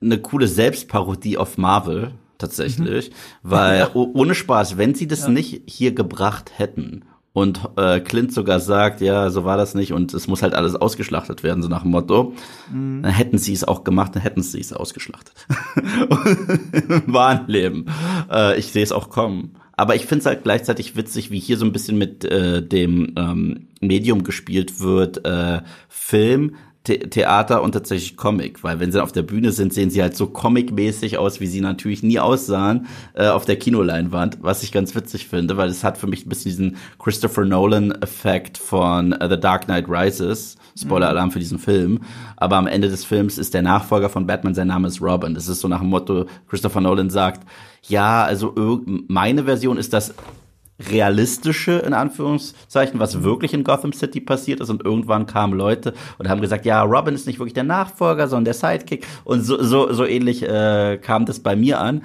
eine 0.00 0.18
coole 0.18 0.46
Selbstparodie 0.48 1.38
auf 1.38 1.58
Marvel 1.58 2.12
tatsächlich, 2.38 3.10
mhm. 3.10 3.14
weil 3.42 3.88
ohne 3.94 4.34
Spaß, 4.34 4.76
wenn 4.76 4.94
sie 4.94 5.06
das 5.06 5.22
ja. 5.22 5.28
nicht 5.28 5.62
hier 5.66 5.94
gebracht 5.94 6.52
hätten 6.56 7.04
und 7.32 7.68
äh, 7.76 8.00
Clint 8.00 8.32
sogar 8.32 8.58
sagt, 8.58 9.00
ja, 9.00 9.30
so 9.30 9.44
war 9.44 9.56
das 9.56 9.74
nicht 9.74 9.92
und 9.92 10.14
es 10.14 10.28
muss 10.28 10.42
halt 10.42 10.54
alles 10.54 10.74
ausgeschlachtet 10.74 11.42
werden, 11.42 11.62
so 11.62 11.68
nach 11.68 11.82
dem 11.82 11.90
Motto, 11.90 12.34
mhm. 12.72 13.02
dann 13.02 13.12
hätten 13.12 13.38
sie 13.38 13.52
es 13.52 13.64
auch 13.64 13.84
gemacht, 13.84 14.14
dann 14.14 14.22
hätten 14.22 14.42
sie 14.42 14.60
es 14.60 14.72
ausgeschlachtet. 14.72 15.34
Im 16.88 17.12
wahren 17.12 17.46
Leben. 17.46 17.86
Äh, 18.30 18.58
ich 18.58 18.72
sehe 18.72 18.82
es 18.82 18.92
auch 18.92 19.10
kommen. 19.10 19.56
Aber 19.78 19.94
ich 19.94 20.06
finde 20.06 20.22
es 20.22 20.26
halt 20.26 20.42
gleichzeitig 20.42 20.96
witzig, 20.96 21.30
wie 21.30 21.38
hier 21.38 21.56
so 21.56 21.64
ein 21.64 21.70
bisschen 21.70 21.98
mit 21.98 22.24
äh, 22.24 22.60
dem 22.66 23.14
ähm, 23.16 23.68
Medium 23.80 24.24
gespielt 24.24 24.80
wird, 24.80 25.24
äh, 25.24 25.60
Film, 25.88 26.56
The 26.88 26.98
Theater 26.98 27.62
und 27.62 27.72
tatsächlich 27.72 28.16
Comic, 28.16 28.64
weil 28.64 28.80
wenn 28.80 28.90
sie 28.90 29.02
auf 29.02 29.12
der 29.12 29.22
Bühne 29.22 29.52
sind, 29.52 29.72
sehen 29.72 29.90
sie 29.90 30.02
halt 30.02 30.16
so 30.16 30.26
comic-mäßig 30.26 31.18
aus, 31.18 31.40
wie 31.40 31.46
sie 31.46 31.60
natürlich 31.60 32.02
nie 32.02 32.18
aussahen 32.18 32.86
äh, 33.14 33.28
auf 33.28 33.44
der 33.44 33.56
Kinoleinwand, 33.56 34.38
was 34.40 34.62
ich 34.62 34.72
ganz 34.72 34.94
witzig 34.94 35.28
finde, 35.28 35.56
weil 35.56 35.68
es 35.68 35.84
hat 35.84 35.98
für 35.98 36.06
mich 36.06 36.26
ein 36.26 36.28
bisschen 36.28 36.50
diesen 36.50 36.76
Christopher 36.98 37.44
Nolan-Effekt 37.44 38.58
von 38.58 39.12
uh, 39.12 39.28
The 39.28 39.38
Dark 39.38 39.66
Knight 39.66 39.86
Rises. 39.88 40.56
Spoiler-Alarm 40.80 41.32
für 41.32 41.38
diesen 41.38 41.58
Film. 41.58 42.00
Aber 42.36 42.56
am 42.56 42.66
Ende 42.66 42.88
des 42.88 43.04
Films 43.04 43.36
ist 43.36 43.52
der 43.54 43.62
Nachfolger 43.62 44.08
von 44.08 44.26
Batman, 44.26 44.54
sein 44.54 44.68
Name 44.68 44.88
ist 44.88 45.02
Robin. 45.02 45.34
Das 45.34 45.48
ist 45.48 45.60
so 45.60 45.68
nach 45.68 45.80
dem 45.80 45.88
Motto, 45.88 46.26
Christopher 46.48 46.80
Nolan 46.80 47.10
sagt, 47.10 47.46
ja, 47.88 48.24
also 48.24 48.54
meine 49.08 49.44
Version 49.44 49.76
ist 49.76 49.92
das 49.92 50.14
realistische, 50.78 51.72
in 51.72 51.92
Anführungszeichen, 51.92 53.00
was 53.00 53.22
wirklich 53.22 53.52
in 53.52 53.64
Gotham 53.64 53.92
City 53.92 54.20
passiert 54.20 54.60
ist. 54.60 54.70
Und 54.70 54.84
irgendwann 54.84 55.26
kamen 55.26 55.54
Leute 55.54 55.94
und 56.18 56.28
haben 56.28 56.40
gesagt, 56.40 56.64
ja, 56.66 56.82
Robin 56.82 57.14
ist 57.14 57.26
nicht 57.26 57.38
wirklich 57.38 57.54
der 57.54 57.64
Nachfolger, 57.64 58.28
sondern 58.28 58.46
der 58.46 58.54
Sidekick. 58.54 59.06
Und 59.24 59.42
so, 59.42 59.62
so, 59.62 59.92
so 59.92 60.04
ähnlich 60.04 60.42
äh, 60.42 60.98
kam 60.98 61.26
das 61.26 61.40
bei 61.40 61.56
mir 61.56 61.80
an. 61.80 62.02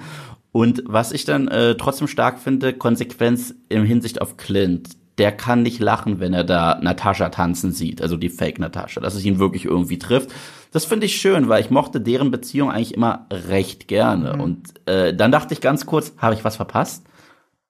Und 0.50 0.82
was 0.86 1.12
ich 1.12 1.24
dann 1.24 1.48
äh, 1.48 1.76
trotzdem 1.76 2.08
stark 2.08 2.38
finde, 2.38 2.72
Konsequenz 2.72 3.54
im 3.68 3.84
Hinsicht 3.84 4.20
auf 4.20 4.36
Clint. 4.36 4.90
Der 5.18 5.30
kann 5.30 5.62
nicht 5.62 5.78
lachen, 5.78 6.18
wenn 6.18 6.34
er 6.34 6.42
da 6.42 6.80
Natascha 6.82 7.28
tanzen 7.28 7.70
sieht, 7.70 8.02
also 8.02 8.16
die 8.16 8.30
Fake 8.30 8.58
Natascha, 8.58 9.00
dass 9.00 9.14
es 9.14 9.24
ihn 9.24 9.38
wirklich 9.38 9.64
irgendwie 9.64 9.98
trifft. 9.98 10.32
Das 10.72 10.84
finde 10.84 11.06
ich 11.06 11.16
schön, 11.16 11.48
weil 11.48 11.60
ich 11.60 11.70
mochte 11.70 12.00
deren 12.00 12.32
Beziehung 12.32 12.72
eigentlich 12.72 12.94
immer 12.94 13.26
recht 13.30 13.86
gerne. 13.86 14.34
Mhm. 14.34 14.40
Und 14.40 14.88
äh, 14.88 15.14
dann 15.14 15.30
dachte 15.30 15.54
ich 15.54 15.60
ganz 15.60 15.86
kurz, 15.86 16.12
habe 16.18 16.34
ich 16.34 16.44
was 16.44 16.56
verpasst? 16.56 17.04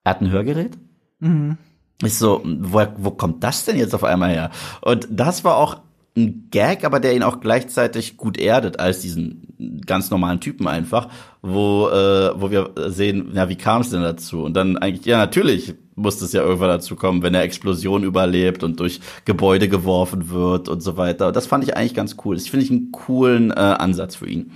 Er 0.05 0.11
hat 0.11 0.23
ein 0.23 0.31
Hörgerät? 0.31 0.79
Mhm. 1.21 1.59
Ich 2.03 2.19
so, 2.19 2.43
wo, 2.45 2.85
wo 2.99 3.11
kommt 3.13 3.43
das 3.45 3.65
denn 3.65 3.77
jetzt 3.77 3.95
auf 3.95 4.05
einmal 4.05 4.31
her? 4.31 4.51
Und 4.83 5.09
das 5.11 5.45
war 5.45 5.57
auch 5.57 5.81
ein 6.17 6.49
Gag, 6.51 6.85
aber 6.85 7.01
der 7.01 7.15
ihn 7.15 7.23
auch 7.23 7.41
gleichzeitig 7.41 8.17
gut 8.17 8.39
erdet 8.39 8.79
als 8.79 9.01
diesen 9.01 9.83
ganz 9.85 10.11
normalen 10.11 10.41
Typen 10.41 10.69
einfach, 10.69 11.09
wo 11.43 11.89
äh, 11.89 12.33
wo 12.41 12.51
wir 12.51 12.71
sehen, 12.89 13.33
ja, 13.35 13.49
wie 13.49 13.57
kam 13.57 13.83
es 13.83 13.91
denn 13.91 14.03
dazu? 14.03 14.45
Und 14.45 14.55
dann 14.55 14.77
eigentlich, 14.77 15.07
ja, 15.07 15.19
natürlich 15.19 15.75
muss 15.97 16.21
es 16.21 16.33
ja 16.33 16.43
irgendwann 16.43 16.69
dazu 16.69 16.97
kommen, 16.97 17.23
wenn 17.23 17.35
er 17.35 17.43
Explosion 17.43 18.05
überlebt 18.05 18.63
und 18.63 18.81
durch 18.81 19.01
Gebäude 19.25 19.69
geworfen 19.69 20.31
wird 20.31 20.69
und 20.69 20.83
so 20.83 20.97
weiter. 20.97 21.33
Das 21.33 21.47
fand 21.47 21.65
ich 21.65 21.77
eigentlich 21.77 21.95
ganz 21.95 22.17
cool. 22.25 22.37
Das 22.37 22.49
finde 22.49 22.65
ich 22.65 22.71
einen 22.71 22.93
coolen 22.93 23.51
äh, 23.51 23.55
Ansatz 23.55 24.17
für 24.17 24.29
ihn. 24.29 24.53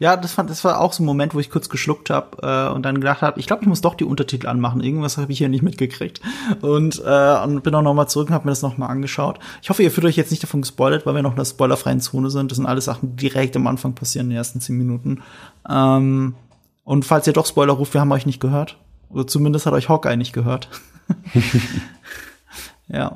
Ja, 0.00 0.16
das 0.16 0.32
fand, 0.32 0.50
das 0.50 0.64
war 0.64 0.80
auch 0.80 0.92
so 0.92 1.02
ein 1.02 1.06
Moment, 1.06 1.34
wo 1.34 1.40
ich 1.40 1.50
kurz 1.50 1.68
geschluckt 1.68 2.10
habe 2.10 2.38
äh, 2.42 2.74
und 2.74 2.82
dann 2.82 2.96
gedacht 2.96 3.22
habe, 3.22 3.38
ich 3.38 3.46
glaube, 3.46 3.62
ich 3.62 3.68
muss 3.68 3.80
doch 3.80 3.94
die 3.94 4.04
Untertitel 4.04 4.48
anmachen. 4.48 4.82
Irgendwas 4.82 5.18
habe 5.18 5.30
ich 5.30 5.38
hier 5.38 5.48
nicht 5.48 5.62
mitgekriegt 5.62 6.20
und, 6.62 7.00
äh, 7.04 7.42
und 7.42 7.62
bin 7.62 7.74
auch 7.74 7.82
noch 7.82 7.94
mal 7.94 8.08
zurück 8.08 8.28
und 8.28 8.34
habe 8.34 8.46
mir 8.46 8.50
das 8.50 8.62
noch 8.62 8.76
mal 8.76 8.88
angeschaut. 8.88 9.38
Ich 9.62 9.70
hoffe, 9.70 9.82
ihr 9.84 9.92
fühlt 9.92 10.06
euch 10.06 10.16
jetzt 10.16 10.32
nicht 10.32 10.42
davon 10.42 10.62
gespoilert, 10.62 11.06
weil 11.06 11.14
wir 11.14 11.22
noch 11.22 11.30
in 11.30 11.36
der 11.36 11.44
spoilerfreien 11.44 12.00
Zone 12.00 12.30
sind. 12.30 12.50
Das 12.50 12.56
sind 12.56 12.66
alles 12.66 12.86
Sachen, 12.86 13.16
die 13.16 13.28
direkt 13.28 13.54
am 13.56 13.68
Anfang 13.68 13.94
passieren 13.94 14.26
in 14.26 14.30
den 14.30 14.38
ersten 14.38 14.60
zehn 14.60 14.76
Minuten. 14.76 15.22
Ähm, 15.68 16.34
und 16.82 17.04
falls 17.04 17.26
ihr 17.26 17.32
doch 17.32 17.46
Spoiler 17.46 17.74
ruft, 17.74 17.94
wir 17.94 18.00
haben 18.00 18.12
euch 18.12 18.26
nicht 18.26 18.40
gehört. 18.40 18.76
Oder 19.10 19.26
zumindest 19.26 19.64
hat 19.66 19.74
euch 19.74 19.88
Hawkeye 19.88 20.16
nicht 20.16 20.32
gehört. 20.32 20.68
ja. 22.88 23.14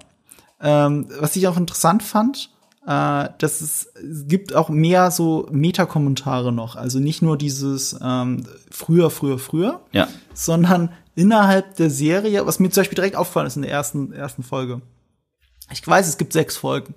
Ähm, 0.60 1.08
was 1.20 1.36
ich 1.36 1.48
auch 1.48 1.56
interessant 1.56 2.02
fand, 2.02 2.50
äh, 2.88 3.28
dass 3.36 3.60
es, 3.60 3.92
es 3.96 4.26
gibt 4.28 4.54
auch 4.54 4.70
mehr 4.70 5.10
so 5.10 5.46
Metakommentare 5.52 6.52
noch. 6.52 6.74
Also 6.74 7.00
nicht 7.00 7.20
nur 7.20 7.36
dieses 7.36 7.94
ähm, 8.02 8.44
früher, 8.70 9.10
früher, 9.10 9.38
früher, 9.38 9.82
ja. 9.92 10.08
sondern 10.32 10.90
innerhalb 11.14 11.76
der 11.76 11.90
Serie, 11.90 12.46
was 12.46 12.60
mir 12.60 12.70
zum 12.70 12.80
Beispiel 12.80 12.96
direkt 12.96 13.14
aufgefallen 13.14 13.46
ist 13.46 13.56
in 13.56 13.62
der 13.62 13.70
ersten, 13.70 14.12
ersten 14.12 14.42
Folge. 14.42 14.80
Ich 15.70 15.86
weiß, 15.86 16.08
es 16.08 16.16
gibt 16.16 16.32
sechs 16.32 16.56
Folgen. 16.56 16.94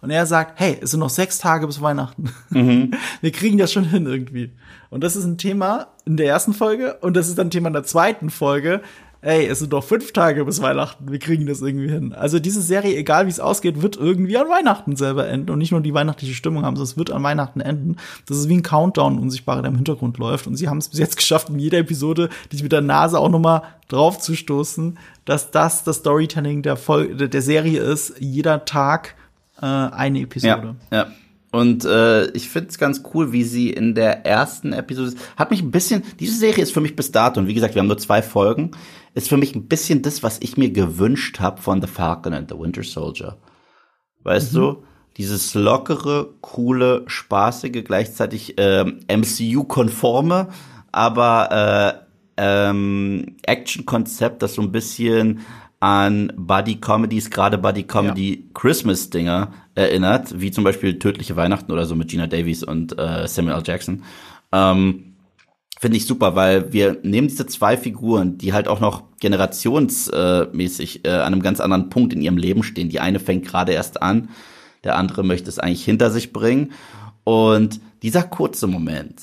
Und 0.00 0.08
er 0.08 0.24
sagt, 0.24 0.60
hey, 0.60 0.78
es 0.80 0.92
sind 0.92 1.00
noch 1.00 1.10
sechs 1.10 1.38
Tage 1.38 1.66
bis 1.66 1.82
Weihnachten. 1.82 2.32
Mhm. 2.48 2.92
Wir 3.20 3.32
kriegen 3.32 3.58
das 3.58 3.70
schon 3.70 3.84
hin 3.84 4.06
irgendwie. 4.06 4.52
Und 4.88 5.04
das 5.04 5.14
ist 5.14 5.24
ein 5.24 5.36
Thema 5.36 5.88
in 6.06 6.16
der 6.16 6.26
ersten 6.26 6.54
Folge 6.54 6.94
und 7.02 7.16
das 7.16 7.28
ist 7.28 7.36
dann 7.36 7.50
Thema 7.50 7.66
in 7.66 7.74
der 7.74 7.84
zweiten 7.84 8.30
Folge, 8.30 8.80
ey, 9.24 9.46
es 9.46 9.58
sind 9.58 9.72
doch 9.72 9.82
fünf 9.82 10.12
Tage 10.12 10.44
bis 10.44 10.60
Weihnachten, 10.60 11.10
wir 11.10 11.18
kriegen 11.18 11.46
das 11.46 11.62
irgendwie 11.62 11.88
hin. 11.88 12.12
Also 12.12 12.38
diese 12.38 12.60
Serie, 12.60 12.94
egal 12.96 13.26
wie 13.26 13.30
es 13.30 13.40
ausgeht, 13.40 13.80
wird 13.80 13.96
irgendwie 13.96 14.36
an 14.36 14.48
Weihnachten 14.48 14.96
selber 14.96 15.26
enden 15.26 15.50
und 15.50 15.58
nicht 15.58 15.72
nur 15.72 15.80
die 15.80 15.94
weihnachtliche 15.94 16.34
Stimmung 16.34 16.64
haben, 16.64 16.76
sondern 16.76 16.90
es 16.90 16.96
wird 16.98 17.10
an 17.10 17.22
Weihnachten 17.22 17.60
enden. 17.60 17.96
Das 18.26 18.36
ist 18.36 18.48
wie 18.48 18.56
ein 18.56 18.62
Countdown, 18.62 19.18
unsichtbarer, 19.18 19.62
der 19.62 19.70
im 19.70 19.76
Hintergrund 19.76 20.18
läuft. 20.18 20.46
Und 20.46 20.56
sie 20.56 20.68
haben 20.68 20.78
es 20.78 20.88
bis 20.88 20.98
jetzt 20.98 21.16
geschafft, 21.16 21.48
in 21.48 21.58
jeder 21.58 21.78
Episode 21.78 22.28
dich 22.52 22.62
mit 22.62 22.72
der 22.72 22.82
Nase 22.82 23.18
auch 23.18 23.30
noch 23.30 23.40
mal 23.40 23.62
drauf 23.88 24.18
zu 24.18 24.34
stoßen, 24.34 24.98
dass 25.24 25.50
das 25.50 25.84
das 25.84 25.96
Storytelling 25.96 26.62
der, 26.62 26.76
Vol 26.76 27.14
der 27.14 27.42
Serie 27.42 27.80
ist. 27.80 28.14
Jeder 28.20 28.66
Tag 28.66 29.14
äh, 29.60 29.64
eine 29.64 30.20
Episode. 30.20 30.76
Ja, 30.90 30.98
ja. 30.98 31.06
Und 31.54 31.84
äh, 31.84 32.32
ich 32.32 32.48
finde 32.48 32.70
es 32.70 32.78
ganz 32.78 33.04
cool, 33.14 33.30
wie 33.30 33.44
sie 33.44 33.70
in 33.70 33.94
der 33.94 34.26
ersten 34.26 34.72
Episode 34.72 35.14
hat 35.36 35.52
mich 35.52 35.62
ein 35.62 35.70
bisschen. 35.70 36.02
Diese 36.18 36.36
Serie 36.36 36.64
ist 36.64 36.72
für 36.72 36.80
mich 36.80 36.96
bis 36.96 37.12
dato 37.12 37.38
und 37.38 37.46
wie 37.46 37.54
gesagt, 37.54 37.76
wir 37.76 37.80
haben 37.80 37.86
nur 37.86 37.96
zwei 37.96 38.22
Folgen. 38.22 38.72
Ist 39.14 39.28
für 39.28 39.36
mich 39.36 39.54
ein 39.54 39.68
bisschen 39.68 40.02
das, 40.02 40.24
was 40.24 40.38
ich 40.40 40.56
mir 40.56 40.72
gewünscht 40.72 41.38
habe 41.38 41.62
von 41.62 41.80
The 41.80 41.86
Falcon 41.86 42.34
and 42.34 42.50
the 42.50 42.58
Winter 42.58 42.82
Soldier. 42.82 43.38
Weißt 44.24 44.52
mhm. 44.52 44.56
du? 44.56 44.82
Dieses 45.16 45.54
lockere, 45.54 46.34
coole, 46.40 47.04
spaßige, 47.06 47.84
gleichzeitig 47.84 48.58
äh, 48.58 48.82
MCU-konforme, 48.82 50.48
aber 50.90 52.02
äh, 52.36 52.68
ähm, 52.68 53.36
Action-Konzept, 53.42 54.42
das 54.42 54.54
so 54.54 54.62
ein 54.62 54.72
bisschen 54.72 55.38
an 55.84 56.32
Buddy-Comedies, 56.34 57.28
gerade 57.28 57.58
Buddy-Comedy-Christmas-Dinger 57.58 59.52
erinnert, 59.74 60.40
wie 60.40 60.50
zum 60.50 60.64
Beispiel 60.64 60.98
Tödliche 60.98 61.36
Weihnachten 61.36 61.70
oder 61.70 61.84
so 61.84 61.94
mit 61.94 62.08
Gina 62.08 62.26
Davies 62.26 62.64
und 62.64 62.98
äh, 62.98 63.28
Samuel 63.28 63.56
L. 63.56 63.62
Jackson. 63.66 64.02
Ähm, 64.50 65.16
Finde 65.78 65.98
ich 65.98 66.06
super, 66.06 66.34
weil 66.36 66.72
wir 66.72 67.00
nehmen 67.02 67.28
diese 67.28 67.44
zwei 67.46 67.76
Figuren, 67.76 68.38
die 68.38 68.54
halt 68.54 68.66
auch 68.66 68.80
noch 68.80 69.02
generationsmäßig 69.20 71.04
äh, 71.04 71.10
an 71.10 71.34
einem 71.34 71.42
ganz 71.42 71.60
anderen 71.60 71.90
Punkt 71.90 72.14
in 72.14 72.22
ihrem 72.22 72.38
Leben 72.38 72.62
stehen. 72.62 72.88
Die 72.88 73.00
eine 73.00 73.20
fängt 73.20 73.44
gerade 73.44 73.72
erst 73.72 74.00
an, 74.00 74.30
der 74.84 74.96
andere 74.96 75.22
möchte 75.22 75.50
es 75.50 75.58
eigentlich 75.58 75.84
hinter 75.84 76.10
sich 76.10 76.32
bringen. 76.32 76.72
Und 77.24 77.78
dieser 78.02 78.22
kurze 78.22 78.68
Moment, 78.68 79.22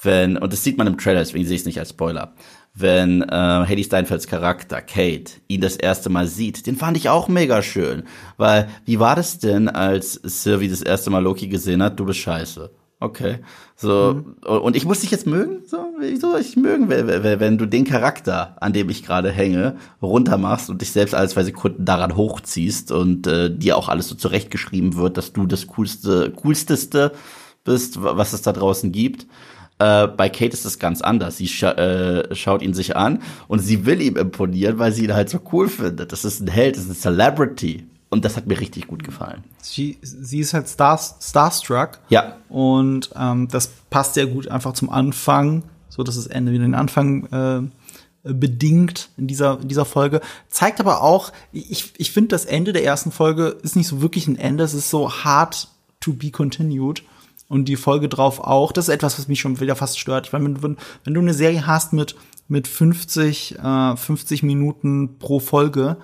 wenn, 0.00 0.38
und 0.38 0.54
das 0.54 0.64
sieht 0.64 0.78
man 0.78 0.86
im 0.86 0.96
Trailer, 0.96 1.18
deswegen 1.18 1.44
sehe 1.44 1.56
ich 1.56 1.60
es 1.60 1.66
nicht 1.66 1.78
als 1.78 1.90
Spoiler, 1.90 2.32
wenn 2.74 3.22
äh, 3.22 3.64
Hedy 3.66 3.84
Steinfelds 3.84 4.26
Charakter, 4.26 4.80
Kate, 4.80 5.32
ihn 5.48 5.60
das 5.60 5.76
erste 5.76 6.08
Mal 6.08 6.26
sieht, 6.26 6.66
den 6.66 6.76
fand 6.76 6.96
ich 6.96 7.08
auch 7.08 7.28
mega 7.28 7.62
schön. 7.62 8.04
Weil, 8.38 8.68
wie 8.84 8.98
war 8.98 9.14
das 9.14 9.38
denn, 9.38 9.68
als 9.68 10.14
Sylvie 10.14 10.68
das 10.68 10.82
erste 10.82 11.10
Mal 11.10 11.22
Loki 11.22 11.48
gesehen 11.48 11.82
hat, 11.82 12.00
du 12.00 12.06
bist 12.06 12.20
scheiße. 12.20 12.70
Okay. 13.02 13.40
So, 13.74 14.14
mhm. 14.14 14.36
und 14.46 14.76
ich 14.76 14.84
muss 14.84 15.00
dich 15.00 15.10
jetzt 15.10 15.26
mögen? 15.26 15.64
So, 15.66 15.78
wie 15.98 16.16
soll 16.16 16.40
ich 16.40 16.56
mögen, 16.56 16.88
wenn, 16.88 17.40
wenn 17.40 17.58
du 17.58 17.66
den 17.66 17.84
Charakter, 17.84 18.56
an 18.60 18.72
dem 18.72 18.88
ich 18.90 19.04
gerade 19.04 19.32
hänge, 19.32 19.76
runtermachst 20.00 20.70
und 20.70 20.80
dich 20.80 20.92
selbst 20.92 21.12
alle 21.12 21.26
zwei 21.26 21.42
Sekunden 21.42 21.84
daran 21.84 22.14
hochziehst 22.14 22.92
und 22.92 23.26
äh, 23.26 23.54
dir 23.54 23.76
auch 23.76 23.88
alles 23.88 24.08
so 24.08 24.14
zurechtgeschrieben 24.14 24.96
wird, 24.96 25.16
dass 25.16 25.32
du 25.32 25.46
das 25.46 25.66
coolste, 25.66 26.30
coolsteste 26.30 27.12
bist, 27.64 28.00
was 28.00 28.32
es 28.32 28.42
da 28.42 28.52
draußen 28.52 28.92
gibt. 28.92 29.26
Äh, 29.82 30.06
bei 30.06 30.28
Kate 30.28 30.52
ist 30.52 30.64
das 30.64 30.78
ganz 30.78 31.02
anders. 31.02 31.38
Sie 31.38 31.48
scha 31.48 31.72
äh, 31.72 32.34
schaut 32.36 32.62
ihn 32.62 32.72
sich 32.72 32.96
an 32.96 33.20
und 33.48 33.58
sie 33.58 33.84
will 33.84 34.00
ihm 34.00 34.16
imponieren, 34.16 34.78
weil 34.78 34.92
sie 34.92 35.04
ihn 35.04 35.14
halt 35.14 35.28
so 35.28 35.40
cool 35.52 35.68
findet. 35.68 36.12
Das 36.12 36.24
ist 36.24 36.40
ein 36.40 36.46
Held, 36.46 36.76
das 36.76 36.84
ist 36.84 36.90
ein 36.90 37.16
Celebrity. 37.16 37.86
Und 38.08 38.24
das 38.24 38.36
hat 38.36 38.46
mir 38.46 38.60
richtig 38.60 38.86
gut 38.86 39.02
gefallen. 39.02 39.42
Sie, 39.60 39.98
sie 40.02 40.38
ist 40.38 40.54
halt 40.54 40.68
star, 40.68 40.98
starstruck. 40.98 41.98
Ja. 42.10 42.36
Und 42.48 43.10
ähm, 43.16 43.48
das 43.48 43.68
passt 43.90 44.14
sehr 44.14 44.26
gut 44.26 44.48
einfach 44.48 44.74
zum 44.74 44.90
Anfang, 44.90 45.64
so 45.88 46.04
dass 46.04 46.16
das 46.16 46.26
Ende 46.26 46.52
wieder 46.52 46.64
den 46.64 46.74
Anfang 46.74 47.72
äh, 48.24 48.32
bedingt 48.32 49.08
in 49.16 49.26
dieser, 49.26 49.58
in 49.60 49.68
dieser 49.68 49.86
Folge. 49.86 50.20
Zeigt 50.48 50.78
aber 50.78 51.02
auch, 51.02 51.32
ich, 51.52 51.94
ich 51.96 52.12
finde, 52.12 52.28
das 52.28 52.44
Ende 52.44 52.72
der 52.72 52.84
ersten 52.84 53.10
Folge 53.10 53.56
ist 53.62 53.74
nicht 53.74 53.88
so 53.88 54.00
wirklich 54.02 54.28
ein 54.28 54.36
Ende, 54.36 54.62
es 54.62 54.74
ist 54.74 54.90
so 54.90 55.10
hard 55.10 55.68
to 55.98 56.12
be 56.12 56.30
continued 56.30 57.02
und 57.52 57.66
die 57.66 57.76
Folge 57.76 58.08
drauf 58.08 58.40
auch. 58.40 58.72
Das 58.72 58.88
ist 58.88 58.94
etwas, 58.94 59.18
was 59.18 59.28
mich 59.28 59.40
schon 59.40 59.60
wieder 59.60 59.76
fast 59.76 59.98
stört. 59.98 60.32
Weil 60.32 60.42
wenn, 60.42 60.62
wenn, 60.62 60.76
wenn 61.04 61.12
du 61.12 61.20
eine 61.20 61.34
Serie 61.34 61.66
hast 61.66 61.92
mit, 61.92 62.16
mit 62.48 62.66
50, 62.66 63.58
äh, 63.58 63.96
50 63.96 64.42
Minuten 64.42 65.18
pro 65.18 65.38
Folge, 65.38 65.98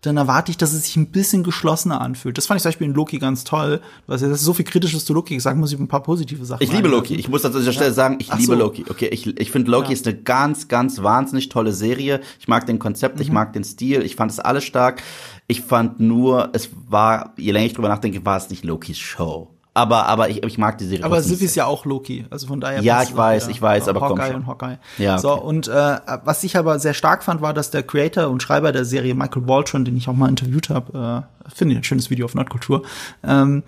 dann 0.00 0.16
erwarte 0.16 0.52
ich, 0.52 0.58
dass 0.58 0.72
es 0.72 0.84
sich 0.84 0.96
ein 0.96 1.10
bisschen 1.10 1.42
geschlossener 1.42 2.00
anfühlt. 2.00 2.38
Das 2.38 2.46
fand 2.46 2.58
ich 2.58 2.62
zum 2.62 2.68
Beispiel 2.70 2.86
in 2.86 2.94
Loki 2.94 3.18
ganz 3.18 3.42
toll. 3.42 3.80
Du 4.06 4.12
hast 4.12 4.20
ja 4.20 4.32
so 4.32 4.54
viel 4.54 4.64
Kritisches 4.64 5.04
zu 5.04 5.12
Loki 5.12 5.34
gesagt, 5.34 5.58
muss 5.58 5.72
ich 5.72 5.78
ein 5.78 5.88
paar 5.88 6.04
positive 6.04 6.44
Sachen 6.44 6.62
Ich 6.62 6.72
liebe 6.72 6.86
Loki. 6.86 7.16
Ich 7.16 7.28
muss 7.28 7.44
an 7.44 7.52
dieser 7.52 7.72
Stelle 7.72 7.88
ja. 7.88 7.94
sagen, 7.94 8.18
ich 8.20 8.30
Ach 8.30 8.38
liebe 8.38 8.52
so. 8.52 8.58
Loki. 8.58 8.84
Okay, 8.88 9.08
ich, 9.08 9.26
ich 9.26 9.50
finde 9.50 9.72
Loki 9.72 9.88
ja. 9.88 9.94
ist 9.94 10.06
eine 10.06 10.16
ganz, 10.16 10.68
ganz 10.68 11.02
wahnsinnig 11.02 11.48
tolle 11.48 11.72
Serie. 11.72 12.20
Ich 12.38 12.46
mag 12.46 12.64
den 12.66 12.78
Konzept, 12.78 13.16
mhm. 13.16 13.22
ich 13.22 13.32
mag 13.32 13.52
den 13.54 13.64
Stil, 13.64 14.02
ich 14.02 14.14
fand 14.14 14.30
es 14.30 14.38
alles 14.38 14.62
stark. 14.62 15.02
Ich 15.48 15.62
fand 15.62 15.98
nur, 15.98 16.50
es 16.52 16.70
war, 16.88 17.34
je 17.36 17.50
länger 17.50 17.66
ich 17.66 17.72
drüber 17.72 17.88
nachdenke, 17.88 18.24
war 18.24 18.36
es 18.36 18.50
nicht 18.50 18.64
Lokis 18.64 18.98
Show. 18.98 19.50
Aber, 19.74 20.06
aber 20.06 20.28
ich, 20.28 20.42
ich 20.42 20.58
mag 20.58 20.76
die 20.76 20.84
Serie. 20.84 21.04
Aber 21.04 21.22
Sylvie 21.22 21.46
ist 21.46 21.54
ja 21.54 21.64
auch 21.64 21.86
Loki, 21.86 22.26
also 22.28 22.46
von 22.46 22.60
daher. 22.60 22.82
Ja, 22.82 23.02
ich 23.02 23.16
weiß, 23.16 23.48
ich 23.48 23.62
weiß, 23.62 23.88
aber 23.88 24.02
Hawkeye 24.02 24.16
komm 24.16 24.26
schon. 24.26 24.36
und 24.36 24.46
Hawkeye. 24.46 24.78
Ja, 24.98 25.14
okay. 25.14 25.22
So 25.22 25.32
und 25.40 25.68
äh, 25.68 25.96
was 26.24 26.44
ich 26.44 26.58
aber 26.58 26.78
sehr 26.78 26.92
stark 26.92 27.24
fand, 27.24 27.40
war, 27.40 27.54
dass 27.54 27.70
der 27.70 27.82
Creator 27.82 28.28
und 28.28 28.42
Schreiber 28.42 28.72
der 28.72 28.84
Serie 28.84 29.14
Michael 29.14 29.48
Waldron, 29.48 29.86
den 29.86 29.96
ich 29.96 30.08
auch 30.08 30.14
mal 30.14 30.28
interviewt 30.28 30.68
habe, 30.68 31.26
äh, 31.46 31.50
finde 31.54 31.72
ich 31.72 31.80
ein 31.80 31.84
schönes 31.84 32.10
Video 32.10 32.26
auf 32.26 32.34
Nordkultur. 32.34 32.82
Ähm, 33.24 33.62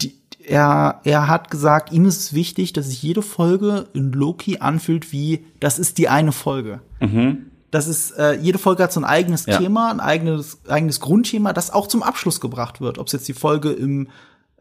die, 0.00 0.14
er, 0.44 1.00
er 1.02 1.26
hat 1.26 1.50
gesagt, 1.50 1.92
ihm 1.92 2.04
ist 2.04 2.18
es 2.18 2.32
wichtig, 2.34 2.72
dass 2.72 2.86
sich 2.86 3.02
jede 3.02 3.22
Folge 3.22 3.88
in 3.94 4.12
Loki 4.12 4.58
anfühlt 4.58 5.10
wie, 5.10 5.44
das 5.58 5.80
ist 5.80 5.98
die 5.98 6.08
eine 6.08 6.30
Folge. 6.30 6.82
Mhm. 7.00 7.46
Das 7.72 7.88
ist, 7.88 8.12
äh, 8.12 8.34
jede 8.34 8.58
Folge 8.58 8.84
hat 8.84 8.92
so 8.92 9.00
ein 9.00 9.04
eigenes 9.04 9.46
ja. 9.46 9.58
Thema, 9.58 9.90
ein 9.90 9.98
eigenes, 9.98 10.58
eigenes 10.68 11.00
Grundthema, 11.00 11.52
das 11.52 11.72
auch 11.72 11.88
zum 11.88 12.04
Abschluss 12.04 12.40
gebracht 12.40 12.80
wird. 12.80 12.98
Ob 12.98 13.08
es 13.08 13.12
jetzt 13.14 13.26
die 13.26 13.32
Folge 13.32 13.72
im 13.72 14.08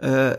äh, 0.01 0.37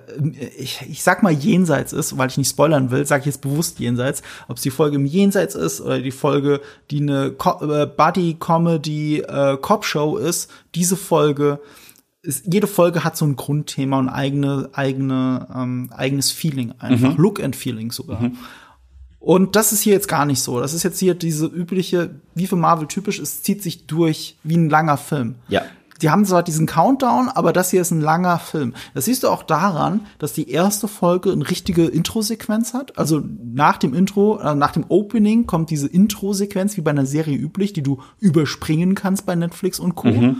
ich, 0.58 0.80
ich 0.88 1.02
sag 1.02 1.22
mal 1.22 1.32
jenseits 1.32 1.92
ist, 1.92 2.16
weil 2.18 2.28
ich 2.28 2.38
nicht 2.38 2.50
spoilern 2.50 2.90
will, 2.90 3.06
sage 3.06 3.20
ich 3.20 3.26
jetzt 3.26 3.40
bewusst 3.40 3.78
jenseits, 3.78 4.22
ob 4.48 4.56
es 4.56 4.62
die 4.62 4.70
Folge 4.70 4.96
im 4.96 5.06
Jenseits 5.06 5.54
ist 5.54 5.80
oder 5.80 6.00
die 6.00 6.10
Folge, 6.10 6.60
die 6.90 7.00
eine 7.00 7.26
äh, 7.26 7.86
Buddy-Comedy 7.86 9.20
äh, 9.20 9.56
Cop-Show 9.56 10.16
ist, 10.16 10.50
diese 10.74 10.96
Folge 10.96 11.60
ist, 12.22 12.44
jede 12.52 12.66
Folge 12.66 13.02
hat 13.04 13.16
so 13.16 13.24
ein 13.24 13.36
Grundthema 13.36 13.98
und 13.98 14.08
eigene, 14.08 14.70
eigene, 14.72 15.48
ähm, 15.54 15.90
eigenes 15.92 16.30
Feeling 16.30 16.72
einfach. 16.78 17.16
Mhm. 17.16 17.22
Look 17.22 17.42
and 17.42 17.56
Feeling 17.56 17.90
sogar. 17.90 18.20
Mhm. 18.20 18.38
Und 19.18 19.54
das 19.54 19.72
ist 19.72 19.82
hier 19.82 19.92
jetzt 19.92 20.08
gar 20.08 20.24
nicht 20.24 20.40
so. 20.40 20.60
Das 20.60 20.74
ist 20.74 20.82
jetzt 20.82 20.98
hier 20.98 21.14
diese 21.14 21.46
übliche, 21.46 22.10
wie 22.34 22.46
für 22.46 22.56
Marvel 22.56 22.88
typisch, 22.88 23.20
es 23.20 23.42
zieht 23.42 23.62
sich 23.62 23.86
durch 23.86 24.36
wie 24.42 24.56
ein 24.56 24.68
langer 24.68 24.96
Film. 24.96 25.36
Ja 25.48 25.62
die 26.02 26.10
haben 26.10 26.24
zwar 26.24 26.42
diesen 26.42 26.66
Countdown, 26.66 27.28
aber 27.28 27.52
das 27.52 27.70
hier 27.70 27.80
ist 27.80 27.92
ein 27.92 28.00
langer 28.00 28.38
Film. 28.38 28.74
Das 28.92 29.04
siehst 29.04 29.22
du 29.22 29.28
auch 29.28 29.44
daran, 29.44 30.00
dass 30.18 30.32
die 30.32 30.50
erste 30.50 30.88
Folge 30.88 31.30
eine 31.30 31.48
richtige 31.48 31.86
Intro-Sequenz 31.86 32.74
hat. 32.74 32.98
Also 32.98 33.22
nach 33.42 33.78
dem 33.78 33.94
Intro, 33.94 34.38
äh, 34.40 34.54
nach 34.54 34.72
dem 34.72 34.84
Opening 34.88 35.46
kommt 35.46 35.70
diese 35.70 35.86
Intro-Sequenz 35.86 36.76
wie 36.76 36.80
bei 36.80 36.90
einer 36.90 37.06
Serie 37.06 37.38
üblich, 37.38 37.72
die 37.72 37.82
du 37.82 38.00
überspringen 38.18 38.94
kannst 38.94 39.26
bei 39.26 39.36
Netflix 39.36 39.78
und 39.78 39.94
Co. 39.94 40.08
Mhm. 40.08 40.36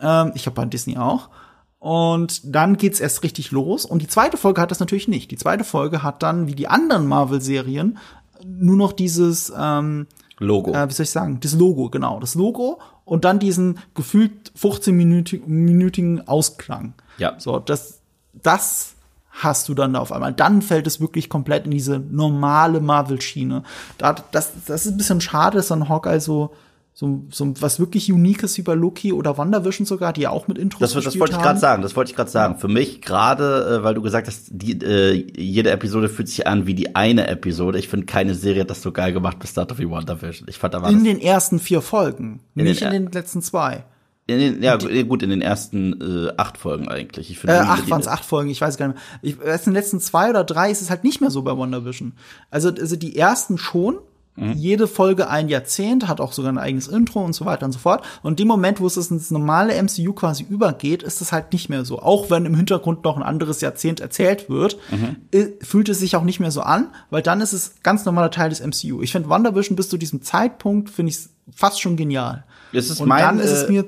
Ähm, 0.00 0.32
ich 0.34 0.46
habe 0.46 0.56
bei 0.56 0.64
Disney 0.64 0.96
auch. 0.96 1.30
Und 1.78 2.40
dann 2.44 2.76
geht's 2.76 2.98
erst 2.98 3.22
richtig 3.22 3.50
los. 3.50 3.84
Und 3.84 4.02
die 4.02 4.08
zweite 4.08 4.36
Folge 4.36 4.60
hat 4.60 4.70
das 4.70 4.80
natürlich 4.80 5.06
nicht. 5.06 5.30
Die 5.30 5.36
zweite 5.36 5.64
Folge 5.64 6.02
hat 6.02 6.22
dann, 6.22 6.48
wie 6.48 6.54
die 6.54 6.66
anderen 6.66 7.06
Marvel-Serien, 7.06 7.98
nur 8.44 8.76
noch 8.76 8.92
dieses 8.92 9.52
ähm, 9.56 10.06
Logo. 10.38 10.72
Äh, 10.72 10.88
wie 10.88 10.92
soll 10.92 11.04
ich 11.04 11.10
sagen? 11.10 11.38
Das 11.40 11.54
Logo, 11.54 11.90
genau. 11.90 12.20
Das 12.20 12.34
Logo 12.34 12.80
und 13.04 13.24
dann 13.24 13.38
diesen 13.38 13.78
gefühlt 13.94 14.52
15-minütigen 14.58 16.26
Ausklang. 16.26 16.94
Ja. 17.18 17.34
So, 17.38 17.58
das, 17.58 18.00
das 18.32 18.94
hast 19.30 19.68
du 19.68 19.74
dann 19.74 19.96
auf 19.96 20.12
einmal. 20.12 20.32
Dann 20.32 20.62
fällt 20.62 20.86
es 20.86 21.00
wirklich 21.00 21.28
komplett 21.28 21.64
in 21.64 21.72
diese 21.72 21.98
normale 21.98 22.80
Marvel-Schiene. 22.80 23.62
Da, 23.98 24.14
das, 24.30 24.52
das 24.66 24.86
ist 24.86 24.92
ein 24.92 24.96
bisschen 24.96 25.20
schade, 25.20 25.56
dass 25.56 25.68
dann 25.68 25.88
Hawkeye 25.88 26.20
so 26.20 26.52
so, 26.96 27.24
so 27.28 27.60
was 27.60 27.80
wirklich 27.80 28.12
Uniques 28.12 28.56
wie 28.56 28.62
bei 28.62 28.74
Loki 28.74 29.12
oder 29.12 29.36
WandaVision 29.36 29.84
sogar, 29.84 30.12
die 30.12 30.20
ja 30.20 30.30
auch 30.30 30.46
mit 30.46 30.58
Intros 30.58 30.78
Das, 30.78 30.92
das 30.92 31.18
wollte 31.18 31.34
ich 31.34 31.42
gerade 31.42 31.58
sagen, 31.58 31.82
das 31.82 31.96
wollte 31.96 32.12
ich 32.12 32.16
gerade 32.16 32.30
sagen. 32.30 32.56
Für 32.56 32.68
mich 32.68 33.02
gerade, 33.02 33.80
äh, 33.80 33.82
weil 33.82 33.94
du 33.94 34.02
gesagt 34.02 34.28
hast, 34.28 34.46
die, 34.52 34.78
äh, 34.80 35.12
jede 35.36 35.72
Episode 35.72 36.08
fühlt 36.08 36.28
sich 36.28 36.46
an 36.46 36.68
wie 36.68 36.74
die 36.74 36.94
eine 36.94 37.26
Episode. 37.26 37.80
Ich 37.80 37.88
finde, 37.88 38.06
keine 38.06 38.36
Serie 38.36 38.60
hat 38.60 38.70
das 38.70 38.80
so 38.80 38.92
geil 38.92 39.12
gemacht 39.12 39.40
bis 39.40 39.54
dato 39.54 39.76
wie 39.78 39.90
WandaVision. 39.90 40.46
Ich 40.48 40.56
fand, 40.56 40.72
da 40.72 40.82
war 40.82 40.88
In 40.88 41.02
den 41.02 41.20
ersten 41.20 41.58
vier 41.58 41.82
Folgen, 41.82 42.38
in 42.54 42.62
nicht 42.62 42.80
den, 42.80 42.92
in 42.92 43.02
den 43.06 43.12
letzten 43.12 43.42
zwei. 43.42 43.82
In 44.28 44.38
den, 44.38 44.62
ja, 44.62 44.76
die, 44.76 45.02
gut, 45.02 45.24
in 45.24 45.30
den 45.30 45.42
ersten 45.42 46.00
äh, 46.00 46.32
acht 46.36 46.58
Folgen 46.58 46.86
eigentlich. 46.88 47.28
Ich 47.28 47.40
finde, 47.40 47.56
äh, 47.56 47.58
acht 47.58 47.90
waren 47.90 48.02
es 48.02 48.08
acht 48.08 48.24
Folgen, 48.24 48.50
ich 48.50 48.60
weiß 48.60 48.76
gar 48.76 48.86
nicht 48.86 48.98
mehr. 49.22 49.32
Ich, 49.32 49.40
in 49.40 49.64
den 49.64 49.74
letzten 49.74 49.98
zwei 49.98 50.30
oder 50.30 50.44
drei 50.44 50.70
ist 50.70 50.80
es 50.80 50.90
halt 50.90 51.02
nicht 51.02 51.20
mehr 51.20 51.30
so 51.30 51.42
bei 51.42 51.58
WandaVision. 51.58 52.12
Also, 52.52 52.68
also 52.68 52.94
die 52.94 53.16
ersten 53.16 53.58
schon, 53.58 53.98
Mhm. 54.36 54.52
Jede 54.54 54.88
Folge 54.88 55.28
ein 55.28 55.48
Jahrzehnt, 55.48 56.08
hat 56.08 56.20
auch 56.20 56.32
sogar 56.32 56.52
ein 56.52 56.58
eigenes 56.58 56.88
Intro 56.88 57.24
und 57.24 57.34
so 57.34 57.44
weiter 57.44 57.66
und 57.66 57.72
so 57.72 57.78
fort. 57.78 58.04
Und 58.22 58.40
dem 58.40 58.48
Moment, 58.48 58.80
wo 58.80 58.86
es 58.86 58.96
ins 58.96 59.30
normale 59.30 59.80
MCU 59.80 60.12
quasi 60.12 60.44
übergeht, 60.48 61.02
ist 61.02 61.20
es 61.20 61.30
halt 61.30 61.52
nicht 61.52 61.68
mehr 61.68 61.84
so. 61.84 62.00
Auch 62.00 62.30
wenn 62.30 62.44
im 62.44 62.56
Hintergrund 62.56 63.04
noch 63.04 63.16
ein 63.16 63.22
anderes 63.22 63.60
Jahrzehnt 63.60 64.00
erzählt 64.00 64.50
wird, 64.50 64.76
mhm. 64.90 65.52
fühlt 65.60 65.88
es 65.88 66.00
sich 66.00 66.16
auch 66.16 66.24
nicht 66.24 66.40
mehr 66.40 66.50
so 66.50 66.62
an, 66.62 66.88
weil 67.10 67.22
dann 67.22 67.40
ist 67.40 67.52
es 67.52 67.76
ganz 67.82 68.04
normaler 68.04 68.30
Teil 68.30 68.50
des 68.50 68.60
MCU. 68.60 69.02
Ich 69.02 69.12
finde 69.12 69.28
WandaVision 69.28 69.76
bis 69.76 69.88
zu 69.88 69.98
diesem 69.98 70.22
Zeitpunkt 70.22 70.90
finde 70.90 71.10
ich 71.10 71.18
fast 71.54 71.80
schon 71.80 71.96
genial. 71.96 72.44
Es 72.72 72.90
ist 72.90 73.00
und 73.00 73.08
mein, 73.08 73.22
dann 73.22 73.38
ist 73.38 73.52
es 73.52 73.64
äh, 73.64 73.72
mir 73.72 73.84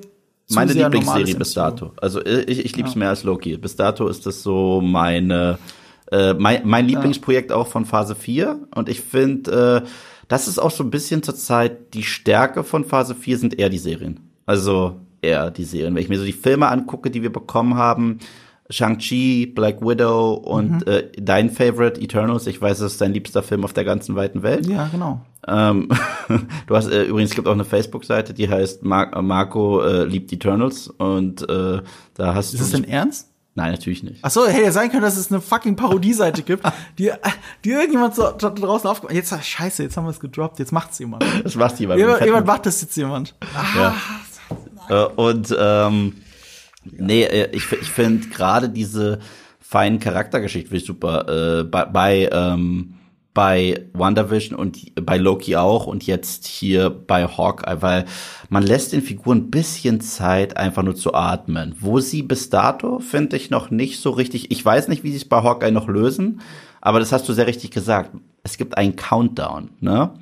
meine 0.51 0.73
Lieblingsserie 0.73 1.35
bis 1.35 1.55
dato. 1.55 1.93
Also 1.97 2.23
äh, 2.23 2.43
ich, 2.43 2.65
ich 2.65 2.77
liebe 2.77 2.89
es 2.89 2.95
ja. 2.95 3.01
mehr 3.01 3.09
als 3.09 3.25
Loki. 3.25 3.57
Bis 3.57 3.75
dato 3.75 4.07
ist 4.07 4.27
das 4.27 4.45
so 4.45 4.81
meine 4.81 5.59
äh, 6.13 6.35
mein, 6.35 6.63
mein 6.65 6.87
Lieblingsprojekt 6.87 7.51
ja. 7.51 7.57
auch 7.57 7.67
von 7.67 7.85
Phase 7.85 8.15
4 8.15 8.69
und 8.75 8.89
ich 8.89 9.01
finde 9.01 9.83
äh, 9.85 9.89
das 10.29 10.49
ist 10.49 10.59
auch 10.59 10.71
so 10.71 10.83
ein 10.85 10.91
bisschen 10.91 11.23
zurzeit 11.23 11.95
die 11.95 12.03
Stärke 12.03 12.65
von 12.65 12.85
Phase 12.85 13.15
4 13.15 13.39
sind 13.39 13.59
eher 13.59 13.69
die 13.69 13.79
Serien. 13.79 14.21
Also 14.47 14.97
eher 15.23 15.51
die 15.51 15.65
Serien. 15.65 15.95
Wenn 15.95 16.03
ich 16.03 16.09
mir 16.09 16.19
so 16.19 16.25
die 16.25 16.33
Filme 16.33 16.69
angucke, 16.69 17.11
die 17.11 17.23
wir 17.23 17.33
bekommen 17.33 17.75
haben, 17.77 18.19
Shang-Chi, 18.69 19.47
Black 19.55 19.81
Widow 19.81 20.35
und 20.35 20.85
Mhm. 20.87 20.93
äh, 20.93 21.03
dein 21.17 21.51
Favorite 21.51 22.01
Eternals. 22.01 22.47
Ich 22.49 22.61
weiß, 22.61 22.81
es 22.81 22.93
ist 22.95 23.01
dein 23.01 23.13
liebster 23.13 23.43
Film 23.45 23.65
auf 23.65 23.73
der 23.73 23.85
ganzen 23.85 24.17
weiten 24.17 24.43
Welt. 24.43 24.67
Ja, 24.67 24.89
genau. 24.89 25.21
Ähm, 25.47 25.89
du 26.67 26.75
hast 26.75 26.89
äh, 26.89 27.05
übrigens 27.05 27.31
es 27.31 27.37
gibt 27.37 27.47
auch 27.47 27.53
eine 27.53 27.65
Facebook-Seite, 27.65 28.35
die 28.35 28.49
heißt 28.49 28.83
Mar 28.83 29.23
Marco 29.23 29.81
äh, 29.83 30.05
liebt 30.05 30.33
Eternals 30.33 30.89
und 30.89 31.49
äh, 31.49 31.81
da 32.15 32.35
hast 32.35 32.55
Ist 32.55 32.61
du 32.61 32.65
das 32.65 32.71
denn 32.73 32.85
ernst? 32.85 33.29
Nein, 33.57 33.73
natürlich 33.73 34.03
nicht. 34.03 34.19
Ach 34.21 34.31
so, 34.31 34.47
hätte 34.47 34.65
ja 34.65 34.71
sein 34.71 34.91
können, 34.91 35.03
dass 35.03 35.17
es 35.17 35.33
eine 35.33 35.41
fucking 35.41 35.77
Parodieseite 35.77 36.43
gibt, 36.43 36.63
die, 36.99 37.11
die 37.65 37.71
irgendjemand 37.71 38.15
so 38.15 38.31
draußen 38.37 38.89
aufgemacht 38.89 39.15
Jetzt, 39.15 39.33
ah, 39.33 39.41
scheiße, 39.41 39.83
jetzt 39.83 39.97
haben 39.97 40.05
wir 40.05 40.11
es 40.11 40.21
gedroppt, 40.21 40.59
jetzt 40.59 40.73
macht's 40.73 40.99
jemand. 40.99 41.25
Das 41.43 41.55
macht 41.55 41.81
jemand. 41.81 41.99
Jemand, 41.99 42.21
jemand 42.21 42.47
macht 42.47 42.67
das 42.67 42.83
jetzt 42.83 42.97
jemand. 42.97 43.35
Ah, 43.55 43.95
Äh, 44.89 45.05
und 45.17 45.57
ähm, 45.59 46.17
nee, 46.85 47.25
äh, 47.25 47.51
ich, 47.53 47.73
ich 47.73 47.91
finde 47.91 48.29
gerade 48.29 48.69
diese 48.69 49.21
feinen 49.59 50.01
Charaktergeschichten 50.01 50.69
finde 50.69 50.81
ich 50.81 50.87
super. 50.87 51.61
Äh, 51.61 51.65
bei 51.65 51.87
bei, 51.87 52.29
ähm, 52.31 52.96
bei 53.37 53.91
WandaVision 53.93 54.59
und 54.59 54.95
bei 55.05 55.19
Loki 55.19 55.57
auch 55.57 55.87
und 55.87 56.07
jetzt 56.07 56.47
hier 56.47 56.89
bei 56.89 57.27
Hawkeye, 57.27 57.83
weil 57.83 58.07
man 58.49 58.63
lässt 58.63 58.95
den 58.95 59.03
Figuren 59.03 59.37
ein 59.39 59.51
bisschen 59.51 60.01
Zeit, 60.01 60.57
einfach 60.57 60.83
nur 60.83 60.95
zu 60.95 61.13
atmen. 61.13 61.75
Wo 61.79 62.01
sie 62.01 62.23
bis 62.23 62.49
dato, 62.49 62.99
finde 62.99 63.37
ich, 63.37 63.51
noch 63.51 63.71
nicht 63.71 64.01
so 64.01 64.09
richtig. 64.09 64.51
Ich 64.51 64.65
weiß 64.65 64.89
nicht, 64.89 65.05
wie 65.05 65.11
sie 65.11 65.19
es 65.19 65.29
bei 65.29 65.43
Hawkeye 65.43 65.71
noch 65.71 65.87
lösen, 65.87 66.41
aber 66.81 66.99
das 66.99 67.13
hast 67.13 67.29
du 67.29 67.35
sehr 67.35 67.47
richtig 67.47 67.73
gesagt. 67.73 68.11
Es 68.43 68.57
gibt 68.57 68.79
einen 68.79 68.97
Countdown, 68.97 69.69
ne? 69.81 70.13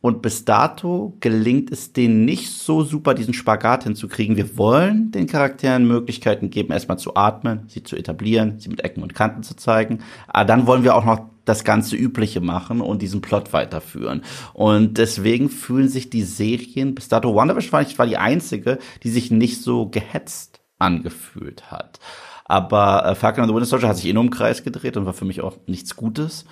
Und 0.00 0.22
bis 0.22 0.44
dato 0.44 1.16
gelingt 1.18 1.72
es 1.72 1.92
denen 1.92 2.24
nicht 2.24 2.52
so 2.52 2.84
super, 2.84 3.14
diesen 3.14 3.34
Spagat 3.34 3.82
hinzukriegen. 3.82 4.36
Wir 4.36 4.56
wollen 4.56 5.10
den 5.10 5.26
Charakteren 5.26 5.88
Möglichkeiten 5.88 6.50
geben, 6.50 6.72
erstmal 6.72 6.98
zu 7.00 7.16
atmen, 7.16 7.64
sie 7.66 7.82
zu 7.82 7.96
etablieren, 7.96 8.60
sie 8.60 8.68
mit 8.68 8.84
Ecken 8.84 9.02
und 9.02 9.14
Kanten 9.14 9.42
zu 9.42 9.56
zeigen. 9.56 10.00
Aber 10.28 10.44
dann 10.44 10.68
wollen 10.68 10.84
wir 10.84 10.94
auch 10.94 11.04
noch 11.04 11.33
das 11.44 11.64
ganze 11.64 11.96
Übliche 11.96 12.40
machen 12.40 12.80
und 12.80 13.02
diesen 13.02 13.20
Plot 13.20 13.52
weiterführen. 13.52 14.22
Und 14.52 14.98
deswegen 14.98 15.48
fühlen 15.50 15.88
sich 15.88 16.10
die 16.10 16.22
Serien, 16.22 16.94
bis 16.94 17.08
dato 17.08 17.34
WandaVision 17.34 17.72
war, 17.72 17.82
ich, 17.82 17.98
war 17.98 18.06
die 18.06 18.16
einzige, 18.16 18.78
die 19.02 19.10
sich 19.10 19.30
nicht 19.30 19.62
so 19.62 19.88
gehetzt 19.88 20.60
angefühlt 20.78 21.70
hat. 21.70 22.00
Aber 22.44 23.06
äh, 23.06 23.14
Falcon 23.14 23.42
and 23.42 23.50
the 23.50 23.54
Winter 23.54 23.66
Soldier 23.66 23.88
hat 23.88 23.96
sich 23.96 24.06
eh 24.06 24.12
nur 24.12 24.24
im 24.24 24.30
Kreis 24.30 24.62
gedreht 24.62 24.96
und 24.96 25.06
war 25.06 25.14
für 25.14 25.24
mich 25.24 25.40
auch 25.40 25.56
nichts 25.66 25.96
Gutes. 25.96 26.44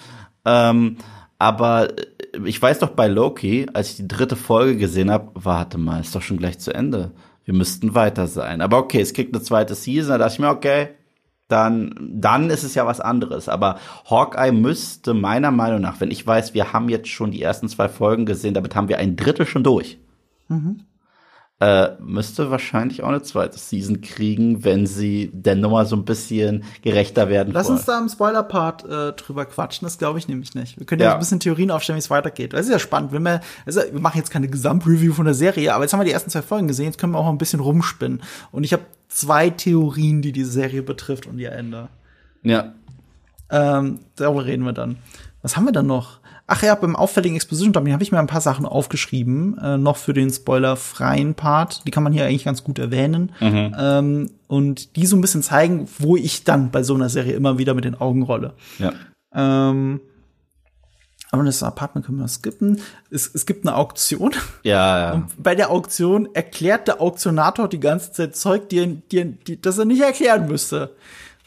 Ähm, 0.44 0.96
aber 1.38 1.90
äh, 1.98 2.06
ich 2.44 2.60
weiß 2.60 2.78
doch 2.78 2.90
bei 2.90 3.08
Loki, 3.08 3.66
als 3.74 3.90
ich 3.90 3.96
die 3.96 4.08
dritte 4.08 4.36
Folge 4.36 4.76
gesehen 4.76 5.10
habe, 5.10 5.30
warte 5.34 5.78
mal, 5.78 6.00
ist 6.00 6.14
doch 6.14 6.22
schon 6.22 6.38
gleich 6.38 6.58
zu 6.58 6.74
Ende. 6.74 7.12
Wir 7.44 7.54
müssten 7.54 7.94
weiter 7.94 8.26
sein. 8.26 8.60
Aber 8.60 8.78
okay, 8.78 9.00
es 9.00 9.12
kriegt 9.12 9.34
eine 9.34 9.42
zweite 9.42 9.74
Season, 9.74 10.12
da 10.12 10.18
dachte 10.18 10.34
ich 10.34 10.38
mir, 10.38 10.50
okay, 10.50 10.90
dann, 11.52 11.94
dann 12.14 12.50
ist 12.50 12.64
es 12.64 12.74
ja 12.74 12.86
was 12.86 13.00
anderes. 13.00 13.48
Aber 13.48 13.78
Hawkeye 14.08 14.52
müsste 14.52 15.14
meiner 15.14 15.50
Meinung 15.50 15.80
nach, 15.80 16.00
wenn 16.00 16.10
ich 16.10 16.26
weiß, 16.26 16.54
wir 16.54 16.72
haben 16.72 16.88
jetzt 16.88 17.08
schon 17.08 17.30
die 17.30 17.42
ersten 17.42 17.68
zwei 17.68 17.88
Folgen 17.88 18.26
gesehen, 18.26 18.54
damit 18.54 18.74
haben 18.74 18.88
wir 18.88 18.98
ein 18.98 19.16
Drittel 19.16 19.46
schon 19.46 19.62
durch. 19.62 19.98
Äh, 21.64 21.92
müsste 22.00 22.50
wahrscheinlich 22.50 23.04
auch 23.04 23.08
eine 23.10 23.22
zweite 23.22 23.56
Season 23.56 24.00
kriegen, 24.00 24.64
wenn 24.64 24.84
sie 24.84 25.30
der 25.32 25.54
Nummer 25.54 25.84
so 25.84 25.94
ein 25.94 26.04
bisschen 26.04 26.64
gerechter 26.82 27.28
werden 27.28 27.52
Lass 27.54 27.68
wollen. 27.68 27.76
uns 27.76 27.86
da 27.86 28.00
im 28.00 28.08
Spoiler-Part 28.08 28.84
äh, 28.84 29.12
drüber 29.12 29.44
quatschen, 29.44 29.86
das 29.86 29.96
glaube 29.96 30.18
ich 30.18 30.26
nämlich 30.26 30.56
nicht. 30.56 30.76
Wir 30.80 30.86
können 30.86 31.02
ja, 31.02 31.08
Ja. 31.08 31.12
ein 31.14 31.20
bisschen 31.20 31.38
Theorien 31.38 31.70
aufstellen, 31.70 31.96
wie 31.98 32.00
es 32.00 32.10
weitergeht. 32.10 32.52
Das 32.52 32.62
ist 32.66 32.72
ja 32.72 32.80
spannend. 32.80 33.12
Wenn 33.12 33.22
wir, 33.22 33.42
also 33.64 33.80
wir 33.92 34.00
machen 34.00 34.18
jetzt 34.18 34.30
keine 34.32 34.48
Gesamtreview 34.48 35.12
von 35.12 35.24
der 35.24 35.34
Serie, 35.34 35.72
aber 35.72 35.84
jetzt 35.84 35.92
haben 35.92 36.00
wir 36.00 36.04
die 36.04 36.10
ersten 36.10 36.30
zwei 36.30 36.42
Folgen 36.42 36.66
gesehen, 36.66 36.86
jetzt 36.86 36.98
können 36.98 37.12
wir 37.12 37.18
auch 37.20 37.28
ein 37.28 37.38
bisschen 37.38 37.60
rumspinnen. 37.60 38.22
Und 38.50 38.64
ich 38.64 38.72
habe 38.72 38.82
zwei 39.08 39.48
Theorien, 39.50 40.20
die 40.20 40.32
die 40.32 40.42
Serie 40.44 40.82
betrifft 40.82 41.26
und 41.26 41.38
ihr 41.38 41.52
Ende. 41.52 41.88
ja. 42.42 42.72
Ähm, 43.50 44.00
darüber 44.16 44.46
reden 44.46 44.64
wir 44.64 44.72
dann. 44.72 44.96
Was 45.42 45.56
haben 45.56 45.64
wir 45.66 45.72
dann 45.72 45.86
noch? 45.86 46.18
Ach 46.54 46.62
ja, 46.62 46.74
beim 46.74 46.96
auffälligen 46.96 47.34
Exposition 47.34 47.72
Dumping 47.72 47.94
habe 47.94 48.02
ich 48.02 48.12
mir 48.12 48.18
ein 48.18 48.26
paar 48.26 48.42
Sachen 48.42 48.66
aufgeschrieben, 48.66 49.56
äh, 49.56 49.78
noch 49.78 49.96
für 49.96 50.12
den 50.12 50.28
spoilerfreien 50.28 51.34
Part. 51.34 51.86
Die 51.86 51.90
kann 51.90 52.02
man 52.02 52.12
hier 52.12 52.26
eigentlich 52.26 52.44
ganz 52.44 52.62
gut 52.62 52.78
erwähnen. 52.78 53.32
Ähm, 53.74 54.30
und 54.48 54.96
die 54.96 55.06
so 55.06 55.16
ein 55.16 55.22
bisschen 55.22 55.42
zeigen, 55.42 55.88
wo 55.98 56.14
ich 56.14 56.44
dann 56.44 56.70
bei 56.70 56.82
so 56.82 56.94
einer 56.94 57.08
Serie 57.08 57.32
immer 57.32 57.56
wieder 57.56 57.72
mit 57.72 57.86
den 57.86 57.98
Augen 57.98 58.22
rolle. 58.22 58.52
Ja. 58.78 58.92
Ähm, 59.34 60.02
aber 61.30 61.42
das 61.42 61.62
Apartment 61.62 62.04
können 62.04 62.18
wir 62.18 62.28
skippen. 62.28 62.82
Es, 63.10 63.30
es 63.32 63.46
gibt 63.46 63.66
eine 63.66 63.74
Auktion. 63.74 64.34
Ja, 64.62 64.98
ja. 64.98 65.12
Und 65.14 65.42
bei 65.42 65.54
der 65.54 65.70
Auktion 65.70 66.28
erklärt 66.34 66.86
der 66.86 67.00
Auktionator 67.00 67.66
die 67.66 67.80
ganze 67.80 68.12
Zeit 68.12 68.36
Zeug, 68.36 68.68
die, 68.68 69.00
die, 69.10 69.38
die, 69.38 69.58
das 69.58 69.78
er 69.78 69.86
nicht 69.86 70.02
erklären 70.02 70.48
müsste. 70.48 70.94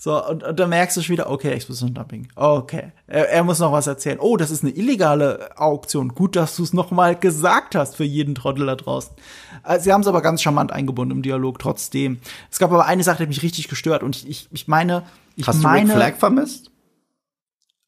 So, 0.06 0.24
und, 0.24 0.44
und 0.44 0.60
dann 0.60 0.70
merkst 0.70 0.96
du 0.96 1.02
schon 1.02 1.14
wieder, 1.14 1.32
okay, 1.32 1.50
Exposition 1.50 1.96
Dumping. 1.96 2.28
Okay. 2.36 2.92
Er, 3.08 3.28
er 3.28 3.44
muss 3.44 3.58
noch 3.58 3.72
was 3.72 3.88
erzählen. 3.88 4.20
Oh, 4.20 4.38
das 4.38 4.52
ist 4.52 4.62
eine 4.62 4.72
illegale 4.72 5.50
Auktion. 5.58 6.10
Gut, 6.10 6.36
dass 6.36 6.56
du 6.56 6.62
es 6.62 6.74
noch 6.74 6.92
mal 6.92 7.16
gesagt 7.16 7.74
hast 7.74 7.96
für 7.96 8.04
jeden 8.04 8.36
Trottel 8.36 8.68
da 8.68 8.76
draußen. 8.76 9.16
Äh, 9.64 9.80
Sie 9.80 9.92
haben 9.92 10.02
es 10.02 10.08
aber 10.08 10.22
ganz 10.22 10.44
charmant 10.44 10.72
eingebunden 10.72 11.10
im 11.18 11.24
Dialog 11.24 11.58
trotzdem. 11.58 12.20
Es 12.52 12.60
gab 12.60 12.72
aber 12.72 12.86
eine 12.86 13.02
Sache, 13.02 13.18
die 13.18 13.24
hat 13.24 13.30
mich 13.30 13.42
richtig 13.42 13.68
gestört. 13.68 14.04
Und 14.04 14.16
ich, 14.16 14.30
ich, 14.30 14.48
ich 14.52 14.68
meine, 14.68 15.02
ich 15.38 15.48
Hast 15.48 15.64
meine. 15.64 15.88
du 15.88 15.94
Rick 15.96 15.98
Flag 15.98 16.16
vermisst? 16.18 16.70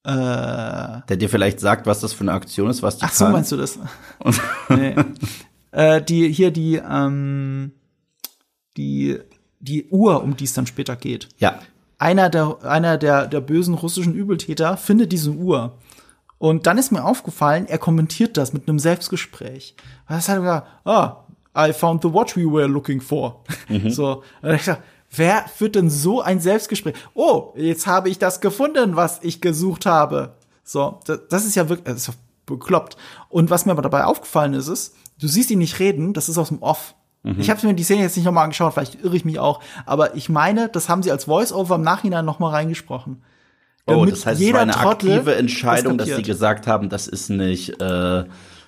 Äh, 0.04 0.16
Der 1.08 1.18
dir 1.20 1.30
vielleicht 1.30 1.60
sagt, 1.60 1.86
was 1.86 2.00
das 2.00 2.14
für 2.14 2.22
eine 2.22 2.34
Aktion 2.34 2.72
ist, 2.72 2.82
was 2.82 2.98
die 2.98 3.06
Ach 3.06 3.14
so, 3.14 3.26
kann? 3.26 3.34
meinst 3.34 3.52
du 3.52 3.58
das? 3.58 3.78
nee. 4.70 4.96
äh, 5.72 6.02
die, 6.02 6.34
hier 6.34 6.50
die, 6.50 6.78
ähm, 6.78 7.74
die, 8.76 9.20
die 9.60 9.86
Uhr, 9.90 10.24
um 10.24 10.36
die 10.36 10.46
es 10.46 10.54
dann 10.54 10.66
später 10.66 10.96
geht. 10.96 11.30
Ja. 11.38 11.60
Einer 11.98 12.30
der, 12.30 12.58
einer 12.64 12.98
der, 12.98 13.28
der 13.28 13.42
bösen 13.42 13.74
russischen 13.74 14.14
Übeltäter 14.14 14.78
findet 14.78 15.12
diese 15.12 15.32
Uhr. 15.32 15.78
Und 16.38 16.68
dann 16.68 16.78
ist 16.78 16.92
mir 16.92 17.04
aufgefallen, 17.04 17.66
er 17.68 17.80
kommentiert 17.80 18.38
das 18.38 18.54
mit 18.54 18.68
einem 18.68 18.78
Selbstgespräch. 18.78 19.76
Was 20.08 20.30
hat 20.30 20.38
er 20.38 20.42
gesagt? 20.42 20.68
Ah, 20.86 21.24
I 21.58 21.74
found 21.74 22.04
the 22.04 22.14
watch 22.14 22.36
we 22.38 22.46
were 22.46 22.68
looking 22.68 23.02
for. 23.02 23.44
So. 23.90 24.24
Und 24.44 24.54
ich 24.54 24.66
dachte, 24.66 24.84
wer 25.16 25.46
führt 25.48 25.76
denn 25.76 25.90
so 25.90 26.22
ein 26.22 26.40
Selbstgespräch? 26.40 26.96
Oh, 27.16 27.54
jetzt 27.56 27.88
habe 27.88 28.10
ich 28.10 28.20
das 28.20 28.42
gefunden, 28.42 28.96
was 28.96 29.20
ich 29.24 29.42
gesucht 29.42 29.88
habe. 29.88 30.36
So, 30.64 31.00
das, 31.06 31.22
das 31.30 31.46
ist 31.46 31.56
ja 31.56 31.68
wirklich, 31.70 31.86
das 31.86 32.02
ist 32.02 32.08
ja 32.08 32.14
bekloppt. 32.46 32.98
Und 33.30 33.50
was 33.50 33.66
mir 33.66 33.72
aber 33.72 33.82
dabei 33.82 34.06
aufgefallen 34.06 34.54
ist, 34.54 34.68
ist, 34.68 34.96
du 35.20 35.28
siehst 35.28 35.50
ihn 35.50 35.60
nicht 35.60 35.80
reden, 35.80 36.14
das 36.14 36.30
ist 36.30 36.38
aus 36.38 36.50
dem 36.50 36.62
Off. 36.62 36.94
Ich 37.40 37.50
habe 37.50 37.66
mir 37.68 37.74
die 37.74 37.84
Szene 37.84 38.02
jetzt 38.02 38.16
nicht 38.16 38.26
nochmal 38.26 38.44
angeschaut, 38.46 38.74
vielleicht 38.74 39.04
irre 39.04 39.16
ich 39.16 39.26
mich 39.26 39.40
auch, 39.40 39.60
aber 39.86 40.16
ich 40.16 40.30
meine, 40.30 40.70
das 40.70 40.88
haben 40.90 41.04
sie 41.04 41.12
als 41.12 41.26
Voice-Over 41.26 41.76
im 41.76 41.82
Nachhinein 41.82 42.26
nochmal 42.26 42.52
reingesprochen. 42.52 43.22
Oh, 43.86 44.06
das 44.06 44.26
heißt, 44.26 44.40
es 44.40 44.46
jeder 44.46 44.56
war 44.56 44.62
eine 44.64 44.72
Trottel 44.74 45.12
aktive 45.14 45.36
Entscheidung, 45.36 45.98
das 45.98 46.08
dass 46.08 46.18
sie 46.18 46.24
gesagt 46.24 46.68
haben, 46.68 46.90
das 46.90 47.08
ist 47.08 47.30
nicht, 47.30 47.82
äh, 47.82 48.26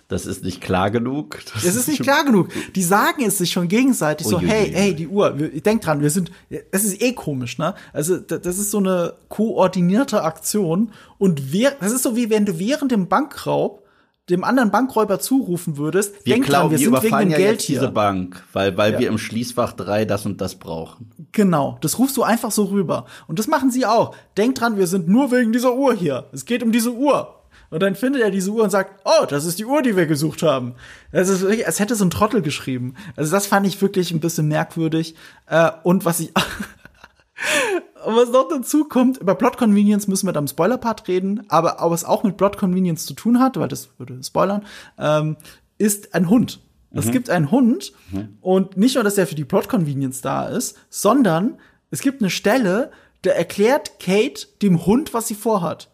das 0.07 0.25
ist 0.25 0.43
nicht 0.43 0.61
klar 0.61 0.89
genug. 0.91 1.39
Das 1.53 1.63
Es 1.65 1.75
ist 1.75 1.87
nicht 1.89 2.01
klar 2.01 2.23
genug. 2.23 2.47
Die 2.73 2.83
sagen 2.83 3.23
es 3.25 3.37
sich 3.37 3.51
schon 3.51 3.67
gegenseitig 3.67 4.25
so, 4.27 4.37
Uiuiui. 4.37 4.49
hey, 4.49 4.71
hey, 4.73 4.95
die 4.95 5.07
Uhr, 5.07 5.37
wir, 5.37 5.61
denk 5.61 5.81
dran, 5.81 6.01
wir 6.01 6.09
sind, 6.09 6.31
das 6.71 6.83
ist 6.83 7.01
eh 7.01 7.13
komisch, 7.13 7.57
ne? 7.57 7.75
Also, 7.93 8.17
da- 8.17 8.37
das 8.37 8.57
ist 8.57 8.71
so 8.71 8.77
eine 8.79 9.13
koordinierte 9.27 10.23
Aktion 10.23 10.91
und 11.17 11.51
wer, 11.53 11.71
das 11.79 11.91
ist 11.91 12.03
so 12.03 12.15
wie 12.15 12.29
wenn 12.29 12.45
du 12.45 12.57
während 12.57 12.91
dem 12.91 13.07
Bankraub 13.07 13.83
dem 14.29 14.43
anderen 14.43 14.71
Bankräuber 14.71 15.19
zurufen 15.19 15.77
würdest, 15.77 16.13
Wir 16.25 16.35
denk 16.35 16.45
glauben, 16.45 16.69
dran, 16.69 16.71
wir 16.71 16.91
wir 16.91 16.99
sind 17.01 17.03
wegen 17.11 17.19
dem 17.19 17.29
ja 17.31 17.37
Geld 17.37 17.61
hier. 17.61 17.79
diese 17.79 17.91
Bank, 17.91 18.43
weil, 18.53 18.77
weil 18.77 18.93
Ja. 18.93 18.99
wir 18.99 19.07
im 19.09 19.17
Schließfach 19.17 19.73
3 19.73 20.05
das 20.05 20.25
und 20.25 20.39
das 20.41 20.55
brauchen. 20.55 21.11
Genau, 21.31 21.77
das 21.81 21.97
rufst 21.99 22.17
du 22.17 22.23
einfach 22.23 22.51
so 22.51 22.65
rüber. 22.65 23.05
Und 23.27 23.39
das 23.39 23.47
machen 23.47 23.71
sie 23.71 23.85
auch. 23.85 24.15
Denk 24.37 24.55
dran, 24.55 24.77
wir 24.77 24.87
sind 24.87 25.07
nur 25.07 25.31
wegen 25.31 25.51
dieser 25.53 25.73
Uhr 25.75 25.93
hier. 25.93 26.25
Es 26.31 26.45
geht 26.45 26.63
um 26.63 26.71
diese 26.71 26.91
Uhr. 26.93 27.35
Und 27.71 27.83
dann 27.83 27.93
findet 27.93 28.23
er 28.23 28.31
diese 28.31 28.49
Uhr 28.49 28.63
und 28.63 28.71
sagt, 28.71 29.01
oh, 29.05 29.25
das 29.27 29.45
ist 29.45 29.59
die 29.59 29.65
Uhr, 29.65 29.83
die 29.83 29.95
wir 29.95 30.07
gesucht 30.07 30.41
haben. 30.41 30.73
Das 31.11 31.29
ist 31.29 31.41
wirklich, 31.41 31.67
als 31.67 31.79
hätte 31.79 31.93
so 31.95 32.03
ein 32.03 32.09
Trottel 32.09 32.41
geschrieben. 32.41 32.95
Also 33.15 33.31
das 33.31 33.45
fand 33.45 33.67
ich 33.67 33.79
wirklich 33.79 34.11
ein 34.11 34.19
bisschen 34.19 34.47
merkwürdig. 34.47 35.13
Äh, 35.45 35.69
und 35.83 36.03
was 36.03 36.19
ich 36.19 36.31
Und 38.05 38.15
was 38.15 38.29
noch 38.29 38.47
dazu 38.49 38.85
kommt, 38.85 39.17
über 39.17 39.35
Plot 39.35 39.57
Convenience 39.57 40.07
müssen 40.07 40.27
wir 40.27 40.33
dann 40.33 40.45
im 40.45 40.47
Spoiler-Part 40.47 41.07
reden, 41.07 41.45
aber 41.49 41.77
was 41.79 42.05
auch 42.05 42.23
mit 42.23 42.37
Plot 42.37 42.57
Convenience 42.57 43.05
zu 43.05 43.13
tun 43.13 43.39
hat, 43.39 43.57
weil 43.57 43.67
das 43.67 43.89
würde 43.97 44.21
spoilern, 44.23 44.65
ähm, 44.97 45.37
ist 45.77 46.13
ein 46.13 46.29
Hund. 46.29 46.61
Es 46.91 47.11
gibt 47.11 47.29
einen 47.29 47.51
Hund 47.51 47.93
und 48.41 48.75
nicht 48.77 48.95
nur, 48.95 49.03
dass 49.03 49.17
er 49.17 49.27
für 49.27 49.35
die 49.35 49.45
Plot 49.45 49.69
Convenience 49.69 50.21
da 50.21 50.47
ist, 50.47 50.75
sondern 50.89 51.59
es 51.91 52.01
gibt 52.01 52.21
eine 52.21 52.31
Stelle, 52.31 52.91
da 53.21 53.29
erklärt 53.31 53.99
Kate 53.99 54.47
dem 54.61 54.85
Hund, 54.85 55.13
was 55.13 55.27
sie 55.27 55.35
vorhat. 55.35 55.91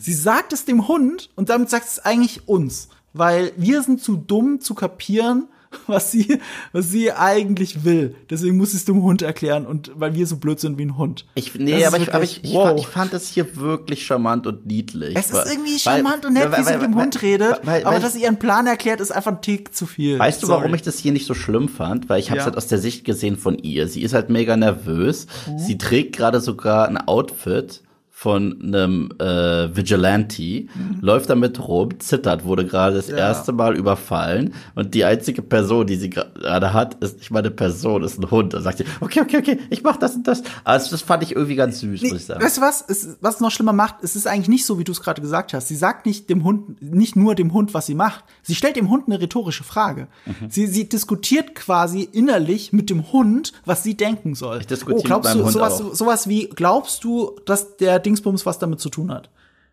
Sie 0.00 0.12
sagt 0.14 0.52
es 0.52 0.64
dem 0.64 0.88
Hund 0.88 1.30
und 1.36 1.50
damit 1.50 1.70
sagt 1.70 1.86
es 1.86 1.98
eigentlich 2.00 2.48
uns, 2.48 2.88
weil 3.12 3.52
wir 3.56 3.82
sind 3.82 4.02
zu 4.02 4.16
dumm 4.16 4.60
zu 4.60 4.74
kapieren, 4.74 5.46
was 5.86 6.10
sie, 6.10 6.38
was 6.72 6.90
sie 6.90 7.12
eigentlich 7.12 7.84
will. 7.84 8.14
Deswegen 8.30 8.56
muss 8.56 8.70
ich 8.70 8.76
es 8.76 8.84
dem 8.84 9.02
Hund 9.02 9.22
erklären 9.22 9.66
und 9.66 9.92
weil 9.94 10.14
wir 10.14 10.26
so 10.26 10.36
blöd 10.36 10.60
sind 10.60 10.78
wie 10.78 10.84
ein 10.86 10.96
Hund. 10.96 11.26
Ich, 11.34 11.54
nee, 11.54 11.84
aber, 11.84 11.98
ich, 11.98 12.14
aber 12.14 12.24
ich, 12.24 12.42
ich, 12.44 12.54
wow. 12.54 12.68
fand, 12.68 12.80
ich 12.80 12.86
fand 12.86 13.12
das 13.12 13.28
hier 13.28 13.56
wirklich 13.56 14.04
charmant 14.06 14.46
und 14.46 14.66
niedlich. 14.66 15.16
Es 15.16 15.30
ist 15.30 15.50
irgendwie 15.50 15.78
charmant 15.78 16.24
weil, 16.24 16.28
und 16.28 16.34
nett, 16.34 16.50
weil, 16.50 16.60
wie 16.60 16.64
sie 16.64 16.72
mit 16.72 16.82
dem 16.82 16.94
Hund 16.96 17.22
redet, 17.22 17.60
weil, 17.64 17.84
aber 17.84 17.98
dass 17.98 18.14
sie 18.14 18.22
ihren 18.22 18.38
Plan 18.38 18.66
erklärt, 18.66 19.00
ist 19.00 19.10
einfach 19.10 19.32
ein 19.32 19.42
Tick 19.42 19.74
zu 19.74 19.86
viel. 19.86 20.18
Weißt 20.18 20.42
du, 20.42 20.48
warum 20.48 20.74
ich 20.74 20.82
das 20.82 20.98
hier 20.98 21.12
nicht 21.12 21.26
so 21.26 21.34
schlimm 21.34 21.68
fand? 21.68 22.08
Weil 22.08 22.20
ich 22.20 22.30
habe 22.30 22.38
es 22.38 22.42
ja. 22.42 22.46
halt 22.46 22.56
aus 22.56 22.66
der 22.66 22.78
Sicht 22.78 23.04
gesehen 23.04 23.36
von 23.36 23.58
ihr. 23.58 23.88
Sie 23.88 24.02
ist 24.02 24.14
halt 24.14 24.30
mega 24.30 24.56
nervös. 24.56 25.26
Mhm. 25.46 25.58
Sie 25.58 25.78
trägt 25.78 26.16
gerade 26.16 26.40
sogar 26.40 26.88
ein 26.88 26.96
Outfit, 26.96 27.82
von 28.24 28.58
einem 28.62 29.10
äh, 29.18 29.76
Vigilante, 29.76 30.40
mhm. 30.40 30.98
läuft 31.02 31.28
damit 31.28 31.68
rum, 31.68 32.00
zittert, 32.00 32.46
wurde 32.46 32.64
gerade 32.64 32.96
das 32.96 33.08
ja. 33.08 33.18
erste 33.18 33.52
Mal 33.52 33.76
überfallen 33.76 34.54
und 34.74 34.94
die 34.94 35.04
einzige 35.04 35.42
Person, 35.42 35.86
die 35.86 35.96
sie 35.96 36.08
gerade 36.08 36.72
hat, 36.72 36.94
ist 37.04 37.18
nicht 37.18 37.30
mal 37.30 37.40
eine 37.40 37.50
Person, 37.50 38.02
ist 38.02 38.18
ein 38.18 38.30
Hund. 38.30 38.54
Da 38.54 38.62
sagt 38.62 38.78
sie, 38.78 38.86
okay, 39.02 39.20
okay, 39.20 39.36
okay, 39.36 39.58
ich 39.68 39.82
mach 39.82 39.98
das 39.98 40.14
und 40.14 40.26
das. 40.26 40.42
Also 40.64 40.92
das 40.92 41.02
fand 41.02 41.22
ich 41.22 41.36
irgendwie 41.36 41.54
ganz 41.54 41.80
süß, 41.80 42.00
nee, 42.00 42.08
muss 42.08 42.20
ich 42.20 42.24
sagen. 42.24 42.42
Weißt 42.42 42.56
du 42.56 42.60
was? 42.62 42.82
Es, 42.88 43.18
was 43.20 43.40
noch 43.40 43.50
schlimmer 43.50 43.74
macht, 43.74 43.96
es 44.00 44.16
ist 44.16 44.26
eigentlich 44.26 44.48
nicht 44.48 44.64
so, 44.64 44.78
wie 44.78 44.84
du 44.84 44.92
es 44.92 45.02
gerade 45.02 45.20
gesagt 45.20 45.52
hast. 45.52 45.68
Sie 45.68 45.76
sagt 45.76 46.06
nicht 46.06 46.30
dem 46.30 46.44
Hund, 46.44 46.80
nicht 46.80 47.16
nur 47.16 47.34
dem 47.34 47.52
Hund, 47.52 47.74
was 47.74 47.84
sie 47.84 47.94
macht. 47.94 48.24
Sie 48.42 48.54
stellt 48.54 48.76
dem 48.76 48.88
Hund 48.88 49.04
eine 49.06 49.20
rhetorische 49.20 49.64
Frage. 49.64 50.08
Mhm. 50.24 50.48
Sie, 50.48 50.66
sie 50.66 50.88
diskutiert 50.88 51.54
quasi 51.54 52.08
innerlich 52.10 52.72
mit 52.72 52.88
dem 52.88 53.12
Hund, 53.12 53.52
was 53.66 53.82
sie 53.82 53.98
denken 53.98 54.34
soll. 54.34 54.60
Ich 54.60 54.66
diskutiere 54.66 55.00
oh, 55.00 55.02
glaubst 55.02 55.28
mit 55.28 55.34
meinem 55.34 55.40
du, 55.40 55.44
Hund 55.44 55.52
sowas, 55.52 55.82
auch. 55.82 55.94
sowas 55.94 56.26
wie, 56.26 56.48
glaubst 56.48 57.04
du, 57.04 57.36
dass 57.44 57.76
der 57.76 57.98
Ding 57.98 58.13
Dingsbums 58.14 58.46
was 58.46 58.58
damit 58.58 58.80
zu 58.80 58.88
tun 58.88 59.12
hat. 59.12 59.30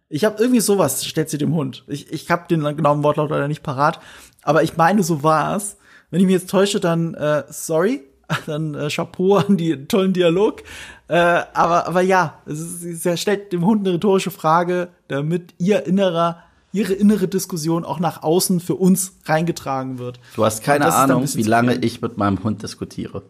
Ich 0.09 0.25
habe 0.25 0.41
irgendwie 0.41 0.59
sowas, 0.59 1.05
stellt 1.05 1.29
sie 1.29 1.37
dem 1.37 1.53
Hund. 1.53 1.85
Ich, 1.87 2.11
ich 2.11 2.29
habe 2.29 2.47
den 2.49 2.61
genauen 2.75 3.03
Wortlaut 3.03 3.29
leider 3.29 3.47
nicht 3.47 3.63
parat, 3.63 3.99
aber 4.43 4.63
ich 4.63 4.75
meine, 4.77 5.03
so 5.03 5.23
war's. 5.23 5.77
Wenn 6.09 6.19
ich 6.19 6.25
mich 6.25 6.33
jetzt 6.33 6.49
täusche, 6.49 6.81
dann 6.81 7.13
äh, 7.13 7.43
sorry, 7.49 8.03
dann 8.45 8.75
äh, 8.75 8.89
Chapeau 8.89 9.37
an 9.37 9.55
die 9.55 9.85
tollen 9.87 10.13
Dialog. 10.13 10.63
Äh, 11.07 11.43
aber, 11.53 11.87
aber 11.87 12.01
ja, 12.01 12.41
es 12.45 12.59
ist, 12.59 13.03
sie 13.03 13.17
stellt 13.17 13.53
dem 13.53 13.65
Hund 13.65 13.85
eine 13.87 13.95
rhetorische 13.95 14.31
Frage, 14.31 14.89
damit 15.07 15.53
ihr 15.57 15.85
innerer 15.85 16.43
ihre 16.73 16.93
innere 16.93 17.27
Diskussion 17.27 17.83
auch 17.83 17.99
nach 17.99 18.23
außen 18.23 18.61
für 18.61 18.75
uns 18.75 19.17
reingetragen 19.25 19.99
wird. 19.99 20.21
Du 20.35 20.45
hast 20.45 20.63
keine 20.63 20.93
Ahnung, 20.93 21.25
wie 21.33 21.43
lange 21.43 21.75
ich 21.75 22.01
mit 22.01 22.17
meinem 22.17 22.41
Hund 22.45 22.63
diskutiere. 22.63 23.23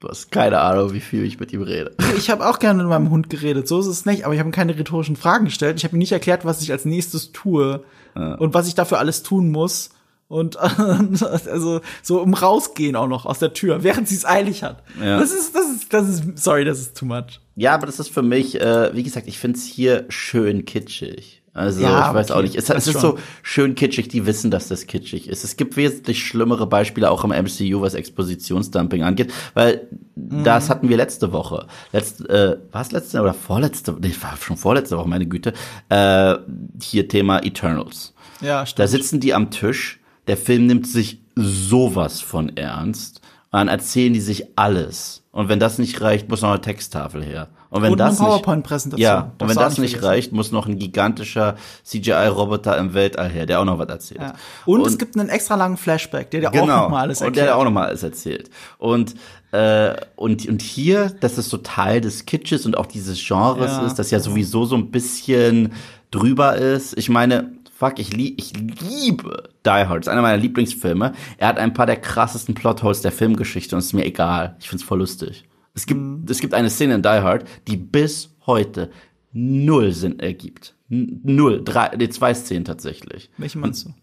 Du 0.00 0.08
hast 0.08 0.32
keine 0.32 0.60
Ahnung, 0.60 0.94
wie 0.94 1.00
viel 1.00 1.24
ich 1.24 1.38
mit 1.38 1.52
ihm 1.52 1.60
rede. 1.60 1.94
Ich 2.16 2.30
habe 2.30 2.48
auch 2.48 2.58
gerne 2.58 2.82
mit 2.82 2.88
meinem 2.88 3.10
Hund 3.10 3.28
geredet, 3.28 3.68
so 3.68 3.80
ist 3.80 3.86
es 3.86 4.06
nicht, 4.06 4.24
aber 4.24 4.32
ich 4.32 4.40
habe 4.40 4.48
ihm 4.48 4.52
keine 4.52 4.76
rhetorischen 4.76 5.14
Fragen 5.14 5.44
gestellt. 5.44 5.76
Ich 5.76 5.84
habe 5.84 5.94
ihm 5.94 5.98
nicht 5.98 6.12
erklärt, 6.12 6.46
was 6.46 6.62
ich 6.62 6.72
als 6.72 6.86
nächstes 6.86 7.32
tue 7.32 7.84
ja. 8.16 8.34
und 8.36 8.54
was 8.54 8.66
ich 8.66 8.74
dafür 8.74 8.98
alles 8.98 9.22
tun 9.22 9.50
muss. 9.50 9.90
Und 10.26 10.56
also 10.58 11.80
so 12.02 12.22
um 12.22 12.32
rausgehen 12.32 12.96
auch 12.96 13.08
noch 13.08 13.26
aus 13.26 13.40
der 13.40 13.52
Tür, 13.52 13.82
während 13.82 14.08
sie 14.08 14.14
es 14.14 14.24
eilig 14.24 14.62
hat. 14.62 14.82
Ja. 14.98 15.18
Das 15.18 15.32
ist, 15.32 15.54
das 15.54 15.68
ist, 15.68 15.92
das 15.92 16.08
ist, 16.08 16.38
sorry, 16.38 16.64
das 16.64 16.80
ist 16.80 16.96
too 16.96 17.04
much. 17.04 17.40
Ja, 17.56 17.74
aber 17.74 17.84
das 17.84 18.00
ist 18.00 18.08
für 18.08 18.22
mich, 18.22 18.58
äh, 18.58 18.94
wie 18.94 19.02
gesagt, 19.02 19.28
ich 19.28 19.38
find's 19.38 19.66
hier 19.66 20.06
schön 20.08 20.64
kitschig. 20.64 21.39
Also 21.52 21.82
ja, 21.82 22.08
ich 22.08 22.14
weiß 22.14 22.30
okay. 22.30 22.38
auch 22.38 22.42
nicht. 22.42 22.54
Es, 22.54 22.70
es 22.70 22.86
ist 22.86 23.00
so 23.00 23.18
schön 23.42 23.74
kitschig, 23.74 24.08
die 24.08 24.24
wissen, 24.24 24.52
dass 24.52 24.68
das 24.68 24.86
kitschig 24.86 25.28
ist. 25.28 25.42
Es 25.42 25.56
gibt 25.56 25.76
wesentlich 25.76 26.24
schlimmere 26.24 26.66
Beispiele 26.66 27.10
auch 27.10 27.24
im 27.24 27.30
MCU, 27.30 27.80
was 27.80 27.94
Expositionsdumping 27.94 29.02
angeht, 29.02 29.32
weil 29.54 29.88
mhm. 30.14 30.44
das 30.44 30.70
hatten 30.70 30.88
wir 30.88 30.96
letzte 30.96 31.32
Woche. 31.32 31.66
Letzt, 31.92 32.28
äh, 32.28 32.56
was 32.70 32.92
letzte 32.92 33.20
oder 33.20 33.34
vorletzte? 33.34 33.96
Nee, 34.00 34.14
war 34.20 34.36
schon 34.36 34.56
vorletzte 34.56 34.96
Woche, 34.96 35.08
meine 35.08 35.26
Güte. 35.26 35.52
Äh, 35.88 36.36
hier 36.80 37.08
Thema 37.08 37.40
Eternals. 37.40 38.14
Ja, 38.40 38.64
stimmt. 38.64 38.78
Da 38.78 38.86
sitzen 38.86 39.18
die 39.18 39.34
am 39.34 39.50
Tisch. 39.50 39.98
Der 40.28 40.36
Film 40.36 40.66
nimmt 40.66 40.86
sich 40.86 41.20
sowas 41.34 42.20
von 42.20 42.56
ernst. 42.56 43.19
Dann 43.50 43.68
erzählen 43.68 44.12
die 44.12 44.20
sich 44.20 44.56
alles. 44.56 45.24
Und 45.32 45.48
wenn 45.48 45.60
das 45.60 45.78
nicht 45.78 46.00
reicht, 46.00 46.28
muss 46.28 46.42
noch 46.42 46.50
eine 46.50 46.60
Texttafel 46.60 47.24
her. 47.24 47.48
Und 47.70 47.82
wenn 47.82 47.92
und 47.92 47.98
das 47.98 48.18
PowerPoint-Präsentation. 48.18 49.00
Ja, 49.00 49.32
und 49.38 49.48
wenn 49.48 49.56
das 49.56 49.78
nicht 49.78 49.92
vergessen. 49.92 50.08
reicht, 50.08 50.32
muss 50.32 50.50
noch 50.50 50.66
ein 50.66 50.76
gigantischer 50.76 51.56
CGI-Roboter 51.84 52.76
im 52.78 52.94
Weltall 52.94 53.28
her, 53.28 53.46
der 53.46 53.60
auch 53.60 53.64
noch 53.64 53.78
was 53.78 53.88
erzählt. 53.88 54.20
Ja. 54.20 54.34
Und, 54.66 54.80
und, 54.80 54.86
es 54.88 54.98
gibt 54.98 55.16
einen 55.16 55.28
extra 55.28 55.54
langen 55.54 55.76
Flashback, 55.76 56.30
der 56.32 56.40
dir 56.40 56.50
genau, 56.50 56.62
auch 56.62 56.82
noch 56.82 56.88
mal 56.90 57.02
alles 57.02 57.20
erklärt. 57.20 57.28
Und 57.28 57.36
der 57.36 57.44
dir 57.46 57.56
auch 57.56 57.64
noch 57.64 57.70
mal 57.70 57.86
alles 57.86 58.02
erzählt. 58.02 58.50
Und 58.78 59.14
äh, 59.52 59.96
und, 60.16 60.48
und 60.48 60.62
hier, 60.62 61.10
dass 61.20 61.38
es 61.38 61.48
so 61.48 61.56
Teil 61.56 62.00
des 62.00 62.26
Kitsches 62.26 62.66
und 62.66 62.76
auch 62.76 62.86
dieses 62.86 63.24
Genres 63.24 63.72
ja. 63.72 63.86
ist, 63.86 63.98
das 63.98 64.10
ja 64.10 64.20
sowieso 64.20 64.64
so 64.64 64.76
ein 64.76 64.90
bisschen 64.90 65.72
drüber 66.10 66.56
ist. 66.56 66.96
Ich 66.96 67.08
meine, 67.08 67.52
fuck, 67.80 67.98
ich, 67.98 68.12
lieb, 68.12 68.34
ich 68.38 68.52
liebe 68.56 69.48
Die 69.64 69.70
Hard. 69.70 70.00
Das 70.00 70.06
ist 70.06 70.08
einer 70.08 70.20
meiner 70.20 70.36
Lieblingsfilme. 70.36 71.12
Er 71.38 71.48
hat 71.48 71.58
ein 71.58 71.72
paar 71.72 71.86
der 71.86 71.96
krassesten 71.96 72.54
Plotholes 72.54 73.00
der 73.00 73.10
Filmgeschichte 73.10 73.74
und 73.74 73.78
es 73.78 73.86
ist 73.86 73.92
mir 73.94 74.04
egal. 74.04 74.56
Ich 74.60 74.68
find's 74.68 74.84
voll 74.84 74.98
lustig. 74.98 75.48
Es 75.74 75.86
gibt, 75.86 75.98
mhm. 75.98 76.26
es 76.28 76.40
gibt 76.40 76.52
eine 76.52 76.68
Szene 76.68 76.94
in 76.94 77.02
Die 77.02 77.08
Hard, 77.08 77.48
die 77.66 77.78
bis 77.78 78.36
heute 78.44 78.90
null 79.32 79.92
Sinn 79.92 80.20
ergibt. 80.20 80.74
null. 80.88 81.62
Drei, 81.64 81.96
nee, 81.96 82.10
zwei 82.10 82.34
Szenen 82.34 82.66
tatsächlich. 82.66 83.30
Welche 83.38 83.58
meinst 83.58 83.86
du? 83.86 83.94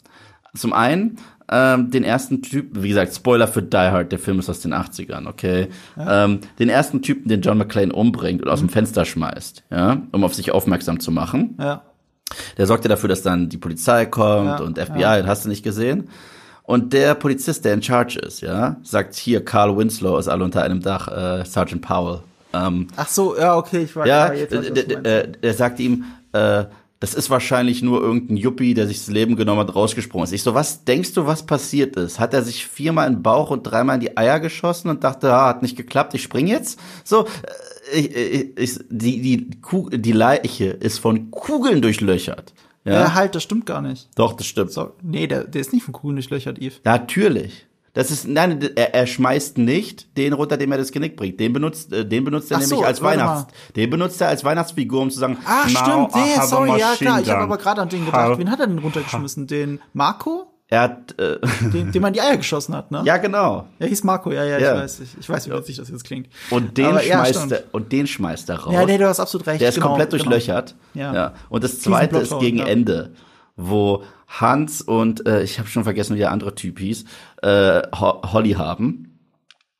Zum 0.56 0.74
einen, 0.74 1.20
ähm, 1.52 1.92
den 1.92 2.04
ersten 2.04 2.42
Typen, 2.42 2.82
wie 2.82 2.90
gesagt, 2.90 3.14
Spoiler 3.14 3.48
für 3.48 3.62
Die 3.62 3.78
Hard, 3.78 4.12
der 4.12 4.18
Film 4.18 4.40
ist 4.40 4.50
aus 4.50 4.62
den 4.62 4.74
80ern, 4.74 5.28
okay? 5.28 5.68
Ja. 5.96 6.26
Ähm, 6.26 6.40
den 6.58 6.70
ersten 6.70 7.04
Typen, 7.04 7.30
den 7.30 7.42
John 7.42 7.60
McClane 7.60 7.94
umbringt 7.94 8.42
und 8.42 8.50
aus 8.50 8.62
mhm. 8.64 8.68
dem 8.68 8.72
Fenster 8.72 9.06
schmeißt, 9.06 9.66
ja, 9.70 10.02
um 10.12 10.24
auf 10.24 10.34
sich 10.34 10.52
aufmerksam 10.52 11.00
zu 11.00 11.12
machen. 11.12 11.56
Ja. 11.60 11.84
Der 12.58 12.66
sorgt 12.66 12.86
ja 12.86 12.90
dafür, 12.90 13.10
dass 13.10 13.22
dann 13.22 13.50
die 13.50 13.58
Polizei 13.58 14.06
kommt 14.06 14.60
ja. 14.60 14.66
und 14.66 14.78
FBI, 14.78 15.02
ja. 15.02 15.26
hast 15.26 15.46
du 15.46 15.50
nicht 15.50 15.64
gesehen. 15.64 16.10
Und 16.64 16.92
der 16.92 17.16
Polizist, 17.16 17.64
der 17.64 17.74
in 17.74 17.82
Charge 17.82 18.20
ist, 18.20 18.42
ja, 18.42 18.76
sagt 18.84 19.16
hier, 19.16 19.44
Carl 19.46 19.78
Winslow 19.78 20.18
ist 20.18 20.28
alle 20.28 20.44
unter 20.44 20.64
einem 20.64 20.82
Dach, 20.82 21.08
äh, 21.08 21.46
Sergeant 21.46 21.82
Powell. 21.82 22.20
Ähm, 22.54 22.88
Ach 22.98 23.08
so, 23.08 23.38
ja, 23.38 23.56
okay, 23.56 23.84
ich 23.84 23.96
weiß. 23.96 24.08
Ja, 24.08 24.34
jetzt 24.34 24.54
weiß, 24.54 24.68
äh, 24.68 25.32
der 25.32 25.54
sagt 25.54 25.80
ihm, 25.80 26.06
äh, 26.34 26.66
das 27.00 27.14
ist 27.14 27.30
wahrscheinlich 27.30 27.84
nur 27.84 28.02
irgendein 28.02 28.38
Yuppie, 28.38 28.74
der 28.74 28.88
sich 28.88 28.98
das 28.98 29.08
Leben 29.08 29.36
genommen 29.36 29.62
hat, 29.62 29.76
rausgesprungen 29.76 30.26
ist. 30.26 30.34
Ich 30.34 30.42
so, 30.42 30.56
was 30.56 30.84
denkst 30.84 31.14
du, 31.14 31.28
was 31.28 31.46
passiert 31.46 31.96
ist? 31.96 32.20
Hat 32.20 32.34
er 32.34 32.42
sich 32.42 32.66
viermal 32.66 33.08
in 33.08 33.18
den 33.18 33.24
Bauch 33.24 33.52
und 33.52 33.64
dreimal 33.64 33.96
in 33.96 34.02
die 34.02 34.18
Eier 34.18 34.40
geschossen 34.40 34.90
und 34.90 35.04
dachte, 35.04 35.32
ah, 35.32 35.48
hat 35.48 35.62
nicht 35.62 35.78
geklappt, 35.78 36.16
ich 36.16 36.24
spring 36.24 36.48
jetzt? 36.48 36.80
So, 37.04 37.26
äh, 37.26 37.28
ich, 37.94 38.16
ich, 38.16 38.58
ich, 38.58 38.80
die, 38.90 39.22
die, 39.22 39.62
Kugel, 39.62 40.00
die 40.00 40.12
Leiche 40.12 40.66
ist 40.66 41.00
von 41.00 41.32
Kugeln 41.32 41.82
durchlöchert. 41.82 42.54
Ja, 42.86 42.94
ja 42.94 43.14
halt, 43.14 43.36
das 43.36 43.44
stimmt 43.44 43.66
gar 43.66 43.82
nicht. 43.82 44.10
Doch, 44.16 44.34
das 44.34 44.48
stimmt. 44.48 44.72
So, 44.72 44.94
nee, 45.02 45.28
der, 45.28 45.44
der 45.44 45.62
ist 45.62 45.74
nicht 45.74 45.84
von 45.84 45.94
Kugeln 45.94 46.16
durchlöchert, 46.16 46.60
Eve. 46.60 46.76
Natürlich. 46.84 47.68
Das 47.98 48.12
ist, 48.12 48.28
nein, 48.28 48.62
er, 48.76 48.94
er 48.94 49.08
schmeißt 49.08 49.58
nicht 49.58 50.16
den 50.18 50.34
runter, 50.34 50.56
dem 50.56 50.72
er 50.72 50.78
das 50.78 50.92
Genick 50.92 51.18
bringt. 51.18 51.40
Den 51.40 51.52
benutzt, 51.52 51.92
äh, 51.92 52.06
den 52.06 52.24
benutzt 52.24 52.52
er 52.52 52.58
Ach 52.58 52.62
nämlich 52.62 52.78
so, 52.78 52.86
als 52.86 53.02
Weihnachts, 53.02 53.52
den 53.76 53.90
benutzt 53.90 54.22
er 54.22 54.28
als 54.28 54.44
Weihnachtsfigur, 54.44 55.02
um 55.02 55.10
zu 55.10 55.18
sagen, 55.18 55.38
Ach, 55.44 55.68
stimmt, 55.68 56.14
nee, 56.14 56.46
sorry, 56.46 56.80
ja 56.80 56.94
klar, 56.96 57.22
ich 57.22 57.30
habe 57.30 57.42
aber 57.42 57.58
gerade 57.58 57.82
an 57.82 57.90
den 57.90 58.06
gedacht. 58.06 58.38
Wen 58.38 58.52
hat 58.52 58.60
er 58.60 58.68
denn 58.68 58.78
runtergeschmissen? 58.78 59.48
Den 59.48 59.80
Marco? 59.94 60.47
Er 60.70 60.82
hat, 60.82 61.18
äh, 61.18 61.40
den, 61.72 61.94
dem 61.94 62.02
man 62.02 62.12
die 62.12 62.20
Eier 62.20 62.36
geschossen 62.38 62.76
hat, 62.76 62.92
ne? 62.92 63.02
Ja, 63.06 63.18
genau. 63.18 63.68
Er 63.80 63.88
hieß 63.88 64.04
Marco, 64.04 64.32
ja, 64.32 64.44
ja, 64.44 64.58
ja. 64.58 64.76
ich 64.76 64.82
weiß, 64.82 65.00
ich, 65.00 65.18
ich 65.20 65.30
weiß, 65.30 65.48
wie 65.48 65.54
witzig 65.54 65.78
das 65.78 65.90
jetzt 65.90 66.04
klingt. 66.04 66.28
Und 66.50 66.78
den 66.78 66.88
Aber, 66.88 67.00
schmeißt 67.00 67.52
ja, 67.52 67.58
er, 67.58 67.64
und 67.72 67.92
den 67.94 68.06
schmeißt 68.06 68.50
er 68.50 68.60
raus. 68.60 68.74
Ja, 68.74 68.86
nee, 68.86 68.98
du 68.98 69.08
hast 69.08 69.22
absolut 69.22 69.48
recht. 69.48 69.62
Der 69.62 69.70
ist 69.70 69.76
genau, 69.76 69.88
komplett 69.88 70.10
genau. 70.10 70.24
durchlöchert. 70.24 70.76
Genau. 70.94 71.06
Ja. 71.06 71.14
ja. 71.14 71.34
Und 71.48 71.64
das 71.64 71.80
zweite 71.80 72.18
ist 72.18 72.38
gegen 72.40 72.58
ja. 72.58 72.66
Ende, 72.66 73.14
wo 73.56 74.04
Hans 74.28 74.82
und 74.82 75.26
äh, 75.26 75.42
ich 75.42 75.58
habe 75.58 75.70
schon 75.70 75.86
vergessen, 75.86 76.16
wie 76.16 76.20
der 76.20 76.32
andere 76.32 76.54
Typ 76.54 76.80
hieß, 76.80 77.06
äh, 77.44 77.82
Holly 77.94 78.52
haben. 78.52 79.17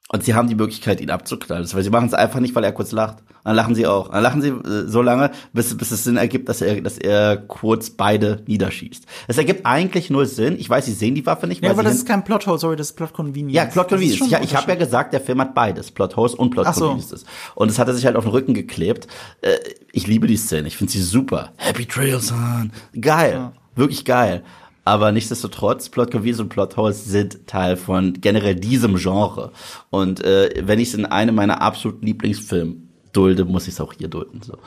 Und 0.10 0.24
sie 0.24 0.34
haben 0.34 0.48
die 0.48 0.56
Möglichkeit, 0.56 1.02
ihn 1.02 1.10
abzuknallen. 1.10 1.68
Weil 1.72 1.84
sie 1.84 1.90
machen 1.90 2.08
es 2.08 2.14
einfach 2.14 2.40
nicht, 2.40 2.56
weil 2.56 2.64
er 2.64 2.72
kurz 2.72 2.94
lacht. 2.94 3.18
Dann 3.44 3.56
lachen 3.56 3.76
sie 3.76 3.88
auch. 3.88 4.10
Dann 4.10 4.24
lachen 4.24 4.42
sie 4.42 4.50
äh, 4.50 4.88
so 4.88 5.02
lange, 5.02 5.32
bis, 5.54 5.76
bis 5.76 5.92
es 5.92 6.04
Sinn 6.04 6.18
ergibt, 6.18 6.50
dass 6.50 6.62
er, 6.62 6.82
dass 6.82 6.98
er 6.98 7.38
kurz 7.38 7.90
beide 7.90 8.44
niederschießt. 8.46 9.06
Es 9.28 9.38
ergibt 9.38 9.66
eigentlich 9.66 10.10
nur 10.10 10.26
Sinn. 10.26 10.58
Ich 10.60 10.70
weiß, 10.70 10.86
sie 10.86 10.94
sehen 10.94 11.16
die 11.16 11.26
Waffe 11.26 11.48
nicht. 11.48 11.64
Ja, 11.64 11.72
aber 11.72 11.84
das 11.84 11.96
ist 11.96 12.08
kein 12.08 12.24
Plothole, 12.24 12.58
sorry, 12.58 12.76
das 12.76 12.92
ist 12.92 12.96
Plot 12.98 13.14
Convenience. 13.14 13.56
Ja, 13.56 13.66
Plot 13.66 13.90
Convenience. 13.90 14.30
Ja, 14.30 14.42
ich 14.42 14.56
habe 14.56 14.70
ja 14.70 14.76
gesagt, 14.76 15.14
der 15.14 15.22
Film 15.22 15.40
hat 15.42 15.54
beides. 15.54 15.92
Plotholes 15.92 16.36
und 16.36 16.52
Plot 16.52 16.74
so. 16.74 16.90
Convenience. 16.90 17.26
Und 17.56 17.70
das 17.70 17.80
hat 17.80 17.88
er 17.88 17.94
sich 17.94 18.06
halt 18.06 18.16
auf 18.16 18.24
den 18.24 18.32
Rücken 18.32 18.54
geklebt. 18.54 19.08
Äh, 19.42 19.56
ich 19.92 20.08
liebe 20.08 20.28
die 20.28 20.38
Szene. 20.38 20.68
Ich 20.68 20.78
finde 20.78 20.92
sie 20.94 21.02
super. 21.02 21.52
Happy 21.58 21.86
Trails, 21.86 22.28
son. 22.28 22.72
Geil. 23.00 23.34
Ja. 23.34 23.54
Wirklich 23.76 24.06
geil. 24.06 24.44
Aber 24.88 25.12
nichtsdestotrotz, 25.12 25.90
Plot 25.90 26.12
Convenience 26.12 26.40
und 26.40 26.48
Plot 26.48 26.78
Holes 26.78 27.04
sind 27.04 27.46
Teil 27.46 27.76
von 27.76 28.14
generell 28.22 28.56
diesem 28.56 28.96
Genre. 28.96 29.52
Und 29.90 30.24
äh, 30.24 30.64
wenn 30.66 30.80
ich 30.80 30.88
es 30.88 30.94
in 30.94 31.06
einem 31.06 31.36
meiner 31.36 31.62
absoluten 31.62 32.06
Lieblingsfilme 32.06 32.78
dulde, 33.12 33.44
muss 33.44 33.68
ich 33.68 33.74
es 33.74 33.82
auch 33.82 33.92
hier 33.92 34.08
dulden. 34.08 34.42
So. 34.42 34.60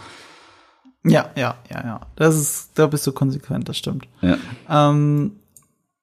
Ja, 1.05 1.31
ja, 1.37 1.57
ja, 1.71 1.85
ja. 1.87 2.01
Das 2.17 2.37
ist, 2.37 2.73
da 2.75 2.87
bist 2.87 3.07
du 3.07 3.13
konsequent, 3.13 3.67
das 3.71 3.79
stimmt. 3.79 4.09
Ja. 4.21 4.37
Ähm, 4.69 5.37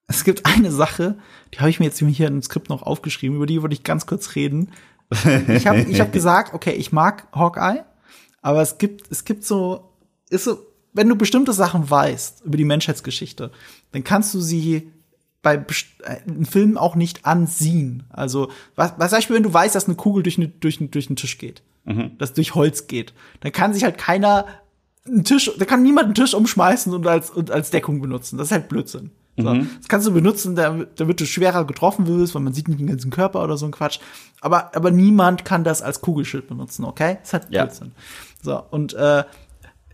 es 0.07 0.24
gibt 0.24 0.47
eine 0.47 0.72
Sache, 0.72 1.20
die 1.53 1.59
habe 1.59 1.70
ich 1.70 1.80
mir 1.80 1.86
jetzt 1.86 1.99
hier 1.99 2.28
im 2.28 2.41
Skript 2.41 2.70
noch 2.70 2.82
aufgeschrieben, 2.82 3.36
über 3.36 3.45
die 3.45 3.61
wollte 3.61 3.76
ich 3.76 3.84
ganz 3.84 4.07
kurz 4.07 4.34
reden. 4.34 4.72
Ich 5.47 5.68
habe 5.68 5.82
ich 5.82 6.01
hab 6.01 6.11
gesagt, 6.11 6.55
okay, 6.55 6.72
ich 6.72 6.91
mag 6.91 7.28
Hawkeye, 7.34 7.84
aber 8.41 8.63
es 8.63 8.80
gibt, 8.80 9.11
es 9.11 9.26
gibt 9.26 9.43
so, 9.43 9.93
ist 10.32 10.45
so, 10.45 10.57
wenn 10.97 11.07
du 11.07 11.15
bestimmte 11.15 11.53
Sachen 11.53 11.89
weißt 11.89 12.43
über 12.43 12.57
die 12.57 12.65
Menschheitsgeschichte, 12.65 13.51
dann 13.91 14.03
kannst 14.03 14.33
du 14.33 14.41
sie 14.41 14.91
bei 15.41 15.55
äh, 15.55 16.43
Filmen 16.43 16.77
auch 16.77 16.95
nicht 16.95 17.25
ansehen. 17.25 18.03
Also, 18.09 18.51
was, 18.75 18.93
was 18.97 19.11
Beispiel, 19.11 19.37
wenn 19.37 19.43
du 19.43 19.53
weißt, 19.53 19.75
dass 19.75 19.85
eine 19.85 19.95
Kugel 19.95 20.23
durch, 20.23 20.37
eine, 20.37 20.49
durch, 20.49 20.79
durch 20.91 21.07
einen 21.07 21.15
Tisch 21.15 21.37
geht, 21.37 21.61
mhm. 21.85 22.17
dass 22.17 22.33
durch 22.33 22.55
Holz 22.55 22.87
geht, 22.87 23.13
dann 23.39 23.51
kann 23.51 23.73
sich 23.73 23.83
halt 23.83 23.97
keiner 23.97 24.45
einen 25.07 25.23
Tisch, 25.23 25.49
da 25.57 25.63
kann 25.63 25.83
niemand 25.83 26.05
einen 26.05 26.15
Tisch 26.15 26.33
umschmeißen 26.33 26.93
und 26.93 27.07
als, 27.07 27.29
und 27.29 27.49
als 27.51 27.69
Deckung 27.69 28.01
benutzen. 28.01 28.37
Das 28.37 28.47
ist 28.47 28.51
halt 28.51 28.67
Blödsinn. 28.67 29.11
So. 29.37 29.53
Mhm. 29.53 29.69
Das 29.77 29.87
kannst 29.87 30.07
du 30.07 30.11
benutzen, 30.11 30.55
damit 30.55 31.21
du 31.21 31.25
schwerer 31.25 31.65
getroffen 31.65 32.07
wirst, 32.07 32.33
weil 32.33 32.41
man 32.41 32.53
sieht 32.53 32.67
nicht 32.67 32.79
den 32.79 32.87
ganzen 32.87 33.11
Körper 33.11 33.43
oder 33.43 33.55
so 33.55 33.67
ein 33.67 33.71
Quatsch. 33.71 33.99
Aber, 34.41 34.75
aber 34.75 34.89
niemand 34.89 35.45
kann 35.45 35.63
das 35.63 35.83
als 35.83 36.01
Kugelschild 36.01 36.47
benutzen, 36.47 36.83
okay? 36.83 37.19
Das 37.21 37.29
ist 37.29 37.33
halt 37.33 37.49
Blödsinn. 37.49 37.91
Ja. 37.95 38.03
So, 38.41 38.63
und 38.71 38.95
äh, 38.95 39.23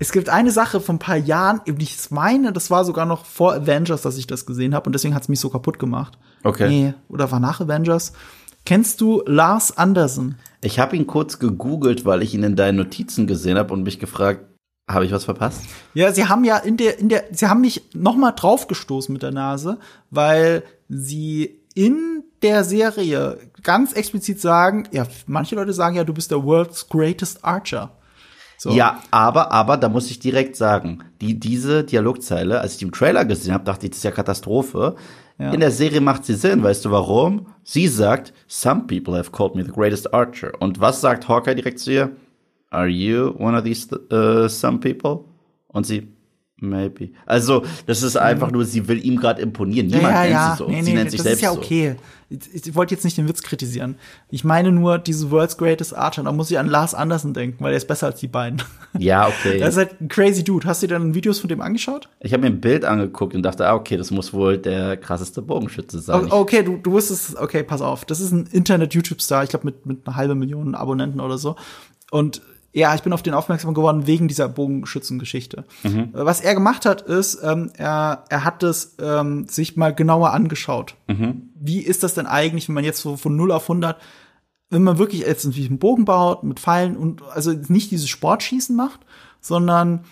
es 0.04 0.12
gibt 0.12 0.28
eine 0.28 0.52
Sache 0.52 0.82
von 0.82 0.98
ein 0.98 1.00
paar 1.00 1.16
Jahren, 1.16 1.62
ich 1.64 2.12
meine, 2.12 2.52
das 2.52 2.70
war 2.70 2.84
sogar 2.84 3.06
noch 3.06 3.24
vor 3.24 3.54
Avengers, 3.54 4.02
dass 4.02 4.18
ich 4.18 4.28
das 4.28 4.46
gesehen 4.46 4.76
habe 4.76 4.88
und 4.88 4.94
deswegen 4.94 5.16
hat 5.16 5.24
es 5.24 5.30
mich 5.30 5.40
so 5.40 5.50
kaputt 5.50 5.80
gemacht. 5.80 6.18
Okay. 6.44 6.68
Nee, 6.68 6.94
oder 7.08 7.32
war 7.32 7.40
nach 7.40 7.62
Avengers. 7.62 8.12
Kennst 8.66 9.00
du 9.00 9.24
Lars 9.26 9.78
Anderson? 9.78 10.36
Ich 10.60 10.78
habe 10.78 10.98
ihn 10.98 11.08
kurz 11.08 11.40
gegoogelt, 11.40 12.04
weil 12.04 12.22
ich 12.22 12.34
ihn 12.34 12.44
in 12.44 12.58
deinen 12.58 12.76
Notizen 12.76 13.28
gesehen 13.28 13.58
habe 13.58 13.74
und 13.74 13.84
mich 13.84 13.98
gefragt, 13.98 14.42
habe 14.90 15.06
ich 15.06 15.14
was 15.14 15.24
verpasst? 15.24 15.62
Ja, 15.94 16.12
sie 16.12 16.28
haben 16.28 16.44
ja 16.44 16.58
in 16.58 16.76
der 16.76 17.00
in 17.00 17.08
der 17.08 17.24
sie 17.32 17.48
haben 17.48 17.62
mich 17.62 17.84
noch 17.94 18.18
mal 18.18 18.34
draufgestoßen 18.34 19.14
mit 19.14 19.24
der 19.24 19.32
Nase, 19.32 19.78
weil 20.10 20.64
sie 20.90 21.62
in 21.76 22.26
der 22.42 22.66
Serie 22.66 23.38
ganz 23.64 23.94
explizit 23.94 24.42
sagen, 24.42 24.84
ja, 24.92 25.08
manche 25.28 25.56
Leute 25.56 25.72
sagen 25.72 25.96
ja, 25.96 26.04
du 26.04 26.14
bist 26.14 26.30
der 26.30 26.44
world's 26.44 26.90
greatest 26.90 27.46
archer. 27.46 27.96
So. 28.64 28.72
Ja, 28.72 29.02
aber, 29.12 29.52
aber, 29.52 29.76
da 29.76 29.90
muss 29.90 30.10
ich 30.10 30.20
direkt 30.20 30.56
sagen, 30.56 31.00
die, 31.20 31.38
diese 31.38 31.84
Dialogzeile, 31.84 32.62
als 32.62 32.72
ich 32.72 32.78
die 32.78 32.86
im 32.86 32.94
Trailer 32.94 33.26
gesehen 33.26 33.54
habe, 33.54 33.66
dachte 33.66 33.86
ich, 33.86 33.90
das 33.90 33.98
ist 33.98 34.04
ja 34.06 34.12
Katastrophe. 34.12 34.96
Ja. 35.38 35.52
In 35.52 35.60
der 35.60 35.72
Serie 35.72 36.00
macht 36.00 36.24
sie 36.24 36.36
Sinn, 36.36 36.64
weißt 36.64 36.86
du 36.86 36.92
warum? 36.92 37.48
Sie 37.66 37.90
sagt, 37.90 38.32
some 38.48 38.84
people 38.88 39.18
have 39.18 39.32
called 39.32 39.56
me 39.56 39.66
the 39.66 39.72
greatest 39.72 40.14
archer. 40.14 40.54
Und 40.62 40.80
was 40.80 41.02
sagt 41.02 41.28
Hawkeye 41.28 41.56
direkt 41.56 41.80
zu 41.80 41.92
ihr? 41.92 42.12
Are 42.70 42.88
you 42.88 43.36
one 43.38 43.58
of 43.58 43.66
these 43.66 43.86
uh, 44.14 44.48
some 44.48 44.80
people? 44.80 45.26
Und 45.68 45.86
sie, 45.86 46.08
maybe. 46.64 47.10
Also, 47.26 47.64
das 47.86 48.02
ist 48.02 48.18
einfach 48.18 48.52
nur, 48.52 48.66
sie 48.66 48.88
will 48.88 49.04
ihm 49.04 49.18
gerade 49.18 49.42
imponieren. 49.42 49.88
Niemand 49.88 50.04
ja, 50.06 50.10
ja, 50.10 50.22
nennt 50.24 50.34
ja. 50.34 50.52
sie 50.52 50.58
so. 50.58 50.70
Nee, 50.70 50.82
sie 50.82 50.92
nee, 50.92 50.98
nennt 50.98 51.12
sich 51.12 51.18
das 51.20 51.26
selbst 51.26 51.44
ist 51.44 51.44
ja 51.44 51.52
okay. 51.52 51.96
So 51.98 52.02
ich 52.30 52.76
wollte 52.76 52.96
jetzt 52.96 53.04
nicht 53.04 53.18
den 53.18 53.28
Witz 53.28 53.42
kritisieren. 53.42 53.96
Ich 54.30 54.44
meine 54.44 54.72
nur 54.72 54.98
diese 54.98 55.30
World's 55.32 55.58
Greatest 55.58 55.96
Archer. 55.96 56.24
Da 56.24 56.32
muss 56.32 56.50
ich 56.50 56.58
an 56.58 56.68
Lars 56.68 56.94
Anderson 56.94 57.34
denken, 57.34 57.64
weil 57.64 57.74
er 57.74 57.78
ist 57.78 57.88
besser 57.88 58.08
als 58.08 58.20
die 58.20 58.28
beiden. 58.28 58.62
Ja, 58.98 59.28
okay. 59.28 59.60
Das 59.64 59.72
ist 59.72 59.78
halt 59.78 60.02
ein 60.02 60.08
crazy 60.08 60.44
Dude. 60.44 60.68
Hast 60.68 60.82
du 60.84 60.88
dir 60.88 60.96
dann 60.96 61.14
Videos 61.14 61.40
von 61.40 61.48
dem 61.48 61.62
angeschaut? 61.62 62.10
Ich 62.20 62.34
habe 62.34 62.42
mir 62.42 62.48
ein 62.48 62.60
Bild 62.60 62.86
angeguckt 62.86 63.36
und 63.36 63.44
dachte, 63.44 63.68
ah, 63.68 63.76
okay, 63.76 63.98
das 63.98 64.12
muss 64.12 64.34
wohl 64.34 64.58
der 64.58 64.98
krasseste 64.98 65.42
Bogenschütze 65.42 66.00
sein. 66.00 66.28
Oh, 66.32 66.38
okay, 66.38 66.64
du, 66.64 66.78
du 66.78 66.92
wusstest, 66.92 67.38
okay, 67.38 67.64
pass 67.64 67.82
auf. 67.82 68.06
Das 68.06 68.20
ist 68.20 68.32
ein 68.32 68.48
Internet-YouTube-Star, 68.52 69.44
ich 69.44 69.50
glaube 69.50 69.66
mit, 69.66 69.86
mit 69.86 70.08
einer 70.08 70.16
halben 70.16 70.40
Million 70.40 70.76
Abonnenten 70.76 71.20
oder 71.20 71.38
so. 71.38 71.56
Und 72.12 72.42
ja, 72.74 72.96
ich 72.96 73.04
bin 73.04 73.14
auf 73.14 73.22
den 73.22 73.36
aufmerksam 73.36 73.76
geworden 73.76 74.08
wegen 74.08 74.28
dieser 74.28 74.50
Bogenschützengeschichte. 74.50 75.64
Mhm. 75.84 76.10
Was 76.14 76.42
er 76.42 76.56
gemacht 76.56 76.86
hat, 76.86 77.02
ist, 77.02 77.40
ähm, 77.44 77.72
er, 77.78 78.26
er 78.30 78.44
hat 78.44 78.64
es 78.64 78.96
ähm, 79.00 79.48
sich 79.48 79.78
mal 79.78 79.94
genauer 79.94 80.32
angeschaut. 80.34 80.96
Mhm. 81.08 81.50
Wie 81.54 81.80
ist 81.80 82.02
das 82.02 82.16
denn 82.16 82.26
eigentlich, 82.26 82.68
wenn 82.68 82.76
man 82.76 82.84
jetzt 82.84 83.02
so 83.02 83.16
von 83.16 83.36
0 83.36 83.52
auf 83.52 83.64
100, 83.64 84.02
wenn 84.72 84.82
man 84.82 84.98
wirklich 84.98 85.22
jetzt 85.22 85.46
einen 85.46 85.78
Bogen 85.78 86.06
baut 86.06 86.44
mit 86.44 86.60
Pfeilen 86.60 86.98
und 86.98 87.22
also 87.22 87.54
nicht 87.68 87.92
dieses 87.92 88.10
Sportschießen 88.10 88.76
macht, 88.76 89.02
sondern 89.40 90.04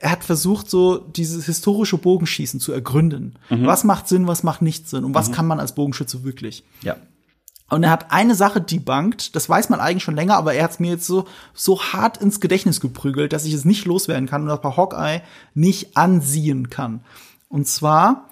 er 0.00 0.10
hat 0.10 0.24
versucht, 0.24 0.68
so 0.68 0.98
dieses 0.98 1.46
historische 1.46 1.98
Bogenschießen 1.98 2.58
zu 2.58 2.72
ergründen. 2.72 3.36
Mhm. 3.50 3.66
Was 3.66 3.84
macht 3.84 4.08
Sinn, 4.08 4.26
was 4.26 4.42
macht 4.42 4.62
nicht 4.62 4.88
Sinn 4.88 5.04
und 5.04 5.14
was 5.14 5.28
mhm. 5.28 5.32
kann 5.32 5.46
man 5.46 5.60
als 5.60 5.74
Bogenschütze 5.74 6.24
wirklich? 6.24 6.64
Ja. 6.82 6.96
Und 7.74 7.82
er 7.82 7.90
hat 7.90 8.12
eine 8.12 8.36
Sache 8.36 8.60
debunked, 8.60 9.34
das 9.34 9.48
weiß 9.48 9.68
man 9.68 9.80
eigentlich 9.80 10.04
schon 10.04 10.14
länger, 10.14 10.36
aber 10.36 10.54
er 10.54 10.62
hat 10.62 10.70
es 10.70 10.78
mir 10.78 10.92
jetzt 10.92 11.08
so, 11.08 11.26
so 11.54 11.82
hart 11.82 12.18
ins 12.18 12.38
Gedächtnis 12.38 12.80
geprügelt, 12.80 13.32
dass 13.32 13.46
ich 13.46 13.52
es 13.52 13.64
nicht 13.64 13.84
loswerden 13.84 14.28
kann 14.28 14.42
und 14.42 14.48
das 14.48 14.60
bei 14.60 14.76
Hawkeye 14.76 15.22
nicht 15.54 15.96
ansehen 15.96 16.70
kann. 16.70 17.00
Und 17.48 17.66
zwar, 17.66 18.28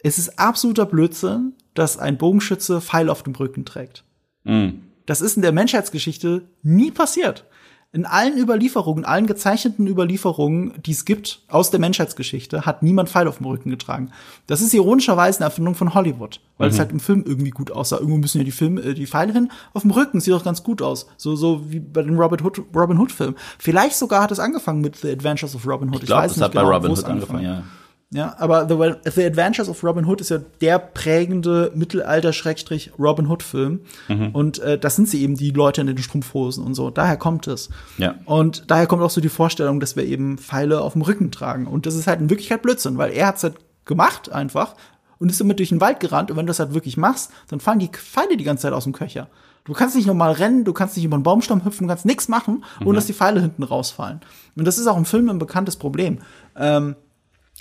es 0.00 0.18
ist 0.18 0.38
absoluter 0.38 0.84
Blödsinn, 0.84 1.54
dass 1.72 1.96
ein 1.96 2.18
Bogenschütze 2.18 2.82
Pfeil 2.82 3.08
auf 3.08 3.22
dem 3.22 3.34
Rücken 3.34 3.64
trägt. 3.64 4.04
Mhm. 4.44 4.82
Das 5.06 5.22
ist 5.22 5.36
in 5.36 5.42
der 5.42 5.52
Menschheitsgeschichte 5.52 6.42
nie 6.62 6.90
passiert 6.90 7.46
in 7.94 8.06
allen 8.06 8.36
Überlieferungen, 8.36 9.04
allen 9.04 9.28
gezeichneten 9.28 9.86
Überlieferungen, 9.86 10.74
die 10.84 10.90
es 10.90 11.04
gibt 11.04 11.42
aus 11.46 11.70
der 11.70 11.78
Menschheitsgeschichte, 11.78 12.66
hat 12.66 12.82
niemand 12.82 13.08
Pfeil 13.08 13.28
auf 13.28 13.36
dem 13.38 13.46
Rücken 13.46 13.70
getragen. 13.70 14.10
Das 14.48 14.60
ist 14.60 14.74
ironischerweise 14.74 15.38
eine 15.38 15.44
Erfindung 15.44 15.76
von 15.76 15.94
Hollywood, 15.94 16.40
weil 16.58 16.68
mhm. 16.68 16.74
es 16.74 16.78
halt 16.80 16.90
im 16.90 16.98
Film 16.98 17.22
irgendwie 17.24 17.50
gut 17.50 17.70
aussah. 17.70 17.98
Irgendwo 17.98 18.18
müssen 18.18 18.38
ja 18.38 18.44
die 18.44 18.50
Film, 18.50 18.78
äh, 18.78 18.94
die 18.94 19.06
Pfeile 19.06 19.32
hin. 19.32 19.52
Auf 19.74 19.82
dem 19.82 19.92
Rücken 19.92 20.18
sieht 20.18 20.34
doch 20.34 20.42
ganz 20.42 20.64
gut 20.64 20.82
aus, 20.82 21.06
so 21.16 21.36
so 21.36 21.70
wie 21.70 21.78
bei 21.78 22.02
dem 22.02 22.18
Robin 22.18 22.44
Hood 22.44 22.62
Robin 22.74 22.98
Hood 22.98 23.12
Film. 23.12 23.36
Vielleicht 23.60 23.94
sogar 23.94 24.24
hat 24.24 24.32
es 24.32 24.40
angefangen 24.40 24.80
mit 24.80 24.96
The 24.96 25.12
Adventures 25.12 25.54
of 25.54 25.64
Robin 25.64 25.90
Hood. 25.90 26.02
Ich, 26.02 26.06
glaub, 26.06 26.24
ich 26.24 26.30
weiß 26.30 26.36
nicht 26.36 26.50
genau, 26.50 26.82
wo 26.82 26.92
es 26.92 27.04
angefangen. 27.04 27.44
Ja. 27.44 27.62
Ja, 28.10 28.36
aber 28.38 28.68
The, 28.68 29.10
The 29.10 29.24
Adventures 29.24 29.68
of 29.68 29.82
Robin 29.82 30.06
Hood 30.06 30.20
ist 30.20 30.30
ja 30.30 30.38
der 30.60 30.78
prägende 30.78 31.72
Mittelalter-Robin 31.74 33.28
Hood-Film. 33.28 33.80
Mhm. 34.08 34.28
Und 34.28 34.60
äh, 34.60 34.78
das 34.78 34.94
sind 34.94 35.08
sie 35.08 35.22
eben, 35.22 35.36
die 35.36 35.50
Leute 35.50 35.80
in 35.80 35.88
den 35.88 35.98
Strumpfhosen 35.98 36.64
und 36.64 36.74
so. 36.74 36.90
Daher 36.90 37.16
kommt 37.16 37.48
es. 37.48 37.70
Ja. 37.98 38.14
Und 38.24 38.70
daher 38.70 38.86
kommt 38.86 39.02
auch 39.02 39.10
so 39.10 39.20
die 39.20 39.28
Vorstellung, 39.28 39.80
dass 39.80 39.96
wir 39.96 40.04
eben 40.04 40.38
Pfeile 40.38 40.80
auf 40.80 40.92
dem 40.92 41.02
Rücken 41.02 41.32
tragen. 41.32 41.66
Und 41.66 41.86
das 41.86 41.96
ist 41.96 42.06
halt 42.06 42.20
in 42.20 42.30
Wirklichkeit 42.30 42.62
Blödsinn, 42.62 42.98
weil 42.98 43.12
er 43.12 43.26
hat's 43.26 43.42
halt 43.42 43.56
gemacht 43.84 44.30
einfach 44.30 44.76
und 45.18 45.30
ist 45.30 45.40
damit 45.40 45.58
durch 45.58 45.70
den 45.70 45.80
Wald 45.80 46.00
gerannt. 46.00 46.30
Und 46.30 46.36
wenn 46.36 46.46
du 46.46 46.50
das 46.50 46.60
halt 46.60 46.74
wirklich 46.74 46.96
machst, 46.96 47.32
dann 47.48 47.60
fallen 47.60 47.78
die 47.78 47.88
Pfeile 47.88 48.36
die 48.36 48.44
ganze 48.44 48.62
Zeit 48.62 48.72
aus 48.72 48.84
dem 48.84 48.92
Köcher. 48.92 49.28
Du 49.64 49.72
kannst 49.72 49.96
nicht 49.96 50.06
normal 50.06 50.32
rennen, 50.32 50.64
du 50.64 50.74
kannst 50.74 50.94
nicht 50.96 51.06
über 51.06 51.14
einen 51.14 51.22
Baumstamm 51.22 51.64
hüpfen, 51.64 51.86
du 51.86 51.88
kannst 51.88 52.04
nichts 52.04 52.28
machen, 52.28 52.64
ohne 52.80 52.90
mhm. 52.90 52.94
dass 52.94 53.06
die 53.06 53.14
Pfeile 53.14 53.40
hinten 53.40 53.62
rausfallen. 53.62 54.20
Und 54.56 54.66
das 54.66 54.78
ist 54.78 54.86
auch 54.86 54.98
im 54.98 55.06
Film 55.06 55.30
ein 55.30 55.38
bekanntes 55.38 55.76
Problem. 55.76 56.18
Ähm, 56.54 56.96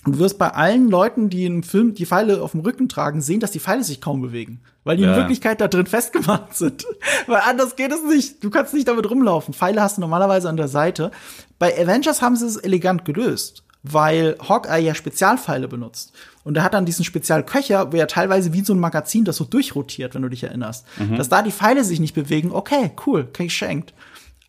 du 0.06 0.20
wirst 0.20 0.38
bei 0.38 0.50
allen 0.50 0.89
Leuten, 0.89 1.30
die 1.30 1.46
im 1.46 1.64
Film 1.64 1.94
die 1.94 2.06
Pfeile 2.06 2.41
auf 2.41 2.52
dem 2.52 2.62
Rücken 2.62 2.89
tragen, 2.89 3.22
sehen, 3.22 3.39
dass 3.39 3.52
die 3.52 3.60
Pfeile 3.60 3.84
sich 3.84 4.02
kaum 4.02 4.22
bewegen. 4.22 4.62
Weil 4.84 4.98
die 4.98 5.04
ja. 5.04 5.12
in 5.12 5.18
Wirklichkeit 5.18 5.62
da 5.62 5.68
drin 5.68 5.86
festgemacht 5.86 6.54
sind. 6.56 6.86
weil 7.28 7.41
anders 7.46 7.76
geht 7.76 7.91
es 7.91 8.04
nicht. 8.04 8.44
Du 8.44 8.50
kannst 8.50 8.74
nicht 8.74 8.88
damit 8.88 9.10
rumlaufen. 9.10 9.54
Pfeile 9.54 9.82
hast 9.82 9.98
du 9.98 10.02
normalerweise 10.02 10.50
an 10.50 10.58
der 10.58 10.68
Seite. 10.68 11.12
Bei 11.58 11.78
Avengers 11.80 12.22
haben 12.22 12.36
sie 12.36 12.46
es 12.46 12.58
elegant 12.58 13.06
gelöst. 13.06 13.64
Weil 13.86 14.38
Hawkeye 14.48 14.80
ja 14.80 14.96
Spezialpfeile 14.96 15.68
benutzt. 15.68 16.14
Und 16.46 16.56
er 16.56 16.64
hat 16.64 16.74
dann 16.74 16.86
diesen 16.86 17.04
Spezialköcher, 17.04 17.91
wo 17.91 17.98
er 17.98 18.08
teilweise 18.08 18.54
wie 18.54 18.64
so 18.64 18.74
ein 18.74 18.80
Magazin 18.80 19.26
das 19.26 19.36
so 19.36 19.44
durchrotiert, 19.44 20.16
wenn 20.16 20.22
du 20.22 20.30
dich 20.30 20.44
erinnerst. 20.44 20.86
Mhm. 20.98 21.18
Dass 21.18 21.28
da 21.28 21.41
die 21.41 21.52
Pfeile 21.52 21.84
sich 21.84 22.00
nicht 22.00 22.14
bewegen, 22.14 22.52
okay, 22.52 22.91
cool, 23.06 23.28
geschenkt. 23.34 23.94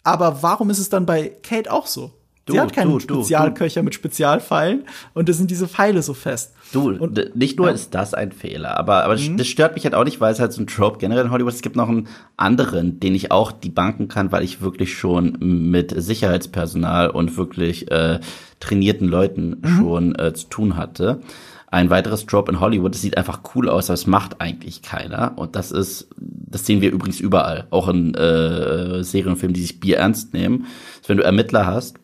Aber 0.05 0.43
warum 0.43 0.71
ist 0.71 0.79
es 0.79 0.89
dann 0.89 1.07
bei 1.07 1.33
Kate 1.43 1.73
auch 1.73 1.87
so? 1.87 2.13
Du, 2.47 2.53
Sie 2.53 2.61
hat 2.61 2.75
keinen 2.75 2.91
du, 2.91 3.01
Spezialköcher 3.01 3.81
du, 3.81 3.85
mit 3.85 3.95
Spezialpfeilen 3.95 4.85
und 5.15 5.31
da 5.31 5.33
sind 5.33 5.51
diese 5.51 5.67
Pfeile 5.67 6.03
so 6.03 6.13
fest. 6.13 6.53
Du, 6.73 6.91
und, 6.91 7.35
nicht 7.35 7.57
nur 7.59 7.69
ja. 7.69 7.73
ist 7.75 7.95
das 7.95 8.13
ein 8.13 8.33
Fehler, 8.33 8.77
aber, 8.79 9.05
aber 9.05 9.17
mhm. 9.17 9.39
das 9.39 9.47
stört 9.47 9.75
mich 9.75 9.85
halt 9.85 9.95
auch 9.95 10.05
nicht, 10.05 10.21
weil 10.21 10.33
es 10.33 10.41
halt 10.41 10.53
so 10.53 10.61
ein 10.61 10.67
Trope 10.67 10.99
generell 10.99 11.25
in 11.25 11.31
Hollywood. 11.31 11.55
Es 11.55 11.63
gibt 11.63 11.77
noch 11.77 11.89
einen 11.89 12.07
anderen, 12.37 13.01
den 13.01 13.15
ich 13.15 13.31
auch 13.31 13.51
die 13.51 13.71
banken 13.71 14.09
kann, 14.09 14.31
weil 14.31 14.45
ich 14.45 14.61
wirklich 14.61 14.95
schon 14.95 15.39
mit 15.41 15.95
Sicherheitspersonal 15.97 17.09
und 17.09 17.39
wirklich 17.39 17.91
äh, 17.91 18.21
trainierten 18.61 19.09
Leuten 19.09 19.61
mhm. 19.63 19.77
schon 19.79 20.19
äh, 20.19 20.35
zu 20.35 20.49
tun 20.49 20.77
hatte. 20.77 21.21
Ein 21.69 21.89
weiteres 21.89 22.27
Trope 22.27 22.53
in 22.53 22.61
Hollywood, 22.61 22.95
das 22.95 23.01
sieht 23.01 23.17
einfach 23.17 23.41
cool 23.55 23.71
aus, 23.71 23.89
aber 23.89 23.95
es 23.95 24.07
macht 24.07 24.41
eigentlich 24.43 24.83
keiner. 24.83 25.33
Und 25.37 25.57
das 25.57 25.73
ist, 25.73 26.09
das 26.19 26.67
sehen 26.67 26.83
wir 26.83 26.93
übrigens 26.93 27.21
überall, 27.21 27.67
auch 27.71 27.89
in 27.89 28.15
äh, 28.15 29.03
Serienfilmen, 29.03 29.55
die 29.55 29.63
sich 29.63 29.81
Bier 29.81 29.97
ernst 29.97 30.35
nehmen. 30.35 30.67
Dass 31.01 31.09
wenn 31.09 31.17
du 31.17 31.25
Ermittler 31.25 31.67
hast, 31.67 31.97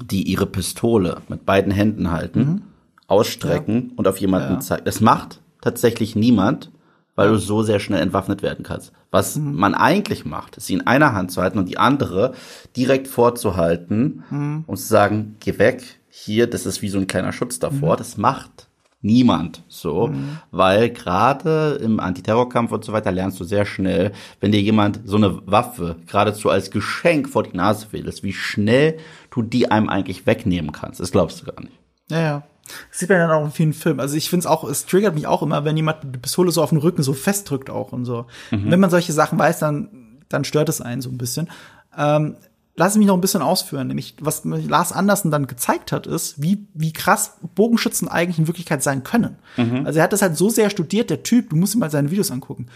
die 0.00 0.22
ihre 0.22 0.46
Pistole 0.46 1.22
mit 1.28 1.46
beiden 1.46 1.72
Händen 1.72 2.10
halten, 2.10 2.40
mhm. 2.40 2.62
ausstrecken 3.06 3.88
ja. 3.90 3.92
und 3.96 4.08
auf 4.08 4.18
jemanden 4.18 4.54
ja. 4.54 4.60
zeigen. 4.60 4.84
Das 4.84 5.00
macht 5.00 5.40
tatsächlich 5.60 6.16
niemand, 6.16 6.70
weil 7.14 7.28
du 7.28 7.36
so 7.38 7.62
sehr 7.62 7.78
schnell 7.78 8.02
entwaffnet 8.02 8.42
werden 8.42 8.64
kannst. 8.64 8.92
Was 9.10 9.36
mhm. 9.36 9.54
man 9.54 9.74
eigentlich 9.74 10.24
macht, 10.24 10.56
ist 10.56 10.66
sie 10.66 10.74
in 10.74 10.86
einer 10.86 11.12
Hand 11.12 11.30
zu 11.30 11.40
halten 11.40 11.58
und 11.58 11.68
die 11.68 11.78
andere 11.78 12.34
direkt 12.76 13.06
vorzuhalten 13.06 14.24
mhm. 14.30 14.64
und 14.66 14.76
zu 14.76 14.86
sagen, 14.86 15.36
geh 15.40 15.58
weg, 15.58 16.00
hier, 16.08 16.48
das 16.48 16.66
ist 16.66 16.82
wie 16.82 16.88
so 16.88 16.98
ein 16.98 17.06
kleiner 17.06 17.32
Schutz 17.32 17.58
davor. 17.58 17.94
Mhm. 17.94 17.98
Das 17.98 18.16
macht 18.16 18.68
niemand 19.04 19.62
so, 19.68 20.08
mhm. 20.08 20.38
weil 20.50 20.90
gerade 20.90 21.78
im 21.82 22.00
Antiterrorkampf 22.00 22.72
und 22.72 22.84
so 22.84 22.92
weiter 22.92 23.12
lernst 23.12 23.38
du 23.38 23.44
sehr 23.44 23.66
schnell, 23.66 24.12
wenn 24.40 24.50
dir 24.50 24.60
jemand 24.60 25.00
so 25.04 25.16
eine 25.16 25.46
Waffe 25.46 25.96
geradezu 26.06 26.50
als 26.50 26.70
Geschenk 26.70 27.28
vor 27.28 27.42
die 27.42 27.56
Nase 27.56 27.88
wählst, 27.90 28.22
wie 28.22 28.32
schnell 28.32 28.98
du 29.30 29.42
die 29.42 29.70
einem 29.70 29.88
eigentlich 29.88 30.26
wegnehmen 30.26 30.72
kannst. 30.72 31.00
Das 31.00 31.12
glaubst 31.12 31.42
du 31.42 31.46
gar 31.46 31.60
nicht. 31.60 31.78
Ja, 32.10 32.20
ja. 32.20 32.42
Das 32.90 33.00
sieht 33.00 33.10
man 33.10 33.18
dann 33.18 33.30
auch 33.30 33.44
in 33.44 33.50
vielen 33.50 33.72
Filmen. 33.74 34.00
Also 34.00 34.16
ich 34.16 34.30
finde 34.30 34.40
es 34.40 34.46
auch, 34.46 34.64
es 34.64 34.86
triggert 34.86 35.14
mich 35.14 35.26
auch 35.26 35.42
immer, 35.42 35.66
wenn 35.66 35.76
jemand 35.76 35.98
die 36.02 36.18
Pistole 36.18 36.50
so 36.50 36.62
auf 36.62 36.70
den 36.70 36.78
Rücken 36.78 37.02
so 37.02 37.12
festdrückt 37.12 37.68
auch 37.68 37.92
und 37.92 38.06
so. 38.06 38.24
Mhm. 38.50 38.70
Wenn 38.70 38.80
man 38.80 38.88
solche 38.88 39.12
Sachen 39.12 39.38
weiß, 39.38 39.58
dann, 39.58 40.20
dann 40.30 40.44
stört 40.44 40.70
es 40.70 40.80
einen 40.80 41.02
so 41.02 41.10
ein 41.10 41.18
bisschen. 41.18 41.50
Ähm, 41.96 42.36
lass 42.76 42.96
mich 42.96 43.06
noch 43.06 43.14
ein 43.14 43.20
bisschen 43.20 43.42
ausführen. 43.42 43.88
Nämlich, 43.88 44.16
was 44.20 44.44
Lars 44.44 44.92
Andersen 44.92 45.30
dann 45.30 45.46
gezeigt 45.46 45.92
hat, 45.92 46.06
ist, 46.06 46.42
wie, 46.42 46.66
wie 46.74 46.92
krass 46.92 47.38
Bogenschützen 47.54 48.08
eigentlich 48.08 48.38
in 48.38 48.46
Wirklichkeit 48.46 48.82
sein 48.82 49.04
können. 49.04 49.36
Mhm. 49.56 49.86
Also 49.86 49.98
er 49.98 50.04
hat 50.04 50.12
das 50.12 50.22
halt 50.22 50.36
so 50.36 50.48
sehr 50.48 50.70
studiert, 50.70 51.10
der 51.10 51.22
Typ, 51.22 51.50
du 51.50 51.56
musst 51.56 51.74
ihm 51.74 51.80
mal 51.80 51.90
seine 51.90 52.10
Videos 52.10 52.30
angucken. 52.30 52.66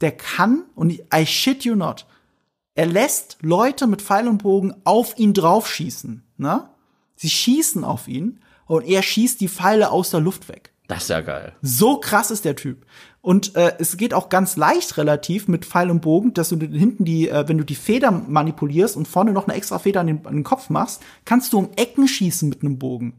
Der 0.00 0.12
kann, 0.12 0.64
und 0.74 0.92
I 0.92 1.26
shit 1.26 1.64
you 1.64 1.74
not, 1.74 2.06
er 2.74 2.86
lässt 2.86 3.38
Leute 3.40 3.86
mit 3.86 4.02
Pfeil 4.02 4.28
und 4.28 4.42
Bogen 4.42 4.74
auf 4.84 5.18
ihn 5.18 5.32
draufschießen. 5.32 6.22
Ne? 6.36 6.68
Sie 7.16 7.30
schießen 7.30 7.84
auf 7.84 8.06
ihn 8.06 8.40
und 8.66 8.86
er 8.86 9.02
schießt 9.02 9.40
die 9.40 9.48
Pfeile 9.48 9.90
aus 9.90 10.10
der 10.10 10.20
Luft 10.20 10.48
weg. 10.48 10.72
Das 10.86 11.04
ist 11.04 11.08
ja 11.08 11.22
geil. 11.22 11.54
So 11.62 11.98
krass 11.98 12.30
ist 12.30 12.44
der 12.44 12.54
Typ. 12.54 12.84
Und 13.26 13.56
äh, 13.56 13.72
es 13.80 13.96
geht 13.96 14.14
auch 14.14 14.28
ganz 14.28 14.54
leicht 14.56 14.98
relativ 14.98 15.48
mit 15.48 15.64
Pfeil 15.64 15.90
und 15.90 16.00
Bogen, 16.00 16.32
dass 16.32 16.50
du 16.50 16.60
hinten 16.60 17.04
die, 17.04 17.28
äh, 17.28 17.48
wenn 17.48 17.58
du 17.58 17.64
die 17.64 17.74
Feder 17.74 18.12
manipulierst 18.12 18.96
und 18.96 19.08
vorne 19.08 19.32
noch 19.32 19.48
eine 19.48 19.56
extra 19.56 19.80
Feder 19.80 20.02
an 20.02 20.06
den, 20.06 20.24
an 20.24 20.34
den 20.36 20.44
Kopf 20.44 20.70
machst, 20.70 21.02
kannst 21.24 21.52
du 21.52 21.58
um 21.58 21.70
Ecken 21.74 22.06
schießen 22.06 22.48
mit 22.48 22.62
einem 22.62 22.78
Bogen. 22.78 23.14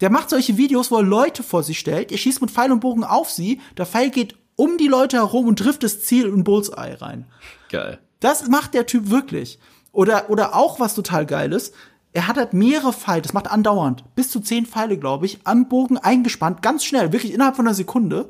Der 0.00 0.10
macht 0.10 0.30
solche 0.30 0.56
Videos, 0.56 0.90
wo 0.90 0.96
er 0.96 1.04
Leute 1.04 1.44
vor 1.44 1.62
sich 1.62 1.78
stellt, 1.78 2.10
er 2.10 2.18
schießt 2.18 2.40
mit 2.40 2.50
Pfeil 2.50 2.72
und 2.72 2.80
Bogen 2.80 3.04
auf 3.04 3.30
sie, 3.30 3.60
der 3.76 3.86
Pfeil 3.86 4.10
geht 4.10 4.34
um 4.56 4.76
die 4.76 4.88
Leute 4.88 5.18
herum 5.18 5.46
und 5.46 5.60
trifft 5.60 5.84
das 5.84 6.00
Ziel 6.00 6.26
in 6.26 6.42
Bullseye 6.42 7.00
rein. 7.00 7.24
Geil. 7.70 8.00
Das 8.18 8.48
macht 8.48 8.74
der 8.74 8.86
Typ 8.86 9.08
wirklich. 9.08 9.60
Oder, 9.92 10.30
oder 10.30 10.56
auch 10.56 10.80
was 10.80 10.96
total 10.96 11.26
geil 11.26 11.52
ist, 11.52 11.76
er 12.12 12.26
hat 12.26 12.38
halt 12.38 12.54
mehrere 12.54 12.92
Pfeile, 12.92 13.22
das 13.22 13.34
macht 13.34 13.48
andauernd, 13.48 14.02
bis 14.16 14.32
zu 14.32 14.40
zehn 14.40 14.66
Pfeile, 14.66 14.98
glaube 14.98 15.26
ich, 15.26 15.38
am 15.44 15.68
Bogen 15.68 15.96
eingespannt, 15.96 16.60
ganz 16.60 16.82
schnell, 16.84 17.12
wirklich 17.12 17.32
innerhalb 17.32 17.54
von 17.54 17.68
einer 17.68 17.74
Sekunde, 17.74 18.28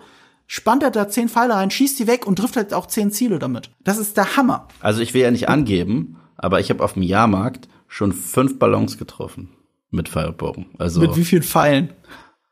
spannt 0.49 0.83
er 0.83 0.91
da 0.91 1.09
zehn 1.09 1.29
Pfeile 1.29 1.55
rein, 1.55 1.71
schießt 1.71 1.99
die 2.01 2.09
weg 2.09 2.27
und 2.27 2.37
trifft 2.37 2.57
halt 2.57 2.75
auch 2.75 2.87
zehn 2.87 3.13
Ziele 3.13 3.39
damit. 3.39 3.71
Das 3.85 3.99
ist 3.99 4.17
der 4.17 4.37
Hammer. 4.37 4.67
Also 4.81 5.01
ich 5.03 5.15
will 5.15 5.21
ja 5.21 5.31
nicht 5.31 5.49
angeben, 5.49 6.17
aber 6.37 6.59
ich 6.59 6.71
habe 6.71 6.83
auf 6.83 6.95
dem 6.95 7.03
Jahrmarkt 7.03 7.69
schon 7.87 8.13
fünf 8.13 8.59
Ballons 8.59 8.99
getroffen 8.99 9.51
mit 9.91 10.09
Pfeilbogen. 10.09 10.67
Also 10.79 11.01
Mit 11.01 11.17
wie 11.17 11.25
vielen 11.25 11.43
Pfeilen? 11.43 11.91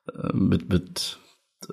äh, 0.09 0.33
mit 0.35 0.69
mit 0.69 1.19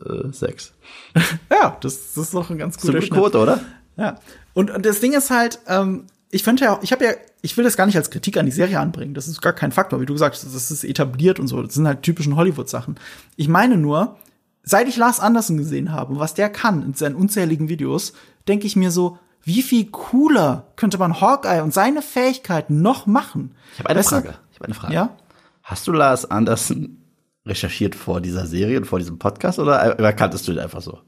äh, 0.03 0.31
sechs. 0.31 0.73
Ja, 1.51 1.77
das, 1.81 2.13
das 2.13 2.25
ist 2.25 2.33
doch 2.33 2.49
ein 2.49 2.57
ganz 2.57 2.77
guter. 2.77 2.99
Quote, 2.99 3.37
oder? 3.37 3.61
Ja. 3.97 4.19
Und, 4.53 4.71
und 4.71 4.85
das 4.85 4.99
Ding 5.01 5.13
ist 5.13 5.29
halt, 5.29 5.59
ähm, 5.67 6.05
ich 6.31 6.43
finde 6.43 6.65
ja, 6.65 6.79
ich 6.81 6.91
habe 6.91 7.05
ja, 7.05 7.11
ich 7.41 7.55
will 7.57 7.63
das 7.63 7.77
gar 7.77 7.85
nicht 7.85 7.95
als 7.97 8.09
Kritik 8.09 8.37
an 8.37 8.45
die 8.45 8.51
Serie 8.51 8.79
anbringen. 8.79 9.13
Das 9.13 9.27
ist 9.27 9.41
gar 9.41 9.53
kein 9.53 9.71
Faktor, 9.71 10.01
wie 10.01 10.05
du 10.05 10.13
gesagt 10.13 10.35
hast, 10.35 10.45
das 10.55 10.71
ist 10.71 10.83
etabliert 10.83 11.39
und 11.39 11.47
so. 11.47 11.61
Das 11.61 11.73
sind 11.73 11.85
halt 11.85 12.01
typischen 12.01 12.35
Hollywood-Sachen. 12.35 12.95
Ich 13.35 13.47
meine 13.47 13.77
nur, 13.77 14.17
seit 14.63 14.87
ich 14.87 14.97
Lars 14.97 15.19
Anderson 15.19 15.57
gesehen 15.57 15.91
habe, 15.91 16.19
was 16.19 16.33
der 16.33 16.49
kann 16.49 16.83
in 16.83 16.93
seinen 16.93 17.15
unzähligen 17.15 17.69
Videos, 17.69 18.13
denke 18.47 18.65
ich 18.65 18.75
mir 18.75 18.91
so, 18.91 19.17
wie 19.43 19.61
viel 19.61 19.85
cooler 19.91 20.67
könnte 20.77 20.97
man 20.97 21.19
Hawkeye 21.19 21.61
und 21.61 21.73
seine 21.73 22.01
Fähigkeiten 22.01 22.81
noch 22.81 23.05
machen? 23.05 23.55
Ich 23.73 23.79
habe 23.79 23.89
eine 23.89 23.99
Weißt 23.99 24.11
du? 24.11 24.15
Frage. 24.15 24.35
Ich 24.51 24.57
habe 24.57 24.65
eine 24.65 24.73
Frage. 24.73 24.93
Ja? 24.93 25.17
Hast 25.61 25.85
du 25.87 25.91
Lars 25.91 26.29
Andersen 26.29 27.03
recherchiert 27.45 27.95
vor 27.95 28.21
dieser 28.21 28.47
Serie 28.47 28.77
und 28.77 28.85
vor 28.85 28.99
diesem 28.99 29.19
Podcast 29.19 29.59
oder 29.59 29.95
oder 29.99 30.13
kanntest 30.13 30.47
du 30.47 30.53
ihn 30.53 30.59
einfach 30.59 30.81
so? 30.81 30.99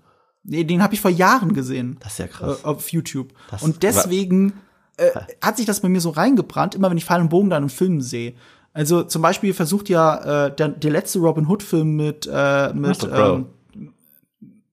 Nee, 0.44 0.64
den 0.64 0.84
habe 0.84 0.94
ich 0.94 1.02
vor 1.02 1.12
Jahren 1.12 1.54
gesehen. 1.54 1.98
Das 2.02 2.14
ist 2.14 2.20
ja 2.20 2.28
krass. 2.28 2.60
Äh, 2.64 2.66
auf 2.66 2.90
YouTube. 2.90 3.34
Das- 3.50 3.64
und 3.64 3.84
deswegen 3.84 4.54
äh, 4.98 5.12
hat 5.42 5.58
sich 5.58 5.66
das 5.66 5.80
bei 5.80 5.90
mir 5.90 6.02
so 6.02 6.10
reingebrannt, 6.10 6.76
immer 6.76 6.90
wenn 6.90 6.98
ich 6.98 7.10
und 7.10 7.30
Bogen 7.30 7.50
dann 7.50 7.64
in 7.64 7.70
Filmen 7.70 8.02
sehe. 8.02 8.34
Also 8.76 9.04
zum 9.04 9.22
Beispiel 9.22 9.54
versucht 9.54 9.88
ja 9.88 10.48
äh, 10.48 10.56
der, 10.56 10.68
der 10.68 10.92
letzte 10.92 11.20
Robin 11.20 11.48
Hood-Film 11.48 11.96
mit, 11.96 12.30
äh, 12.32 12.74
mit 12.74 13.08
ähm, 13.10 13.46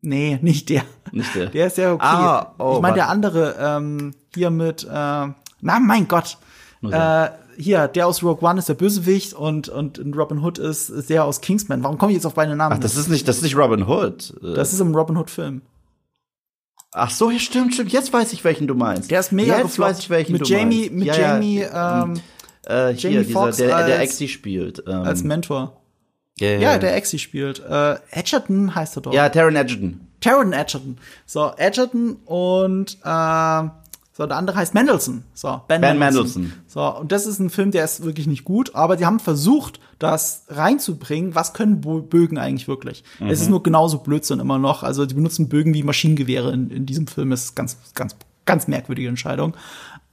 Nee, 0.00 0.38
nicht 0.42 0.68
der. 0.70 0.82
Nicht 1.12 1.32
der. 1.36 1.46
Der 1.46 1.68
ist 1.68 1.78
ja 1.78 1.92
okay. 1.92 2.04
Ah, 2.04 2.52
oh, 2.58 2.74
ich 2.74 2.82
meine, 2.82 2.96
der 2.96 3.08
andere, 3.08 3.54
ähm, 3.60 4.10
hier 4.34 4.50
mit, 4.50 4.82
äh, 4.82 4.88
na 4.90 5.34
mein 5.80 6.08
Gott. 6.08 6.36
Äh, 6.82 7.28
hier, 7.56 7.86
der 7.86 8.08
aus 8.08 8.24
Rogue 8.24 8.42
One 8.42 8.58
ist 8.58 8.68
der 8.68 8.74
Bösewicht 8.74 9.34
und, 9.34 9.68
und 9.68 10.00
Robin 10.16 10.42
Hood 10.42 10.58
ist, 10.58 10.88
ist 10.88 11.08
der 11.08 11.24
aus 11.24 11.40
Kingsman. 11.40 11.84
Warum 11.84 11.96
komme 11.96 12.10
ich 12.10 12.16
jetzt 12.16 12.26
auf 12.26 12.34
beide 12.34 12.56
Namen? 12.56 12.74
Ach, 12.76 12.80
das 12.80 12.96
ist 12.96 13.08
nicht, 13.08 13.28
das 13.28 13.36
ist 13.36 13.42
nicht 13.42 13.56
Robin 13.56 13.86
Hood. 13.86 14.34
Das 14.42 14.72
ist 14.72 14.80
im 14.80 14.92
Robin 14.96 15.16
Hood-Film. 15.16 15.62
Ach 16.90 17.10
so, 17.10 17.30
hier 17.30 17.38
stimmt, 17.38 17.74
stimmt. 17.74 17.92
Jetzt 17.92 18.12
weiß 18.12 18.32
ich, 18.32 18.42
welchen 18.42 18.66
du 18.66 18.74
meinst. 18.74 19.12
Der 19.12 19.20
ist 19.20 19.30
mega 19.30 19.58
Jetzt 19.58 19.62
gefloppt. 19.68 19.90
weiß 19.90 19.98
ich, 20.00 20.10
welchen 20.10 20.32
mit 20.32 20.40
du 20.42 20.46
Jamie, 20.46 20.80
meinst. 20.80 20.92
mit 20.94 21.04
Ja, 21.06 21.14
ja. 21.14 21.20
Jamie 21.34 21.60
ähm, 21.72 22.20
Äh, 22.66 22.94
hier, 22.94 23.10
Jamie 23.10 23.26
dieser, 23.26 23.50
der, 23.52 23.86
der 23.86 23.98
als- 23.98 24.10
Exi 24.10 24.28
spielt. 24.28 24.82
Ähm, 24.86 25.02
als 25.02 25.22
Mentor. 25.24 25.80
ja, 26.38 26.50
ja, 26.58 26.78
der 26.78 26.96
Exi 26.96 27.18
spielt. 27.18 27.60
Äh, 27.60 27.96
Edgerton 28.10 28.74
heißt 28.74 28.96
er 28.98 29.02
doch. 29.02 29.12
ja, 29.12 29.28
Taron 29.28 29.56
Egerton. 29.56 30.00
Taron 30.20 30.52
Edgerton. 30.52 30.98
So, 31.26 31.52
Edgerton 31.56 32.16
und 32.26 32.98
äh, 33.04 33.62
so, 34.14 34.26
der 34.26 34.36
andere 34.36 34.56
heißt 34.56 34.74
Mendelssohn. 34.74 35.24
So, 35.34 35.62
Ben, 35.68 35.80
Ben 35.80 35.98
Mendelsohn. 35.98 36.52
So, 36.68 36.82
und 36.98 37.10
das 37.12 37.26
ist 37.26 37.38
ein 37.40 37.48
Film, 37.50 37.70
der 37.72 37.84
ist 37.84 38.04
wirklich 38.04 38.26
nicht 38.26 38.44
gut, 38.44 38.74
aber 38.74 38.96
die 38.96 39.06
haben 39.06 39.18
versucht, 39.20 39.80
das 39.98 40.44
reinzubringen. 40.48 41.34
Was 41.34 41.54
können 41.54 41.80
Bögen 41.80 42.36
eigentlich 42.38 42.68
wirklich? 42.68 43.04
Es 43.26 43.40
ist 43.40 43.48
nur 43.50 43.62
genauso 43.62 43.98
Blödsinn 43.98 44.38
immer 44.38 44.58
noch. 44.58 44.82
Also, 44.82 45.06
die 45.06 45.14
benutzen 45.14 45.48
Bögen 45.48 45.72
wie 45.74 45.82
Maschinengewehre 45.82 46.52
in, 46.52 46.70
in 46.70 46.86
diesem 46.86 47.06
Film. 47.06 47.30
Das 47.30 47.44
ist 47.44 47.56
ganz, 47.56 47.78
ganz, 47.94 48.14
ganz 48.44 48.68
merkwürdige 48.68 49.08
Entscheidung. 49.08 49.56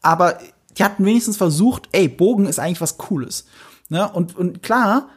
Aber 0.02 0.38
die 0.80 0.84
hatten 0.84 1.06
wenigstens 1.06 1.38
versucht, 1.38 1.90
ey, 1.92 2.08
Bogen 2.08 2.46
ist 2.46 2.60
eigentlich 2.60 2.82
was 2.82 2.98
Cooles. 2.98 3.46
Ne? 3.90 4.10
Und, 4.12 4.36
und 4.38 4.64
klar, 4.64 5.10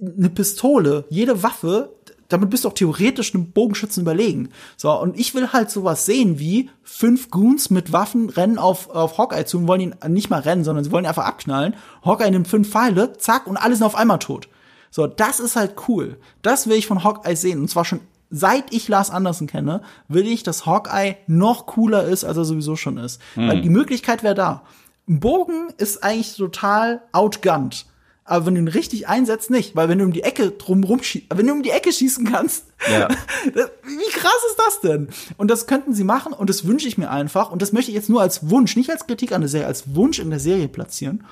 eine 0.00 0.30
Pistole, 0.30 1.04
jede 1.10 1.42
Waffe, 1.42 1.90
damit 2.28 2.50
bist 2.50 2.64
du 2.64 2.68
auch 2.68 2.74
theoretisch 2.74 3.34
einem 3.34 3.50
Bogenschützen 3.50 4.02
überlegen. 4.02 4.50
So, 4.76 4.92
und 4.92 5.18
ich 5.18 5.34
will 5.34 5.52
halt 5.52 5.70
sowas 5.70 6.06
sehen 6.06 6.38
wie 6.38 6.70
fünf 6.82 7.30
Goons 7.30 7.70
mit 7.70 7.92
Waffen 7.92 8.30
rennen 8.30 8.58
auf, 8.58 8.88
auf 8.90 9.18
Hawkeye 9.18 9.44
zu 9.44 9.58
und 9.58 9.68
wollen 9.68 9.80
ihn 9.80 9.94
nicht 10.08 10.30
mal 10.30 10.40
rennen, 10.40 10.64
sondern 10.64 10.84
sie 10.84 10.92
wollen 10.92 11.04
ihn 11.04 11.08
einfach 11.08 11.26
abknallen. 11.26 11.74
Hawkeye 12.04 12.30
nimmt 12.30 12.48
fünf 12.48 12.70
Pfeile, 12.70 13.12
zack, 13.18 13.46
und 13.46 13.56
alle 13.56 13.74
sind 13.74 13.84
auf 13.84 13.96
einmal 13.96 14.18
tot. 14.20 14.48
So, 14.90 15.06
das 15.06 15.40
ist 15.40 15.56
halt 15.56 15.74
cool. 15.88 16.18
Das 16.42 16.68
will 16.68 16.76
ich 16.76 16.86
von 16.86 17.02
Hawkeye 17.02 17.34
sehen. 17.34 17.60
Und 17.60 17.68
zwar 17.68 17.84
schon 17.84 18.00
seit 18.30 18.72
ich 18.72 18.88
Lars 18.88 19.10
Anderson 19.10 19.46
kenne, 19.46 19.82
will 20.08 20.26
ich, 20.26 20.42
dass 20.42 20.66
Hawkeye 20.66 21.16
noch 21.26 21.66
cooler 21.66 22.04
ist, 22.04 22.24
als 22.24 22.36
er 22.36 22.44
sowieso 22.44 22.74
schon 22.74 22.96
ist. 22.96 23.20
Weil 23.36 23.60
die 23.60 23.70
Möglichkeit 23.70 24.22
wäre 24.22 24.34
da. 24.34 24.62
Ein 25.08 25.20
Bogen 25.20 25.68
ist 25.76 26.02
eigentlich 26.02 26.36
total 26.36 27.02
outgunned. 27.12 27.86
Aber 28.26 28.46
wenn 28.46 28.54
du 28.54 28.60
ihn 28.62 28.68
richtig 28.68 29.06
einsetzt, 29.06 29.50
nicht. 29.50 29.76
Weil 29.76 29.90
wenn 29.90 29.98
du 29.98 30.04
um 30.06 30.12
die 30.14 30.22
Ecke 30.22 30.50
drumrum 30.52 31.02
schießt, 31.02 31.26
wenn 31.34 31.46
du 31.46 31.52
um 31.52 31.62
die 31.62 31.70
Ecke 31.70 31.92
schießen 31.92 32.24
kannst, 32.30 32.64
Ja. 32.90 33.08
das- 33.54 33.70
wie 33.82 34.10
krass 34.12 34.32
ist 34.50 34.58
das 34.58 34.80
denn? 34.80 35.08
Und 35.36 35.50
das 35.50 35.66
könnten 35.66 35.92
sie 35.92 36.04
machen 36.04 36.32
und 36.32 36.48
das 36.48 36.66
wünsche 36.66 36.88
ich 36.88 36.96
mir 36.96 37.10
einfach. 37.10 37.50
Und 37.52 37.60
das 37.60 37.72
möchte 37.72 37.90
ich 37.90 37.94
jetzt 37.96 38.08
nur 38.08 38.22
als 38.22 38.48
Wunsch, 38.48 38.76
nicht 38.76 38.90
als 38.90 39.06
Kritik 39.06 39.32
an 39.32 39.42
der 39.42 39.50
Serie, 39.50 39.66
als 39.66 39.94
Wunsch 39.94 40.18
in 40.20 40.30
der 40.30 40.40
Serie 40.40 40.68
platzieren. 40.68 41.24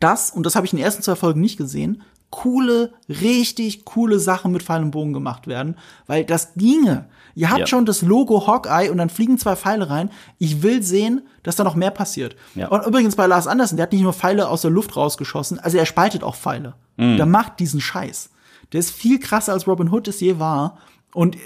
Das, 0.00 0.30
und 0.30 0.44
das 0.44 0.56
habe 0.56 0.66
ich 0.66 0.72
in 0.72 0.78
den 0.78 0.84
ersten 0.84 1.02
zwei 1.04 1.14
Folgen 1.14 1.40
nicht 1.40 1.56
gesehen, 1.56 2.02
coole, 2.30 2.92
richtig 3.08 3.84
coole 3.84 4.18
Sachen 4.18 4.50
mit 4.50 4.64
Pfeil 4.64 4.82
und 4.82 4.90
Bogen 4.90 5.12
gemacht 5.12 5.46
werden, 5.46 5.76
weil 6.08 6.24
das 6.24 6.54
ginge. 6.54 7.08
Ihr 7.34 7.50
habt 7.50 7.60
Ja. 7.60 7.66
schon 7.66 7.84
das 7.86 8.02
Logo 8.02 8.46
Hawkeye 8.46 8.90
und 8.90 8.98
dann 8.98 9.10
fliegen 9.10 9.38
zwei 9.38 9.56
Pfeile 9.56 9.90
rein. 9.90 10.10
Ich 10.38 10.62
will 10.62 10.82
sehen, 10.82 11.26
dass 11.42 11.56
da 11.56 11.64
noch 11.64 11.74
mehr 11.74 11.90
passiert. 11.90 12.36
Ja. 12.54 12.68
Und 12.68 12.86
übrigens 12.86 13.16
bei 13.16 13.26
Lars 13.26 13.46
Anderson, 13.46 13.76
der 13.76 13.84
hat 13.84 13.92
nicht 13.92 14.02
nur 14.02 14.12
Pfeile 14.12 14.48
aus 14.48 14.62
der 14.62 14.70
Luft 14.70 14.96
rausgeschossen, 14.96 15.58
also 15.58 15.76
er 15.78 15.86
spaltet 15.86 16.22
auch 16.22 16.36
Pfeile. 16.36 16.74
Der 16.96 17.26
macht 17.26 17.58
diesen 17.58 17.80
Scheiß. 17.80 18.30
Der 18.72 18.78
ist 18.80 18.90
viel 18.92 19.18
krasser 19.18 19.52
als 19.52 19.66
Robin 19.66 19.90
Hood 19.90 20.06
es 20.08 20.20
je 20.20 20.38
war. 20.38 20.78
Und 21.12 21.34
äh, 21.36 21.38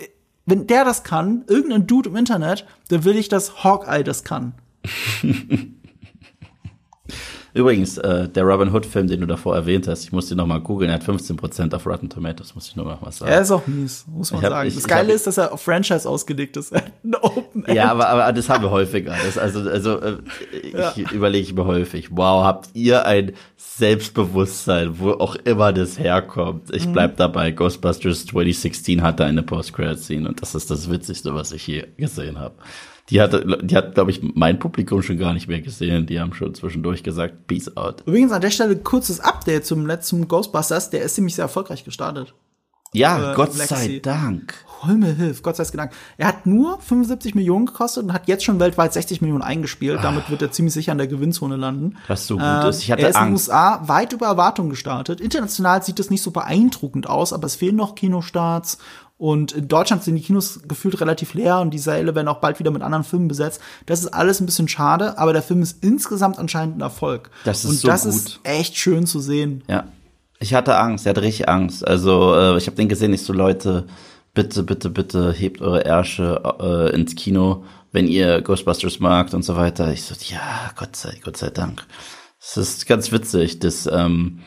wenn 0.46 0.66
der 0.66 0.84
das 0.84 1.04
kann, 1.04 1.44
irgendein 1.46 1.86
Dude 1.86 2.10
im 2.10 2.16
Internet, 2.16 2.66
dann 2.88 3.04
will 3.04 3.16
ich, 3.16 3.28
dass 3.28 3.64
Hawkeye 3.64 4.02
das 4.04 4.24
kann. 4.24 4.52
Übrigens, 7.54 7.98
äh, 7.98 8.28
der 8.28 8.44
Robin 8.44 8.72
Hood-Film, 8.72 9.06
den 9.08 9.20
du 9.20 9.26
davor 9.26 9.56
erwähnt 9.56 9.88
hast, 9.88 10.04
ich 10.04 10.12
muss 10.12 10.28
den 10.28 10.36
noch 10.36 10.46
mal 10.46 10.58
googeln, 10.60 10.90
er 10.90 10.96
hat 10.96 11.04
15% 11.04 11.74
auf 11.74 11.86
Rotten 11.86 12.08
Tomatoes, 12.10 12.54
muss 12.54 12.68
ich 12.68 12.76
nur 12.76 12.84
mal 12.84 12.98
was 13.00 13.18
sagen. 13.18 13.32
Er 13.32 13.40
ist 13.40 13.50
auch 13.50 13.66
mies, 13.66 14.04
muss 14.06 14.30
man 14.32 14.42
hab- 14.42 14.50
sagen. 14.50 14.68
ich- 14.68 14.74
das 14.74 14.86
Geile 14.86 15.08
hab- 15.08 15.14
ist, 15.14 15.26
dass 15.26 15.38
er 15.38 15.52
auf 15.52 15.62
Franchise 15.62 16.08
ausgelegt 16.08 16.56
ist. 16.56 16.72
Ein 17.04 17.14
Open 17.22 17.64
End. 17.64 17.74
Ja, 17.76 17.90
aber, 17.90 18.08
aber 18.08 18.32
das 18.32 18.48
haben 18.48 18.62
wir 18.62 18.70
häufiger. 18.70 19.14
Das, 19.24 19.38
also 19.38 19.60
also 19.68 19.98
äh, 20.00 20.16
ich 20.96 21.10
überlege 21.12 21.52
mir 21.54 21.64
häufig, 21.64 22.08
wow, 22.10 22.44
habt 22.44 22.68
ihr 22.74 23.04
ein 23.06 23.32
Selbstbewusstsein, 23.56 24.98
wo 24.98 25.12
auch 25.12 25.34
immer 25.36 25.72
das 25.72 25.98
herkommt. 25.98 26.68
Mhm. 26.68 26.74
Ich 26.74 26.86
bleib 26.92 27.16
dabei, 27.16 27.50
Ghostbusters 27.50 28.26
2016 28.26 29.02
hatte 29.02 29.24
eine 29.24 29.42
Post-Credit-Scene 29.42 30.28
und 30.28 30.40
das 30.42 30.54
ist 30.54 30.70
das 30.70 30.90
Witzigste, 30.90 31.34
was 31.34 31.52
ich 31.52 31.66
je 31.66 31.84
gesehen 31.96 32.38
habe. 32.38 32.54
Die 33.10 33.20
hatte, 33.20 33.58
die 33.62 33.76
hat, 33.76 33.94
glaube 33.94 34.10
ich, 34.10 34.20
mein 34.22 34.58
Publikum 34.58 35.02
schon 35.02 35.18
gar 35.18 35.32
nicht 35.32 35.48
mehr 35.48 35.60
gesehen. 35.62 36.06
Die 36.06 36.20
haben 36.20 36.34
schon 36.34 36.54
zwischendurch 36.54 37.02
gesagt, 37.02 37.46
Peace 37.46 37.74
out. 37.76 38.02
Übrigens 38.06 38.32
an 38.32 38.40
der 38.42 38.50
Stelle 38.50 38.76
kurzes 38.76 39.20
Update 39.20 39.64
zum 39.66 39.86
letzten 39.86 40.28
Ghostbusters. 40.28 40.90
Der 40.90 41.02
ist 41.02 41.14
ziemlich 41.14 41.34
sehr 41.34 41.44
erfolgreich 41.44 41.84
gestartet. 41.84 42.34
Ja, 42.94 43.32
Äh, 43.32 43.34
Gott 43.34 43.52
sei 43.52 43.98
Dank. 44.02 44.54
hol 44.82 44.94
mir 44.94 45.12
Hilf, 45.12 45.42
Gott 45.42 45.56
sei 45.56 45.64
Dank. 45.74 45.92
Er 46.16 46.28
hat 46.28 46.46
nur 46.46 46.80
75 46.80 47.34
Millionen 47.34 47.66
gekostet 47.66 48.04
und 48.04 48.12
hat 48.14 48.28
jetzt 48.28 48.44
schon 48.44 48.60
weltweit 48.60 48.94
60 48.94 49.20
Millionen 49.20 49.42
eingespielt. 49.42 50.00
Damit 50.02 50.30
wird 50.30 50.40
er 50.40 50.52
ziemlich 50.52 50.72
sicher 50.72 50.92
in 50.92 50.98
der 50.98 51.06
Gewinnzone 51.06 51.56
landen. 51.56 51.96
Was 52.06 52.26
so 52.26 52.36
gut 52.36 52.44
Äh, 52.44 52.68
ist. 52.70 52.82
Ich 52.82 52.90
hatte 52.90 53.02
er 53.02 53.10
ist 53.10 53.16
in 53.16 53.22
den 53.24 53.28
Angst. 53.32 53.48
USA 53.48 53.82
weit 53.88 54.12
über 54.14 54.26
Erwartungen 54.26 54.70
gestartet. 54.70 55.20
International 55.20 55.82
sieht 55.82 56.00
es 56.00 56.08
nicht 56.10 56.22
so 56.22 56.30
beeindruckend 56.30 57.06
aus, 57.08 57.34
aber 57.34 57.46
es 57.46 57.56
fehlen 57.56 57.76
noch 57.76 57.94
Kinostarts. 57.94 58.78
Und 59.18 59.50
in 59.50 59.66
Deutschland 59.66 60.04
sind 60.04 60.14
die 60.14 60.22
Kinos 60.22 60.60
gefühlt 60.66 61.00
relativ 61.00 61.34
leer 61.34 61.58
und 61.58 61.70
die 61.70 61.78
Säle 61.78 62.14
werden 62.14 62.28
auch 62.28 62.38
bald 62.38 62.60
wieder 62.60 62.70
mit 62.70 62.82
anderen 62.82 63.02
Filmen 63.02 63.26
besetzt. 63.26 63.60
Das 63.84 64.00
ist 64.00 64.14
alles 64.14 64.40
ein 64.40 64.46
bisschen 64.46 64.68
schade, 64.68 65.18
aber 65.18 65.32
der 65.32 65.42
Film 65.42 65.60
ist 65.60 65.82
insgesamt 65.82 66.38
anscheinend 66.38 66.78
ein 66.78 66.82
Erfolg. 66.82 67.30
Das 67.44 67.64
ist 67.64 67.70
und 67.70 67.76
so 67.78 67.88
das 67.88 68.04
gut. 68.04 68.14
ist 68.14 68.40
echt 68.44 68.76
schön 68.76 69.06
zu 69.06 69.18
sehen. 69.18 69.64
Ja. 69.66 69.88
Ich 70.38 70.54
hatte 70.54 70.76
Angst, 70.76 71.04
ich 71.04 71.10
hatte 71.10 71.22
richtig 71.22 71.48
Angst. 71.48 71.86
Also, 71.86 72.34
äh, 72.36 72.56
ich 72.58 72.66
habe 72.68 72.76
den 72.76 72.88
gesehen, 72.88 73.12
ich 73.12 73.22
so, 73.22 73.32
Leute, 73.32 73.88
bitte, 74.34 74.62
bitte, 74.62 74.88
bitte 74.88 75.32
hebt 75.32 75.60
eure 75.60 75.84
Ärsche 75.84 76.40
äh, 76.60 76.94
ins 76.94 77.16
Kino, 77.16 77.64
wenn 77.90 78.06
ihr 78.06 78.40
Ghostbusters 78.40 79.00
magt 79.00 79.34
und 79.34 79.42
so 79.42 79.56
weiter. 79.56 79.92
Ich 79.92 80.04
so, 80.04 80.14
ja, 80.32 80.70
Gott 80.76 80.94
sei, 80.94 81.18
Gott 81.24 81.36
sei 81.36 81.50
Dank. 81.50 81.84
Es 82.40 82.56
ist 82.56 82.86
ganz 82.86 83.10
witzig, 83.10 83.58
dass 83.58 83.88
ähm, 83.90 84.38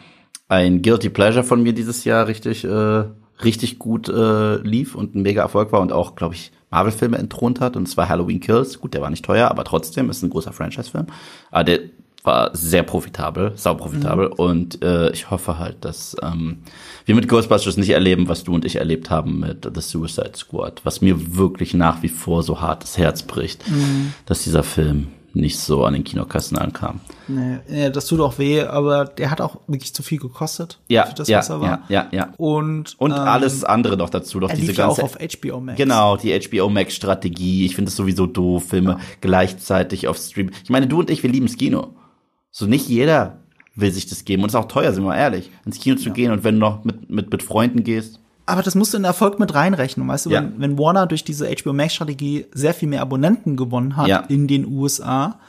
ein 0.48 0.82
Guilty 0.82 1.10
Pleasure 1.10 1.44
von 1.44 1.62
mir 1.62 1.74
dieses 1.74 2.06
Jahr 2.06 2.28
richtig, 2.28 2.64
äh, 2.64 3.04
richtig 3.44 3.80
gut 3.80 4.10
äh, 4.10 4.58
lief 4.58 4.96
und 4.96 5.16
ein 5.16 5.22
mega 5.22 5.42
Erfolg 5.42 5.72
war 5.72 5.82
und 5.82 5.92
auch, 5.92 6.16
glaube 6.16 6.36
ich, 6.36 6.52
Marvel-Filme 6.72 7.18
entthront 7.18 7.60
hat. 7.60 7.76
Und 7.76 7.88
zwar 7.88 8.10
Halloween 8.10 8.40
Kills. 8.40 8.80
Gut, 8.80 8.94
der 8.94 9.02
war 9.02 9.10
nicht 9.10 9.26
teuer, 9.26 9.50
aber 9.50 9.64
trotzdem 9.64 10.10
ist 10.10 10.24
ein 10.24 10.30
großer 10.30 10.54
Franchise-Film. 10.54 11.08
Aber 11.52 11.64
der 11.64 11.80
war 12.24 12.56
sehr 12.56 12.84
profitabel, 12.84 13.54
sau 13.56 13.74
profitabel. 13.74 14.28
Und 14.28 14.84
äh, 14.84 15.12
ich 15.12 15.32
hoffe 15.32 15.58
halt, 15.58 15.84
dass 15.84 16.16
ähm, 16.22 16.60
wir 17.06 17.16
mit 17.16 17.28
Ghostbusters 17.28 17.78
nicht 17.78 17.90
erleben, 17.90 18.28
was 18.28 18.44
du 18.44 18.54
und 18.54 18.66
ich 18.66 18.76
erlebt 18.76 19.10
haben 19.10 19.40
mit 19.40 19.70
The 19.74 19.82
Suicide 19.82 20.34
Squad. 20.36 20.82
Was 20.84 21.02
mir 21.02 21.36
wirklich 21.36 21.74
nach 21.74 22.04
wie 22.04 22.10
vor 22.10 22.44
so 22.44 22.62
hart 22.62 22.84
das 22.84 22.98
Herz 22.98 23.24
bricht, 23.24 23.64
dass 24.26 24.44
dieser 24.44 24.64
Film 24.64 25.08
nicht 25.36 25.60
so 25.60 25.86
an 25.86 25.94
den 25.94 26.04
Kinokassen 26.04 26.58
ankam. 26.58 27.00
Nee, 27.28 27.90
das 27.92 28.08
tut 28.08 28.20
auch 28.20 28.38
weh, 28.38 28.62
aber 28.62 29.06
der 29.06 29.32
hat 29.32 29.42
auch 29.42 29.58
wirklich 29.68 29.94
zu 29.94 30.04
viel 30.04 30.20
gekostet. 30.20 30.80
Ja, 30.88 31.06
für 31.06 31.16
das, 31.16 31.28
ja, 31.28 31.40
was 31.40 31.50
er 31.50 31.62
war. 31.62 31.84
ja, 31.90 32.08
ja, 32.12 32.18
ja. 32.18 32.34
Und, 32.38 32.96
Und 33.00 33.12
ähm, 33.12 33.18
alles 33.18 33.64
andere 33.64 33.98
noch 33.98 34.10
dazu, 34.10 34.40
noch 34.40 34.50
er 34.50 34.56
diese 34.56 34.68
lief 34.68 34.78
ja 34.78 34.88
auch 34.88 34.98
ganze 34.98 35.18
auf 35.22 35.40
HBO 35.40 35.60
Max. 35.60 35.78
Genau, 35.78 36.18
die 36.18 36.38
HBO 36.40 36.70
Max 36.70 36.96
Strategie. 36.96 37.66
Ich 37.66 37.76
finde 37.76 37.90
es 37.90 37.96
sowieso 37.96 38.28
doof, 38.28 38.70
Filme 38.70 38.98
gleichzeitig 39.22 40.08
auf 40.08 40.18
Stream. 40.18 40.52
Ich 40.64 40.70
meine, 40.70 40.88
du 40.88 41.00
und 41.00 41.10
ich, 41.10 41.24
wir 41.24 41.30
lieben 41.30 41.48
das 41.48 41.58
Kino. 41.58 41.96
So 42.52 42.66
nicht 42.66 42.88
jeder 42.88 43.40
will 43.76 43.92
sich 43.92 44.08
das 44.08 44.26
geben 44.26 44.44
und 44.44 44.50
es 44.50 44.54
ist 44.54 44.60
auch 44.60 44.68
teuer, 44.68 44.92
sind 44.94 45.04
wir 45.06 45.16
ehrlich, 45.16 45.50
ins 45.66 45.80
Kino 45.80 45.96
zu 45.96 46.12
gehen 46.12 46.32
und 46.32 46.44
wenn 46.44 46.56
du 46.56 46.60
noch 46.60 46.84
mit 46.84 47.10
mit 47.10 47.32
mit 47.32 47.44
Freunden 47.44 47.84
gehst. 47.84 48.21
Aber 48.52 48.62
das 48.64 48.76
musst 48.76 48.94
du 48.94 48.98
in 48.98 49.04
den 49.04 49.08
Erfolg 49.08 49.40
mit 49.40 49.54
reinrechnen. 49.54 50.08
Weißt 50.08 50.26
du, 50.26 50.30
Ja. 50.30 50.42
wenn, 50.42 50.60
wenn 50.60 50.78
Warner 50.78 51.08
durch 51.08 51.24
diese 51.24 51.48
HBO 51.50 51.74
Max 51.74 51.94
Strategie 51.96 52.46
sehr 52.54 52.74
viel 52.74 52.90
mehr 52.90 53.02
Abonnenten 53.02 53.56
gewonnen 53.58 53.96
hat 53.98 54.08
Ja. 54.08 54.18
in 54.28 54.48
den 54.48 54.66
USA, 54.66 55.40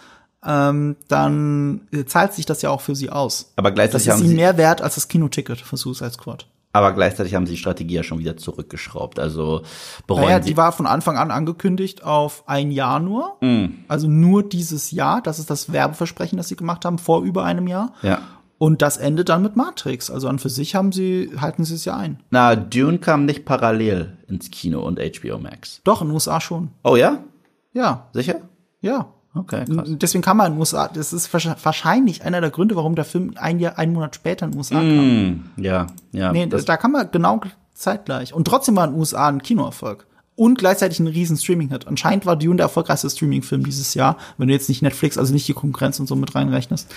ähm, 0.44 0.96
dann 1.08 1.82
äh, 1.92 2.04
zahlt 2.04 2.32
sich 2.32 2.46
das 2.46 2.62
ja 2.62 2.70
auch 2.70 2.80
für 2.80 2.96
sie 2.96 3.10
aus. 3.10 3.52
Aber 3.56 3.70
Das 3.70 3.74
gleichzeitig 3.76 4.06
ist 4.08 4.12
haben 4.12 4.20
ihnen 4.20 4.30
sie, 4.30 4.34
mehr 4.36 4.56
wert 4.56 4.82
als 4.82 4.96
das 4.96 5.08
Kinoticket 5.08 5.60
für 5.60 5.76
Suicide 5.76 6.10
Squad. 6.12 6.46
aber 6.72 6.92
gleichzeitig 6.92 7.34
haben 7.34 7.46
sie 7.46 7.52
die 7.52 7.58
Strategie 7.58 7.94
ja 7.94 8.02
schon 8.02 8.18
wieder 8.18 8.36
zurückgeschraubt. 8.36 9.18
Also 9.20 9.62
bereuen 10.06 10.24
Naja, 10.24 10.42
sie. 10.42 10.50
die 10.50 10.56
war 10.56 10.72
von 10.72 10.86
Anfang 10.86 11.16
an 11.18 11.30
angekündigt 11.30 12.02
auf 12.02 12.44
ein 12.46 12.70
Jahr 12.72 12.98
nur. 12.98 13.36
Mm. 13.40 13.66
Also 13.88 14.08
nur 14.08 14.42
dieses 14.42 14.90
Jahr. 14.90 15.20
Das 15.22 15.38
ist 15.38 15.50
das 15.50 15.70
Werbeversprechen, 15.72 16.38
das 16.38 16.48
sie 16.48 16.56
gemacht 16.56 16.84
haben 16.84 16.98
vor 16.98 17.22
über 17.22 17.44
einem 17.44 17.66
Jahr. 17.68 17.92
ja. 18.02 18.20
Und 18.62 18.80
das 18.80 18.96
endet 18.96 19.28
dann 19.28 19.42
mit 19.42 19.56
Matrix. 19.56 20.08
Also 20.08 20.28
an 20.28 20.38
für 20.38 20.48
sich 20.48 20.76
haben 20.76 20.92
sie, 20.92 21.32
halten 21.40 21.64
sie 21.64 21.74
es 21.74 21.84
ja 21.84 21.96
ein. 21.96 22.20
Na, 22.30 22.54
Dune 22.54 22.98
kam 22.98 23.24
nicht 23.24 23.44
parallel 23.44 24.16
ins 24.28 24.52
Kino 24.52 24.82
und 24.86 25.00
HBO 25.00 25.38
Max. 25.38 25.80
Doch, 25.82 26.00
in 26.00 26.06
den 26.06 26.14
USA 26.14 26.40
schon. 26.40 26.68
Oh 26.84 26.94
ja? 26.94 27.24
Ja, 27.72 28.06
Sicher? 28.12 28.36
ja. 28.80 29.08
Okay, 29.34 29.64
krass. 29.64 29.88
Deswegen 29.90 30.22
kam 30.22 30.38
er 30.40 30.46
in 30.46 30.52
den 30.52 30.58
USA. 30.60 30.86
Das 30.86 31.12
ist 31.12 31.34
wahrsch- 31.34 31.56
wahrscheinlich 31.64 32.22
einer 32.24 32.40
der 32.40 32.50
Gründe, 32.50 32.76
warum 32.76 32.94
der 32.94 33.04
Film 33.04 33.32
ein 33.34 33.58
Jahr, 33.58 33.78
einen 33.80 33.94
Monat 33.94 34.14
später 34.14 34.44
in 34.46 34.52
den 34.52 34.58
USA 34.58 34.76
kam. 34.76 35.30
Mm, 35.30 35.44
ja, 35.56 35.86
ja. 36.12 36.30
Nee, 36.32 36.46
das, 36.46 36.64
da 36.64 36.76
kam 36.76 36.94
er 36.94 37.06
genau 37.06 37.40
zeitgleich. 37.74 38.32
Und 38.32 38.44
trotzdem 38.46 38.76
war 38.76 38.84
in 38.84 38.92
den 38.92 39.00
USA 39.00 39.26
ein 39.26 39.42
Kinoerfolg. 39.42 40.06
Und 40.36 40.58
gleichzeitig 40.58 41.00
ein 41.00 41.08
riesen 41.08 41.36
Streaming-Hit. 41.36 41.88
Anscheinend 41.88 42.26
war 42.26 42.36
Dune 42.36 42.56
der 42.58 42.66
erfolgreichste 42.66 43.10
Streaming-Film 43.10 43.64
dieses 43.64 43.94
Jahr, 43.94 44.18
wenn 44.38 44.46
du 44.46 44.54
jetzt 44.54 44.68
nicht 44.68 44.82
Netflix, 44.82 45.18
also 45.18 45.32
nicht 45.32 45.48
die 45.48 45.52
Konkurrenz 45.54 45.98
und 45.98 46.06
so 46.06 46.14
mit 46.14 46.32
reinrechnest. 46.34 46.88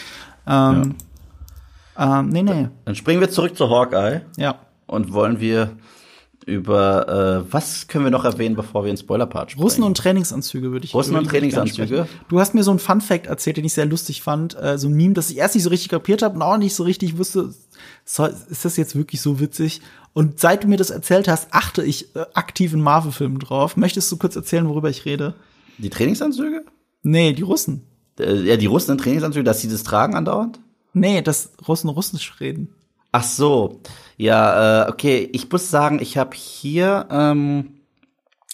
Ähm, 0.45 0.93
ähm, 1.97 2.29
nee, 2.29 2.43
nee, 2.43 2.67
dann 2.85 2.95
springen 2.95 3.21
wir 3.21 3.29
zurück 3.29 3.55
zu 3.55 3.69
Hawkeye. 3.69 4.21
ja. 4.37 4.59
Und 4.87 5.13
wollen 5.13 5.39
wir 5.39 5.71
über 6.45 7.43
äh, 7.47 7.51
was 7.51 7.87
können 7.87 8.03
wir 8.03 8.11
noch 8.11 8.23
erwähnen, 8.23 8.55
bevor 8.55 8.83
wir 8.83 8.91
in 8.91 8.97
Spoiler-Part 8.97 9.51
springen? 9.51 9.63
Russen 9.63 9.83
und 9.83 9.97
Trainingsanzüge 9.97 10.71
würde 10.71 10.85
ich 10.85 10.93
Russen 10.93 11.15
und 11.15 11.25
Trainingsanzüge? 11.27 12.05
sprechen. 12.05 12.07
Du 12.29 12.39
hast 12.39 12.53
mir 12.53 12.63
so 12.63 12.69
einen 12.69 12.79
Fun-Fact 12.79 13.25
erzählt, 13.25 13.57
den 13.57 13.65
ich 13.65 13.73
sehr 13.73 13.87
lustig 13.87 14.21
fand. 14.21 14.55
Äh, 14.61 14.77
so 14.77 14.87
ein 14.87 14.93
Meme, 14.93 15.15
das 15.15 15.31
ich 15.31 15.37
erst 15.37 15.55
nicht 15.55 15.63
so 15.63 15.71
richtig 15.71 15.89
kapiert 15.89 16.21
habe 16.21 16.35
und 16.35 16.43
auch 16.43 16.57
nicht 16.57 16.75
so 16.75 16.83
richtig 16.83 17.17
wusste, 17.17 17.53
ist 18.05 18.65
das 18.65 18.77
jetzt 18.77 18.95
wirklich 18.95 19.21
so 19.21 19.39
witzig? 19.39 19.81
Und 20.13 20.39
seit 20.39 20.63
du 20.63 20.67
mir 20.67 20.77
das 20.77 20.91
erzählt 20.91 21.27
hast, 21.27 21.47
achte 21.51 21.83
ich 21.83 22.15
äh, 22.15 22.25
aktiv 22.35 22.73
in 22.73 22.81
Marvel-Filmen 22.81 23.39
drauf. 23.39 23.75
Möchtest 23.75 24.11
du 24.11 24.17
kurz 24.17 24.35
erzählen, 24.35 24.69
worüber 24.69 24.89
ich 24.89 25.05
rede? 25.05 25.33
Die 25.79 25.89
Trainingsanzüge? 25.89 26.63
Nee, 27.01 27.33
die 27.33 27.41
Russen. 27.41 27.87
Äh, 28.19 28.41
ja, 28.43 28.57
die 28.57 28.67
Russen 28.67 28.91
in 28.91 28.97
Trainingsanzügen, 28.99 29.45
dass 29.45 29.61
sie 29.61 29.69
das 29.69 29.81
tragen 29.83 30.13
andauernd? 30.15 30.59
Nee, 30.95 31.21
dass 31.21 31.51
Russen 31.67 31.89
Russisch 31.89 32.39
reden. 32.39 32.73
Ach 33.11 33.23
so. 33.23 33.81
Ja, 34.17 34.85
äh, 34.85 34.89
okay. 34.89 35.29
Ich 35.33 35.51
muss 35.51 35.69
sagen, 35.69 35.99
ich 36.01 36.17
habe 36.17 36.35
hier 36.35 37.05
ähm, 37.11 37.81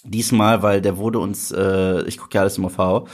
diesmal, 0.04 0.62
weil 0.62 0.80
der 0.80 0.96
wurde 0.96 1.20
uns, 1.20 1.52
äh, 1.52 2.02
ich 2.02 2.18
gucke 2.18 2.34
ja 2.34 2.40
alles 2.40 2.58
im 2.58 2.64
OV, 2.64 3.08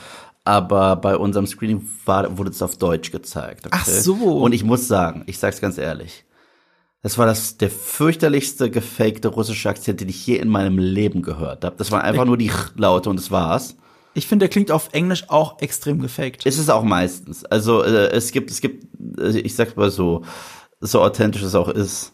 aber 0.45 0.97
bei 0.97 1.17
unserem 1.17 1.47
Screening 1.47 1.87
war, 2.07 2.39
wurde 2.39 2.51
es 2.51 2.63
auf 2.63 2.79
Deutsch 2.79 3.11
gezeigt. 3.11 3.67
Okay? 3.67 3.77
Ach 3.79 3.87
so. 3.87 4.15
Und 4.15 4.53
ich 4.53 4.65
muss 4.65 4.89
sagen, 4.89 5.25
ich 5.27 5.39
sag's 5.39 5.61
ganz 5.61 5.77
ehrlich, 5.77 6.25
das 7.03 7.19
war 7.19 7.27
das 7.27 7.59
der 7.59 7.71
fürchterlichste 7.71 8.71
gefakte 8.71 9.29
russische 9.29 9.69
Akzent, 9.69 10.01
den 10.01 10.09
ich 10.09 10.27
je 10.27 10.37
in 10.37 10.49
meinem 10.49 10.79
Leben 10.79 11.21
gehört 11.21 11.67
habe. 11.67 11.77
Das 11.77 11.93
waren 11.93 12.01
einfach 12.01 12.25
nur 12.25 12.39
die 12.39 12.51
Laute 12.77 13.11
und 13.11 13.17
das 13.17 13.31
war's. 13.31 13.77
Ich 14.19 14.27
finde, 14.27 14.45
der 14.45 14.51
klingt 14.51 14.73
auf 14.73 14.89
Englisch 14.93 15.25
auch 15.29 15.61
extrem 15.63 16.01
gefaked. 16.01 16.45
Ist 16.45 16.59
es 16.59 16.69
auch 16.69 16.83
meistens. 16.83 17.45
Also 17.45 17.85
äh, 17.85 18.11
es 18.11 18.33
gibt, 18.33 18.51
es 18.51 18.61
gibt, 18.61 18.89
äh, 19.17 19.39
ich 19.39 19.55
sag's 19.55 19.77
mal 19.77 19.93
so, 19.93 20.25
so 20.81 21.01
authentisch 21.03 21.43
es 21.43 21.55
auch 21.55 21.69
ist, 21.69 22.13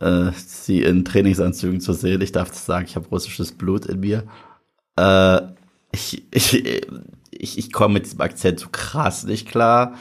äh, 0.00 0.30
sie 0.34 0.82
in 0.82 1.04
Trainingsanzügen 1.04 1.82
zu 1.82 1.92
sehen. 1.92 2.22
Ich 2.22 2.32
darf 2.32 2.54
sagen, 2.54 2.86
ich 2.88 2.96
habe 2.96 3.08
russisches 3.08 3.52
Blut 3.52 3.84
in 3.84 4.00
mir. 4.00 4.24
Äh, 4.96 5.42
ich, 5.92 6.24
ich, 6.30 6.86
ich, 7.30 7.58
ich 7.58 7.72
komme 7.72 7.94
mit 7.94 8.06
diesem 8.06 8.22
Akzent 8.22 8.58
so 8.58 8.68
krass 8.72 9.24
nicht 9.24 9.46
klar. 9.46 9.96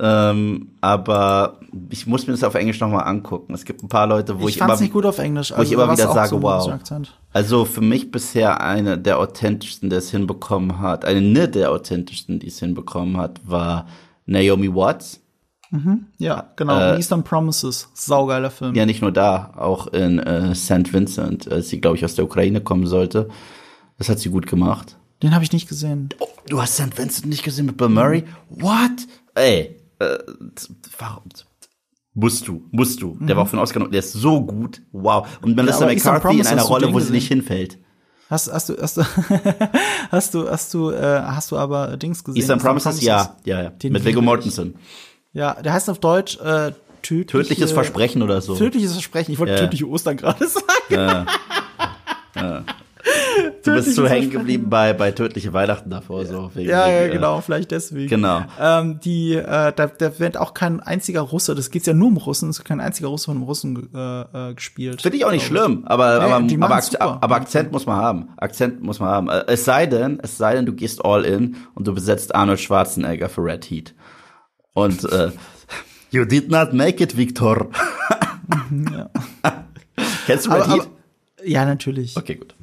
Ähm, 0.00 0.70
aber 0.80 1.60
ich 1.90 2.06
muss 2.06 2.26
mir 2.26 2.32
das 2.32 2.42
auf 2.44 2.54
Englisch 2.54 2.80
nochmal 2.80 3.06
angucken. 3.06 3.54
Es 3.54 3.64
gibt 3.64 3.82
ein 3.82 3.88
paar 3.88 4.06
Leute, 4.06 4.40
wo 4.40 4.48
ich, 4.48 4.56
ich 4.56 4.60
immer, 4.60 4.78
nicht 4.78 4.92
gut 4.92 5.06
auf 5.06 5.18
Englisch. 5.18 5.52
wo 5.56 5.62
ich 5.62 5.72
immer 5.72 5.82
da 5.82 5.88
war's 5.88 5.98
wieder 5.98 6.12
sage, 6.12 6.28
so 6.30 6.42
wow. 6.42 6.68
Akzent. 6.68 7.18
Also 7.32 7.64
für 7.64 7.80
mich 7.80 8.10
bisher 8.10 8.60
eine 8.60 8.98
der 8.98 9.18
authentischsten, 9.18 9.90
der 9.90 9.98
es 9.98 10.10
hinbekommen 10.10 10.80
hat, 10.80 11.04
eine 11.04 11.48
der 11.48 11.70
authentischsten, 11.70 12.38
die 12.38 12.48
es 12.48 12.58
hinbekommen 12.58 13.16
hat, 13.16 13.40
war 13.48 13.86
Naomi 14.26 14.74
Watts. 14.74 15.20
Ja, 16.18 16.52
genau. 16.56 16.78
Äh, 16.78 16.96
Eastern 16.96 17.24
Promises. 17.24 17.88
Saugeiler 17.94 18.50
Film. 18.50 18.74
Ja, 18.74 18.86
nicht 18.86 19.02
nur 19.02 19.12
da, 19.12 19.52
auch 19.56 19.88
in 19.88 20.18
äh, 20.18 20.54
St. 20.54 20.92
Vincent, 20.92 21.50
als 21.50 21.68
sie, 21.68 21.80
glaube 21.80 21.96
ich, 21.96 22.04
aus 22.04 22.14
der 22.14 22.24
Ukraine 22.24 22.60
kommen 22.60 22.86
sollte. 22.86 23.28
Das 23.98 24.08
hat 24.08 24.18
sie 24.18 24.30
gut 24.30 24.46
gemacht. 24.46 24.96
Den 25.22 25.34
habe 25.34 25.44
ich 25.44 25.52
nicht 25.52 25.68
gesehen. 25.68 26.10
Oh, 26.18 26.28
du 26.48 26.60
hast 26.60 26.74
St. 26.74 26.96
Vincent 26.96 27.26
nicht 27.26 27.42
gesehen 27.42 27.66
mit 27.66 27.76
Bill 27.76 27.88
Murray? 27.88 28.24
What? 28.50 29.06
Ey, 29.34 29.76
äh, 29.98 30.18
warum? 30.98 31.22
Musst 32.16 32.46
du, 32.46 32.68
musst 32.70 33.02
du. 33.02 33.16
Der 33.20 33.36
war 33.36 33.42
auch 33.42 33.48
für 33.48 33.56
den 33.56 33.62
Oscar, 33.62 33.80
noch- 33.80 33.90
der 33.90 33.98
ist 33.98 34.12
so 34.12 34.40
gut. 34.40 34.82
Wow. 34.92 35.26
Und 35.42 35.56
Melissa 35.56 35.82
aber 35.84 35.92
Eastern 35.92 36.14
McCarthy 36.14 36.40
in 36.40 36.46
einer 36.46 36.62
Rolle, 36.62 36.92
wo 36.92 37.00
sie 37.00 37.10
nicht 37.12 37.26
hinfällt. 37.28 37.78
Hast, 38.30 38.50
hast 38.52 38.68
du, 38.68 38.76
hast 38.80 38.96
du, 38.96 39.02
hast 40.10 40.34
du, 40.34 40.48
hast 40.50 40.72
du, 40.74 40.90
äh, 40.90 41.22
hast 41.22 41.50
du 41.50 41.56
aber 41.58 41.96
Dings 41.96 42.22
gesehen? 42.24 42.40
Eastern 42.40 42.58
Promises, 42.60 43.00
ja, 43.02 43.36
ja, 43.44 43.62
ja. 43.62 43.70
Den 43.70 43.92
Mit 43.92 44.04
Viggo. 44.04 44.22
Mortensen. 44.22 44.76
Ja, 45.32 45.54
der 45.60 45.72
heißt 45.72 45.90
auf 45.90 45.98
Deutsch 45.98 46.36
äh, 46.38 46.72
tödliche, 47.02 47.26
Tödliches 47.26 47.72
Versprechen 47.72 48.22
oder 48.22 48.40
so. 48.40 48.54
Tödliches 48.54 48.92
Versprechen. 48.92 49.32
Ich 49.32 49.38
wollte 49.38 49.52
Ja. 49.54 49.58
tödliche 49.58 49.88
Ostern 49.88 50.16
gerade 50.16 50.46
sagen. 50.88 51.26
Du 53.64 53.72
bist 53.72 53.94
so 53.94 54.06
hängen 54.06 54.30
geblieben 54.30 54.68
bei, 54.68 54.92
bei 54.92 55.10
tödliche 55.10 55.52
Weihnachten 55.52 55.90
davor, 55.90 56.24
so. 56.26 56.50
Wegen, 56.54 56.68
Ja, 56.68 56.86
ja, 56.88 57.02
äh, 57.02 57.10
genau, 57.10 57.40
vielleicht 57.40 57.70
deswegen. 57.70 58.08
Genau. 58.08 58.42
Ähm, 58.60 59.00
die, 59.00 59.34
äh, 59.34 59.72
da, 59.74 59.86
da 59.86 60.18
wird 60.18 60.36
auch 60.36 60.54
kein 60.54 60.80
einziger 60.80 61.20
Russe, 61.22 61.54
das 61.54 61.70
geht 61.70 61.86
ja 61.86 61.94
nur 61.94 62.08
um 62.08 62.16
Russen, 62.16 62.50
es 62.50 62.58
wird 62.58 62.68
kein 62.68 62.80
einziger 62.80 63.08
Russe 63.08 63.26
von 63.26 63.36
einem 63.36 63.44
Russen 63.44 63.88
äh, 63.94 64.50
äh, 64.50 64.54
gespielt. 64.54 65.02
Finde 65.02 65.16
ich 65.18 65.24
auch 65.24 65.32
nicht 65.32 65.46
schlimm, 65.46 65.84
aber, 65.86 66.18
Ja, 66.18 66.20
aber, 66.36 66.36
aber, 66.66 66.82
super. 66.82 67.18
aber 67.20 67.34
Akzent 67.36 67.72
muss 67.72 67.86
man 67.86 67.96
haben. 67.96 68.28
Akzent 68.36 68.82
muss 68.82 69.00
man 69.00 69.08
haben. 69.08 69.28
Äh, 69.28 69.44
Es 69.48 69.64
sei 69.64 69.86
denn, 69.86 70.18
es 70.22 70.36
sei 70.36 70.54
denn, 70.54 70.66
du 70.66 70.72
gehst 70.74 71.04
all 71.04 71.24
in 71.24 71.56
und 71.74 71.86
du 71.86 71.94
besetzt 71.94 72.34
Arnold 72.34 72.60
Schwarzenegger 72.60 73.28
für 73.28 73.42
Red 73.44 73.64
Heat. 73.70 73.94
Und 74.72 75.04
äh, 75.10 75.30
You 76.10 76.24
did 76.24 76.50
not 76.50 76.72
make 76.72 77.02
it, 77.02 77.16
Victor. 77.16 77.68
Kennst 80.26 80.46
du 80.46 80.50
Red 80.50 80.62
Aber, 80.62 80.72
Heat? 80.74 80.80
aber, 80.82 80.90
ja, 81.46 81.64
natürlich. 81.64 82.16
Okay, 82.16 82.36
gut. 82.36 82.53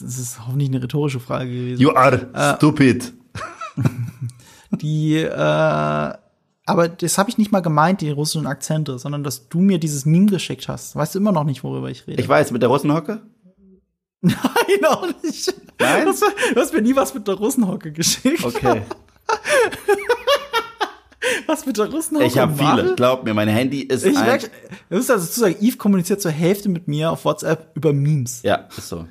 Das 0.00 0.18
ist 0.18 0.46
hoffentlich 0.46 0.68
eine 0.68 0.82
rhetorische 0.82 1.20
Frage 1.20 1.50
gewesen. 1.50 1.80
You 1.80 1.90
are 1.90 2.56
stupid. 2.56 3.12
Die, 4.70 5.16
äh, 5.16 6.12
aber 6.68 6.88
das 6.88 7.16
habe 7.16 7.30
ich 7.30 7.38
nicht 7.38 7.50
mal 7.50 7.60
gemeint, 7.60 8.02
die 8.02 8.10
russischen 8.10 8.46
Akzente, 8.46 8.98
sondern 8.98 9.24
dass 9.24 9.48
du 9.48 9.60
mir 9.60 9.78
dieses 9.78 10.04
Meme 10.04 10.26
geschickt 10.26 10.68
hast. 10.68 10.94
Weißt 10.94 11.14
du 11.14 11.18
immer 11.18 11.32
noch 11.32 11.44
nicht, 11.44 11.64
worüber 11.64 11.88
ich 11.88 12.06
rede? 12.06 12.20
Ich 12.20 12.28
weiß, 12.28 12.50
mit 12.50 12.60
der 12.60 12.68
Russenhocke? 12.68 13.22
Nein, 14.20 14.34
auch 14.86 15.06
nicht. 15.22 15.54
Nein? 15.80 16.04
Du 16.04 16.10
hast, 16.10 16.22
du 16.22 16.60
hast 16.60 16.74
mir 16.74 16.82
nie 16.82 16.94
was 16.94 17.14
mit 17.14 17.26
der 17.26 17.36
Russenhocke 17.36 17.92
geschickt. 17.92 18.44
Okay. 18.44 18.82
Was 21.46 21.66
mit 21.66 21.78
der 21.78 21.90
Russenhocke? 21.90 22.26
Ich 22.26 22.38
habe 22.38 22.54
viele. 22.54 22.94
Glaub 22.94 23.24
mir, 23.24 23.34
mein 23.34 23.48
Handy 23.48 23.80
ist 23.80 24.04
Ich 24.04 24.16
ein 24.16 24.24
merke, 24.24 24.50
du 24.88 24.96
musst 24.96 25.10
also 25.10 25.26
dazu 25.26 25.40
sagen, 25.40 25.56
Eve 25.60 25.76
kommuniziert 25.76 26.20
zur 26.20 26.30
Hälfte 26.30 26.68
mit 26.68 26.88
mir 26.88 27.10
auf 27.10 27.24
WhatsApp 27.24 27.70
über 27.74 27.92
Memes. 27.92 28.42
Ja, 28.42 28.66
ist 28.76 28.88
so. 28.88 29.06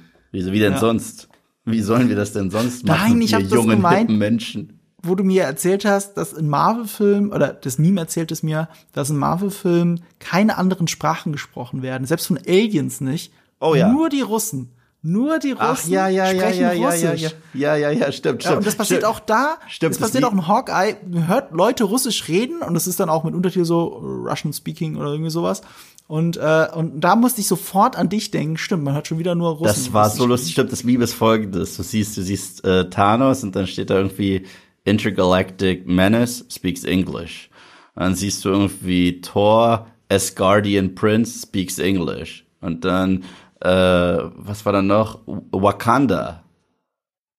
Wie, 0.46 0.52
wie 0.52 0.60
denn 0.60 0.74
Ja. 0.74 0.80
sonst? 0.80 1.28
Wie 1.66 1.82
sollen 1.82 2.08
wir 2.10 2.16
das 2.16 2.32
denn 2.32 2.50
sonst 2.50 2.86
machen? 2.86 3.14
Nein, 3.14 3.22
ich 3.22 3.32
wir 3.32 3.40
hab 3.40 3.50
das 3.50 3.66
gemeint. 3.68 4.10
Menschen. 4.10 4.80
Wo 5.04 5.16
du 5.16 5.24
mir 5.24 5.44
erzählt 5.44 5.86
hast, 5.86 6.16
dass 6.16 6.34
in 6.34 6.48
Marvel-Filmen, 6.48 7.32
oder 7.32 7.50
das 7.50 7.78
Meme 7.78 8.00
erzählt 8.00 8.32
es 8.32 8.42
mir, 8.44 8.70
dass 8.94 9.10
in 9.10 9.18
Marvel-Filmen 9.18 10.02
keine 10.20 10.58
anderen 10.58 10.88
Sprachen 10.88 11.32
gesprochen 11.32 11.82
werden. 11.82 12.06
Selbst 12.08 12.28
von 12.28 12.38
Aliens 12.48 13.02
nicht. 13.02 13.32
Oh 13.60 13.76
ja. 13.76 13.92
Nur 13.92 14.10
die 14.10 14.22
Russen. 14.22 14.72
Nur 15.04 15.40
die 15.40 15.52
Russen 15.52 15.64
Ach 15.64 15.88
ja, 15.88 16.08
ja, 16.08 16.32
ja, 16.32 16.40
sprechen 16.40 16.62
ja, 16.62 16.74
ja, 16.74 16.80
ja, 16.80 17.10
Russisch. 17.12 17.36
ja, 17.54 17.76
ja, 17.76 17.76
ja, 17.76 17.92
ja, 17.92 18.12
stimmt, 18.12 18.42
stimmt. 18.42 18.44
Ja, 18.44 18.58
und 18.58 18.66
das 18.66 18.76
passiert 18.76 19.02
stimmt. 19.02 19.16
auch 19.16 19.20
da. 19.20 19.58
Stimmt, 19.68 19.92
das 19.92 20.00
passiert 20.00 20.24
auch 20.24 20.34
in 20.34 20.48
Hawkeye. 20.48 20.96
Man 21.10 21.28
hört 21.28 21.52
Leute 21.54 21.84
Russisch 21.84 22.28
reden 22.28 22.62
und 22.62 22.76
es 22.76 22.88
ist 22.88 23.00
dann 23.00 23.10
auch 23.10 23.24
mit 23.24 23.34
Untertitel 23.34 23.66
so 23.66 23.86
Russian 24.28 24.54
Speaking 24.54 24.98
oder 24.98 25.12
irgendwie 25.12 25.30
sowas. 25.30 25.62
Und, 26.08 26.38
äh, 26.38 26.68
und 26.74 27.02
da 27.02 27.16
musste 27.16 27.42
ich 27.42 27.48
sofort 27.48 27.98
an 27.98 28.10
dich 28.10 28.32
denken. 28.32 28.58
Stimmt, 28.58 28.84
man 28.84 28.94
hört 28.94 29.08
schon 29.08 29.20
wieder 29.20 29.36
nur 29.36 29.52
Russen. 29.52 29.66
Das 29.66 29.94
war 29.94 30.10
so 30.10 30.26
lustig, 30.26 30.54
stimmt, 30.54 30.72
das 30.72 30.84
Meme 30.84 31.04
ist 31.04 31.14
folgendes. 31.14 31.78
Du 31.78 31.84
siehst, 31.84 32.18
du 32.18 32.22
siehst 32.22 32.64
äh, 32.66 32.90
Thanos 32.90 33.44
und 33.44 33.56
dann 33.56 33.68
steht 33.68 33.90
da 33.90 33.98
irgendwie 33.98 34.46
Intergalactic 34.86 35.86
Menace 35.86 36.46
speaks 36.50 36.86
English. 36.86 37.50
Und 37.96 38.04
dann 38.04 38.16
siehst 38.16 38.46
du 38.46 38.50
irgendwie 38.50 39.22
Thor, 39.22 39.88
Asgardian 40.10 40.96
Prince 40.96 41.42
speaks 41.42 41.78
English. 41.78 42.46
Und 42.62 42.86
dann, 42.86 43.24
äh, 43.62 43.70
was 43.70 44.66
war 44.66 44.74
dann 44.74 44.88
noch? 44.88 45.20
Wakanda 45.26 46.44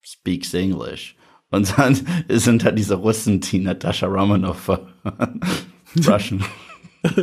speaks 0.02 0.54
English. 0.54 1.16
Und 1.50 1.78
dann 1.78 1.98
sind 2.28 2.64
da 2.64 2.70
diese 2.70 2.94
Russen, 2.96 3.40
die 3.40 3.58
Natascha 3.60 4.06
Romanoff. 4.06 4.68
Russian. 6.06 6.44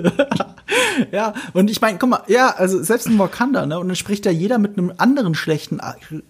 Ja, 1.11 1.33
und 1.53 1.69
ich 1.69 1.81
meine, 1.81 1.97
guck 1.97 2.09
mal, 2.09 2.23
ja, 2.27 2.49
also 2.55 2.81
selbst 2.81 3.07
in 3.07 3.19
Wakanda, 3.19 3.65
ne, 3.65 3.77
und 3.77 3.87
dann 3.89 3.95
spricht 3.97 4.25
da 4.25 4.29
jeder 4.29 4.57
mit 4.57 4.77
einem 4.77 4.93
anderen 4.97 5.35
schlechten, 5.35 5.79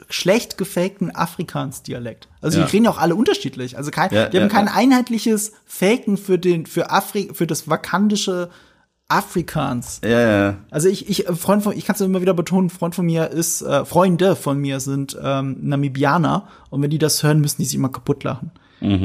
schlecht 0.09 0.57
gefakten 0.57 1.15
Afrikaans-Dialekt. 1.15 2.27
Also 2.41 2.59
Ja. 2.59 2.65
die 2.65 2.71
reden 2.71 2.85
ja 2.85 2.91
auch 2.91 2.97
alle 2.97 3.15
unterschiedlich. 3.15 3.77
Also 3.77 3.91
kein, 3.91 4.11
Ja, 4.11 4.27
die 4.27 4.37
haben 4.37 4.49
ja, 4.49 4.49
kein 4.49 4.67
einheitliches 4.67 5.53
Faken 5.65 6.17
für 6.17 6.39
den, 6.39 6.65
für 6.65 6.89
Afri, 6.89 7.29
für 7.33 7.45
das 7.45 7.69
wakandische 7.69 8.49
Afrikaans. 9.07 10.01
Ja, 10.03 10.19
ja. 10.19 10.57
Also 10.71 10.89
ich, 10.89 11.09
ich, 11.09 11.25
Freund 11.37 11.63
von, 11.63 11.77
ich 11.77 11.85
kann 11.85 11.95
es 11.95 12.01
immer 12.01 12.21
wieder 12.21 12.33
betonen, 12.33 12.69
Freund 12.69 12.95
von 12.95 13.05
mir 13.05 13.29
ist, 13.29 13.61
äh, 13.61 13.85
Freunde 13.85 14.35
von 14.35 14.57
mir 14.57 14.79
sind 14.79 15.17
ähm, 15.21 15.57
Namibianer 15.61 16.47
und 16.71 16.81
wenn 16.81 16.89
die 16.89 16.97
das 16.97 17.21
hören, 17.21 17.39
müssen 17.39 17.57
die 17.61 17.65
sich 17.65 17.75
immer 17.75 17.89
kaputt 17.89 18.23
lachen. 18.23 18.51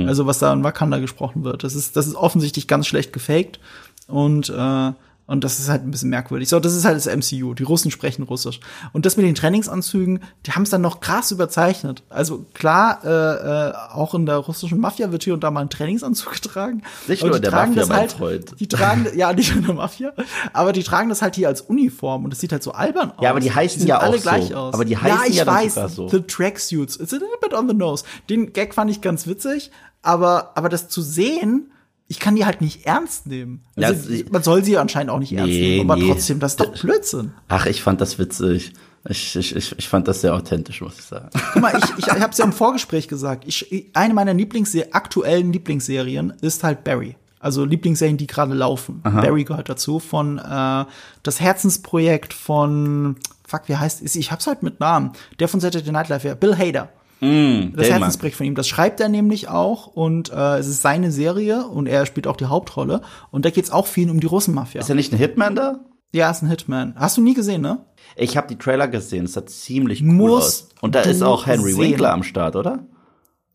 Also 0.08 0.26
was 0.26 0.38
da 0.38 0.52
in 0.52 0.64
Wakanda 0.64 0.98
gesprochen 0.98 1.44
wird, 1.44 1.64
das 1.64 1.74
ist, 1.74 1.96
das 1.96 2.06
ist 2.06 2.14
offensichtlich 2.14 2.66
ganz 2.66 2.86
schlecht 2.86 3.12
gefaked 3.12 3.60
und 4.08 4.50
äh, 4.50 4.92
und 5.30 5.44
das 5.44 5.60
ist 5.60 5.68
halt 5.68 5.84
ein 5.84 5.92
bisschen 5.92 6.10
merkwürdig. 6.10 6.48
So, 6.48 6.58
das 6.58 6.74
ist 6.74 6.84
halt 6.84 6.96
das 6.96 7.06
MCU. 7.06 7.54
Die 7.54 7.62
Russen 7.62 7.92
sprechen 7.92 8.24
Russisch. 8.24 8.58
Und 8.92 9.06
das 9.06 9.16
mit 9.16 9.24
den 9.24 9.36
Trainingsanzügen, 9.36 10.24
die 10.44 10.50
haben 10.50 10.64
es 10.64 10.70
dann 10.70 10.80
noch 10.82 10.98
krass 10.98 11.30
überzeichnet. 11.30 12.02
Also 12.08 12.46
klar, 12.52 12.98
äh, 13.04 13.68
äh, 13.68 13.72
auch 13.92 14.12
in 14.14 14.26
der 14.26 14.38
russischen 14.38 14.80
Mafia 14.80 15.12
wird 15.12 15.22
hier 15.22 15.34
und 15.34 15.44
da 15.44 15.52
mal 15.52 15.60
ein 15.60 15.70
Trainingsanzug 15.70 16.32
getragen. 16.32 16.82
Nicht 17.06 17.22
nur 17.22 17.30
die 17.30 17.36
in 17.36 17.42
der 17.42 17.52
Mafia, 17.52 17.74
das 17.76 17.88
mein 17.88 17.98
halt, 17.98 18.12
Freund. 18.12 18.58
Die 18.58 18.66
tragen, 18.66 19.06
ja, 19.14 19.32
nicht 19.32 19.54
in 19.54 19.64
der 19.64 19.74
Mafia, 19.74 20.12
aber 20.52 20.72
die 20.72 20.82
tragen 20.82 21.08
das 21.08 21.22
halt 21.22 21.36
hier 21.36 21.46
als 21.46 21.60
Uniform 21.60 22.24
und 22.24 22.32
es 22.32 22.40
sieht 22.40 22.50
halt 22.50 22.64
so 22.64 22.72
albern 22.72 23.12
aus. 23.12 23.22
Ja, 23.22 23.30
aber 23.30 23.38
die 23.38 23.54
heißen 23.54 23.78
sehen 23.78 23.86
ja 23.86 23.98
auch 23.98 24.02
alle 24.02 24.16
so. 24.16 24.22
gleich 24.22 24.52
aus. 24.52 24.74
Aber 24.74 24.84
die 24.84 24.94
ja, 24.94 25.00
heißen 25.02 25.30
ich 25.30 25.36
ja 25.36 25.46
weiß, 25.46 25.74
sogar 25.74 25.88
so. 25.90 26.08
The 26.08 26.22
Tracksuits. 26.22 26.96
It's 26.96 27.12
a 27.12 27.18
little 27.18 27.38
bit 27.40 27.54
on 27.54 27.68
the 27.68 27.74
nose. 27.74 28.04
Den 28.28 28.52
Gag 28.52 28.74
fand 28.74 28.90
ich 28.90 29.00
ganz 29.00 29.28
witzig, 29.28 29.70
aber, 30.02 30.50
aber 30.56 30.68
das 30.68 30.88
zu 30.88 31.02
sehen, 31.02 31.70
ich 32.10 32.18
kann 32.18 32.34
die 32.34 32.44
halt 32.44 32.60
nicht 32.60 32.86
ernst 32.86 33.28
nehmen. 33.28 33.62
Also, 33.76 34.10
Ja, 34.12 34.24
man 34.32 34.42
soll 34.42 34.64
sie 34.64 34.76
anscheinend 34.76 35.10
auch 35.10 35.20
nicht 35.20 35.32
ernst 35.32 35.52
Nee, 35.52 35.76
nehmen, 35.76 35.88
aber 35.90 36.00
nee. 36.00 36.08
trotzdem, 36.08 36.40
das 36.40 36.52
ist 36.52 36.60
doch 36.60 36.76
Blödsinn. 36.80 37.32
Ach, 37.46 37.66
ich 37.66 37.82
fand 37.84 38.00
das 38.00 38.18
witzig. 38.18 38.72
Ich, 39.08 39.36
ich, 39.36 39.54
ich, 39.54 39.78
ich 39.78 39.88
fand 39.88 40.08
das 40.08 40.20
sehr 40.20 40.34
authentisch, 40.34 40.80
muss 40.80 40.98
ich 40.98 41.04
sagen. 41.04 41.30
Guck 41.52 41.62
mal, 41.62 41.72
ich, 41.78 41.84
ich, 41.98 42.06
ich 42.08 42.08
habe 42.20 42.32
es 42.32 42.38
ja 42.38 42.44
im 42.44 42.52
Vorgespräch 42.52 43.06
gesagt. 43.06 43.44
Ich, 43.46 43.92
eine 43.94 44.12
meiner 44.12 44.34
Lieblingsser 44.34 44.82
aktuellen 44.90 45.52
Lieblingsserien 45.52 46.32
ist 46.40 46.64
halt 46.64 46.82
Barry. 46.82 47.14
Also 47.38 47.64
Lieblingsserien, 47.64 48.16
die 48.18 48.26
gerade 48.26 48.54
laufen. 48.54 49.00
Barry 49.02 49.44
gehört 49.44 49.68
dazu 49.68 50.00
von 50.00 50.38
äh, 50.38 50.84
das 51.22 51.40
Herzensprojekt 51.40 52.34
von 52.34 53.16
fuck, 53.46 53.62
wie 53.68 53.76
heißt 53.76 54.02
es? 54.02 54.16
Ich 54.16 54.32
hab's 54.32 54.48
halt 54.48 54.64
mit 54.64 54.80
Namen. 54.80 55.12
Der 55.38 55.46
von 55.48 55.60
Saturday 55.60 55.92
Night 55.92 56.08
Live, 56.08 56.24
ja, 56.24 56.34
Bill 56.34 56.56
Hader. 56.58 56.88
Das 57.20 57.28
den 57.28 57.72
mag 57.74 57.86
Herzensprojekt 58.00 58.36
von 58.36 58.46
ihm. 58.46 58.54
Das 58.54 58.66
schreibt 58.68 59.00
er 59.00 59.08
nämlich 59.08 59.48
auch 59.48 59.86
und 59.88 60.30
äh, 60.30 60.58
es 60.58 60.66
ist 60.66 60.80
seine 60.82 61.12
Serie 61.12 61.66
und 61.66 61.86
er 61.86 62.06
spielt 62.06 62.26
auch 62.26 62.36
die 62.36 62.46
Hauptrolle. 62.46 63.02
Und 63.30 63.44
da 63.44 63.50
geht's 63.50 63.70
auch 63.70 63.86
viel 63.86 64.10
um 64.10 64.20
die 64.20 64.26
Russenmafia. 64.26 64.80
Ist 64.80 64.88
ja 64.88 64.94
nicht 64.94 65.12
ein 65.12 65.18
Hitman 65.18 65.54
da? 65.54 65.80
Ja, 66.12 66.30
ist 66.30 66.42
ein 66.42 66.48
Hitman. 66.48 66.94
Hast 66.96 67.16
du 67.18 67.22
nie 67.22 67.34
gesehen, 67.34 67.60
ne? 67.62 67.84
Ich 68.16 68.36
habe 68.36 68.48
die 68.48 68.56
Trailer 68.56 68.88
gesehen, 68.88 69.26
es 69.26 69.34
sah 69.34 69.46
ziemlich 69.46 70.02
cool 70.02 70.08
Musst 70.08 70.72
aus. 70.72 70.82
Und 70.82 70.94
da 70.94 71.02
ist 71.02 71.22
auch 71.22 71.46
Henry 71.46 71.72
sehen. 71.72 71.80
Winkler 71.82 72.12
am 72.12 72.22
Start, 72.22 72.56
oder? 72.56 72.86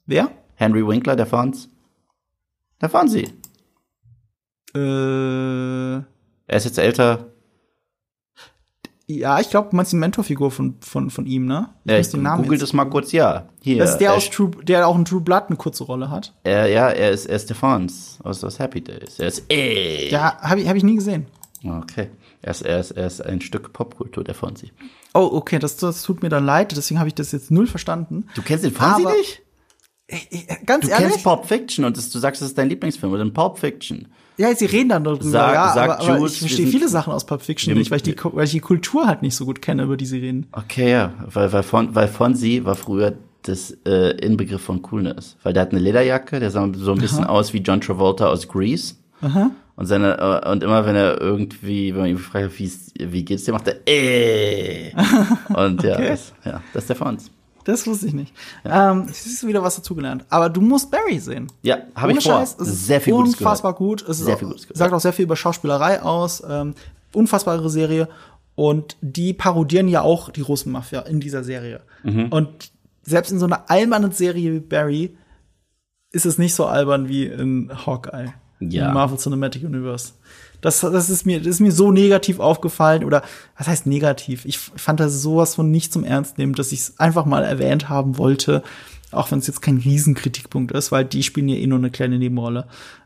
Wer? 0.05 0.29
Henry 0.55 0.87
Winkler, 0.87 1.15
der 1.15 1.25
Fonz? 1.25 1.67
Der 2.81 2.89
Fonzie. 2.89 3.27
Äh, 4.73 5.95
Er 6.47 6.57
ist 6.57 6.65
jetzt 6.65 6.77
älter. 6.77 7.31
Ja, 9.07 9.39
ich 9.39 9.49
glaube, 9.51 9.69
du 9.69 9.75
meinst 9.75 9.91
die 9.91 9.97
Mentorfigur 9.97 10.49
von, 10.49 10.77
von, 10.81 11.11
von 11.11 11.27
ihm, 11.27 11.45
ne? 11.45 11.69
Ich 11.85 11.91
Ja, 11.91 11.99
ich 11.99 12.09
den 12.09 12.23
Namen 12.23 12.41
google 12.43 12.53
jetzt- 12.57 12.63
das 12.63 12.73
mal 12.73 12.85
kurz, 12.85 13.11
ja. 13.11 13.49
Hier. 13.61 13.77
Das 13.77 13.91
ist 13.91 13.97
der 13.99 14.09
er, 14.11 14.15
aus 14.15 14.29
True, 14.31 14.49
der 14.63 14.87
auch 14.87 14.95
in 14.97 15.05
True 15.05 15.21
Blood 15.21 15.43
eine 15.47 15.57
kurze 15.57 15.83
Rolle 15.83 16.09
hat. 16.09 16.33
er, 16.43 16.67
ja, 16.67 16.89
er 16.89 17.11
ist, 17.11 17.27
er 17.27 17.35
ist 17.35 17.47
der 17.49 17.55
Fonz 17.55 18.17
aus, 18.23 18.43
aus 18.43 18.57
Happy 18.57 18.81
Days. 18.81 19.19
Er 19.19 19.27
ist, 19.27 19.43
ey. 19.49 20.09
Ja, 20.09 20.37
habe 20.41 20.61
ich, 20.61 20.67
hab 20.67 20.75
ich 20.75 20.83
nie 20.83 20.95
gesehen. 20.95 21.27
Okay. 21.63 22.09
Er 22.41 22.51
ist, 22.51 22.61
er 22.61 22.79
ist, 22.79 22.91
er 22.91 23.07
ist 23.07 23.21
ein 23.25 23.41
Stück 23.41 23.73
Popkultur, 23.73 24.23
der 24.23 24.33
Fonzie. 24.35 24.71
Oh, 25.13 25.29
okay, 25.33 25.59
das, 25.59 25.77
das 25.77 26.01
tut 26.03 26.21
mir 26.23 26.29
dann 26.29 26.45
leid, 26.45 26.75
deswegen 26.75 26.99
habe 26.99 27.07
ich 27.09 27.15
das 27.15 27.31
jetzt 27.31 27.49
null 27.51 27.67
verstanden. 27.67 28.25
Du 28.35 28.41
kennst 28.41 28.65
den 28.65 28.71
Fonzie 28.73 29.05
Aber- 29.05 29.15
nicht? 29.15 29.41
Ich, 30.07 30.27
ich, 30.31 30.47
ganz 30.67 30.85
Du 30.85 30.91
ehrlich? 30.91 31.07
kennst 31.09 31.23
Pulp 31.23 31.45
Fiction 31.45 31.85
und 31.85 31.97
das, 31.97 32.11
du 32.11 32.19
sagst, 32.19 32.41
das 32.41 32.49
ist 32.49 32.57
dein 32.59 32.69
Lieblingsfilm 32.69 33.11
oder 33.11 33.27
Pulp 33.29 33.57
Fiction. 33.57 34.07
Ja, 34.37 34.53
sie 34.55 34.65
reden 34.65 34.89
dann 34.89 35.03
darüber, 35.03 35.23
Sag- 35.23 35.53
ja, 35.53 35.71
sag 35.73 35.83
aber, 35.91 35.99
aber 35.99 36.17
Jules, 36.19 36.33
ich 36.33 36.39
verstehe 36.39 36.67
viele 36.67 36.87
Sachen 36.89 37.13
aus 37.13 37.25
Pulp 37.25 37.41
Fiction 37.41 37.73
nicht, 37.73 37.89
weil 37.91 37.97
ich, 37.97 38.03
die, 38.03 38.15
weil 38.21 38.45
ich 38.45 38.51
die 38.51 38.59
Kultur 38.59 39.07
halt 39.07 39.21
nicht 39.21 39.35
so 39.35 39.45
gut 39.45 39.61
kenne, 39.61 39.83
über 39.83 39.97
die 39.97 40.05
sie 40.05 40.19
reden. 40.19 40.47
Okay, 40.51 40.91
ja, 40.91 41.13
weil, 41.31 41.51
weil, 41.53 41.63
Fon, 41.63 41.93
weil 41.95 42.07
Fonzie 42.07 42.65
war 42.65 42.75
früher 42.75 43.13
das 43.43 43.77
äh, 43.85 44.11
Inbegriff 44.25 44.61
von 44.61 44.81
Coolness. 44.81 45.37
Weil 45.43 45.53
der 45.53 45.61
hat 45.61 45.71
eine 45.71 45.79
Lederjacke, 45.79 46.39
der 46.39 46.49
sah 46.51 46.67
so 46.75 46.91
ein 46.93 46.97
bisschen 46.99 47.23
aus 47.25 47.53
wie 47.53 47.59
John 47.59 47.79
Travolta 47.79 48.27
aus 48.27 48.47
Grease. 48.47 48.95
Und 49.77 49.85
seine 49.87 50.17
äh, 50.45 50.49
und 50.51 50.63
immer 50.63 50.85
wenn 50.85 50.95
er 50.95 51.19
irgendwie, 51.21 51.93
wenn 51.93 52.01
man 52.01 52.09
ihn 52.09 52.17
fragt, 52.17 52.57
wie, 52.59 52.71
wie 52.99 53.23
geht's 53.25 53.43
dir, 53.43 53.51
macht 53.53 53.67
er 53.67 53.75
äh. 53.87 54.91
Und 55.53 55.83
ja, 55.83 55.95
Okay. 55.95 56.07
das, 56.09 56.33
ja, 56.45 56.61
das 56.73 56.83
ist 56.83 56.89
der 56.89 56.95
Fonz. 56.95 57.29
Das 57.65 57.85
wusste 57.87 58.07
ich 58.07 58.13
nicht. 58.13 58.33
Ähm, 58.63 59.07
siehst 59.11 59.43
du 59.43 59.47
wieder 59.47 59.61
was 59.63 59.75
dazugelernt. 59.75 60.23
Aber 60.29 60.49
du 60.49 60.61
musst 60.61 60.89
Barry 60.91 61.19
sehen. 61.19 61.51
Ja, 61.63 61.79
habe 61.95 62.13
ich 62.13 62.23
vor. 62.23 62.33
Scheiß, 62.37 62.57
es 62.59 62.67
ist 62.67 62.85
sehr 62.85 63.01
viel 63.01 63.13
unfassbar 63.13 63.73
gut. 63.73 64.01
Es 64.03 64.19
ist 64.19 64.25
Sehr 64.25 64.37
viel 64.37 64.47
Gutes 64.47 64.63
gehört. 64.63 64.77
sagt 64.77 64.93
auch 64.93 64.99
sehr 64.99 65.13
viel 65.13 65.23
über 65.25 65.35
Schauspielerei 65.35 66.01
aus. 66.01 66.43
Ähm, 66.47 66.75
unfassbare 67.13 67.69
Serie. 67.69 68.07
Und 68.53 68.95
die 69.01 69.33
parodieren 69.33 69.87
ja 69.87 70.01
auch 70.01 70.29
die 70.29 70.41
Russenmafia 70.41 71.01
in 71.01 71.19
dieser 71.19 71.43
Serie. 71.43 71.81
Mhm. 72.03 72.27
Und 72.29 72.71
selbst 73.01 73.31
in 73.31 73.39
so 73.39 73.45
einer 73.45 73.69
albernen 73.69 74.11
Serie 74.11 74.53
wie 74.53 74.59
Barry 74.59 75.17
ist 76.11 76.25
es 76.25 76.37
nicht 76.37 76.55
so 76.55 76.65
albern 76.67 77.09
wie 77.09 77.25
in 77.25 77.71
Hawkeye. 77.85 78.33
Ja. 78.59 78.87
Im 78.87 78.93
Marvel 78.93 79.17
Cinematic 79.17 79.63
Universe. 79.63 80.13
Das, 80.65 80.79
das, 80.79 81.11
ist 81.11 81.27
mir, 81.27 81.37
das 81.37 81.47
ist 81.47 81.59
mir 81.59 81.71
so 81.71 81.91
negativ 81.91 82.39
aufgefallen. 82.39 83.03
Oder 83.03 83.21
was 83.55 83.67
heißt 83.67 83.85
negativ? 83.85 84.45
Ich 84.45 84.57
fand 84.57 84.99
das 84.99 85.21
sowas 85.21 85.53
von 85.53 85.69
nicht 85.69 85.93
zum 85.93 86.03
Ernst 86.03 86.39
nehmen, 86.39 86.53
dass 86.53 86.71
ich 86.71 86.79
es 86.79 86.99
einfach 86.99 87.25
mal 87.25 87.43
erwähnt 87.43 87.87
haben 87.87 88.17
wollte. 88.17 88.63
Auch 89.11 89.29
wenn 89.29 89.37
es 89.37 89.45
jetzt 89.45 89.61
kein 89.61 89.77
Riesenkritikpunkt 89.77 90.71
ist, 90.71 90.91
weil 90.91 91.05
die 91.05 91.21
spielen 91.21 91.49
ja 91.49 91.55
eh 91.55 91.67
nur 91.67 91.77
eine 91.77 91.91
kleine 91.91 92.17
Nebenrolle. 92.17 92.65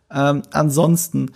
Ähm, 0.09 0.43
ansonsten, 0.51 1.31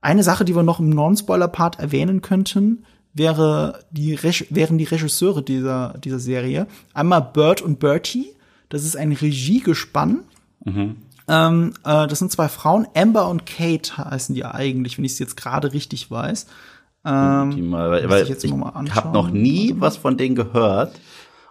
eine 0.00 0.24
Sache, 0.24 0.44
die 0.44 0.56
wir 0.56 0.64
noch 0.64 0.80
im 0.80 0.90
Non-Spoiler-Part 0.90 1.78
erwähnen 1.78 2.22
könnten, 2.22 2.84
wäre 3.14 3.84
die, 3.92 4.18
wären 4.50 4.78
die 4.78 4.84
Regisseure 4.84 5.44
dieser, 5.44 5.94
dieser 6.02 6.18
Serie. 6.18 6.66
Einmal 6.92 7.22
Bert 7.22 7.62
und 7.62 7.78
Bertie. 7.78 8.32
Das 8.68 8.82
ist 8.82 8.96
ein 8.96 9.12
Regiegespann. 9.12 10.24
Ähm, 11.28 11.74
äh, 11.84 12.06
das 12.06 12.18
sind 12.18 12.30
zwei 12.32 12.48
Frauen. 12.48 12.86
Amber 12.94 13.28
und 13.28 13.46
Kate 13.46 13.96
heißen 13.96 14.34
die 14.34 14.44
eigentlich, 14.44 14.98
wenn 14.98 15.04
ich 15.04 15.12
es 15.12 15.18
jetzt 15.18 15.36
gerade 15.36 15.72
richtig 15.72 16.10
weiß. 16.10 16.46
Ähm, 17.04 17.50
Die 17.56 17.62
mal, 17.62 17.90
weil, 17.90 18.08
weil 18.08 18.22
ich 18.22 18.28
jetzt 18.28 18.44
ich 18.44 18.52
mal 18.54 18.66
habe 18.66 18.76
anschauen. 18.78 19.12
noch 19.12 19.30
nie 19.30 19.74
was 19.78 19.96
von 19.96 20.16
denen 20.16 20.34
gehört. 20.34 20.98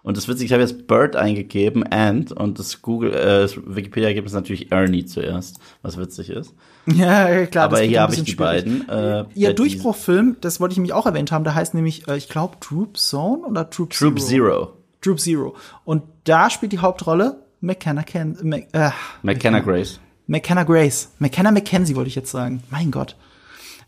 Und 0.03 0.17
das 0.17 0.27
Witzige, 0.27 0.45
ich 0.45 0.51
habe 0.53 0.63
jetzt 0.63 0.87
Bird 0.87 1.15
eingegeben, 1.15 1.83
and, 1.91 2.31
und 2.31 2.57
das 2.57 2.81
Google, 2.81 3.13
äh, 3.13 3.41
das 3.41 3.55
Wikipedia-Ergebnis 3.57 4.31
ist 4.31 4.35
natürlich 4.35 4.71
Ernie 4.71 5.05
zuerst, 5.05 5.59
was 5.83 5.97
witzig 5.97 6.29
ist. 6.29 6.53
Ja, 6.87 7.45
klar. 7.45 7.65
Aber 7.65 7.79
hier 7.81 8.01
habe 8.01 8.15
ich 8.15 8.23
die 8.23 8.31
schwierig. 8.31 8.65
beiden. 8.65 8.89
Äh, 8.89 9.25
Ihr 9.35 9.53
Durchbruchfilm, 9.53 10.37
das 10.41 10.59
wollte 10.59 10.71
ich 10.71 10.77
nämlich 10.79 10.93
auch 10.93 11.05
erwähnt 11.05 11.31
haben, 11.31 11.43
der 11.43 11.53
heißt 11.53 11.75
nämlich, 11.75 12.07
äh, 12.07 12.17
ich 12.17 12.27
glaube, 12.27 12.57
Troop 12.59 12.97
Zone 12.97 13.43
oder 13.45 13.69
Troop, 13.69 13.91
Troop 13.91 14.19
Zero. 14.19 14.73
Troop 15.01 15.19
Zero. 15.19 15.55
Und 15.85 16.01
da 16.23 16.49
spielt 16.49 16.71
die 16.71 16.79
Hauptrolle 16.79 17.40
McKenna, 17.61 18.03
Ken, 18.03 18.37
Mc, 18.41 18.67
äh, 18.73 18.89
McKenna 19.23 19.59
Grace. 19.59 19.99
McKenna 20.27 20.63
Grace. 20.63 21.09
McKenna 21.19 21.51
McKenzie 21.51 21.95
wollte 21.95 22.07
ich 22.09 22.15
jetzt 22.15 22.31
sagen. 22.31 22.63
Mein 22.69 22.91
Gott. 22.91 23.15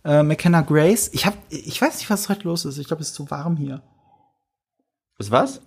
Äh, 0.03 0.23
McKenna 0.23 0.61
Grace. 0.61 1.09
Ich 1.13 1.25
hab, 1.25 1.35
ich 1.49 1.81
weiß 1.81 1.97
nicht, 1.97 2.09
was 2.09 2.29
heute 2.29 2.43
los 2.47 2.65
ist. 2.65 2.77
Ich 2.77 2.87
glaube, 2.87 3.01
es 3.01 3.09
ist 3.09 3.15
zu 3.15 3.29
warm 3.31 3.57
hier. 3.57 3.81
Ist 5.17 5.31
was? 5.31 5.61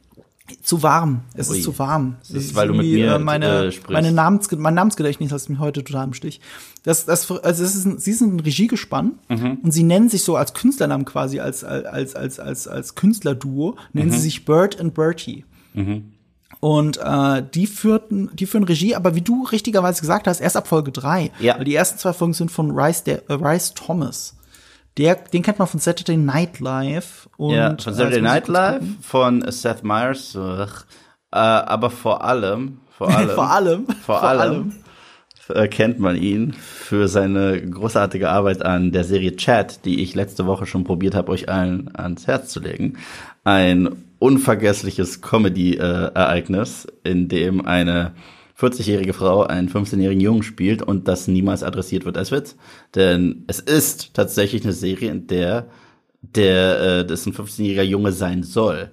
Zu 0.62 0.80
warm. 0.84 1.22
Es 1.34 1.50
Ui. 1.50 1.59
ist 1.59 1.64
zu 1.64 1.76
warm. 1.78 2.16
Das 2.20 2.30
ist, 2.30 2.54
weil 2.54 2.68
du 2.68 2.74
mit 2.74 2.86
mir, 2.86 3.14
äh, 3.14 3.18
meine, 3.18 3.46
äh, 3.66 3.72
sprichst. 3.72 3.90
meine 3.90 4.12
Namens, 4.12 4.48
mein 4.52 4.74
Namensgedächtnis 4.74 5.32
lässt 5.32 5.50
mich 5.50 5.59
heute 5.59 5.82
total 5.82 6.04
im 6.04 6.12
Stich. 6.14 6.40
Das, 6.84 7.04
das, 7.04 7.28
also 7.30 7.64
es 7.64 7.74
ist 7.74 7.84
ein, 7.84 7.98
sie 7.98 8.12
sind 8.12 8.34
ein 8.36 8.40
Regiegespann 8.40 9.18
Mhm. 9.28 9.59
und 9.64 9.72
sie 9.72 9.82
nennen 9.82 10.09
sich 10.09 10.22
so 10.22 10.36
als 10.36 10.54
Künstlernamen 10.54 11.04
quasi, 11.04 11.40
als, 11.40 11.64
als, 11.64 12.14
als, 12.14 12.38
als, 12.38 12.68
als 12.68 12.94
Künstlerduo, 12.94 13.76
nennen 13.92 14.11
Mhm. 14.11 14.14
sie 14.14 14.20
sich 14.20 14.44
Bird 14.44 14.78
and 14.78 14.94
Bertie. 14.94 15.44
Und 16.61 16.99
äh, 16.99 17.42
die 17.55 17.66
führten, 17.66 18.30
die 18.34 18.47
führen 18.47 18.64
Regie, 18.64 18.94
aber 18.94 19.14
wie 19.14 19.20
du 19.20 19.44
richtigerweise 19.44 20.01
gesagt 20.01 20.26
hast, 20.26 20.40
erst 20.40 20.57
ab 20.57 20.66
Folge 20.66 20.92
drei. 20.92 21.30
Ja. 21.38 21.59
Weil 21.59 21.64
die 21.64 21.74
ersten 21.74 21.99
zwei 21.99 22.12
Folgen 22.12 22.32
sind 22.32 22.51
von 22.51 22.70
Rice, 22.70 23.05
der, 23.05 23.28
äh, 23.28 23.34
Rice 23.34 23.74
Thomas. 23.74 24.36
Der, 24.97 25.16
den 25.16 25.42
kennt 25.42 25.59
man 25.59 25.68
von 25.68 25.80
Saturday 25.80 26.16
Night 26.16 26.61
Live. 26.61 27.28
Und, 27.36 27.55
ja, 27.55 27.76
von 27.78 27.92
Saturday 27.92 28.05
äh, 28.05 28.07
muss 28.07 28.16
ich 28.16 28.22
Night 28.22 28.49
Live, 28.49 28.82
von 29.03 29.51
Seth 29.51 29.84
Meyers, 29.84 30.34
äh, 30.34 30.66
aber 31.30 31.90
vor 31.90 32.24
allem, 32.24 32.80
vor 32.97 33.11
allem, 33.11 33.28
Vor 33.36 33.51
allem. 33.51 33.86
vor 34.07 34.22
allem, 34.22 34.72
äh, 35.49 35.68
kennt 35.68 35.99
man 35.99 36.16
ihn 36.16 36.55
für 36.55 37.09
seine 37.09 37.61
großartige 37.61 38.30
Arbeit 38.30 38.64
an 38.64 38.90
der 38.90 39.05
Serie 39.05 39.36
Chat, 39.36 39.84
die 39.84 40.03
ich 40.03 40.14
letzte 40.14 40.47
Woche 40.47 40.66
schon 40.66 40.84
probiert 40.84 41.14
habe, 41.14 41.30
euch 41.30 41.49
allen 41.49 41.94
ans 41.94 42.26
Herz 42.26 42.49
zu 42.49 42.61
legen. 42.61 42.97
Ein 43.44 44.05
unvergessliches 44.18 45.20
Comedy-Ereignis, 45.20 46.86
in 47.04 47.28
dem 47.28 47.64
eine 47.64 48.14
40-jährige 48.58 49.12
Frau 49.12 49.42
einen 49.42 49.68
15-jährigen 49.68 50.20
Jungen 50.20 50.42
spielt 50.42 50.82
und 50.82 51.08
das 51.08 51.28
niemals 51.28 51.62
adressiert 51.62 52.04
wird 52.04 52.16
als 52.16 52.32
Witz. 52.32 52.56
Denn 52.94 53.44
es 53.46 53.60
ist 53.60 54.14
tatsächlich 54.14 54.64
eine 54.64 54.72
Serie, 54.72 55.10
in 55.10 55.26
der 55.26 55.68
der 56.34 56.80
äh, 56.80 57.06
das 57.06 57.26
ein 57.26 57.34
15-jähriger 57.34 57.82
Junge 57.82 58.12
sein 58.12 58.42
soll. 58.42 58.90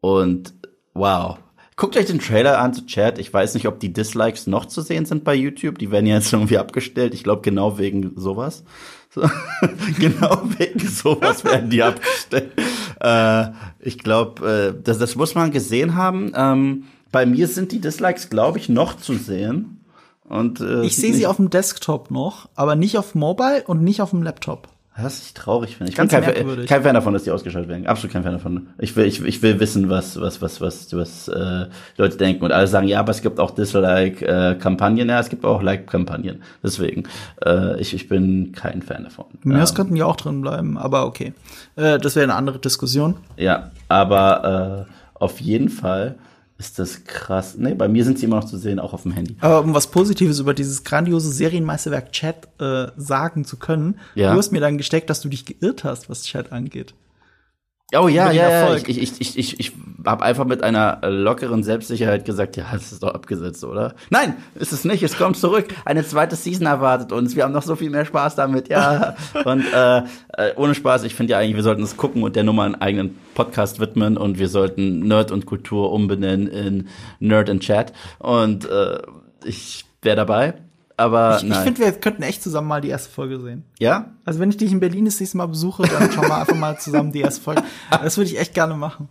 Und 0.00 0.54
wow. 0.94 1.38
Guckt 1.76 1.96
euch 1.96 2.06
den 2.06 2.18
Trailer 2.18 2.58
an 2.58 2.74
zu 2.74 2.86
Chat. 2.86 3.18
Ich 3.18 3.32
weiß 3.32 3.54
nicht, 3.54 3.66
ob 3.66 3.80
die 3.80 3.92
Dislikes 3.92 4.46
noch 4.46 4.66
zu 4.66 4.82
sehen 4.82 5.04
sind 5.04 5.24
bei 5.24 5.34
YouTube. 5.34 5.78
Die 5.78 5.90
werden 5.90 6.06
ja 6.06 6.16
jetzt 6.16 6.32
irgendwie 6.32 6.58
abgestellt. 6.58 7.14
Ich 7.14 7.24
glaube, 7.24 7.42
genau 7.42 7.78
wegen 7.78 8.12
sowas. 8.16 8.64
So. 9.10 9.22
genau 9.98 10.42
wegen 10.58 10.86
sowas 10.86 11.44
werden 11.44 11.70
die 11.70 11.82
abgestellt. 11.82 12.52
Äh, 13.02 13.46
ich 13.80 13.98
glaube, 13.98 14.74
äh, 14.78 14.82
das, 14.82 14.98
das 14.98 15.16
muss 15.16 15.34
man 15.34 15.50
gesehen 15.50 15.96
haben. 15.96 16.32
Ähm, 16.34 16.84
bei 17.10 17.26
mir 17.26 17.48
sind 17.48 17.72
die 17.72 17.80
Dislikes, 17.80 18.30
glaube 18.30 18.58
ich, 18.58 18.68
noch 18.68 18.96
zu 18.96 19.14
sehen. 19.14 19.84
Und, 20.28 20.60
äh, 20.60 20.82
Ich 20.84 20.96
sehe 20.96 21.12
sie 21.12 21.26
auf 21.26 21.36
dem 21.36 21.50
Desktop 21.50 22.10
noch, 22.10 22.48
aber 22.54 22.76
nicht 22.76 22.96
auf 22.96 23.14
Mobile 23.14 23.64
und 23.66 23.82
nicht 23.82 24.00
auf 24.00 24.10
dem 24.10 24.22
Laptop. 24.22 24.68
Was 24.94 25.22
ich 25.22 25.32
traurig 25.32 25.76
finde. 25.76 25.90
Ich 25.90 25.96
Ganz 25.96 26.12
bin 26.12 26.22
kein, 26.22 26.34
merkwürdig. 26.34 26.68
kein 26.68 26.82
Fan 26.82 26.94
davon, 26.94 27.14
dass 27.14 27.24
die 27.24 27.30
ausgeschaltet 27.30 27.70
werden. 27.70 27.86
Absolut 27.86 28.12
kein 28.12 28.24
Fan 28.24 28.32
davon. 28.32 28.68
Ich 28.78 28.94
will, 28.94 29.06
ich, 29.06 29.24
ich 29.24 29.40
will 29.40 29.58
wissen, 29.58 29.88
was, 29.88 30.20
was, 30.20 30.42
was, 30.42 30.60
was, 30.60 30.94
was 30.94 31.28
äh, 31.28 31.66
Leute 31.96 32.18
denken. 32.18 32.44
Und 32.44 32.52
alle 32.52 32.66
sagen, 32.66 32.86
ja, 32.86 33.00
aber 33.00 33.10
es 33.10 33.22
gibt 33.22 33.40
auch 33.40 33.52
Dislike-Kampagnen. 33.52 35.08
Ja, 35.08 35.18
es 35.18 35.30
gibt 35.30 35.46
auch 35.46 35.62
Like-Kampagnen. 35.62 36.42
Deswegen, 36.62 37.04
äh, 37.44 37.80
ich, 37.80 37.94
ich 37.94 38.08
bin 38.08 38.52
kein 38.52 38.82
Fan 38.82 39.04
davon. 39.04 39.26
Ja, 39.44 39.64
könnten 39.74 39.94
die 39.94 40.02
auch 40.02 40.16
drin 40.16 40.42
bleiben, 40.42 40.76
aber 40.76 41.06
okay. 41.06 41.32
Äh, 41.76 41.98
das 41.98 42.14
wäre 42.14 42.24
eine 42.24 42.34
andere 42.34 42.58
Diskussion. 42.58 43.16
ja, 43.38 43.70
aber 43.88 44.86
äh, 44.88 44.92
auf 45.14 45.40
jeden 45.40 45.70
Fall 45.70 46.16
ist 46.58 46.78
das 46.78 47.04
krass. 47.04 47.56
Nee, 47.58 47.74
bei 47.74 47.88
mir 47.88 48.04
sind 48.04 48.18
sie 48.18 48.26
immer 48.26 48.36
noch 48.36 48.44
zu 48.44 48.56
sehen, 48.58 48.78
auch 48.78 48.92
auf 48.92 49.02
dem 49.02 49.12
Handy. 49.12 49.36
Aber 49.40 49.60
um 49.62 49.74
was 49.74 49.88
Positives 49.88 50.38
über 50.38 50.54
dieses 50.54 50.84
grandiose 50.84 51.30
Serienmeisterwerk 51.32 52.12
Chat 52.12 52.48
äh, 52.60 52.88
sagen 52.96 53.44
zu 53.44 53.56
können, 53.56 53.98
Ja. 54.14 54.32
du 54.32 54.38
hast 54.38 54.52
mir 54.52 54.60
dann 54.60 54.78
gesteckt, 54.78 55.10
dass 55.10 55.20
du 55.20 55.28
dich 55.28 55.44
geirrt 55.44 55.84
hast, 55.84 56.08
was 56.08 56.22
Chat 56.24 56.52
angeht. 56.52 56.94
Oh 57.94 58.08
ja, 58.08 58.30
ja, 58.30 58.32
ja. 58.32 58.48
Erfolg. 58.48 58.88
Ich, 58.88 58.98
ich, 59.00 59.20
ich, 59.20 59.38
ich, 59.38 59.60
ich 59.60 59.72
habe 60.06 60.24
einfach 60.24 60.46
mit 60.46 60.62
einer 60.62 61.00
lockeren 61.02 61.62
Selbstsicherheit 61.62 62.24
gesagt, 62.24 62.56
ja, 62.56 62.66
das 62.72 62.92
ist 62.92 63.02
doch 63.02 63.12
abgesetzt, 63.14 63.64
oder? 63.64 63.94
Nein, 64.10 64.34
ist 64.54 64.72
es 64.72 64.84
nicht. 64.84 65.02
Es 65.02 65.18
kommt 65.18 65.36
zurück. 65.36 65.66
Eine 65.84 66.04
zweite 66.04 66.36
Season 66.36 66.66
erwartet 66.66 67.12
uns. 67.12 67.36
Wir 67.36 67.44
haben 67.44 67.52
noch 67.52 67.62
so 67.62 67.76
viel 67.76 67.90
mehr 67.90 68.04
Spaß 68.04 68.34
damit, 68.34 68.68
ja. 68.68 69.14
und 69.44 69.64
äh, 69.72 69.98
äh, 69.98 70.02
ohne 70.56 70.74
Spaß, 70.74 71.04
ich 71.04 71.14
finde 71.14 71.32
ja 71.32 71.38
eigentlich, 71.38 71.56
wir 71.56 71.62
sollten 71.62 71.82
es 71.82 71.96
gucken 71.96 72.22
und 72.22 72.34
der 72.34 72.44
Nummer 72.44 72.64
einen 72.64 72.76
eigenen 72.76 73.18
Podcast 73.34 73.78
widmen 73.80 74.16
und 74.16 74.38
wir 74.38 74.48
sollten 74.48 75.00
Nerd 75.00 75.30
und 75.30 75.46
Kultur 75.46 75.92
umbenennen 75.92 76.46
in 76.46 76.88
Nerd 77.20 77.50
and 77.50 77.62
Chat. 77.62 77.92
Und 78.18 78.64
äh, 78.68 79.00
ich 79.44 79.84
wäre 80.00 80.16
dabei. 80.16 80.54
Aber 80.96 81.38
Ich, 81.42 81.48
ich 81.48 81.56
finde, 81.56 81.80
wir 81.80 81.92
könnten 81.92 82.22
echt 82.22 82.42
zusammen 82.42 82.68
mal 82.68 82.80
die 82.80 82.88
erste 82.88 83.10
Folge 83.10 83.40
sehen. 83.40 83.64
ja? 83.78 84.12
Also 84.24 84.40
wenn 84.40 84.50
ich 84.50 84.56
dich 84.56 84.72
in 84.72 84.80
Berlin 84.80 85.04
das 85.04 85.18
nächste 85.18 85.36
Mal 85.38 85.46
besuche, 85.46 85.82
dann 85.82 86.10
schauen 86.12 86.28
wir 86.28 86.36
einfach 86.36 86.56
mal 86.56 86.78
zusammen 86.78 87.12
die 87.12 87.20
erste 87.20 87.40
Folge. 87.42 87.62
Das 87.90 88.16
würde 88.16 88.30
ich 88.30 88.38
echt 88.38 88.54
gerne 88.54 88.74
machen. 88.74 89.08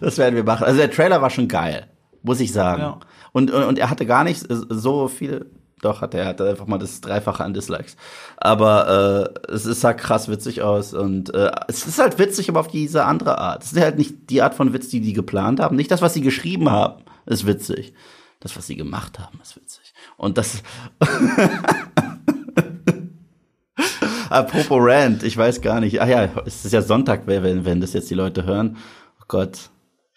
Das 0.00 0.18
werden 0.18 0.34
wir 0.34 0.44
machen. 0.44 0.64
Also 0.64 0.78
der 0.78 0.90
Trailer 0.90 1.22
war 1.22 1.30
schon 1.30 1.48
geil, 1.48 1.86
muss 2.22 2.40
ich 2.40 2.52
sagen. 2.52 2.82
Ja. 2.82 3.00
Und, 3.32 3.50
und, 3.50 3.62
und 3.64 3.78
er 3.78 3.88
hatte 3.88 4.04
gar 4.04 4.24
nicht 4.24 4.46
so 4.48 5.08
viel. 5.08 5.46
Doch, 5.80 6.00
hat 6.00 6.14
er, 6.14 6.22
er 6.22 6.26
hatte 6.28 6.48
einfach 6.48 6.66
mal 6.66 6.78
das 6.78 7.00
Dreifache 7.00 7.42
an 7.42 7.54
Dislikes. 7.54 7.96
Aber 8.36 9.32
äh, 9.48 9.52
es 9.52 9.66
ist 9.66 9.82
halt 9.82 9.98
krass 9.98 10.28
witzig 10.28 10.62
aus 10.62 10.94
und 10.94 11.34
äh, 11.34 11.50
es 11.66 11.86
ist 11.86 11.98
halt 11.98 12.18
witzig, 12.20 12.48
aber 12.48 12.60
auf 12.60 12.68
diese 12.68 13.04
andere 13.04 13.38
Art. 13.38 13.64
Es 13.64 13.72
ist 13.72 13.80
halt 13.80 13.98
nicht 13.98 14.30
die 14.30 14.42
Art 14.42 14.54
von 14.54 14.72
Witz, 14.72 14.88
die 14.90 15.00
die 15.00 15.12
geplant 15.12 15.58
haben. 15.58 15.74
Nicht 15.76 15.90
das, 15.90 16.00
was 16.02 16.14
sie 16.14 16.20
geschrieben 16.20 16.70
haben, 16.70 17.02
ist 17.26 17.46
witzig. 17.46 17.94
Das, 18.38 18.56
was 18.56 18.66
sie 18.66 18.76
gemacht 18.76 19.18
haben, 19.18 19.40
ist 19.42 19.56
witzig. 19.56 19.81
Und 20.16 20.38
das. 20.38 20.62
Apropos 24.30 24.78
Rant, 24.80 25.22
ich 25.22 25.36
weiß 25.36 25.60
gar 25.60 25.80
nicht. 25.80 26.00
Ach 26.00 26.06
ja, 26.08 26.28
es 26.46 26.64
ist 26.64 26.72
ja 26.72 26.80
Sonntag, 26.82 27.22
wenn, 27.26 27.64
wenn 27.64 27.80
das 27.80 27.92
jetzt 27.92 28.10
die 28.10 28.14
Leute 28.14 28.44
hören. 28.44 28.76
Oh 29.20 29.24
Gott, 29.28 29.70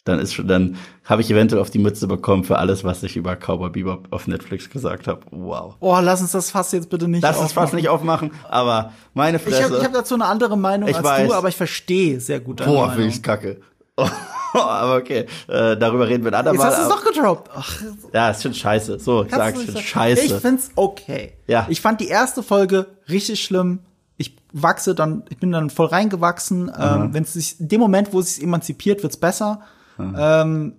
dann 0.05 0.19
ist 0.19 0.33
schon, 0.33 0.47
dann 0.47 0.77
habe 1.03 1.21
ich 1.21 1.29
eventuell 1.31 1.61
auf 1.61 1.69
die 1.69 1.79
Mütze 1.79 2.07
bekommen 2.07 2.43
für 2.45 2.57
alles, 2.57 2.83
was 2.83 3.03
ich 3.03 3.17
über 3.17 3.35
Cowboy 3.35 3.69
Bebop 3.71 4.07
auf 4.11 4.27
Netflix 4.27 4.69
gesagt 4.69 5.07
habe. 5.07 5.21
Wow. 5.31 5.75
Oh, 5.79 5.97
lass 6.01 6.21
uns 6.21 6.31
das 6.31 6.49
Fass 6.51 6.71
jetzt 6.71 6.89
bitte 6.89 7.07
nicht 7.09 7.23
Lass 7.23 7.37
uns 7.37 7.47
fast 7.51 7.57
aufmachen. 7.57 7.75
nicht 7.77 7.89
aufmachen, 7.89 8.31
aber 8.49 8.93
meine 9.13 9.37
Ich 9.37 9.43
Fresse. 9.43 9.63
habe 9.65 9.77
ich 9.77 9.83
hab 9.83 9.93
dazu 9.93 10.13
eine 10.15 10.25
andere 10.25 10.57
Meinung 10.57 10.87
Ich 10.87 10.95
als 10.95 11.03
weiß. 11.05 11.27
du, 11.27 11.33
aber 11.33 11.49
ich 11.49 11.57
verstehe 11.57 12.19
sehr 12.21 12.39
gut 12.39 12.59
deine 12.61 12.71
Boah, 12.71 12.81
Meinung. 12.83 12.95
finde 12.95 13.09
ich's 13.09 13.21
kacke. 13.21 13.59
aber 14.53 14.95
okay, 14.97 15.25
äh, 15.47 15.77
darüber 15.77 16.07
reden 16.07 16.23
wir 16.23 16.31
ein 16.33 16.45
Jetzt 16.45 16.47
andermal. 16.47 16.67
hast 16.67 16.77
du 16.77 16.81
es 16.83 16.89
doch 16.89 17.05
gedroppt. 17.13 17.51
Ach, 17.55 17.81
ja, 18.13 18.29
ist 18.29 18.43
schon 18.43 18.53
scheiße. 18.53 18.99
So, 18.99 19.23
ich 19.25 19.31
sag's, 19.31 19.57
schon 19.63 19.73
sagen. 19.73 19.85
scheiße. 19.85 20.21
Ich 20.25 20.33
find's 20.33 20.69
okay. 20.75 21.33
Ja. 21.47 21.65
Ich 21.69 21.81
fand 21.81 22.01
die 22.01 22.07
erste 22.07 22.43
Folge 22.43 22.87
richtig 23.09 23.43
schlimm. 23.43 23.79
Ich 24.17 24.35
wachse 24.53 24.95
dann, 24.95 25.23
ich 25.29 25.37
bin 25.37 25.51
dann 25.51 25.69
voll 25.69 25.87
reingewachsen. 25.87 26.71
Ähm, 26.77 27.13
Wenn 27.13 27.23
es 27.23 27.33
sich, 27.33 27.59
in 27.59 27.67
dem 27.67 27.81
Moment, 27.81 28.13
wo 28.13 28.19
es 28.19 28.35
sich 28.35 28.43
emanzipiert, 28.43 29.03
wird's 29.03 29.17
besser. 29.17 29.61
Ähm, 29.99 30.73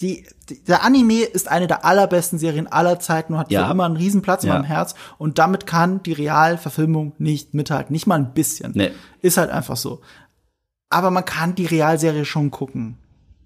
die, 0.00 0.26
die, 0.48 0.62
der 0.64 0.84
Anime 0.84 1.22
ist 1.24 1.48
eine 1.48 1.66
der 1.66 1.84
allerbesten 1.84 2.38
Serien 2.38 2.66
aller 2.66 3.00
Zeiten 3.00 3.32
und 3.34 3.40
hat 3.40 3.50
Ja. 3.50 3.66
für 3.66 3.72
immer 3.72 3.84
einen 3.86 3.96
Riesenplatz 3.96 4.44
in 4.44 4.48
Ja. 4.48 4.54
meinem 4.54 4.64
Herz. 4.64 4.94
Und 5.18 5.38
damit 5.38 5.66
kann 5.66 6.02
die 6.02 6.12
Realverfilmung 6.12 7.14
nicht 7.18 7.52
mithalten. 7.54 7.92
Nicht 7.92 8.06
mal 8.06 8.14
ein 8.18 8.32
bisschen. 8.32 8.72
Nee. 8.74 8.92
Ist 9.22 9.36
halt 9.38 9.50
einfach 9.50 9.76
so. 9.76 10.00
Aber 10.90 11.10
man 11.10 11.24
kann 11.24 11.54
die 11.54 11.66
Realserie 11.66 12.24
schon 12.24 12.50
gucken. 12.50 12.96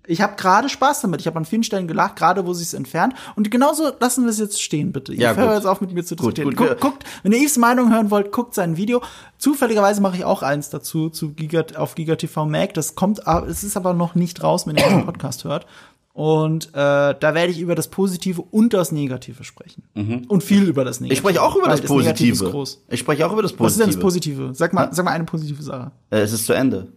Ich 0.06 0.20
habe 0.20 0.34
gerade 0.36 0.68
Spaß 0.68 1.00
damit. 1.02 1.20
Ich 1.20 1.28
habe 1.28 1.38
an 1.38 1.44
vielen 1.44 1.62
Stellen 1.62 1.86
gelacht, 1.86 2.16
gerade 2.16 2.44
wo 2.44 2.52
sie 2.54 2.64
es 2.64 2.74
entfernt. 2.74 3.14
Und 3.36 3.50
genauso 3.52 3.92
lassen 4.00 4.24
wir 4.24 4.30
es 4.30 4.38
jetzt 4.40 4.60
stehen, 4.60 4.90
bitte. 4.92 5.14
Ja, 5.14 5.32
gut. 5.32 5.44
jetzt 5.54 5.64
auf, 5.66 5.80
mit 5.80 5.92
mir 5.92 6.04
zu 6.04 6.16
Gut, 6.16 6.36
diskutieren. 6.38 6.56
gut, 6.56 6.68
Guckt, 6.68 6.80
guckt, 6.80 7.04
wenn 7.22 7.30
ihr 7.32 7.38
Yves 7.38 7.56
Meinung 7.56 7.92
hören 7.92 8.10
wollt, 8.10 8.32
guckt 8.32 8.54
sein 8.54 8.76
Video. 8.76 9.00
Zufälligerweise 9.38 10.00
mache 10.00 10.16
ich 10.16 10.24
auch 10.24 10.42
eins 10.42 10.70
dazu 10.70 11.08
zu 11.08 11.32
Giga, 11.34 11.64
auf 11.76 11.94
Giga 11.94 12.16
TV 12.16 12.46
Mac. 12.46 12.74
Das 12.74 12.96
kommt, 12.96 13.26
aber 13.28 13.46
es 13.46 13.62
ist 13.62 13.76
aber 13.76 13.92
noch 13.94 14.16
nicht 14.16 14.42
raus, 14.42 14.66
wenn 14.66 14.76
ihr 14.76 14.88
den 14.88 15.06
Podcast 15.06 15.44
hört. 15.44 15.66
Und 16.14 16.66
äh, 16.70 16.70
da 16.74 17.16
werde 17.20 17.52
ich 17.52 17.60
über 17.60 17.74
das 17.76 17.88
Positive 17.88 18.42
und 18.42 18.74
das 18.74 18.90
Negative 18.92 19.44
sprechen. 19.44 19.84
Und 20.28 20.42
viel 20.42 20.64
über 20.64 20.84
das 20.84 21.00
Negative. 21.00 21.08
Mhm. 21.08 21.12
ich 21.12 21.18
spreche 21.18 21.42
auch 21.42 21.56
über 21.56 21.68
das 21.68 21.80
ist 21.80 21.86
Positive. 21.86 22.50
groß. 22.50 22.84
Ich 22.90 23.00
spreche 23.00 23.26
auch 23.26 23.32
über 23.32 23.42
das 23.42 23.58
Was 23.58 23.72
ist 23.72 23.80
denn 23.80 23.98
Positive. 24.00 24.48
das 24.48 24.48
Positive? 24.48 24.54
Sag 24.54 24.72
mal, 24.74 24.88
sag 24.92 25.04
mal 25.04 25.12
eine 25.12 25.24
positive 25.24 25.62
Sache. 25.62 25.92
Äh, 26.10 26.18
es 26.22 26.32
ist 26.32 26.44
zu 26.44 26.52
Ende. 26.52 26.88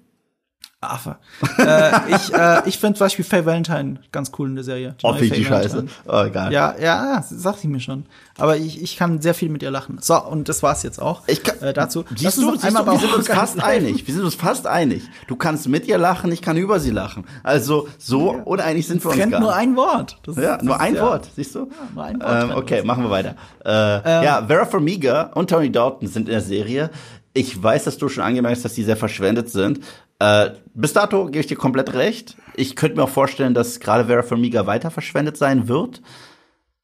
Affe. 0.92 1.18
äh, 1.58 1.92
ich 2.16 2.34
äh, 2.34 2.68
ich 2.68 2.78
finde 2.78 2.98
zum 2.98 3.06
Beispiel 3.06 3.26
Faye 3.26 3.46
Valentine 3.46 4.00
ganz 4.12 4.32
cool 4.38 4.50
in 4.50 4.56
der 4.56 4.64
Serie. 4.64 4.96
Oh, 5.04 5.14
finde 5.14 5.36
die 5.36 5.46
Scheiße. 5.46 5.86
Oh, 6.08 6.24
egal. 6.24 6.52
Ja, 6.52 6.76
ja, 6.80 7.24
sagt 7.28 7.60
sie 7.60 7.68
mir 7.68 7.80
schon. 7.80 8.06
Aber 8.38 8.58
ich, 8.58 8.82
ich 8.82 8.98
kann 8.98 9.22
sehr 9.22 9.34
viel 9.34 9.50
mit 9.50 9.64
ihr 9.64 9.72
lachen. 9.72 9.98
So, 10.02 10.22
und 10.22 10.50
das 10.50 10.62
war's 10.62 10.84
jetzt 10.84 11.02
auch. 11.02 11.24
Ich 11.28 11.44
kann, 11.44 11.62
äh, 11.62 11.74
dazu. 11.74 12.04
Siehst 12.16 12.38
du, 12.38 12.56
siehst 12.58 12.78
du, 12.78 12.86
wir 12.86 13.00
sind 13.00 13.14
uns 13.14 13.28
fast 13.28 13.64
einig. 13.64 14.06
Wir 14.06 14.14
sind 14.14 14.24
uns 14.24 14.36
fast 14.36 14.68
einig. 14.68 15.04
Du 15.28 15.36
kannst 15.36 15.68
mit 15.68 15.88
ihr 15.88 15.98
lachen, 15.98 16.32
ich 16.32 16.42
kann 16.42 16.58
über 16.58 16.80
sie 16.80 16.92
lachen. 16.92 17.26
Also 17.44 17.88
so 17.98 18.34
ja. 18.34 18.44
uneinig 18.44 18.88
sind 18.88 19.04
wir 19.04 19.12
uns 19.12 19.32
gar 19.32 19.40
nur 19.40 19.56
ein 19.56 19.76
Wort. 19.76 20.18
Das 20.24 20.36
ja, 20.36 20.56
ist, 20.56 20.64
nur 20.64 20.80
ein 20.80 20.96
ja. 20.96 21.02
Wort, 21.02 21.30
siehst 21.36 21.56
du? 21.56 21.60
Ja, 21.60 21.66
nur 21.94 22.04
ein 22.04 22.22
Wort. 22.22 22.44
Ähm, 22.44 22.52
okay, 22.56 22.84
machen 22.84 23.04
wir 23.04 23.10
weiter. 23.10 23.36
Äh, 23.64 23.70
ähm, 23.70 24.24
ja, 24.24 24.46
Vera 24.46 24.66
Farmiga 24.66 25.32
und 25.34 25.50
Tony 25.50 25.72
Dalton 25.72 26.08
sind 26.08 26.28
in 26.28 26.34
der 26.34 26.42
Serie. 26.42 26.90
Ich 27.34 27.62
weiß, 27.62 27.84
dass 27.84 27.98
du 27.98 28.08
schon 28.08 28.24
angemerkt 28.24 28.58
hast, 28.58 28.66
dass 28.66 28.74
die 28.74 28.84
sehr 28.84 28.96
verschwendet 28.98 29.50
sind. 29.50 29.82
Äh, 30.20 30.52
bis 30.74 30.94
dato 30.94 31.26
gebe 31.26 31.40
ich 31.40 31.48
dir 31.48 31.58
komplett 31.58 31.94
recht. 31.94 32.38
Ich 32.56 32.76
könnte 32.76 32.98
mir 32.98 33.04
auch 33.04 33.10
vorstellen, 33.10 33.54
dass 33.54 33.80
gerade 33.80 34.06
Vera 34.06 34.24
Farmiga 34.24 34.66
weiter 34.66 34.92
verschwendet 34.92 35.38
sein 35.38 35.68
wird. 35.68 36.02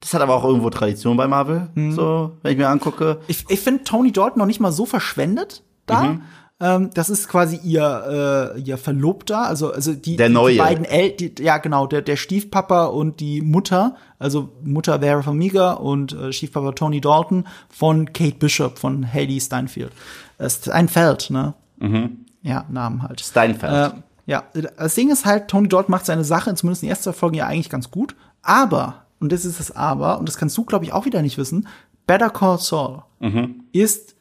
Das 0.02 0.14
hat 0.14 0.22
aber 0.22 0.36
auch 0.36 0.44
irgendwo 0.44 0.70
Tradition 0.70 1.16
bei 1.16 1.28
Marvel, 1.28 1.70
mhm. 1.76 1.92
so, 1.92 2.32
wenn 2.42 2.54
ich 2.54 2.58
mir 2.58 2.70
angucke. 2.70 3.20
Ich, 3.28 3.46
ich 3.50 3.60
finde 3.60 3.84
Tony 3.84 4.12
Dalton 4.12 4.40
noch 4.40 4.48
nicht 4.48 4.60
mal 4.60 4.72
so 4.72 4.86
verschwendet 4.86 5.64
da. 5.86 6.04
Mhm. 6.04 6.22
Ähm, 6.60 6.90
das 6.94 7.10
ist 7.10 7.28
quasi 7.28 7.60
ihr, 7.64 8.54
äh, 8.56 8.60
ihr 8.62 8.78
Verlobter, 8.78 9.48
also, 9.48 9.72
also 9.72 9.94
die, 9.94 10.16
der 10.16 10.30
neue. 10.30 10.54
die 10.54 10.60
beiden 10.60 10.86
El 10.86 11.12
die, 11.12 11.34
ja 11.40 11.58
genau, 11.60 11.88
der, 11.88 12.02
der 12.02 12.18
Stiefpapa 12.18 12.86
und 12.86 13.20
die 13.20 13.42
Mutter, 13.42 13.96
also 14.20 14.50
Mutter 14.64 15.00
Vera 15.00 15.22
Farmiga 15.22 15.74
und 15.74 16.14
äh, 16.14 16.34
Stiefpapa 16.34 16.74
Tony 16.74 17.00
Dalton 17.00 17.48
von 17.70 18.12
Kate 18.12 18.38
Bishop 18.38 18.80
von 18.80 19.12
Haley 19.12 19.40
Steinfeld. 19.40 19.92
Das 20.38 20.58
ist 20.58 20.70
ein 20.70 20.88
Feld, 20.90 21.30
ne? 21.30 21.54
Mhm 21.80 22.26
ja, 22.42 22.66
Namen 22.70 23.04
halt. 23.04 23.22
Steinfeld. 23.22 23.94
Äh, 23.94 23.98
ja, 24.26 24.44
das 24.78 24.96
Ding 24.96 25.12
ist 25.12 25.26
halt, 25.26 25.48
Tony 25.48 25.68
Dodd 25.68 25.90
macht 25.90 26.06
seine 26.06 26.24
Sache, 26.24 26.54
zumindest 26.56 26.84
in 26.84 26.88
den 26.88 26.92
ersten 26.92 27.14
Folgen 27.14 27.36
ja 27.36 27.48
eigentlich 27.48 27.70
ganz 27.70 27.92
gut. 27.92 28.16
Aber, 28.42 29.06
und 29.20 29.32
das 29.32 29.46
ist 29.46 29.60
das 29.60 29.76
Aber, 29.76 30.20
und 30.20 30.28
das 30.28 30.38
kannst 30.38 30.58
du, 30.58 30.64
glaube 30.64 30.86
ich, 30.86 30.94
auch 30.94 31.06
wieder 31.06 31.22
nicht 31.22 31.38
wissen, 31.38 31.68
Better 32.08 32.30
Call 32.30 32.60
Saul 32.60 33.04
mhm. 33.20 33.64
ist 33.72 34.16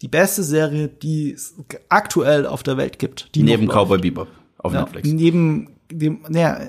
die 0.00 0.08
beste 0.08 0.42
Serie, 0.42 0.88
die 0.88 1.32
es 1.32 1.54
aktuell 1.88 2.46
auf 2.46 2.62
der 2.62 2.76
Welt 2.76 2.98
gibt. 2.98 3.30
Neben 3.36 3.68
Cowboy 3.68 3.98
Bebop 3.98 4.28
auf 4.58 4.72
ja, 4.72 4.80
Netflix. 4.80 5.08
Neben 5.08 5.76
dem, 5.90 6.24
ja, 6.30 6.60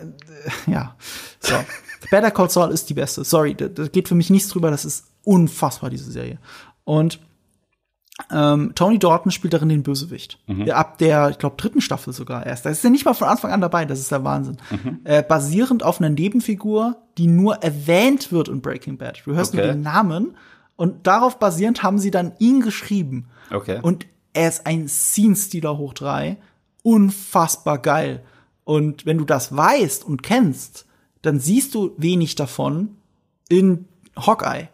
ja. 0.68 0.96
So. 1.40 1.56
Better 2.12 2.32
Call 2.32 2.50
Saul 2.50 2.72
ist 2.72 2.90
die 2.90 2.94
beste. 2.94 3.24
Sorry, 3.24 3.56
da, 3.56 3.68
da 3.68 3.88
geht 3.88 4.08
für 4.08 4.16
mich 4.16 4.30
nichts 4.30 4.50
drüber. 4.50 4.70
Das 4.70 4.86
ist 4.86 5.06
unfassbar, 5.24 5.90
diese 5.90 6.12
Serie. 6.12 6.38
Und 6.84 7.20
ähm, 8.32 8.74
Tony 8.76 9.00
Dalton 9.00 9.32
spielt 9.32 9.54
darin 9.54 9.70
den 9.70 9.84
Bösewicht. 9.84 10.38
Mhm. 10.46 10.70
Ab 10.70 11.00
der, 11.00 11.30
ich 11.30 11.40
glaube, 11.40 11.56
dritten 11.58 11.82
Staffel 11.82 12.14
sogar 12.14 12.46
erst. 12.46 12.66
Da 12.66 12.70
ist 12.70 12.84
er 12.84 12.92
nicht 12.92 13.06
mal 13.06 13.16
von 13.16 13.28
Anfang 13.28 13.52
an 13.52 13.62
dabei, 13.62 13.86
das 13.86 14.00
ist 14.00 14.12
der 14.12 14.24
Wahnsinn. 14.24 14.58
Mhm. 14.70 15.00
Äh, 15.04 15.24
basierend 15.24 15.84
auf 15.84 16.00
einer 16.00 16.10
Nebenfigur, 16.10 16.98
die 17.18 17.28
nur 17.28 17.56
erwähnt 17.64 18.32
wird 18.32 18.50
in 18.50 18.62
Breaking 18.62 18.98
Bad. 18.98 19.24
Du 19.26 19.34
hörst 19.34 19.54
okay. 19.54 19.64
nur 19.64 19.74
den 19.74 19.82
Namen 19.82 20.38
und 20.76 21.08
darauf 21.08 21.40
basierend 21.40 21.82
haben 21.82 21.98
sie 21.98 22.12
dann 22.12 22.34
ihn 22.38 22.62
geschrieben. 22.62 23.28
Okay. 23.52 23.80
Und 23.82 24.06
er 24.34 24.50
ist 24.50 24.68
ein 24.68 24.88
Scene-Stealer 24.88 25.78
hoch 25.78 25.94
drei. 25.94 26.38
Unfassbar 26.84 27.80
geil. 27.80 28.24
Und 28.64 29.06
wenn 29.06 29.18
du 29.18 29.26
das 29.26 29.56
weißt 29.56 30.06
und 30.06 30.24
kennst, 30.24 30.86
dann 31.22 31.40
siehst 31.40 31.74
du 31.74 31.92
wenig 31.98 32.36
davon 32.36 32.96
in 33.50 33.86
Hawkeye. 34.16 34.70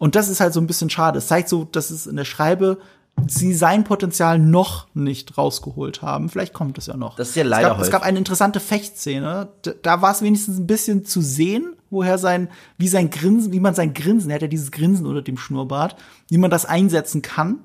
Und 0.00 0.14
das 0.14 0.30
ist 0.30 0.40
halt 0.40 0.54
so 0.54 0.60
ein 0.60 0.66
bisschen 0.66 0.88
schade. 0.88 1.18
Es 1.18 1.26
zeigt 1.26 1.50
so, 1.50 1.64
dass 1.64 1.90
es 1.90 2.06
in 2.06 2.16
der 2.16 2.24
Schreibe 2.24 2.78
sie 3.26 3.52
sein 3.52 3.84
Potenzial 3.84 4.38
noch 4.38 4.86
nicht 4.94 5.36
rausgeholt 5.36 6.00
haben. 6.00 6.30
Vielleicht 6.30 6.54
kommt 6.54 6.78
es 6.78 6.86
ja 6.86 6.96
noch. 6.96 7.16
Das 7.16 7.28
ist 7.28 7.34
ja 7.36 7.44
leider 7.44 7.68
es 7.68 7.74
gab, 7.74 7.82
es 7.82 7.90
gab 7.90 8.02
eine 8.02 8.16
interessante 8.16 8.60
Fechtszene. 8.60 9.48
Da, 9.60 9.72
da 9.82 10.00
war 10.00 10.12
es 10.12 10.22
wenigstens 10.22 10.58
ein 10.58 10.66
bisschen 10.66 11.04
zu 11.04 11.20
sehen, 11.20 11.76
woher 11.90 12.16
sein, 12.16 12.48
wie 12.78 12.88
sein 12.88 13.10
Grinsen, 13.10 13.52
wie 13.52 13.60
man 13.60 13.74
sein 13.74 13.92
Grinsen, 13.92 14.30
er 14.30 14.36
hat 14.36 14.42
ja 14.42 14.48
dieses 14.48 14.70
Grinsen 14.70 15.04
unter 15.04 15.20
dem 15.20 15.36
Schnurrbart, 15.36 15.96
wie 16.30 16.38
man 16.38 16.50
das 16.50 16.64
einsetzen 16.64 17.20
kann. 17.20 17.58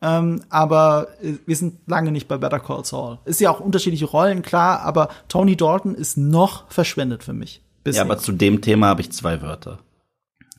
Ähm, 0.00 0.44
aber 0.48 1.08
äh, 1.22 1.34
wir 1.44 1.56
sind 1.56 1.80
lange 1.86 2.10
nicht 2.10 2.26
bei 2.26 2.38
Better 2.38 2.60
Call 2.60 2.86
Saul. 2.86 3.18
Ist 3.26 3.40
ja 3.42 3.50
auch 3.50 3.60
unterschiedliche 3.60 4.06
Rollen, 4.06 4.40
klar, 4.40 4.80
aber 4.80 5.10
Tony 5.28 5.56
Dalton 5.56 5.94
ist 5.94 6.16
noch 6.16 6.70
verschwendet 6.70 7.22
für 7.22 7.34
mich. 7.34 7.60
Bisher. 7.84 8.02
Ja, 8.02 8.04
aber 8.06 8.16
zu 8.16 8.32
dem 8.32 8.62
Thema 8.62 8.86
habe 8.86 9.02
ich 9.02 9.12
zwei 9.12 9.42
Wörter. 9.42 9.78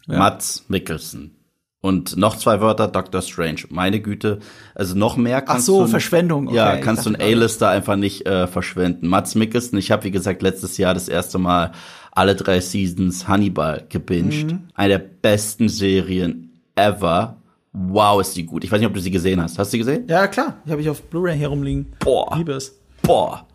Ja. 0.07 0.17
Mats 0.17 0.65
Mikkelsen. 0.67 1.33
Und 1.79 2.17
noch 2.17 2.35
zwei 2.35 2.59
Wörter, 2.59 2.87
Doctor 2.87 3.21
Strange. 3.21 3.61
Meine 3.69 4.01
Güte, 4.01 4.39
also 4.73 4.97
noch 4.97 5.15
mehr 5.15 5.41
kannst 5.41 5.63
Ach 5.63 5.65
so, 5.65 5.81
du. 5.81 5.87
Verschwendung. 5.87 6.47
Okay, 6.47 6.57
ja, 6.57 6.77
kannst 6.77 7.05
du 7.05 7.13
einen 7.13 7.21
A-Lister 7.21 7.69
einfach 7.69 7.95
nicht 7.95 8.25
äh, 8.25 8.47
verschwenden. 8.47 9.07
Mats 9.07 9.35
Mikkelsen, 9.35 9.77
ich 9.77 9.91
habe 9.91 10.03
wie 10.03 10.11
gesagt 10.11 10.41
letztes 10.41 10.77
Jahr 10.77 10.93
das 10.93 11.07
erste 11.07 11.37
Mal 11.37 11.71
alle 12.11 12.35
drei 12.35 12.59
Seasons 12.59 13.27
Hannibal 13.27 13.85
gebinged. 13.89 14.51
Mhm. 14.51 14.67
Eine 14.73 14.97
der 14.97 15.05
besten 15.21 15.69
Serien 15.69 16.59
ever. 16.75 17.37
Wow, 17.73 18.19
ist 18.21 18.35
die 18.35 18.45
gut. 18.45 18.63
Ich 18.63 18.71
weiß 18.71 18.79
nicht, 18.79 18.87
ob 18.87 18.95
du 18.95 18.99
sie 18.99 19.11
gesehen 19.11 19.39
hast. 19.39 19.59
Hast 19.59 19.69
du 19.69 19.71
sie 19.73 19.77
gesehen? 19.77 20.05
Ja, 20.07 20.27
klar. 20.27 20.57
Die 20.65 20.71
habe 20.71 20.81
ich 20.81 20.89
auf 20.89 21.03
Blu-ray 21.03 21.37
herumliegen. 21.37 21.93
Boah. 21.99 22.35
Liebe 22.35 22.53
es. 22.53 22.75
Boah. 23.03 23.45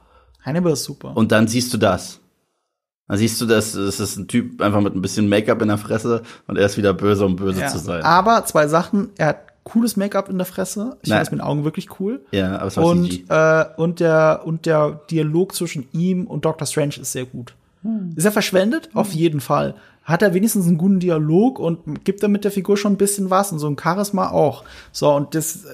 Hannibal 0.44 0.74
ist 0.74 0.84
super. 0.84 1.16
Und 1.16 1.32
dann 1.32 1.48
siehst 1.48 1.74
du 1.74 1.76
das. 1.76 2.20
Dann 3.12 3.18
siehst 3.18 3.38
du, 3.42 3.44
dass 3.44 3.74
es 3.74 4.00
ist 4.00 4.16
ein 4.16 4.26
Typ 4.26 4.62
einfach 4.62 4.80
mit 4.80 4.96
ein 4.96 5.02
bisschen 5.02 5.28
Make-up 5.28 5.60
in 5.60 5.68
der 5.68 5.76
Fresse 5.76 6.22
und 6.46 6.56
er 6.56 6.64
ist 6.64 6.78
wieder 6.78 6.94
böse, 6.94 7.26
um 7.26 7.36
böse 7.36 7.60
ja. 7.60 7.68
zu 7.68 7.76
sein. 7.76 8.02
Aber 8.04 8.46
zwei 8.46 8.68
Sachen, 8.68 9.10
er 9.18 9.26
hat 9.26 9.36
cooles 9.64 9.98
Make-up 9.98 10.30
in 10.30 10.38
der 10.38 10.46
Fresse. 10.46 10.96
Ich 11.02 11.10
finde 11.10 11.20
das 11.20 11.30
mit 11.30 11.40
den 11.40 11.46
Augen 11.46 11.64
wirklich 11.64 12.00
cool. 12.00 12.22
Ja, 12.30 12.56
aber 12.56 12.68
es 12.68 12.78
war 12.78 12.86
und, 12.86 13.12
CG. 13.12 13.24
Äh, 13.28 13.66
und 13.76 14.00
der 14.00 14.40
und 14.46 14.64
der 14.64 15.02
Dialog 15.10 15.54
zwischen 15.54 15.86
ihm 15.92 16.26
und 16.26 16.46
Doctor 16.46 16.66
Strange 16.66 16.94
ist 17.02 17.12
sehr 17.12 17.26
gut. 17.26 17.52
Hm. 17.82 18.14
Ist 18.16 18.24
er 18.24 18.32
verschwendet? 18.32 18.86
Hm. 18.92 18.96
Auf 18.96 19.12
jeden 19.12 19.40
Fall. 19.40 19.74
Hat 20.04 20.22
er 20.22 20.34
wenigstens 20.34 20.66
einen 20.66 20.78
guten 20.78 20.98
Dialog 20.98 21.58
und 21.58 22.04
gibt 22.04 22.22
er 22.22 22.28
mit 22.28 22.44
der 22.44 22.50
Figur 22.50 22.76
schon 22.76 22.94
ein 22.94 22.98
bisschen 22.98 23.30
was 23.30 23.52
und 23.52 23.60
so 23.60 23.68
ein 23.68 23.76
Charisma 23.78 24.30
auch. 24.30 24.64
So, 24.90 25.14
und 25.14 25.34
das 25.34 25.64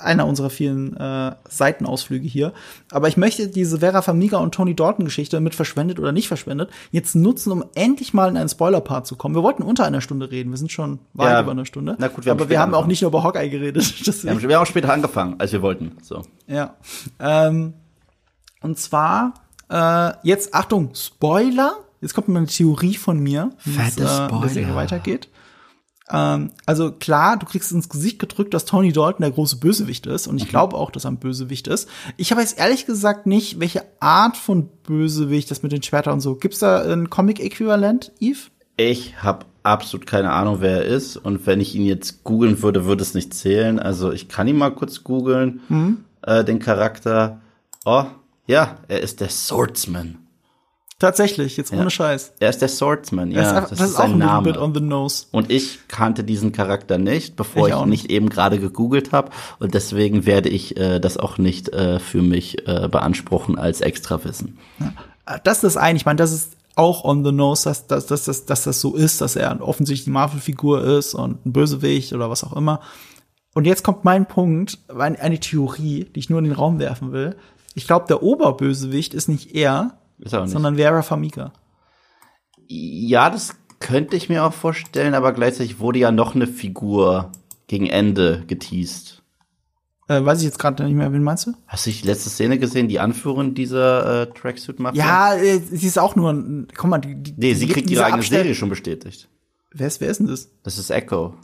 einer 0.00 0.26
unserer 0.26 0.50
vielen 0.50 0.96
äh, 0.96 1.32
Seitenausflüge 1.48 2.26
hier. 2.26 2.52
Aber 2.90 3.08
ich 3.08 3.16
möchte 3.16 3.48
diese 3.48 3.78
Vera 3.78 4.02
Famiga 4.02 4.38
und 4.38 4.54
Tony 4.54 4.74
Dalton 4.74 5.04
Geschichte 5.04 5.40
mit 5.40 5.54
verschwendet 5.54 5.98
oder 5.98 6.12
nicht 6.12 6.28
verschwendet 6.28 6.70
jetzt 6.90 7.14
nutzen, 7.14 7.52
um 7.52 7.64
endlich 7.74 8.14
mal 8.14 8.28
in 8.28 8.36
einen 8.36 8.48
Spoiler-Part 8.48 9.06
zu 9.06 9.16
kommen. 9.16 9.34
Wir 9.34 9.42
wollten 9.42 9.62
unter 9.62 9.84
einer 9.84 10.00
Stunde 10.00 10.30
reden. 10.30 10.50
Wir 10.50 10.56
sind 10.56 10.72
schon 10.72 10.98
weit 11.14 11.32
ja, 11.32 11.42
über 11.42 11.52
einer 11.52 11.66
Stunde. 11.66 11.96
Na 11.98 12.08
gut, 12.08 12.24
wir 12.24 12.30
haben 12.30 12.40
Aber 12.40 12.50
wir 12.50 12.60
haben 12.60 12.74
auch 12.74 12.86
nicht 12.86 13.02
nur 13.02 13.10
über 13.10 13.22
Hawkeye 13.22 13.48
geredet. 13.48 14.06
wir, 14.24 14.30
haben, 14.30 14.42
wir 14.42 14.56
haben 14.56 14.62
auch 14.62 14.66
später 14.66 14.92
angefangen, 14.92 15.36
als 15.38 15.52
wir 15.52 15.62
wollten. 15.62 15.96
So. 16.02 16.22
Ja. 16.46 16.74
Ähm, 17.20 17.74
und 18.60 18.78
zwar 18.78 19.34
äh, 19.70 20.12
jetzt 20.22 20.54
Achtung 20.54 20.90
Spoiler. 20.94 21.76
Jetzt 22.00 22.14
kommt 22.14 22.28
mal 22.28 22.38
eine 22.38 22.46
Theorie 22.46 22.96
von 22.96 23.18
mir, 23.18 23.50
wie 23.64 23.78
es 23.78 23.96
äh, 23.98 24.74
weitergeht. 24.74 25.28
Ähm, 26.10 26.50
also 26.66 26.92
klar, 26.92 27.36
du 27.36 27.46
kriegst 27.46 27.72
ins 27.72 27.88
Gesicht 27.88 28.18
gedrückt, 28.18 28.54
dass 28.54 28.64
Tony 28.64 28.92
Dalton 28.92 29.22
der 29.22 29.30
große 29.30 29.56
Bösewicht 29.56 30.06
ist. 30.06 30.26
Und 30.26 30.38
ich 30.38 30.46
mhm. 30.46 30.50
glaube 30.50 30.76
auch, 30.76 30.90
dass 30.90 31.04
er 31.04 31.10
ein 31.10 31.18
Bösewicht 31.18 31.66
ist. 31.68 31.88
Ich 32.16 32.30
habe 32.30 32.40
jetzt 32.40 32.58
ehrlich 32.58 32.86
gesagt 32.86 33.26
nicht, 33.26 33.60
welche 33.60 33.84
Art 34.00 34.36
von 34.36 34.68
Bösewicht 34.84 35.50
das 35.50 35.62
mit 35.62 35.72
den 35.72 35.82
Schwertern 35.82 36.14
und 36.14 36.20
so. 36.20 36.36
Gibt's 36.36 36.60
da 36.60 36.82
ein 36.82 37.10
Comic-Äquivalent, 37.10 38.12
Eve? 38.20 38.38
Ich 38.76 39.22
habe 39.22 39.46
absolut 39.62 40.06
keine 40.06 40.32
Ahnung, 40.32 40.58
wer 40.60 40.78
er 40.78 40.84
ist. 40.84 41.16
Und 41.16 41.46
wenn 41.46 41.60
ich 41.60 41.74
ihn 41.74 41.84
jetzt 41.84 42.24
googeln 42.24 42.62
würde, 42.62 42.84
würde 42.84 43.02
es 43.02 43.14
nicht 43.14 43.34
zählen. 43.34 43.78
Also 43.78 44.12
ich 44.12 44.28
kann 44.28 44.48
ihn 44.48 44.56
mal 44.56 44.70
kurz 44.70 45.04
googeln, 45.04 45.60
mhm. 45.68 46.04
äh, 46.22 46.44
den 46.44 46.58
Charakter. 46.58 47.40
Oh, 47.84 48.04
ja, 48.46 48.76
er 48.88 49.00
ist 49.00 49.20
der 49.20 49.28
Swordsman. 49.28 50.18
Tatsächlich, 51.00 51.56
jetzt 51.56 51.72
ohne 51.72 51.84
ja. 51.84 51.90
Scheiß. 51.90 52.32
Er 52.40 52.50
ist 52.50 52.60
der 52.60 52.68
Swordsman, 52.68 53.30
ja. 53.30 53.42
Das, 53.42 53.70
das, 53.70 53.78
das 53.78 53.90
ist, 53.90 54.00
auch 54.00 54.04
ein 54.04 54.18
Name. 54.18 54.42
bit 54.42 54.56
on 54.56 54.74
the 54.74 54.80
nose. 54.80 55.26
Und 55.30 55.48
ich 55.48 55.86
kannte 55.86 56.24
diesen 56.24 56.50
Charakter 56.50 56.98
nicht, 56.98 57.36
bevor 57.36 57.68
ich, 57.68 57.74
ich 57.74 57.86
nicht. 57.86 58.10
eben 58.10 58.28
gerade 58.28 58.58
gegoogelt 58.58 59.12
habe. 59.12 59.30
Und 59.60 59.74
deswegen 59.74 60.26
werde 60.26 60.48
ich 60.48 60.76
äh, 60.76 60.98
das 60.98 61.16
auch 61.16 61.38
nicht 61.38 61.68
äh, 61.68 62.00
für 62.00 62.20
mich 62.20 62.66
äh, 62.66 62.88
beanspruchen 62.90 63.56
als 63.56 63.80
Extrawissen. 63.80 64.58
Ja. 64.80 65.38
Das 65.44 65.62
ist 65.62 65.76
eigentlich, 65.76 66.02
ich 66.02 66.06
meine, 66.06 66.16
das 66.16 66.32
ist 66.32 66.56
auch 66.74 67.04
on 67.04 67.24
the 67.24 67.30
nose, 67.30 67.64
dass, 67.64 67.86
dass, 67.86 68.06
dass, 68.06 68.24
dass, 68.24 68.46
dass 68.46 68.64
das 68.64 68.80
so 68.80 68.96
ist, 68.96 69.20
dass 69.20 69.36
er 69.36 69.60
offensichtlich 69.60 70.04
die 70.04 70.10
Marvel-Figur 70.10 70.82
ist 70.82 71.14
und 71.14 71.46
ein 71.46 71.52
Bösewicht 71.52 72.12
oder 72.12 72.28
was 72.28 72.42
auch 72.42 72.56
immer. 72.56 72.80
Und 73.54 73.66
jetzt 73.66 73.84
kommt 73.84 74.04
mein 74.04 74.26
Punkt, 74.26 74.78
eine 74.88 75.38
Theorie, 75.38 76.06
die 76.12 76.18
ich 76.18 76.30
nur 76.30 76.40
in 76.40 76.44
den 76.44 76.54
Raum 76.54 76.80
werfen 76.80 77.12
will. 77.12 77.36
Ich 77.74 77.86
glaube, 77.86 78.06
der 78.08 78.22
Oberbösewicht 78.22 79.14
ist 79.14 79.28
nicht 79.28 79.54
er, 79.54 79.98
sondern 80.24 80.76
Vera 80.76 81.02
Famiga. 81.02 81.52
Ja, 82.66 83.30
das 83.30 83.54
könnte 83.80 84.16
ich 84.16 84.28
mir 84.28 84.44
auch 84.44 84.52
vorstellen, 84.52 85.14
aber 85.14 85.32
gleichzeitig 85.32 85.78
wurde 85.78 86.00
ja 86.00 86.10
noch 86.10 86.34
eine 86.34 86.46
Figur 86.46 87.32
gegen 87.66 87.86
Ende 87.86 88.44
geteased. 88.46 89.22
Äh, 90.08 90.24
weiß 90.24 90.38
ich 90.38 90.44
jetzt 90.46 90.58
gerade 90.58 90.84
nicht 90.84 90.94
mehr, 90.94 91.12
wen 91.12 91.22
meinst 91.22 91.46
du? 91.46 91.52
Hast 91.66 91.86
du 91.86 91.90
die 91.90 92.06
letzte 92.06 92.30
Szene 92.30 92.58
gesehen, 92.58 92.88
die 92.88 92.98
Anführerin 92.98 93.54
dieser 93.54 94.22
äh, 94.22 94.26
Tracksuit-Mafia? 94.32 95.04
Ja, 95.04 95.34
äh, 95.34 95.58
sie 95.58 95.86
ist 95.86 95.98
auch 95.98 96.16
nur 96.16 96.32
ein, 96.32 96.68
guck 96.74 96.88
mal, 96.88 96.98
die, 96.98 97.14
die 97.14 97.34
Nee, 97.36 97.54
sie 97.54 97.68
kriegt 97.68 97.90
ihre 97.90 98.04
eigene 98.04 98.20
Abstell 98.20 98.38
Serie 98.38 98.54
schon 98.54 98.70
bestätigt. 98.70 99.28
Wer 99.70 99.86
ist, 99.86 100.00
wer 100.00 100.08
ist 100.08 100.18
denn 100.18 100.28
das? 100.28 100.48
Das 100.62 100.78
ist 100.78 100.88
Echo. 100.90 101.34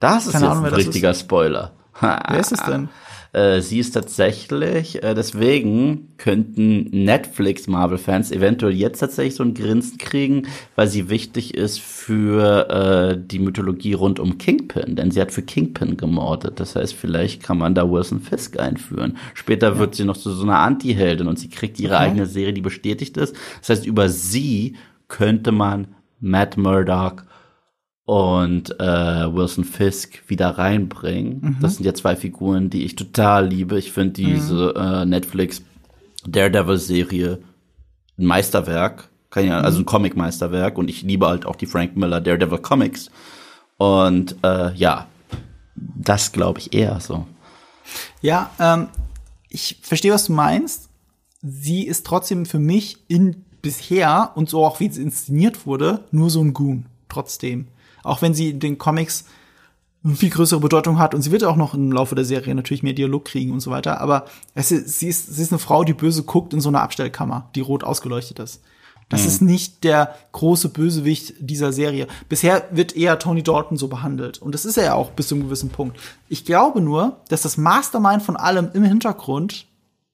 Das 0.00 0.26
ist 0.26 0.32
Keine 0.32 0.46
jetzt 0.46 0.52
Ahnung, 0.52 0.64
ein 0.66 0.74
richtiger 0.74 1.14
Spoiler. 1.14 1.72
wer 2.00 2.40
ist 2.40 2.52
es 2.52 2.62
denn? 2.62 2.88
äh, 3.36 3.60
sie 3.60 3.80
ist 3.80 3.92
tatsächlich, 3.92 5.02
äh, 5.02 5.14
deswegen 5.14 6.08
könnten 6.16 7.04
Netflix-Marvel-Fans 7.04 8.32
eventuell 8.32 8.72
jetzt 8.72 9.00
tatsächlich 9.00 9.34
so 9.34 9.42
ein 9.42 9.52
Grinsen 9.52 9.98
kriegen, 9.98 10.46
weil 10.74 10.88
sie 10.88 11.10
wichtig 11.10 11.52
ist 11.52 11.78
für 11.78 12.70
äh, 12.70 13.18
die 13.22 13.38
Mythologie 13.38 13.92
rund 13.92 14.20
um 14.20 14.38
Kingpin, 14.38 14.96
denn 14.96 15.10
sie 15.10 15.20
hat 15.20 15.32
für 15.32 15.42
Kingpin 15.42 15.98
gemordet. 15.98 16.58
Das 16.60 16.76
heißt, 16.76 16.94
vielleicht 16.94 17.42
kann 17.42 17.58
man 17.58 17.74
da 17.74 17.90
Wilson 17.90 18.20
Fisk 18.20 18.58
einführen. 18.58 19.18
Später 19.34 19.72
ja. 19.72 19.78
wird 19.78 19.96
sie 19.96 20.04
noch 20.04 20.16
zu 20.16 20.30
so 20.30 20.42
einer 20.42 20.60
Anti-Heldin 20.60 21.28
und 21.28 21.38
sie 21.38 21.50
kriegt 21.50 21.78
ihre 21.78 21.96
okay. 21.96 22.04
eigene 22.04 22.24
Serie, 22.24 22.54
die 22.54 22.62
bestätigt 22.62 23.18
ist. 23.18 23.36
Das 23.60 23.68
heißt, 23.68 23.86
über 23.86 24.08
sie 24.08 24.76
könnte 25.08 25.52
man 25.52 25.88
Matt 26.20 26.56
Murdock 26.56 27.26
und 28.06 28.78
äh, 28.80 29.34
Wilson 29.34 29.64
Fisk 29.64 30.22
wieder 30.28 30.50
reinbringen. 30.50 31.40
Mhm. 31.40 31.56
Das 31.60 31.74
sind 31.74 31.84
ja 31.84 31.92
zwei 31.92 32.14
Figuren, 32.14 32.70
die 32.70 32.84
ich 32.84 32.94
total 32.94 33.48
liebe. 33.48 33.78
Ich 33.78 33.92
finde 33.92 34.12
diese 34.14 34.74
mhm. 34.76 34.80
äh, 34.80 35.04
Netflix 35.04 35.62
Daredevil-Serie 36.26 37.40
ein 38.16 38.24
Meisterwerk. 38.24 39.08
Kann 39.30 39.46
ja, 39.46 39.58
also 39.58 39.78
ein 39.78 39.82
mhm. 39.82 39.86
Comic-Meisterwerk. 39.86 40.78
Und 40.78 40.88
ich 40.88 41.02
liebe 41.02 41.26
halt 41.26 41.46
auch 41.46 41.56
die 41.56 41.66
Frank 41.66 41.96
Miller 41.96 42.20
Daredevil 42.20 42.58
Comics. 42.58 43.10
Und 43.76 44.36
äh, 44.44 44.72
ja, 44.74 45.08
das 45.74 46.30
glaube 46.30 46.60
ich 46.60 46.72
eher 46.72 47.00
so. 47.00 47.26
Ja, 48.22 48.50
ähm, 48.60 48.86
ich 49.48 49.78
verstehe, 49.82 50.12
was 50.12 50.26
du 50.26 50.32
meinst. 50.32 50.90
Sie 51.42 51.82
ist 51.82 52.06
trotzdem 52.06 52.46
für 52.46 52.60
mich 52.60 52.98
in 53.08 53.44
bisher 53.62 54.30
und 54.36 54.48
so 54.48 54.64
auch 54.64 54.78
wie 54.78 54.90
sie 54.90 55.02
inszeniert 55.02 55.66
wurde, 55.66 56.04
nur 56.12 56.30
so 56.30 56.40
ein 56.40 56.54
Goon. 56.54 56.86
Trotzdem 57.08 57.66
auch 58.06 58.22
wenn 58.22 58.34
sie 58.34 58.50
in 58.50 58.60
den 58.60 58.78
Comics 58.78 59.24
eine 60.04 60.14
viel 60.14 60.30
größere 60.30 60.60
Bedeutung 60.60 60.98
hat 60.98 61.14
und 61.14 61.22
sie 61.22 61.32
wird 61.32 61.44
auch 61.44 61.56
noch 61.56 61.74
im 61.74 61.90
Laufe 61.90 62.14
der 62.14 62.24
Serie 62.24 62.54
natürlich 62.54 62.82
mehr 62.82 62.92
Dialog 62.92 63.24
kriegen 63.24 63.52
und 63.52 63.60
so 63.60 63.70
weiter. 63.70 64.00
Aber 64.00 64.26
es 64.54 64.70
ist, 64.70 65.00
sie, 65.00 65.08
ist, 65.08 65.34
sie 65.34 65.42
ist 65.42 65.52
eine 65.52 65.58
Frau, 65.58 65.84
die 65.84 65.94
böse 65.94 66.22
guckt 66.22 66.54
in 66.54 66.60
so 66.60 66.68
einer 66.68 66.82
Abstellkammer, 66.82 67.50
die 67.54 67.60
rot 67.60 67.82
ausgeleuchtet 67.82 68.38
ist. 68.38 68.62
Das 69.08 69.22
mhm. 69.22 69.26
ist 69.28 69.42
nicht 69.42 69.84
der 69.84 70.14
große 70.32 70.68
Bösewicht 70.68 71.34
dieser 71.38 71.72
Serie. 71.72 72.08
Bisher 72.28 72.64
wird 72.70 72.96
eher 72.96 73.18
Tony 73.18 73.42
Dalton 73.42 73.76
so 73.76 73.88
behandelt. 73.88 74.38
Und 74.38 74.52
das 74.52 74.64
ist 74.64 74.76
er 74.76 74.84
ja 74.84 74.94
auch 74.94 75.10
bis 75.10 75.28
zu 75.28 75.34
einem 75.34 75.44
gewissen 75.44 75.70
Punkt. 75.70 75.98
Ich 76.28 76.44
glaube 76.44 76.80
nur, 76.80 77.20
dass 77.28 77.42
das 77.42 77.56
Mastermind 77.56 78.22
von 78.22 78.36
allem 78.36 78.70
im 78.74 78.82
Hintergrund 78.82 79.66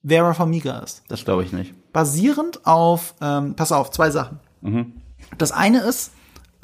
Vera 0.04 0.34
Famiga 0.34 0.78
ist. 0.80 1.02
Das 1.08 1.24
glaube 1.24 1.44
ich 1.44 1.52
nicht. 1.52 1.74
Basierend 1.92 2.66
auf, 2.66 3.14
ähm, 3.20 3.54
pass 3.54 3.72
auf, 3.72 3.90
zwei 3.90 4.10
Sachen. 4.10 4.40
Mhm. 4.60 4.92
Das 5.38 5.52
eine 5.52 5.80
ist, 5.80 6.12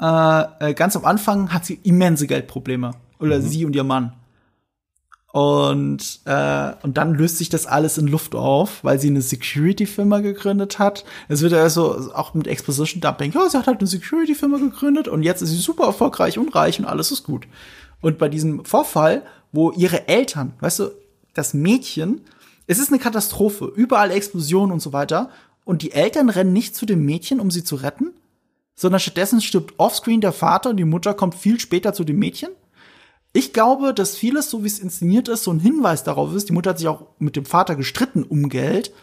äh, 0.01 0.69
äh, 0.69 0.73
ganz 0.73 0.95
am 0.95 1.05
Anfang 1.05 1.53
hat 1.53 1.65
sie 1.65 1.79
immense 1.83 2.27
Geldprobleme. 2.27 2.91
Oder 3.19 3.39
mhm. 3.39 3.43
sie 3.43 3.65
und 3.65 3.75
ihr 3.75 3.83
Mann. 3.83 4.13
Und, 5.31 6.21
äh, 6.25 6.71
und 6.81 6.97
dann 6.97 7.13
löst 7.13 7.37
sich 7.37 7.49
das 7.49 7.67
alles 7.67 7.99
in 7.99 8.07
Luft 8.07 8.33
auf, 8.33 8.83
weil 8.83 8.99
sie 8.99 9.09
eine 9.09 9.21
Security-Firma 9.21 10.19
gegründet 10.21 10.79
hat. 10.79 11.05
Es 11.27 11.41
wird 11.41 11.53
also 11.53 12.11
auch 12.15 12.33
mit 12.33 12.47
Exposition 12.47 12.99
Dumping, 12.99 13.31
ja, 13.33 13.47
sie 13.47 13.57
hat 13.57 13.67
halt 13.67 13.79
eine 13.79 13.87
Security-Firma 13.87 14.57
gegründet 14.57 15.07
und 15.07 15.21
jetzt 15.21 15.43
ist 15.43 15.49
sie 15.49 15.57
super 15.57 15.85
erfolgreich 15.85 16.39
und 16.39 16.55
reich 16.55 16.79
und 16.79 16.85
alles 16.85 17.11
ist 17.11 17.25
gut. 17.25 17.47
Und 18.01 18.17
bei 18.17 18.27
diesem 18.27 18.65
Vorfall, 18.65 19.21
wo 19.51 19.71
ihre 19.71 20.07
Eltern, 20.07 20.53
weißt 20.61 20.79
du, 20.79 20.91
das 21.35 21.53
Mädchen, 21.53 22.21
es 22.65 22.79
ist 22.79 22.89
eine 22.89 22.99
Katastrophe, 22.99 23.71
überall 23.75 24.11
Explosionen 24.11 24.71
und 24.71 24.79
so 24.79 24.93
weiter. 24.93 25.29
Und 25.63 25.83
die 25.83 25.91
Eltern 25.91 26.29
rennen 26.29 26.53
nicht 26.53 26.75
zu 26.75 26.85
dem 26.87 27.05
Mädchen, 27.05 27.39
um 27.39 27.51
sie 27.51 27.63
zu 27.63 27.75
retten, 27.75 28.13
sondern 28.79 29.01
stattdessen 29.01 29.41
stirbt 29.41 29.73
offscreen 29.77 30.21
der 30.21 30.31
Vater 30.31 30.69
und 30.69 30.77
die 30.77 30.85
Mutter 30.85 31.13
kommt 31.13 31.35
viel 31.35 31.59
später 31.59 31.91
zu 31.91 32.05
dem 32.05 32.17
Mädchen. 32.17 32.51
Ich 33.33 33.51
glaube, 33.51 33.93
dass 33.93 34.15
vieles, 34.15 34.49
so 34.49 34.63
wie 34.63 34.67
es 34.67 34.79
inszeniert 34.79 35.27
ist, 35.27 35.43
so 35.43 35.51
ein 35.51 35.59
Hinweis 35.59 36.05
darauf 36.05 36.33
ist, 36.33 36.47
die 36.47 36.53
Mutter 36.53 36.69
hat 36.69 36.77
sich 36.77 36.87
auch 36.87 37.07
mit 37.19 37.35
dem 37.35 37.43
Vater 37.43 37.75
gestritten 37.75 38.23
um 38.23 38.47
Geld, 38.47 38.93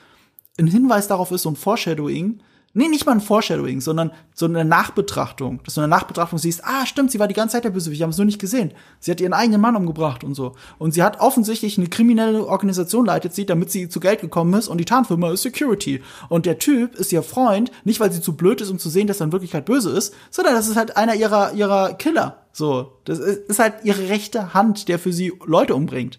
ein 0.59 0.67
Hinweis 0.67 1.09
darauf 1.09 1.31
ist, 1.31 1.43
so 1.43 1.51
ein 1.51 1.57
Foreshadowing, 1.57 2.41
Nee, 2.79 2.89
nicht 2.89 3.07
mal 3.07 3.13
ein 3.13 3.23
Foreshadowing, 3.23 3.81
sondern 3.81 4.13
so 4.35 4.45
eine 4.45 4.63
Nachbetrachtung. 4.63 5.63
Dass 5.65 5.73
du 5.73 5.81
in 5.81 5.89
der 5.89 5.97
Nachbetrachtung 5.97 6.39
siehst, 6.39 6.63
ah, 6.63 6.85
stimmt, 6.85 7.11
sie 7.11 7.19
war 7.19 7.27
die 7.27 7.33
ganze 7.33 7.55
Zeit 7.55 7.65
der 7.65 7.71
Bösewicht, 7.71 8.01
wir 8.01 8.05
haben 8.05 8.11
es 8.11 8.19
nur 8.19 8.27
nicht 8.27 8.39
gesehen. 8.39 8.75
Sie 9.01 9.11
hat 9.11 9.19
ihren 9.19 9.33
eigenen 9.33 9.63
Mann 9.63 9.77
umgebracht 9.77 10.23
und 10.23 10.35
so. 10.35 10.53
Und 10.77 10.93
sie 10.93 11.03
hat 11.03 11.19
offensichtlich 11.21 11.79
eine 11.79 11.87
kriminelle 11.87 12.47
Organisation 12.47 13.07
leitet 13.07 13.35
sie, 13.35 13.47
damit 13.47 13.71
sie 13.71 13.89
zu 13.89 13.99
Geld 13.99 14.21
gekommen 14.21 14.53
ist 14.53 14.69
und 14.69 14.77
die 14.77 14.85
Tarnfirma 14.85 15.33
ist 15.33 15.41
Security. 15.41 16.03
Und 16.29 16.45
der 16.45 16.59
Typ 16.59 16.97
ist 16.97 17.15
ihr 17.15 17.23
Freund, 17.23 17.73
nicht 17.85 17.99
weil 17.99 18.13
sie 18.13 18.21
zu 18.21 18.37
blöd 18.37 18.61
ist, 18.61 18.69
um 18.69 18.79
zu 18.79 18.91
sehen, 18.91 19.07
dass 19.07 19.21
er 19.21 19.25
in 19.25 19.33
Wirklichkeit 19.33 19.65
böse 19.65 19.89
ist, 19.89 20.13
sondern 20.31 20.55
das 20.55 20.69
ist 20.69 20.77
halt 20.77 20.99
einer 20.99 21.15
ihrer, 21.15 21.55
ihrer 21.55 21.95
Killer. 21.95 22.43
So. 22.53 22.93
Das 23.07 23.21
ist 23.21 23.59
halt 23.59 23.77
ihre 23.85 24.11
rechte 24.11 24.53
Hand, 24.53 24.89
der 24.89 24.99
für 24.99 25.15
sie 25.15 25.33
Leute 25.47 25.75
umbringt. 25.75 26.19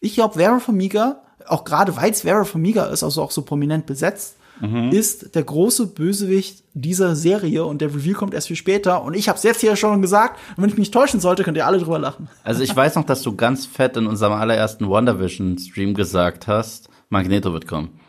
Ich 0.00 0.14
glaube, 0.14 0.34
Vera 0.34 0.58
Famiga, 0.58 1.22
auch 1.46 1.62
gerade 1.62 1.94
weil 1.96 2.10
es 2.10 2.22
Vera 2.22 2.42
Famiga 2.42 2.86
ist, 2.86 3.04
also 3.04 3.22
auch 3.22 3.30
so 3.30 3.42
prominent 3.42 3.86
besetzt, 3.86 4.36
mhm. 4.60 4.90
ist 4.90 5.34
der 5.34 5.42
große 5.42 5.88
Bösewicht 5.88 6.64
dieser 6.74 7.16
Serie 7.16 7.64
und 7.64 7.80
der 7.80 7.94
Reveal 7.94 8.14
kommt 8.14 8.34
erst 8.34 8.48
viel 8.48 8.56
später. 8.56 9.02
Und 9.02 9.14
ich 9.14 9.28
habe 9.28 9.36
es 9.36 9.42
jetzt 9.42 9.60
hier 9.60 9.76
schon 9.76 10.02
gesagt. 10.02 10.38
Und 10.56 10.62
wenn 10.62 10.70
ich 10.70 10.78
mich 10.78 10.90
täuschen 10.90 11.20
sollte, 11.20 11.42
könnt 11.42 11.56
ihr 11.56 11.66
alle 11.66 11.78
drüber 11.78 11.98
lachen. 11.98 12.28
Also 12.44 12.62
ich 12.62 12.74
weiß 12.74 12.94
noch, 12.96 13.04
dass 13.04 13.22
du 13.22 13.34
ganz 13.34 13.66
fett 13.66 13.96
in 13.96 14.06
unserem 14.06 14.32
allerersten 14.32 14.88
WandaVision-Stream 14.88 15.94
gesagt 15.94 16.46
hast, 16.46 16.88
Magneto 17.08 17.52
wird 17.52 17.66
kommen. 17.66 18.00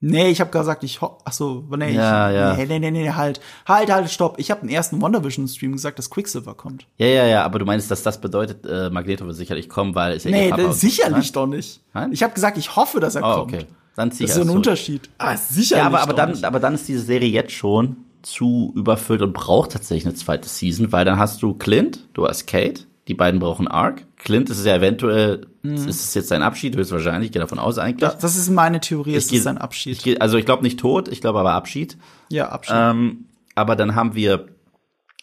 Nee, 0.00 0.28
ich 0.28 0.40
habe 0.40 0.50
gesagt, 0.50 0.84
ich 0.84 1.00
ach 1.02 1.32
so, 1.32 1.64
nee, 1.76 1.90
ja, 1.90 2.30
ich, 2.30 2.36
ja. 2.36 2.54
nee, 2.54 2.66
nee, 2.66 2.78
nee, 2.78 2.90
nee, 2.92 3.10
halt, 3.10 3.40
halt, 3.66 3.90
halt, 3.90 4.08
stopp. 4.08 4.38
Ich 4.38 4.52
habe 4.52 4.60
im 4.62 4.68
ersten 4.68 5.02
WandaVision 5.02 5.48
Stream 5.48 5.72
gesagt, 5.72 5.98
dass 5.98 6.08
Quicksilver 6.08 6.54
kommt. 6.54 6.86
Ja, 6.98 7.06
ja, 7.06 7.26
ja, 7.26 7.44
aber 7.44 7.58
du 7.58 7.64
meinst, 7.64 7.90
dass 7.90 8.04
das 8.04 8.20
bedeutet, 8.20 8.64
äh, 8.64 8.90
Magneto 8.90 9.26
wird 9.26 9.34
sicherlich 9.34 9.68
kommen, 9.68 9.96
weil 9.96 10.12
es 10.12 10.22
ja 10.22 10.30
Nee, 10.30 10.52
sicherlich 10.70 11.32
doch 11.32 11.48
nicht. 11.48 11.80
Nein? 11.94 12.12
Ich 12.12 12.22
habe 12.22 12.32
gesagt, 12.32 12.58
ich 12.58 12.76
hoffe, 12.76 13.00
dass 13.00 13.16
er 13.16 13.24
oh, 13.24 13.34
kommt. 13.38 13.54
Okay. 13.54 13.66
Dann 13.98 14.10
das 14.10 14.20
ist 14.20 14.34
so 14.34 14.42
ein 14.42 14.50
Unterschied. 14.50 15.10
Ah, 15.18 15.36
sicher. 15.36 15.78
Ja, 15.78 15.86
aber, 15.86 16.00
aber 16.00 16.12
dann, 16.12 16.44
aber 16.44 16.60
dann 16.60 16.74
ist 16.74 16.86
diese 16.86 17.00
Serie 17.00 17.28
jetzt 17.28 17.50
schon 17.50 17.96
zu 18.22 18.72
überfüllt 18.76 19.22
und 19.22 19.32
braucht 19.32 19.72
tatsächlich 19.72 20.06
eine 20.06 20.14
zweite 20.14 20.48
Season, 20.48 20.92
weil 20.92 21.04
dann 21.04 21.18
hast 21.18 21.42
du 21.42 21.54
Clint, 21.54 22.06
du 22.14 22.24
hast 22.24 22.46
Kate, 22.46 22.82
die 23.08 23.14
beiden 23.14 23.40
brauchen 23.40 23.66
Arc. 23.66 24.04
Clint 24.16 24.50
ist 24.50 24.60
es 24.60 24.66
ja 24.66 24.76
eventuell, 24.76 25.48
mhm. 25.62 25.74
ist 25.74 25.88
es 25.88 26.14
jetzt 26.14 26.28
sein 26.28 26.42
Abschied, 26.42 26.76
höchstwahrscheinlich, 26.76 27.30
ich 27.30 27.32
gehe 27.32 27.40
davon 27.40 27.58
aus 27.58 27.76
eigentlich. 27.78 28.08
Das 28.08 28.36
ist 28.36 28.48
meine 28.50 28.78
Theorie, 28.78 29.16
es 29.16 29.32
ist 29.32 29.42
sein 29.42 29.58
Abschied. 29.58 29.96
Ich 29.96 30.04
geh, 30.04 30.18
also 30.18 30.38
ich 30.38 30.44
glaube 30.44 30.62
nicht 30.62 30.78
tot, 30.78 31.08
ich 31.08 31.20
glaube 31.20 31.40
aber 31.40 31.54
Abschied. 31.54 31.96
Ja, 32.28 32.50
Abschied. 32.50 32.76
Ähm, 32.78 33.24
aber 33.56 33.74
dann 33.74 33.96
haben 33.96 34.14
wir, 34.14 34.46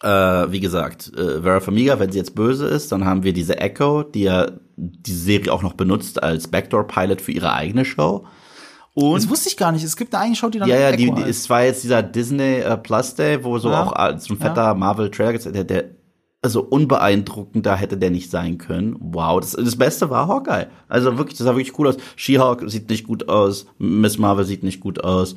äh, 0.01 0.07
wie 0.09 0.59
gesagt, 0.59 1.13
äh, 1.15 1.41
Vera 1.43 1.61
Famiga, 1.61 1.97
wenn 1.99 2.11
sie 2.11 2.17
jetzt 2.17 2.35
böse 2.35 2.67
ist, 2.67 2.91
dann 2.91 3.05
haben 3.05 3.23
wir 3.23 3.31
diese 3.31 3.57
Echo, 3.57 4.03
die 4.03 4.23
ja 4.23 4.51
die 4.75 5.13
Serie 5.13 5.53
auch 5.53 5.63
noch 5.63 5.73
benutzt 5.73 6.21
als 6.21 6.49
Backdoor-Pilot 6.49 7.21
für 7.21 7.31
ihre 7.31 7.53
eigene 7.53 7.85
Show. 7.85 8.25
Und 8.95 9.15
das 9.15 9.29
wusste 9.29 9.49
ich 9.49 9.57
gar 9.57 9.73
nicht. 9.73 9.83
Es 9.83 9.97
gibt 9.97 10.15
eine 10.15 10.23
eigene 10.23 10.35
Show, 10.37 10.49
die 10.49 10.57
dann 10.57 10.69
Ja, 10.69 10.79
ja, 10.79 10.91
die, 10.95 11.11
die, 11.11 11.21
es 11.23 11.49
war 11.49 11.63
jetzt 11.63 11.83
dieser 11.83 12.01
Disney 12.01 12.63
uh, 12.65 12.77
Plus 12.77 13.13
Day, 13.13 13.43
wo 13.43 13.59
so 13.59 13.69
ja. 13.69 13.83
auch 13.83 14.19
so 14.19 14.33
ein 14.33 14.37
fetter 14.37 14.63
ja. 14.63 14.73
Marvel-Trailer 14.73 15.37
der, 15.37 15.63
der 15.65 15.83
also 16.41 16.61
unbeeindruckender 16.61 17.75
hätte 17.75 17.97
der 17.97 18.11
nicht 18.11 18.31
sein 18.31 18.57
können. 18.57 18.95
Wow, 18.99 19.41
das, 19.41 19.51
das 19.51 19.75
Beste 19.75 20.09
war 20.09 20.27
Hawkeye. 20.27 20.67
Also 20.87 21.17
wirklich, 21.17 21.37
das 21.37 21.45
sah 21.45 21.55
wirklich 21.55 21.77
cool 21.77 21.89
aus. 21.89 21.97
She-Hulk 22.15 22.69
sieht 22.69 22.89
nicht 22.89 23.05
gut 23.05 23.27
aus, 23.27 23.65
Miss 23.79 24.17
Marvel 24.17 24.45
sieht 24.45 24.63
nicht 24.63 24.79
gut 24.79 25.03
aus. 25.03 25.35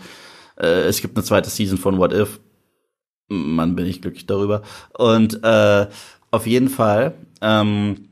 Äh, 0.57 0.83
es 0.83 1.01
gibt 1.01 1.17
eine 1.17 1.25
zweite 1.25 1.51
Season 1.51 1.79
von 1.79 1.99
What 1.99 2.13
If. 2.13 2.39
Mann, 3.29 3.75
bin 3.75 3.87
ich 3.87 4.03
glücklich 4.03 4.27
darüber. 4.27 4.63
Und 4.97 5.43
äh, 5.43 5.87
auf 6.31 6.47
jeden 6.47 6.69
Fall, 6.69 7.15
ähm, 7.41 8.11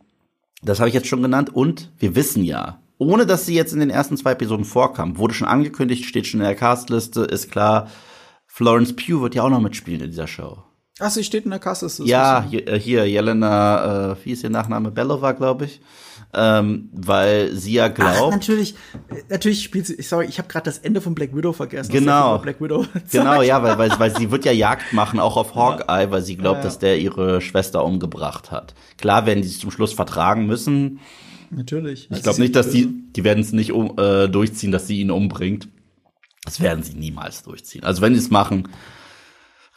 das 0.62 0.81
habe 0.81 0.89
ich 0.89 0.94
jetzt 0.94 1.09
schon 1.09 1.23
genannt. 1.23 1.55
Und 1.55 1.93
wir 1.98 2.16
wissen 2.16 2.43
ja, 2.43 2.81
ohne 2.98 3.27
dass 3.27 3.47
sie 3.47 3.55
jetzt 3.55 3.73
in 3.73 3.81
den 3.81 3.90
ersten 3.90 4.16
zwei 4.16 4.32
Episoden 4.32 4.64
vorkam. 4.64 5.18
Wurde 5.18 5.35
schon 5.35 5.48
angekündigt, 5.48 6.05
steht 6.05 6.27
schon 6.27 6.40
in 6.40 6.47
der 6.47 6.55
Castliste, 6.55 7.23
ist 7.23 7.51
klar. 7.51 7.89
Florence 8.47 8.94
Pugh 8.97 9.20
wird 9.20 9.35
ja 9.35 9.43
auch 9.43 9.51
noch 9.51 9.60
mitspielen 9.60 10.01
in 10.01 10.10
dieser 10.10 10.27
Show. 10.27 10.62
Ach, 10.98 11.10
sie 11.10 11.24
steht 11.24 11.44
in 11.44 11.51
der 11.51 11.60
Castliste. 11.60 12.05
Ja, 12.05 12.47
hier, 12.48 12.66
äh, 12.66 12.81
hier 12.81 13.06
Jelena, 13.06 14.12
äh, 14.12 14.16
wie 14.24 14.32
ist 14.32 14.43
ihr 14.43 14.48
Nachname? 14.48 14.90
Belova, 14.90 15.32
glaube 15.32 15.66
ich. 15.66 15.82
Ähm, 16.32 16.89
weil 16.93 17.52
sie 17.52 17.74
ja 17.74 17.89
glaubt. 17.89 18.18
Ach, 18.18 18.31
natürlich, 18.31 18.74
natürlich 19.28 19.62
spielt 19.62 19.86
sie. 19.86 20.01
Sorry, 20.02 20.27
ich 20.27 20.39
habe 20.39 20.48
gerade 20.48 20.64
das 20.64 20.78
Ende 20.78 21.02
von 21.02 21.14
Black 21.14 21.36
Widow 21.36 21.52
vergessen. 21.52 21.93
Genau. 21.93 22.39
Black 22.39 22.60
Widow 22.60 22.86
genau, 23.12 23.43
ja, 23.43 23.62
weil, 23.62 23.77
weil, 23.77 23.90
weil 23.98 24.16
sie 24.16 24.31
wird 24.31 24.47
ja 24.47 24.52
Jagd 24.52 24.94
machen, 24.94 25.20
auch 25.20 25.36
auf 25.36 25.55
Hawkeye, 25.55 26.05
ja. 26.05 26.10
weil 26.10 26.23
sie 26.23 26.36
glaubt, 26.36 26.56
ja, 26.56 26.60
ja. 26.60 26.64
dass 26.64 26.78
der 26.78 26.98
ihre 26.98 27.43
Schwester 27.43 27.85
umgebracht 27.85 28.51
hat. 28.51 28.74
Klar 28.97 29.27
werden 29.27 29.43
die 29.43 29.48
sich 29.48 29.60
zum 29.60 29.70
Schluss 29.70 29.93
vertragen 29.93 30.47
müssen. 30.47 31.01
Natürlich. 31.51 32.09
Ich 32.10 32.23
glaube 32.23 32.40
nicht, 32.40 32.56
dass 32.56 32.70
die, 32.70 32.89
die 33.12 33.24
werden 33.24 33.40
es 33.40 33.52
nicht 33.52 33.73
um, 33.73 33.98
äh, 33.98 34.28
durchziehen, 34.28 34.73
dass 34.73 34.86
sie 34.86 35.01
ihn 35.01 35.10
umbringt. 35.10 35.68
Das 36.44 36.60
werden 36.60 36.82
sie 36.82 36.94
niemals 36.94 37.43
durchziehen. 37.43 37.85
Also 37.85 38.02
wenn 38.02 38.14
sie 38.14 38.20
es 38.20 38.31
machen, 38.31 38.68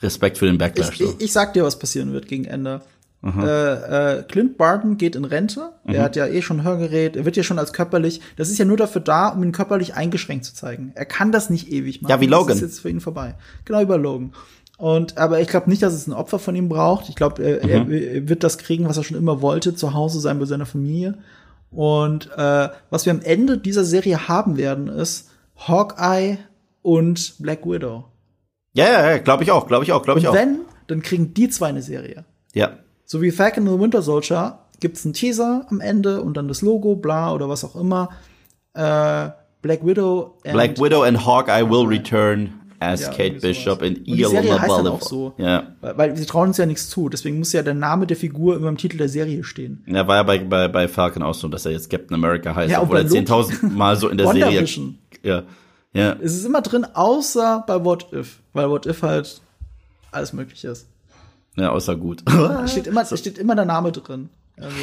Respekt 0.02 0.38
für 0.38 0.46
den 0.46 0.58
Backlash. 0.58 1.00
Ich, 1.00 1.02
ich, 1.02 1.22
ich, 1.22 1.34
sag 1.34 1.54
dir, 1.54 1.64
was 1.64 1.80
passieren 1.80 2.14
wird 2.14 2.28
gegen 2.28 2.46
Ende. 2.46 2.82
Äh, 3.22 4.20
äh, 4.20 4.24
Clint 4.24 4.58
Barton 4.58 4.98
geht 4.98 5.18
in 5.18 5.26
Rente. 5.26 5.74
Mhm. 5.84 5.94
Er 5.94 6.04
hat 6.04 6.16
ja 6.16 6.26
eh 6.26 6.42
schon 6.42 6.64
Hörgerät. 6.64 7.18
Er 7.18 7.26
wird 7.26 7.36
ja 7.36 7.44
schon 7.44 7.60
als 7.60 7.74
körperlich. 7.74 8.22
Das 8.38 8.50
ist 8.50 8.58
ja 8.58 8.66
nur 8.66 8.78
dafür 8.78 9.02
da, 9.02 9.28
um 9.30 9.44
ihn 9.44 9.52
körperlich 9.52 9.94
eingeschränkt 9.94 10.46
zu 10.46 10.54
zeigen. 10.54 10.94
Er 10.96 11.06
kann 11.06 11.34
das 11.34 11.50
nicht 11.50 11.70
ewig 11.70 12.02
machen. 12.02 12.12
Ja, 12.12 12.22
wie 12.22 12.28
Logan. 12.28 12.48
Das 12.48 12.58
ist 12.58 12.62
jetzt 12.62 12.80
für 12.80 12.90
ihn 12.90 13.02
vorbei. 13.02 13.36
Genau 13.66 13.82
über 13.82 13.98
Logan. 13.98 14.32
Und 14.78 15.18
aber 15.18 15.42
ich 15.42 15.50
glaube 15.50 15.70
nicht, 15.70 15.82
dass 15.82 15.94
es 15.94 16.08
ein 16.08 16.14
Opfer 16.14 16.40
von 16.40 16.56
ihm 16.56 16.70
braucht. 16.70 17.10
Ich 17.10 17.16
glaube, 17.16 17.44
er, 17.44 17.84
mhm. 17.84 17.92
er, 17.92 18.30
wird 18.30 18.46
das 18.46 18.58
kriegen, 18.58 18.88
was 18.88 18.96
er 18.96 19.04
schon 19.04 19.18
immer 19.18 19.42
wollte, 19.42 19.76
zu 19.76 19.94
Hause 19.94 20.22
sein 20.22 20.40
bei 20.40 20.46
seiner 20.46 20.66
Familie. 20.66 21.18
Und 21.72 22.30
äh, 22.36 22.70
was 22.90 23.06
wir 23.06 23.14
am 23.14 23.22
Ende 23.22 23.58
dieser 23.58 23.84
Serie 23.84 24.28
haben 24.28 24.58
werden, 24.58 24.88
ist 24.88 25.30
Hawkeye 25.56 26.38
und 26.82 27.36
Black 27.40 27.66
Widow. 27.66 28.06
Ja, 28.74 28.86
ja, 28.86 29.12
ja, 29.12 29.18
glaube 29.18 29.44
ich 29.44 29.52
auch, 29.52 29.68
glaube 29.68 29.84
ich 29.84 29.92
auch, 29.92 30.04
glaube 30.04 30.20
ich 30.20 30.28
auch. 30.28 30.34
wenn, 30.34 30.60
dann 30.88 31.02
kriegen 31.02 31.34
die 31.34 31.50
zwei 31.50 31.68
eine 31.68 31.82
Serie. 31.82 32.26
Ja. 32.54 32.80
So 33.06 33.22
wie 33.22 33.32
Falcon 33.32 33.68
and 33.68 33.78
the 33.78 33.82
Winter 33.82 34.02
Soldier 34.02 34.60
gibt's 34.80 35.06
einen 35.06 35.14
Teaser 35.14 35.66
am 35.70 35.82
Ende 35.82 36.22
und 36.22 36.38
dann 36.38 36.48
das 36.48 36.62
Logo, 36.62 36.96
bla 36.96 37.34
oder 37.34 37.50
was 37.50 37.64
auch 37.64 37.76
immer. 37.76 38.10
Äh, 38.74 39.30
Black 39.62 39.86
Widow 39.86 40.38
and 40.46 40.54
Black 40.54 40.80
Widow 40.80 41.04
and 41.04 41.26
Hawkeye 41.26 41.70
will 41.70 41.86
return 41.86 42.54
as 42.80 43.02
Ja, 43.02 43.10
Kate 43.10 43.40
Bishop 43.42 43.82
in 43.82 43.96
dann 44.06 44.06
Boulevard. 44.06 44.88
auch 44.88 45.02
so. 45.02 45.34
Ja. 45.38 45.76
Weil, 45.82 45.98
weil 45.98 46.18
sie 46.18 46.26
trauen 46.26 46.50
uns 46.50 46.58
ja 46.58 46.66
nichts 46.66 46.90
zu, 46.90 47.10
deswegen 47.10 47.40
muss 47.40 47.52
ja 47.54 47.62
der 47.62 47.74
Name 47.74 48.08
der 48.08 48.18
Figur 48.18 48.56
immer 48.56 48.70
im 48.70 48.78
Titel 48.78 48.98
der 48.98 49.10
Serie 49.10 49.44
stehen. 49.44 49.84
Ja, 49.88 50.08
war 50.08 50.16
ja 50.18 50.24
bei, 50.24 50.40
bei, 50.40 50.68
bei 50.68 50.88
Falcon 50.88 51.24
auch 51.24 51.34
so, 51.34 51.48
dass 51.48 51.66
er 51.66 51.72
jetzt 51.74 51.90
Captain 51.90 52.16
America 52.16 52.56
heißt, 52.56 52.72
Ja, 52.72 52.82
obwohl 52.82 52.98
er 52.98 53.04
bei 53.04 53.10
Loki. 53.10 53.32
10.000 53.32 53.70
Mal 53.72 53.96
so 53.96 54.08
in 54.10 54.18
der 54.18 54.28
Serie. 54.32 54.66
Ja. 55.24 55.44
Ja. 55.94 56.16
Es 56.22 56.34
ist 56.36 56.46
immer 56.46 56.62
drin, 56.62 56.86
außer 56.94 57.64
bei 57.68 57.84
What 57.84 58.14
If, 58.14 58.40
weil 58.54 58.70
What 58.70 58.86
If 58.86 59.02
halt 59.02 59.42
alles 60.12 60.34
möglich 60.34 60.64
ist. 60.64 60.88
Ja, 61.56 61.72
außer 61.72 61.96
gut. 61.96 62.24
Steht 62.68 62.88
immer, 62.88 63.06
steht 63.06 63.38
immer 63.38 63.56
der 63.56 63.66
Name 63.66 63.92
drin. 63.92 64.30
Also. 64.58 64.76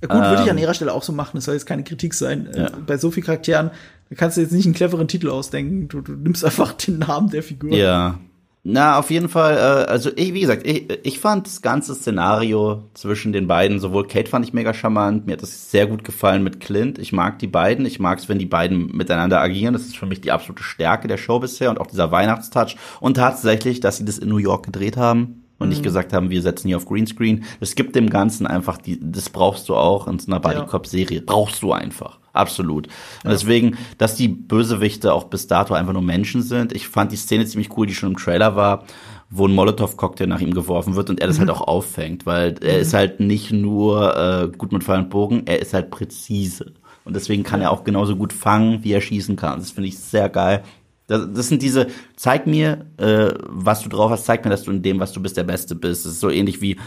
Ja, 0.00 0.08
gut, 0.08 0.20
würde 0.22 0.42
ich 0.44 0.50
an 0.50 0.58
ihrer 0.58 0.74
Stelle 0.74 0.92
auch 0.92 1.02
so 1.02 1.12
machen. 1.12 1.32
Das 1.34 1.44
soll 1.44 1.54
jetzt 1.54 1.66
keine 1.66 1.82
Kritik 1.84 2.14
sein. 2.14 2.48
Ähm. 2.54 2.60
Ja. 2.62 2.70
Bei 2.86 2.96
so 2.96 3.10
vielen 3.10 3.26
Charakteren 3.26 3.70
da 4.10 4.16
kannst 4.16 4.36
du 4.36 4.40
jetzt 4.40 4.52
nicht 4.52 4.64
einen 4.64 4.74
cleveren 4.74 5.08
Titel 5.08 5.28
ausdenken. 5.28 5.88
Du, 5.88 6.00
du 6.00 6.12
nimmst 6.12 6.44
einfach 6.44 6.72
den 6.72 6.98
Namen 6.98 7.30
der 7.30 7.42
Figur. 7.42 7.72
Ja. 7.74 8.18
Na, 8.64 8.98
auf 8.98 9.10
jeden 9.10 9.28
Fall, 9.28 9.56
äh, 9.56 9.90
also 9.90 10.10
ich, 10.14 10.34
wie 10.34 10.40
gesagt, 10.40 10.66
ich, 10.66 10.88
ich 11.02 11.18
fand 11.20 11.46
das 11.46 11.62
ganze 11.62 11.94
Szenario 11.94 12.90
zwischen 12.92 13.32
den 13.32 13.46
beiden, 13.46 13.78
sowohl 13.78 14.06
Kate 14.06 14.28
fand 14.28 14.44
ich 14.44 14.52
mega 14.52 14.74
charmant, 14.74 15.26
mir 15.26 15.34
hat 15.34 15.42
das 15.42 15.70
sehr 15.70 15.86
gut 15.86 16.04
gefallen 16.04 16.42
mit 16.42 16.60
Clint. 16.60 16.98
Ich 16.98 17.12
mag 17.12 17.38
die 17.38 17.46
beiden, 17.46 17.86
ich 17.86 17.98
mag 17.98 18.18
es, 18.18 18.28
wenn 18.28 18.38
die 18.38 18.46
beiden 18.46 18.94
miteinander 18.94 19.40
agieren. 19.40 19.72
Das 19.72 19.82
ist 19.82 19.96
für 19.96 20.06
mich 20.06 20.20
die 20.20 20.32
absolute 20.32 20.62
Stärke 20.62 21.08
der 21.08 21.16
Show 21.16 21.38
bisher 21.38 21.70
und 21.70 21.80
auch 21.80 21.86
dieser 21.86 22.10
Weihnachtstouch. 22.10 22.76
Und 23.00 23.16
tatsächlich, 23.16 23.80
dass 23.80 23.98
sie 23.98 24.04
das 24.04 24.18
in 24.18 24.28
New 24.28 24.38
York 24.38 24.66
gedreht 24.66 24.96
haben 24.96 25.44
und 25.58 25.70
nicht 25.70 25.82
gesagt 25.82 26.12
haben, 26.12 26.30
wir 26.30 26.42
setzen 26.42 26.68
hier 26.68 26.76
auf 26.76 26.86
Greenscreen. 26.86 27.44
Es 27.60 27.74
gibt 27.74 27.96
dem 27.96 28.10
Ganzen 28.10 28.46
einfach, 28.46 28.78
die, 28.78 28.98
das 29.00 29.30
brauchst 29.30 29.68
du 29.68 29.76
auch 29.76 30.06
in 30.08 30.18
so 30.18 30.30
einer 30.30 30.40
Buddy 30.40 30.66
Cop 30.66 30.86
Serie. 30.86 31.22
Brauchst 31.22 31.62
du 31.62 31.72
einfach. 31.72 32.18
Absolut. 32.38 32.86
Und 33.24 33.30
deswegen, 33.30 33.76
dass 33.98 34.14
die 34.14 34.28
Bösewichte 34.28 35.12
auch 35.12 35.24
bis 35.24 35.48
dato 35.48 35.74
einfach 35.74 35.92
nur 35.92 36.02
Menschen 36.02 36.42
sind. 36.42 36.72
Ich 36.72 36.86
fand 36.86 37.10
die 37.10 37.16
Szene 37.16 37.46
ziemlich 37.46 37.76
cool, 37.76 37.86
die 37.86 37.94
schon 37.94 38.10
im 38.10 38.16
Trailer 38.16 38.54
war, 38.54 38.84
wo 39.28 39.48
ein 39.48 39.54
Molotow-Cocktail 39.54 40.28
nach 40.28 40.40
ihm 40.40 40.54
geworfen 40.54 40.94
wird 40.94 41.10
und 41.10 41.20
er 41.20 41.26
das 41.26 41.40
halt 41.40 41.50
auch 41.50 41.62
auffängt, 41.62 42.26
weil 42.26 42.54
er 42.62 42.78
ist 42.78 42.94
halt 42.94 43.18
nicht 43.18 43.50
nur 43.50 44.16
äh, 44.16 44.56
gut 44.56 44.70
mit 44.70 44.84
Pfeil 44.84 45.00
und 45.00 45.10
Bogen, 45.10 45.42
er 45.46 45.60
ist 45.60 45.74
halt 45.74 45.90
präzise. 45.90 46.74
Und 47.04 47.16
deswegen 47.16 47.42
kann 47.42 47.60
er 47.60 47.72
auch 47.72 47.82
genauso 47.82 48.14
gut 48.14 48.32
fangen, 48.32 48.84
wie 48.84 48.92
er 48.92 49.00
schießen 49.00 49.34
kann. 49.34 49.58
Das 49.58 49.72
finde 49.72 49.88
ich 49.88 49.98
sehr 49.98 50.28
geil. 50.28 50.62
Das, 51.08 51.26
das 51.34 51.48
sind 51.48 51.62
diese, 51.62 51.88
zeig 52.14 52.46
mir, 52.46 52.86
äh, 52.98 53.30
was 53.48 53.82
du 53.82 53.88
drauf 53.88 54.10
hast, 54.10 54.26
zeig 54.26 54.44
mir, 54.44 54.50
dass 54.50 54.62
du 54.62 54.70
in 54.70 54.82
dem, 54.82 55.00
was 55.00 55.12
du 55.12 55.20
bist, 55.20 55.36
der 55.36 55.44
Beste 55.44 55.74
bist. 55.74 56.04
Das 56.04 56.12
ist 56.12 56.20
so 56.20 56.30
ähnlich 56.30 56.60
wie 56.60 56.78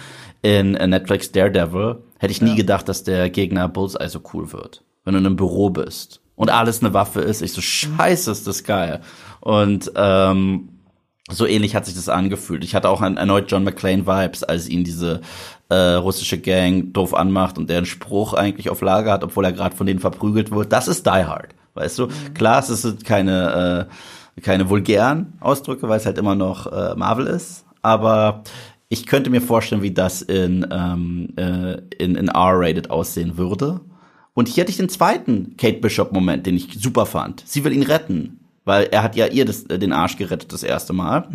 in 0.43 0.75
äh, 0.75 0.87
Netflix 0.87 1.31
Daredevil. 1.31 1.97
Hätte 2.19 2.31
ich 2.31 2.41
nie 2.41 2.55
gedacht, 2.55 2.87
dass 2.87 3.03
der 3.03 3.29
Gegner 3.29 3.67
Bullseye 3.67 4.07
so 4.07 4.21
cool 4.33 4.53
wird. 4.53 4.83
Wenn 5.03 5.13
du 5.13 5.19
in 5.19 5.25
einem 5.25 5.35
Büro 5.35 5.69
bist 5.69 6.21
und 6.35 6.49
alles 6.49 6.81
eine 6.81 6.93
Waffe 6.93 7.21
ist, 7.21 7.41
ich 7.41 7.53
so, 7.53 7.61
scheiße, 7.61 8.31
ist 8.31 8.47
das 8.47 8.63
geil. 8.63 9.01
Und 9.39 9.91
ähm, 9.95 10.69
so 11.29 11.45
ähnlich 11.45 11.75
hat 11.75 11.85
sich 11.85 11.95
das 11.95 12.09
angefühlt. 12.09 12.63
Ich 12.63 12.75
hatte 12.75 12.89
auch 12.89 13.01
ein, 13.01 13.17
erneut 13.17 13.51
John 13.51 13.63
McClane-Vibes, 13.63 14.43
als 14.43 14.67
ihn 14.69 14.83
diese 14.83 15.21
äh, 15.69 15.93
russische 15.93 16.37
Gang 16.37 16.93
doof 16.93 17.13
anmacht 17.13 17.57
und 17.57 17.69
der 17.69 17.77
einen 17.77 17.85
Spruch 17.85 18.33
eigentlich 18.33 18.69
auf 18.69 18.81
Lager 18.81 19.11
hat, 19.13 19.23
obwohl 19.23 19.45
er 19.45 19.53
gerade 19.53 19.75
von 19.75 19.87
denen 19.87 19.99
verprügelt 19.99 20.51
wird. 20.51 20.71
Das 20.71 20.87
ist 20.87 21.05
Die 21.05 21.09
Hard, 21.09 21.55
weißt 21.75 21.99
du? 21.99 22.07
Klar, 22.33 22.59
es 22.59 22.67
sind 22.67 23.05
keine, 23.05 23.87
äh, 24.37 24.41
keine 24.41 24.69
vulgären 24.69 25.33
Ausdrücke, 25.39 25.87
weil 25.87 25.97
es 25.97 26.05
halt 26.05 26.17
immer 26.17 26.35
noch 26.35 26.67
äh, 26.67 26.95
Marvel 26.95 27.27
ist, 27.27 27.65
aber 27.81 28.43
ich 28.89 29.05
könnte 29.05 29.29
mir 29.29 29.41
vorstellen, 29.41 29.81
wie 29.81 29.93
das 29.93 30.21
in, 30.21 30.67
ähm, 30.69 31.29
äh, 31.37 31.77
in, 31.97 32.15
in 32.15 32.27
R-Rated 32.27 32.89
aussehen 32.89 33.37
würde. 33.37 33.79
Und 34.33 34.47
hier 34.47 34.63
hatte 34.63 34.71
ich 34.71 34.77
den 34.77 34.89
zweiten 34.89 35.55
Kate 35.57 35.79
Bishop-Moment, 35.79 36.45
den 36.45 36.55
ich 36.55 36.77
super 36.79 37.05
fand. 37.05 37.43
Sie 37.45 37.63
will 37.63 37.73
ihn 37.73 37.83
retten, 37.83 38.39
weil 38.63 38.85
er 38.85 39.03
hat 39.03 39.15
ja 39.15 39.27
ihr 39.27 39.45
das, 39.45 39.63
äh, 39.63 39.77
den 39.77 39.91
Arsch 39.91 40.17
gerettet 40.17 40.53
das 40.53 40.63
erste 40.63 40.93
Mal. 40.93 41.27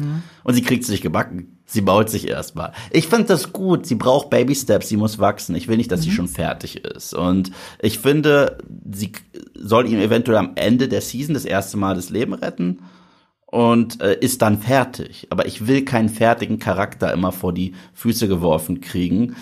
Und 0.45 0.55
sie 0.55 0.63
kriegt 0.63 0.85
es 0.85 0.89
nicht 0.89 1.03
gebacken. 1.03 1.59
Sie 1.67 1.81
baut 1.81 2.09
sich 2.09 2.29
erstmal. 2.29 2.73
Ich 2.93 3.09
finde 3.09 3.27
das 3.27 3.53
gut. 3.53 3.87
Sie 3.87 3.97
braucht 3.97 4.31
Baby 4.31 4.55
Steps. 4.55 4.89
Sie 4.89 4.97
muss 4.97 5.19
wachsen. 5.19 5.57
Ich 5.57 5.69
will 5.69 5.77
nicht, 5.77 5.91
dass 5.91 6.03
sie 6.03 6.13
schon 6.13 6.29
fertig 6.29 6.85
ist. 6.85 7.13
Und 7.13 7.51
ich 7.83 7.99
finde, 7.99 8.59
sie 8.91 9.13
soll 9.55 9.89
ihm 9.89 9.99
eventuell 9.99 10.39
am 10.39 10.53
Ende 10.55 10.89
der 10.89 11.01
Season 11.01 11.35
das 11.35 11.45
erste 11.45 11.77
Mal 11.77 11.97
das 11.97 12.11
Leben 12.11 12.35
retten 12.35 12.79
und 13.47 14.01
äh, 14.01 14.17
ist 14.19 14.43
dann 14.43 14.59
fertig. 14.61 15.27
Aber 15.31 15.47
ich 15.47 15.67
will 15.67 15.85
keinen 15.85 16.09
fertigen 16.09 16.59
Charakter 16.59 17.13
immer 17.13 17.33
vor 17.33 17.53
die 17.53 17.75
Füße 17.95 18.29
geworfen 18.29 18.81
kriegen 18.81 19.37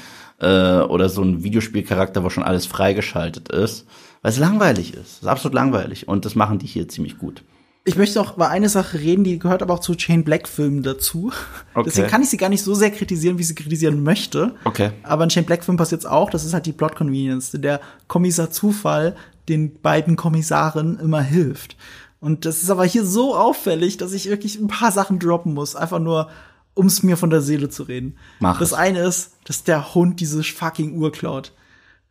äh, 0.45 0.83
oder 0.83 1.09
so 1.09 1.23
einen 1.23 1.43
Videospielcharakter, 1.43 2.23
wo 2.23 2.31
schon 2.31 2.45
alles 2.45 2.67
freigeschaltet 2.67 3.49
ist, 3.49 3.87
weil 4.23 4.33
es 4.33 4.39
langweilig 4.39 4.95
ist. 4.95 5.01
Es 5.01 5.23
ist 5.23 5.27
absolut 5.27 5.55
langweilig 5.55 6.07
und 6.07 6.25
das 6.25 6.35
machen 6.35 6.59
die 6.59 6.67
hier 6.67 6.89
ziemlich 6.89 7.19
gut. 7.19 7.43
Ich 7.87 7.97
möchte 7.97 8.19
noch 8.19 8.37
über 8.37 8.49
eine 8.49 8.71
Sache 8.71 8.99
reden, 8.99 9.25
die 9.25 9.39
gehört 9.39 9.63
aber 9.63 9.75
auch 9.75 9.81
zu 9.81 9.95
Jane 9.95 10.23
Black-Filmen 10.23 10.83
dazu. 10.83 11.33
Okay. 11.75 11.85
Deswegen 11.85 12.09
kann 12.09 12.23
ich 12.23 12.31
sie 12.31 12.39
gar 12.39 12.49
nicht 12.49 12.63
so 12.63 12.73
sehr 12.73 12.91
kritisieren, 12.91 13.39
wie 13.39 13.43
sie 13.43 13.55
kritisieren 13.55 14.03
möchte. 14.03 14.55
Okay. 14.65 14.93
Aber 15.03 15.25
in 15.25 15.31
Jane 15.31 15.47
Black-Filmen 15.47 15.77
passiert 15.77 16.01
es 16.01 16.07
auch, 16.07 16.31
das 16.31 16.45
ist 16.45 16.55
halt 16.55 16.65
die 16.65 16.73
Plot-Convenience, 16.73 17.53
der 17.53 17.81
Kommissar 18.07 18.51
Zufall 18.51 19.17
den 19.51 19.81
beiden 19.81 20.17
Kommissaren 20.17 20.99
immer 20.99 21.21
hilft. 21.21 21.77
Und 22.21 22.47
das 22.47 22.63
ist 22.63 22.71
aber 22.71 22.87
hier 22.87 23.05
so 23.05 23.37
auffällig, 23.37 23.99
dass 23.99 24.15
ich 24.15 24.31
wirklich 24.31 24.59
ein 24.59 24.69
paar 24.69 24.91
Sachen 24.91 25.19
droppen 25.19 25.53
muss, 25.53 25.77
einfach 25.77 25.99
nur, 25.99 26.31
um 26.75 26.87
es 26.87 27.03
mir 27.03 27.17
von 27.17 27.31
der 27.31 27.41
Seele 27.41 27.69
zu 27.69 27.85
reden. 27.85 28.17
Mach 28.41 28.59
das 28.59 28.73
es. 28.73 28.75
eine 28.75 29.01
ist, 29.01 29.33
dass 29.45 29.65
der 29.65 29.95
Hund 29.95 30.21
diese 30.21 30.43
fucking 30.43 30.97
Uhr 30.97 31.13
klaut. 31.13 31.53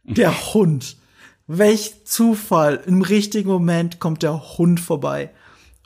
Der 0.03 0.31
Hund. 0.53 0.97
Welch 1.47 2.05
Zufall. 2.05 2.81
Im 2.85 3.01
richtigen 3.01 3.49
Moment 3.49 3.99
kommt 3.99 4.23
der 4.23 4.57
Hund 4.57 4.79
vorbei. 4.79 5.31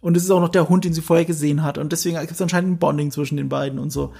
Und 0.02 0.16
es 0.16 0.24
ist 0.24 0.32
auch 0.32 0.40
noch 0.40 0.50
der 0.50 0.70
Hund, 0.70 0.86
den 0.86 0.94
sie 0.94 1.02
vorher 1.02 1.26
gesehen 1.26 1.64
hat. 1.64 1.78
Und 1.78 1.92
deswegen 1.92 2.20
gibt 2.20 2.32
es 2.32 2.42
anscheinend 2.42 2.72
ein 2.72 2.78
Bonding 2.78 3.12
zwischen 3.12 3.38
den 3.38 3.50
beiden 3.50 3.80
und 3.80 3.90
so. 3.92 4.14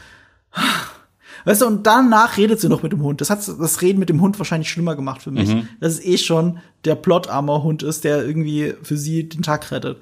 Weißt 1.46 1.62
du, 1.62 1.68
und 1.68 1.86
danach 1.86 2.38
redet 2.38 2.60
sie 2.60 2.68
noch 2.68 2.82
mit 2.82 2.92
dem 2.92 3.04
Hund. 3.04 3.22
Das 3.22 3.30
hat 3.30 3.48
das 3.48 3.82
Reden 3.82 4.00
mit 4.00 4.10
dem 4.10 4.20
Hund 4.22 4.40
wahrscheinlich 4.40 4.70
schlimmer 4.70 4.96
gemacht 4.96 5.22
für 5.22 5.32
mich. 5.32 5.50
Dass 5.80 5.94
es 5.94 6.04
eh 6.04 6.18
schon 6.18 6.58
der 6.84 6.96
plotarmer 6.96 7.62
Hund 7.64 7.84
ist, 7.84 8.04
der 8.04 8.26
irgendwie 8.26 8.74
für 8.82 8.98
sie 8.98 9.30
den 9.30 9.44
Tag 9.44 9.72
rettet. 9.72 10.00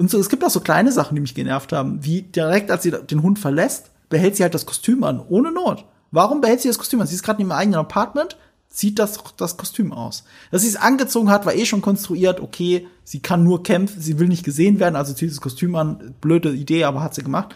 Und 0.00 0.10
so, 0.10 0.18
es 0.18 0.30
gibt 0.30 0.42
auch 0.42 0.50
so 0.50 0.60
kleine 0.60 0.92
Sachen, 0.92 1.14
die 1.14 1.20
mich 1.20 1.34
genervt 1.34 1.74
haben. 1.74 2.02
Wie 2.02 2.22
direkt, 2.22 2.70
als 2.70 2.84
sie 2.84 2.90
den 2.90 3.22
Hund 3.22 3.38
verlässt, 3.38 3.90
behält 4.08 4.34
sie 4.34 4.42
halt 4.42 4.54
das 4.54 4.64
Kostüm 4.64 5.04
an, 5.04 5.20
ohne 5.28 5.52
Not. 5.52 5.84
Warum 6.10 6.40
behält 6.40 6.62
sie 6.62 6.68
das 6.68 6.78
Kostüm 6.78 7.02
an? 7.02 7.06
Sie 7.06 7.14
ist 7.14 7.22
gerade 7.22 7.42
in 7.42 7.48
ihrem 7.48 7.58
eigenen 7.58 7.80
Apartment, 7.80 8.38
zieht 8.70 8.98
das, 8.98 9.22
das 9.36 9.58
Kostüm 9.58 9.92
aus. 9.92 10.24
Dass 10.50 10.62
sie 10.62 10.68
es 10.68 10.76
angezogen 10.76 11.28
hat, 11.28 11.44
war 11.44 11.54
eh 11.54 11.66
schon 11.66 11.82
konstruiert, 11.82 12.40
okay, 12.40 12.88
sie 13.04 13.20
kann 13.20 13.44
nur 13.44 13.62
kämpfen, 13.62 14.00
sie 14.00 14.18
will 14.18 14.28
nicht 14.28 14.42
gesehen 14.42 14.80
werden, 14.80 14.96
also 14.96 15.12
zieht 15.12 15.30
das 15.30 15.42
Kostüm 15.42 15.76
an. 15.76 16.14
Blöde 16.22 16.50
Idee, 16.50 16.84
aber 16.84 17.02
hat 17.02 17.14
sie 17.14 17.22
gemacht. 17.22 17.54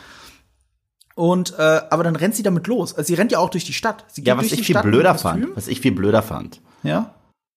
Und 1.15 1.55
äh, 1.59 1.81
aber 1.89 2.05
dann 2.05 2.15
rennt 2.15 2.35
sie 2.35 2.43
damit 2.43 2.67
los. 2.67 2.95
Also 2.95 3.07
sie 3.07 3.15
rennt 3.15 3.33
ja 3.33 3.39
auch 3.39 3.49
durch 3.49 3.65
die 3.65 3.73
Stadt. 3.73 4.05
Sie 4.09 4.21
geht 4.21 4.29
Ja, 4.29 4.37
was 4.37 4.49
durch 4.49 4.61
ich 4.61 4.67
viel 4.67 4.75
Stadt 4.75 4.85
blöder 4.85 5.15
fand, 5.15 5.47
was 5.57 5.67
ich 5.67 5.81
viel 5.81 5.93
blöder 5.93 6.21
fand, 6.21 6.61
Ja. 6.83 7.15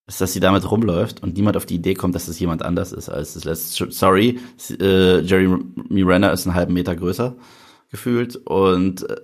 Ist, 0.08 0.22
dass 0.22 0.34
sie 0.34 0.40
damit 0.40 0.70
rumläuft 0.72 1.22
und 1.22 1.36
niemand 1.36 1.58
auf 1.58 1.66
die 1.66 1.76
Idee 1.76 1.94
kommt, 1.94 2.16
dass 2.16 2.28
es 2.28 2.40
jemand 2.40 2.64
anders 2.64 2.94
ist 2.94 3.10
als 3.10 3.34
das 3.34 3.44
letzte. 3.44 3.92
Sorry, 3.92 4.40
äh, 4.80 5.20
Jeremy 5.20 6.02
Renner 6.04 6.32
ist 6.32 6.48
einen 6.48 6.56
halben 6.56 6.74
Meter 6.74 6.96
größer 6.96 7.36
gefühlt 7.92 8.36
und 8.38 9.10
äh, 9.10 9.18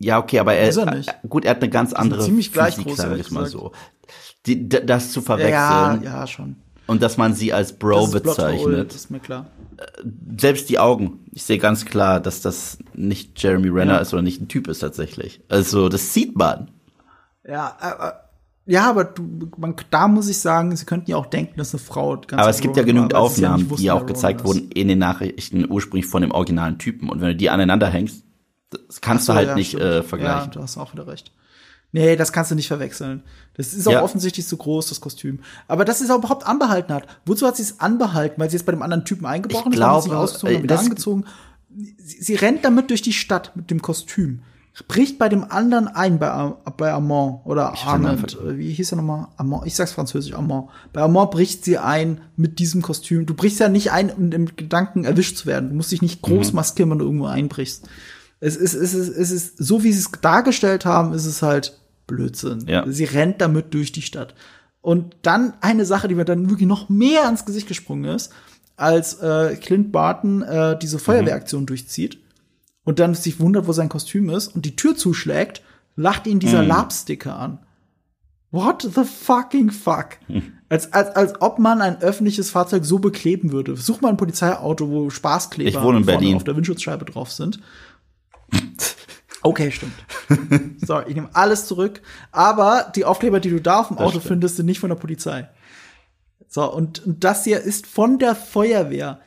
ja, 0.00 0.18
okay, 0.18 0.38
aber 0.38 0.54
er, 0.54 0.68
Ist 0.68 0.76
er 0.76 0.96
äh, 0.96 1.02
gut, 1.28 1.44
er 1.44 1.50
hat 1.52 1.62
eine 1.62 1.70
ganz 1.70 1.92
andere 1.92 2.20
ziemlich 2.20 2.52
gleich 2.52 2.74
Physik, 2.76 2.86
groß, 2.88 2.98
ehrlich 3.00 3.26
es 3.26 3.30
mal 3.32 3.46
so. 3.46 3.72
Die, 4.46 4.68
das 4.68 5.12
zu 5.12 5.20
verwechseln 5.20 5.52
Ja, 5.52 6.00
ja, 6.02 6.26
schon. 6.26 6.56
und 6.86 7.02
dass 7.02 7.16
man 7.18 7.34
sie 7.34 7.52
als 7.52 7.72
Bro 7.78 8.08
Das 8.12 8.22
bezeichnet. 8.22 8.90
Das 8.90 8.96
ist 8.96 9.10
mir 9.10 9.18
klar. 9.20 9.46
Selbst 10.38 10.68
die 10.70 10.78
Augen. 10.78 11.24
Ich 11.32 11.42
sehe 11.44 11.58
ganz 11.58 11.84
klar, 11.84 12.20
dass 12.20 12.40
das 12.40 12.78
nicht 12.94 13.40
Jeremy 13.42 13.68
Renner 13.68 13.94
Ja. 13.94 13.98
ist 13.98 14.12
oder 14.14 14.22
nicht 14.22 14.40
ein 14.40 14.48
Typ 14.48 14.68
ist 14.68 14.78
tatsächlich. 14.80 15.40
Also, 15.48 15.88
das 15.88 16.14
sieht 16.14 16.36
man. 16.36 16.70
Ja, 17.46 17.76
äh, 17.80 18.08
äh, 18.08 18.12
ja, 18.68 18.88
aber 18.88 19.04
du, 19.04 19.50
man, 19.56 19.74
da 19.90 20.08
muss 20.08 20.28
ich 20.28 20.38
sagen, 20.38 20.76
sie 20.76 20.84
könnten 20.84 21.10
ja 21.10 21.16
auch 21.16 21.26
denken, 21.26 21.56
dass 21.56 21.72
eine 21.74 21.82
Frau 21.82 22.16
ganz 22.18 22.40
Aber 22.40 22.50
es 22.50 22.60
gibt 22.60 22.76
ja 22.76 22.82
genügend 22.82 23.14
war, 23.14 23.28
sie 23.30 23.40
ja 23.42 23.48
Aufnahmen, 23.48 23.62
nicht 23.62 23.70
wussten, 23.70 23.80
die 23.82 23.86
ja 23.86 23.94
auch 23.94 24.04
gezeigt 24.06 24.44
wurden 24.44 24.70
in 24.70 24.88
den 24.88 24.98
Nachrichten 24.98 25.66
ursprünglich 25.70 26.06
von 26.06 26.20
dem 26.20 26.32
originalen 26.32 26.78
Typen. 26.78 27.08
Und 27.08 27.20
wenn 27.22 27.28
du 27.28 27.36
die 27.36 27.48
aneinander 27.48 27.88
hängst, 27.88 28.24
das 28.70 29.00
kannst 29.00 29.24
so, 29.24 29.32
du 29.32 29.38
halt 29.38 29.48
ja, 29.48 29.54
nicht 29.54 29.74
äh, 29.74 29.96
Ja, 29.96 30.02
vergleichen. 30.02 30.50
du 30.52 30.60
hast 30.60 30.76
auch 30.76 30.92
wieder 30.92 31.06
recht. 31.06 31.32
Nee, 31.92 32.16
das 32.16 32.32
kannst 32.32 32.50
du 32.50 32.54
nicht 32.54 32.68
verwechseln. 32.68 33.22
Das 33.54 33.72
ist 33.72 33.88
auch 33.88 33.92
Ja. 33.92 34.02
offensichtlich 34.02 34.46
zu 34.46 34.58
groß, 34.58 34.90
das 34.90 35.00
Kostüm. 35.00 35.40
Aber 35.66 35.86
dass 35.86 36.00
sie 36.00 36.04
es 36.04 36.10
auch 36.10 36.18
überhaupt 36.18 36.46
anbehalten 36.46 36.92
hat. 36.92 37.06
Wozu 37.24 37.46
hat 37.46 37.56
sie 37.56 37.62
es 37.62 37.80
anbehalten? 37.80 38.38
Weil 38.38 38.50
sie 38.50 38.56
jetzt 38.56 38.66
bei 38.66 38.72
dem 38.72 38.82
anderen 38.82 39.06
Typen 39.06 39.24
eingebrochen 39.24 39.72
Ich 39.72 39.78
ist, 39.78 40.02
sie 40.02 40.08
glaube, 40.10 40.24
es 40.26 40.34
ausgezogen, 40.34 40.56
äh, 40.56 40.62
wieder 40.62 40.78
angezogen. 40.78 41.24
Sie, 41.96 42.22
sie 42.22 42.34
rennt 42.34 42.66
damit 42.66 42.90
durch 42.90 43.00
die 43.00 43.14
Stadt 43.14 43.52
mit 43.56 43.70
dem 43.70 43.80
Kostüm. 43.80 44.42
Bricht 44.86 45.18
bei 45.18 45.28
dem 45.28 45.44
anderen 45.44 45.88
ein, 45.88 46.18
bei, 46.18 46.52
bei 46.76 46.92
Amand 46.92 47.44
oder 47.44 47.74
Armand. 47.84 48.38
Wie 48.44 48.72
hieß 48.72 48.92
er 48.92 48.96
nochmal? 48.96 49.28
Amand. 49.36 49.66
Ich 49.66 49.74
sag's 49.74 49.92
französisch, 49.92 50.34
Amand. 50.34 50.68
Bei 50.92 51.02
Amand 51.02 51.32
bricht 51.32 51.64
sie 51.64 51.78
ein 51.78 52.20
mit 52.36 52.58
diesem 52.58 52.82
Kostüm. 52.82 53.26
Du 53.26 53.34
brichst 53.34 53.58
ja 53.58 53.68
nicht 53.68 53.90
ein, 53.90 54.10
um 54.10 54.30
im 54.30 54.56
Gedanken 54.56 55.04
erwischt 55.04 55.36
zu 55.36 55.46
werden. 55.46 55.70
Du 55.70 55.74
musst 55.74 55.90
dich 55.90 56.02
nicht 56.02 56.22
groß 56.22 56.52
mhm. 56.52 56.56
maskieren, 56.56 56.90
wenn 56.90 56.98
du 56.98 57.06
irgendwo 57.06 57.26
einbrichst. 57.26 57.88
Es 58.40 58.54
ist, 58.54 58.74
es 58.74 58.94
ist, 58.94 59.08
es 59.08 59.30
ist, 59.32 59.58
so 59.58 59.82
wie 59.82 59.92
sie 59.92 60.00
es 60.00 60.10
dargestellt 60.20 60.84
haben, 60.84 61.12
ist 61.12 61.26
es 61.26 61.42
halt 61.42 61.80
Blödsinn. 62.06 62.64
Ja. 62.68 62.84
Sie 62.86 63.04
rennt 63.04 63.40
damit 63.40 63.74
durch 63.74 63.90
die 63.90 64.02
Stadt. 64.02 64.34
Und 64.80 65.16
dann 65.22 65.54
eine 65.60 65.84
Sache, 65.86 66.06
die 66.06 66.14
mir 66.14 66.24
dann 66.24 66.50
wirklich 66.50 66.68
noch 66.68 66.88
mehr 66.88 67.24
ans 67.24 67.44
Gesicht 67.44 67.66
gesprungen 67.66 68.04
ist, 68.04 68.32
als 68.76 69.14
äh, 69.14 69.56
Clint 69.56 69.90
Barton 69.90 70.42
äh, 70.42 70.78
diese 70.78 71.00
Feuerwehraktion 71.00 71.62
mhm. 71.62 71.66
durchzieht 71.66 72.18
und 72.88 72.98
dann 73.00 73.14
sich 73.14 73.38
wundert, 73.38 73.66
wo 73.66 73.72
sein 73.72 73.90
Kostüm 73.90 74.30
ist 74.30 74.48
und 74.48 74.64
die 74.64 74.74
Tür 74.74 74.96
zuschlägt, 74.96 75.60
lacht 75.94 76.26
ihn 76.26 76.38
dieser 76.38 76.62
mm. 76.62 76.68
Labsticker 76.68 77.38
an. 77.38 77.58
What 78.50 78.80
the 78.80 79.04
fucking 79.04 79.70
fuck? 79.70 80.16
Als, 80.70 80.92
als, 80.92 81.16
als 81.16 81.40
ob 81.40 81.58
man 81.58 81.80
ein 81.80 82.02
öffentliches 82.02 82.50
Fahrzeug 82.50 82.84
so 82.84 82.98
bekleben 82.98 83.52
würde. 83.52 83.74
Such 83.76 84.02
mal 84.02 84.10
ein 84.10 84.18
Polizeiauto, 84.18 84.90
wo 84.90 85.08
Spaßkleber 85.08 85.68
ich 85.70 85.80
wohne 85.80 85.98
in 85.98 86.04
Berlin. 86.04 86.36
auf 86.36 86.44
der 86.44 86.56
Windschutzscheibe 86.56 87.06
drauf 87.06 87.32
sind. 87.32 87.60
Okay, 89.40 89.70
stimmt. 89.70 89.94
Sorry, 90.84 91.04
ich 91.08 91.14
nehme 91.14 91.30
alles 91.32 91.66
zurück. 91.66 92.02
Aber 92.32 92.92
die 92.94 93.06
Aufkleber, 93.06 93.40
die 93.40 93.48
du 93.48 93.62
da 93.62 93.80
auf 93.80 93.88
dem 93.88 93.96
das 93.96 94.04
Auto 94.04 94.18
stimmt. 94.18 94.26
findest, 94.26 94.56
sind 94.56 94.66
nicht 94.66 94.80
von 94.80 94.90
der 94.90 94.96
Polizei. 94.96 95.48
So, 96.48 96.70
und, 96.70 97.06
und 97.06 97.24
das 97.24 97.44
hier 97.44 97.60
ist 97.62 97.86
von 97.86 98.18
der 98.18 98.34
Feuerwehr. 98.34 99.20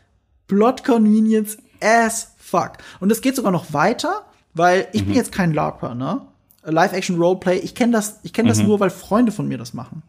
Plot 0.46 0.84
Convenience 0.84 1.58
as 1.82 2.31
fuck. 2.52 2.74
Und 3.00 3.12
es 3.12 3.22
geht 3.22 3.36
sogar 3.36 3.52
noch 3.52 3.74
weiter, 3.74 4.26
weil 4.54 4.88
ich 4.94 5.02
mhm. 5.02 5.08
bin 5.08 5.16
jetzt 5.16 5.32
kein 5.32 5.54
LARPer, 5.54 5.96
ne? 5.96 6.22
Live-Action-Roleplay, 6.64 7.58
ich 7.58 7.74
kenne 7.74 7.94
das, 7.94 8.20
ich 8.22 8.34
kenne 8.34 8.48
mhm. 8.48 8.50
das 8.50 8.60
nur, 8.60 8.80
weil 8.80 8.92
Freunde 8.92 9.32
von 9.32 9.48
mir 9.48 9.58
das 9.58 9.74
machen. 9.74 10.04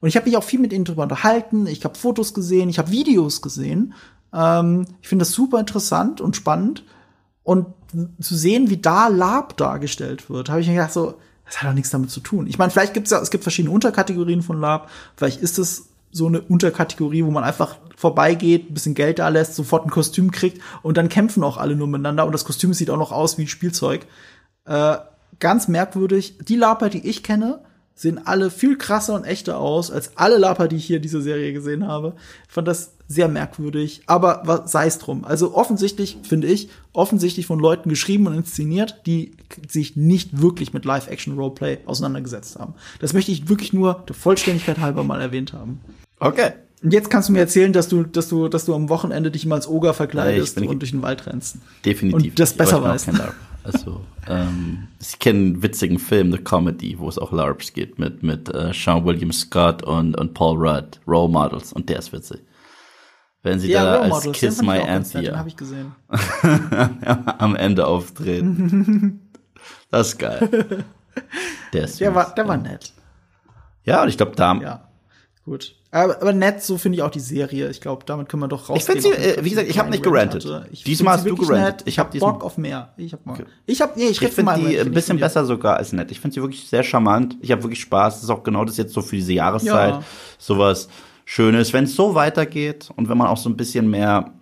Und 0.00 0.08
ich 0.08 0.16
habe 0.16 0.26
mich 0.26 0.36
auch 0.38 0.44
viel 0.44 0.58
mit 0.58 0.72
ihnen 0.72 0.84
drüber 0.84 1.02
unterhalten, 1.02 1.66
ich 1.66 1.84
habe 1.84 1.98
Fotos 1.98 2.32
gesehen, 2.32 2.68
ich 2.68 2.78
habe 2.78 2.90
Videos 2.90 3.42
gesehen. 3.42 3.94
Ähm, 4.32 4.86
ich 5.02 5.08
finde 5.08 5.24
das 5.24 5.32
super 5.32 5.60
interessant 5.60 6.20
und 6.20 6.34
spannend. 6.34 6.84
Und 7.44 7.66
zu 8.20 8.34
sehen, 8.34 8.70
wie 8.70 8.78
da 8.78 9.08
LARP 9.08 9.56
dargestellt 9.56 10.30
wird, 10.30 10.48
habe 10.48 10.60
ich 10.60 10.68
mir 10.68 10.74
gedacht, 10.74 10.92
so, 10.92 11.14
das 11.44 11.60
hat 11.60 11.68
doch 11.68 11.74
nichts 11.74 11.90
damit 11.90 12.10
zu 12.10 12.20
tun. 12.20 12.46
Ich 12.46 12.56
meine, 12.56 12.70
vielleicht 12.70 12.94
gibt 12.94 13.08
es 13.08 13.10
ja, 13.10 13.20
es 13.20 13.30
gibt 13.30 13.44
verschiedene 13.44 13.74
Unterkategorien 13.74 14.42
von 14.42 14.60
LARP, 14.60 14.88
vielleicht 15.16 15.42
ist 15.42 15.58
es 15.58 15.91
so 16.12 16.26
eine 16.26 16.40
Unterkategorie, 16.40 17.24
wo 17.24 17.30
man 17.30 17.42
einfach 17.42 17.76
vorbeigeht, 17.96 18.70
ein 18.70 18.74
bisschen 18.74 18.94
Geld 18.94 19.18
da 19.18 19.28
lässt, 19.28 19.54
sofort 19.54 19.86
ein 19.86 19.90
Kostüm 19.90 20.30
kriegt 20.30 20.60
und 20.82 20.96
dann 20.96 21.08
kämpfen 21.08 21.42
auch 21.42 21.56
alle 21.56 21.74
nur 21.74 21.86
miteinander 21.88 22.26
und 22.26 22.32
das 22.32 22.44
Kostüm 22.44 22.74
sieht 22.74 22.90
auch 22.90 22.98
noch 22.98 23.12
aus 23.12 23.38
wie 23.38 23.42
ein 23.42 23.48
Spielzeug. 23.48 24.06
Äh, 24.66 24.96
ganz 25.40 25.68
merkwürdig. 25.68 26.38
Die 26.46 26.56
Laper, 26.56 26.88
die 26.90 27.08
ich 27.08 27.22
kenne, 27.22 27.64
sehen 27.94 28.26
alle 28.26 28.50
viel 28.50 28.76
krasser 28.76 29.14
und 29.14 29.24
echter 29.24 29.58
aus 29.58 29.90
als 29.90 30.16
alle 30.16 30.38
Laper, 30.38 30.68
die 30.68 30.76
ich 30.76 30.84
hier 30.84 30.96
in 30.96 31.02
dieser 31.02 31.20
Serie 31.20 31.52
gesehen 31.52 31.86
habe. 31.86 32.14
Ich 32.48 32.54
fand 32.54 32.66
das 32.68 32.94
sehr 33.06 33.28
merkwürdig, 33.28 34.02
aber 34.06 34.64
sei 34.66 34.86
es 34.86 34.98
drum. 34.98 35.24
Also 35.24 35.54
offensichtlich, 35.54 36.18
finde 36.22 36.46
ich, 36.46 36.68
offensichtlich 36.92 37.46
von 37.46 37.58
Leuten 37.58 37.88
geschrieben 37.88 38.26
und 38.26 38.34
inszeniert, 38.34 39.02
die 39.06 39.32
sich 39.68 39.96
nicht 39.96 40.40
wirklich 40.40 40.72
mit 40.72 40.84
Live-Action-Roleplay 40.84 41.78
auseinandergesetzt 41.86 42.58
haben. 42.58 42.74
Das 43.00 43.12
möchte 43.12 43.30
ich 43.30 43.48
wirklich 43.48 43.72
nur 43.72 44.02
der 44.08 44.14
Vollständigkeit 44.14 44.78
halber 44.78 45.04
mal 45.04 45.20
erwähnt 45.20 45.52
haben. 45.52 45.80
Okay. 46.18 46.52
Und 46.82 46.92
jetzt 46.92 47.10
kannst 47.10 47.28
du 47.28 47.32
mir 47.32 47.38
erzählen, 47.38 47.72
dass 47.72 47.88
du, 47.88 48.02
dass 48.02 48.28
du, 48.28 48.48
dass 48.48 48.64
du 48.64 48.74
am 48.74 48.88
Wochenende 48.88 49.30
dich 49.30 49.44
immer 49.44 49.54
als 49.54 49.68
Oger 49.68 49.94
verkleidest 49.94 50.60
und 50.60 50.80
durch 50.80 50.90
den 50.90 51.02
Wald 51.02 51.26
rennst. 51.26 51.58
Definitiv. 51.84 52.32
Und 52.32 52.40
das 52.40 52.54
besser 52.54 52.82
weißt. 52.82 53.08
Also, 53.64 54.04
ähm, 54.26 54.88
ich 55.00 55.18
kenne 55.18 55.38
einen 55.38 55.62
witzigen 55.62 55.98
Film, 55.98 56.28
eine 56.28 56.42
Comedy, 56.42 56.98
wo 56.98 57.08
es 57.08 57.18
auch 57.18 57.32
LARPs 57.32 57.72
geht, 57.72 57.98
mit, 57.98 58.22
mit 58.22 58.52
äh, 58.52 58.72
Sean 58.72 59.04
William 59.04 59.32
Scott 59.32 59.82
und, 59.84 60.16
und 60.16 60.34
Paul 60.34 60.56
Rudd, 60.58 61.00
Role 61.06 61.28
Models, 61.30 61.72
und 61.72 61.88
der 61.88 61.98
ist 61.98 62.12
witzig. 62.12 62.40
Wenn 63.42 63.58
sie 63.58 63.70
ja, 63.70 63.84
da 63.84 63.96
Role 63.96 64.02
als 64.02 64.24
Models, 64.24 64.38
Kiss 64.38 64.62
My 64.62 64.78
Anthea 64.80 65.20
den 65.20 65.38
hab 65.38 65.46
ich 65.46 65.56
gesehen. 65.56 65.92
am 67.38 67.56
Ende 67.56 67.86
auftreten. 67.86 69.30
das 69.90 70.08
ist 70.08 70.18
geil. 70.18 70.84
Der, 71.72 71.84
ist 71.84 72.00
der, 72.00 72.14
war, 72.14 72.34
der 72.34 72.48
war 72.48 72.56
nett. 72.56 72.92
Ja, 73.84 74.02
und 74.02 74.08
ich 74.08 74.16
glaube, 74.16 74.34
da. 74.36 74.54
Ja, 74.54 74.88
gut. 75.44 75.76
Aber, 75.94 76.22
aber 76.22 76.32
nett, 76.32 76.62
so 76.62 76.78
finde 76.78 76.96
ich 76.96 77.02
auch 77.02 77.10
die 77.10 77.20
Serie. 77.20 77.68
Ich 77.68 77.82
glaube, 77.82 78.04
damit 78.06 78.30
können 78.30 78.42
wir 78.42 78.48
doch 78.48 78.70
raus. 78.70 78.78
Ich 78.78 78.84
finde 78.84 79.02
sie, 79.02 79.10
äh, 79.10 79.44
wie 79.44 79.50
gesagt, 79.50 79.68
ich 79.68 79.78
habe 79.78 79.90
nicht 79.90 80.02
gerantet. 80.02 80.42
Diesmal 80.86 81.18
hast 81.18 81.26
du 81.26 81.36
gerantet. 81.36 81.82
Ich 81.86 81.98
habe 81.98 82.18
Bock 82.18 82.42
auf 82.42 82.56
mehr. 82.56 82.94
Ich 82.96 83.12
habe 83.12 83.22
okay. 83.26 83.44
ich 83.66 83.82
habe 83.82 83.92
nee, 83.96 84.06
ich, 84.06 84.22
ich 84.22 84.30
finde 84.30 84.54
die 84.54 84.80
ein 84.80 84.90
bisschen 84.92 85.20
besser 85.20 85.44
sogar 85.44 85.76
als 85.76 85.92
nett. 85.92 86.10
Ich 86.10 86.18
finde 86.18 86.34
sie 86.34 86.40
wirklich 86.40 86.66
sehr 86.66 86.82
charmant. 86.82 87.36
Ich 87.42 87.52
habe 87.52 87.62
wirklich 87.62 87.80
Spaß. 87.82 88.14
Das 88.14 88.22
ist 88.24 88.30
auch 88.30 88.42
genau 88.42 88.64
das 88.64 88.78
jetzt 88.78 88.94
so 88.94 89.02
für 89.02 89.16
diese 89.16 89.34
Jahreszeit. 89.34 89.94
Ja. 89.94 90.02
Sowas 90.38 90.88
Schönes, 91.26 91.74
wenn 91.74 91.84
es 91.84 91.94
so 91.94 92.14
weitergeht 92.14 92.88
und 92.96 93.10
wenn 93.10 93.18
man 93.18 93.26
auch 93.26 93.36
so 93.36 93.50
ein 93.50 93.56
bisschen 93.56 93.90
mehr 93.90 94.32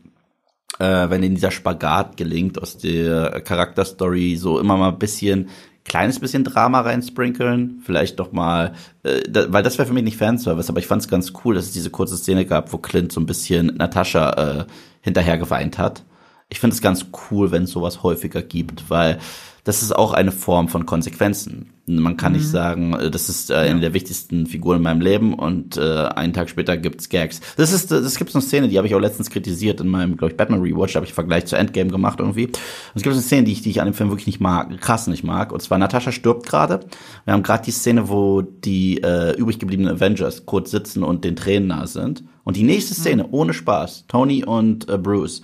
äh, 0.79 1.11
wenn 1.11 1.23
in 1.23 1.35
dieser 1.35 1.51
Spagat 1.51 2.17
gelingt 2.17 2.61
aus 2.61 2.79
der 2.79 3.41
Charakterstory 3.43 4.37
so 4.37 4.61
immer 4.61 4.77
mal 4.77 4.91
ein 4.91 4.99
bisschen 4.99 5.51
kleines 5.85 6.21
bisschen 6.21 6.45
Drama 6.45 6.81
reinsprinkeln, 6.81 7.81
vielleicht 7.85 8.19
doch 8.21 8.33
mal, 8.33 8.73
äh, 9.03 9.23
da, 9.29 9.53
weil 9.53 9.63
das 9.63 9.79
wäre 9.79 9.89
für 9.89 9.95
mich 9.95 10.05
nicht 10.05 10.17
Fanservice, 10.17 10.69
aber 10.69 10.79
ich 10.79 10.87
fand 10.87 11.03
es 11.03 11.09
ganz 11.09 11.33
cool, 11.45 11.55
dass 11.55 11.67
es 11.67 11.73
diese 11.73 11.91
kurze 11.91 12.17
Szene 12.17 12.45
gab, 12.47 12.73
wo 12.73 12.79
Clint 12.79 13.13
so 13.13 13.21
ein 13.21 13.27
bisschen 13.27 13.67
Natascha 13.77 14.31
äh, 14.61 14.65
hinterher 15.01 15.39
geweint 15.39 15.79
hat. 15.79 16.05
Ich 16.49 16.61
finde 16.61 16.75
es 16.75 16.83
ganz 16.83 17.07
cool, 17.31 17.51
wenn 17.51 17.65
es 17.65 17.71
sowas 17.71 18.03
häufiger 18.03 18.43
gibt, 18.43 18.91
weil 18.91 19.19
das 19.65 19.83
ist 19.83 19.95
auch 19.95 20.13
eine 20.13 20.33
Form 20.33 20.69
von 20.69 20.87
Konsequenzen. 20.87 21.71
Man 21.87 22.17
kann 22.17 22.33
mhm. 22.33 22.39
nicht 22.39 22.49
sagen, 22.49 22.95
äh, 22.95 23.11
das 23.11 23.29
ist 23.29 23.51
äh, 23.51 23.55
eine 23.55 23.75
ja. 23.75 23.79
der 23.79 23.95
wichtigsten 23.95 24.47
Figuren 24.47 24.77
in 24.77 24.83
meinem 24.83 25.01
Leben 25.01 25.35
und 25.35 25.77
äh, 25.77 25.81
einen 25.81 26.33
Tag 26.33 26.49
später 26.49 26.77
gibt's 26.77 27.09
Gags. 27.09 27.41
Das 27.57 27.73
ist, 27.73 27.91
das 27.91 28.17
gibt 28.17 28.33
eine 28.35 28.43
Szene, 28.43 28.69
die 28.69 28.77
habe 28.79 28.87
ich 28.87 28.95
auch 28.95 29.01
letztens 29.01 29.31
kritisiert 29.31 29.81
in 29.81 29.89
meinem, 29.89 30.17
glaube 30.17 30.33
ich, 30.33 30.37
Batman 30.37 30.61
Rewatch, 30.61 30.93
da 30.93 30.99
habe 30.99 31.07
ich 31.07 31.13
Vergleich 31.13 31.47
zu 31.47 31.57
Endgame 31.57 31.91
gemacht 31.91 32.21
irgendwie. 32.21 32.47
Und 32.47 32.57
es 32.95 33.03
gibt 33.03 33.13
eine 33.13 33.23
Szene, 33.23 33.45
die 33.45 33.53
ich, 33.53 33.63
die 33.63 33.71
ich 33.71 33.81
an 33.81 33.89
dem 33.89 33.95
Film 33.95 34.11
wirklich 34.11 34.29
nicht 34.29 34.41
mag, 34.41 34.81
krass 34.81 35.09
nicht 35.09 35.25
mag. 35.25 35.53
Und 35.53 35.61
zwar 35.63 35.79
Natascha 35.79 36.13
stirbt 36.13 36.47
gerade. 36.47 36.81
Wir 37.25 37.35
haben 37.35 37.43
gerade 37.43 37.65
die 37.65 37.73
Szene, 37.73 38.09
wo 38.09 38.43
die 38.43 39.03
äh, 39.03 39.37
übrig 39.37 39.59
gebliebenen 39.59 39.97
Avengers 39.97 40.47
kurz 40.47 40.71
sitzen 40.71 41.03
und 41.03 41.25
den 41.25 41.35
Tränen 41.35 41.69
nah 41.69 41.87
sind. 41.87 42.25
Und 42.45 42.57
die 42.57 42.63
nächste. 42.63 42.95
Szene, 43.01 43.25
mhm. 43.25 43.29
ohne 43.33 43.55
Spaß, 43.55 44.05
Tony 44.09 44.45
und 44.45 44.89
äh, 44.89 44.99
Bruce 44.99 45.43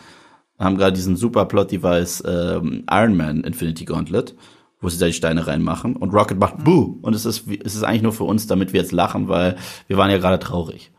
haben 0.59 0.77
gerade 0.77 0.93
diesen 0.93 1.17
super 1.17 1.45
Plot-Device 1.45 2.25
ähm, 2.27 2.85
Iron 2.91 3.17
Man 3.17 3.45
Infinity 3.45 3.85
Gauntlet, 3.85 4.35
wo 4.81 4.89
sie 4.89 4.99
da 4.99 5.07
die 5.07 5.13
Steine 5.13 5.47
reinmachen 5.47 5.97
und 5.97 6.13
Rocket 6.13 6.39
macht 6.39 6.65
Boo 6.65 6.99
und 7.03 7.15
es 7.15 7.25
ist 7.25 7.45
es 7.65 7.75
ist 7.75 7.83
eigentlich 7.83 8.03
nur 8.03 8.13
für 8.13 8.25
uns, 8.25 8.47
damit 8.47 8.73
wir 8.73 8.81
jetzt 8.81 8.93
lachen, 8.93 9.29
weil 9.29 9.57
wir 9.87 9.97
waren 9.97 10.11
ja 10.11 10.19
gerade 10.19 10.39
traurig. 10.39 10.93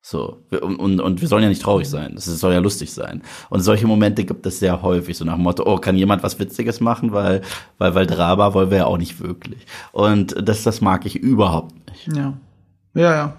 So, 0.00 0.38
und, 0.50 0.76
und, 0.76 1.00
und 1.00 1.20
wir 1.20 1.28
sollen 1.28 1.42
ja 1.42 1.50
nicht 1.50 1.60
traurig 1.60 1.86
sein. 1.86 2.14
Es 2.16 2.24
soll 2.24 2.54
ja 2.54 2.60
lustig 2.60 2.92
sein. 2.92 3.20
Und 3.50 3.60
solche 3.60 3.86
Momente 3.86 4.24
gibt 4.24 4.46
es 4.46 4.58
sehr 4.58 4.80
häufig, 4.80 5.18
so 5.18 5.24
nach 5.26 5.34
dem 5.34 5.42
Motto, 5.42 5.64
oh, 5.66 5.76
kann 5.76 5.96
jemand 5.96 6.22
was 6.22 6.38
Witziges 6.38 6.80
machen, 6.80 7.12
weil, 7.12 7.42
weil, 7.76 7.94
weil 7.94 8.06
Drama 8.06 8.54
wollen 8.54 8.70
wir 8.70 8.78
ja 8.78 8.86
auch 8.86 8.96
nicht 8.96 9.20
wirklich. 9.20 9.66
Und 9.92 10.34
das, 10.40 10.62
das 10.62 10.80
mag 10.80 11.04
ich 11.04 11.16
überhaupt 11.16 11.74
nicht. 11.90 12.16
Ja. 12.16 12.38
Ja, 12.94 13.14
ja. 13.14 13.36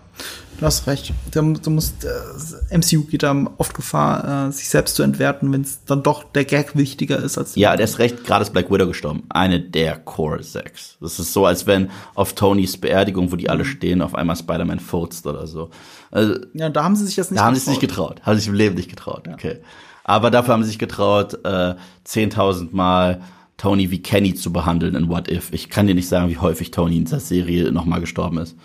Du 0.60 0.66
hast 0.66 0.88
recht. 0.88 1.14
Du, 1.32 1.54
du 1.54 1.70
musst, 1.70 2.04
äh, 2.04 2.78
MCU 2.78 3.06
geht 3.06 3.24
da 3.24 3.34
oft 3.58 3.74
Gefahr, 3.74 4.48
äh, 4.48 4.52
sich 4.52 4.68
selbst 4.68 4.96
zu 4.96 5.04
entwerten, 5.04 5.54
wenn 5.54 5.62
es 5.62 5.86
dann 5.86 6.04
doch 6.04 6.24
der 6.24 6.44
Gag 6.44 6.76
wichtiger 6.76 7.18
ist 7.18 7.38
als. 7.38 7.56
Ja, 7.56 7.78
der 7.78 7.86
ist 7.86 7.98
recht. 8.00 8.26
Gerade 8.26 8.44
ist 8.44 8.52
Black 8.52 8.70
Widow 8.70 8.88
gestorben. 8.88 9.24
Eine 9.30 9.62
der 9.62 9.98
Core 9.98 10.44
Sechs. 10.44 10.98
Das 11.00 11.18
ist 11.18 11.32
so, 11.32 11.46
als 11.46 11.66
wenn 11.66 11.90
auf 12.14 12.34
Tonys 12.34 12.76
Beerdigung, 12.76 13.32
wo 13.32 13.38
die 13.38 13.50
alle 13.50 13.64
stehen, 13.64 14.02
auf 14.02 14.16
einmal 14.16 14.36
Spider-Man 14.36 14.82
furzt 14.82 15.26
oder 15.26 15.48
so. 15.48 15.70
Also, 16.12 16.36
ja, 16.54 16.68
da 16.68 16.84
haben 16.84 16.98
sie 16.98 17.06
sich 17.06 17.16
das 17.16 17.32
nicht. 17.32 17.40
Da 17.40 17.46
haben 17.46 17.56
sie 17.56 17.62
sich 17.62 17.70
nicht 17.70 17.82
getraut. 17.82 18.22
Haben 18.24 18.36
sie 18.36 18.42
sich 18.42 18.50
im 18.50 18.56
Leben 18.56 18.76
nicht 18.76 18.90
getraut. 18.90 19.28
Ja. 19.28 19.36
Okay. 19.36 19.60
Aber 20.04 20.30
dafür 20.30 20.56
haben 20.56 20.64
sie 20.64 20.70
sich 20.70 20.80
getraut, 20.80 21.40
äh, 21.46 21.76
10.000 22.06 22.76
Mal 22.76 23.22
Tony 23.56 23.92
wie 23.92 24.02
Kenny 24.02 24.36
zu 24.36 24.52
behandeln 24.52 24.96
in 24.96 25.08
What 25.08 25.32
If. 25.32 25.54
Ich 25.54 25.70
kann 25.70 25.88
dir 25.88 25.96
nicht 25.96 26.10
sagen, 26.10 26.30
wie 26.30 26.38
häufig 26.38 26.72
Tony 26.72 26.98
in 26.98 27.06
dieser 27.06 27.22
Serie 27.22 27.72
nochmal 27.72 28.02
gestorben 28.02 28.40
ist. 28.40 28.58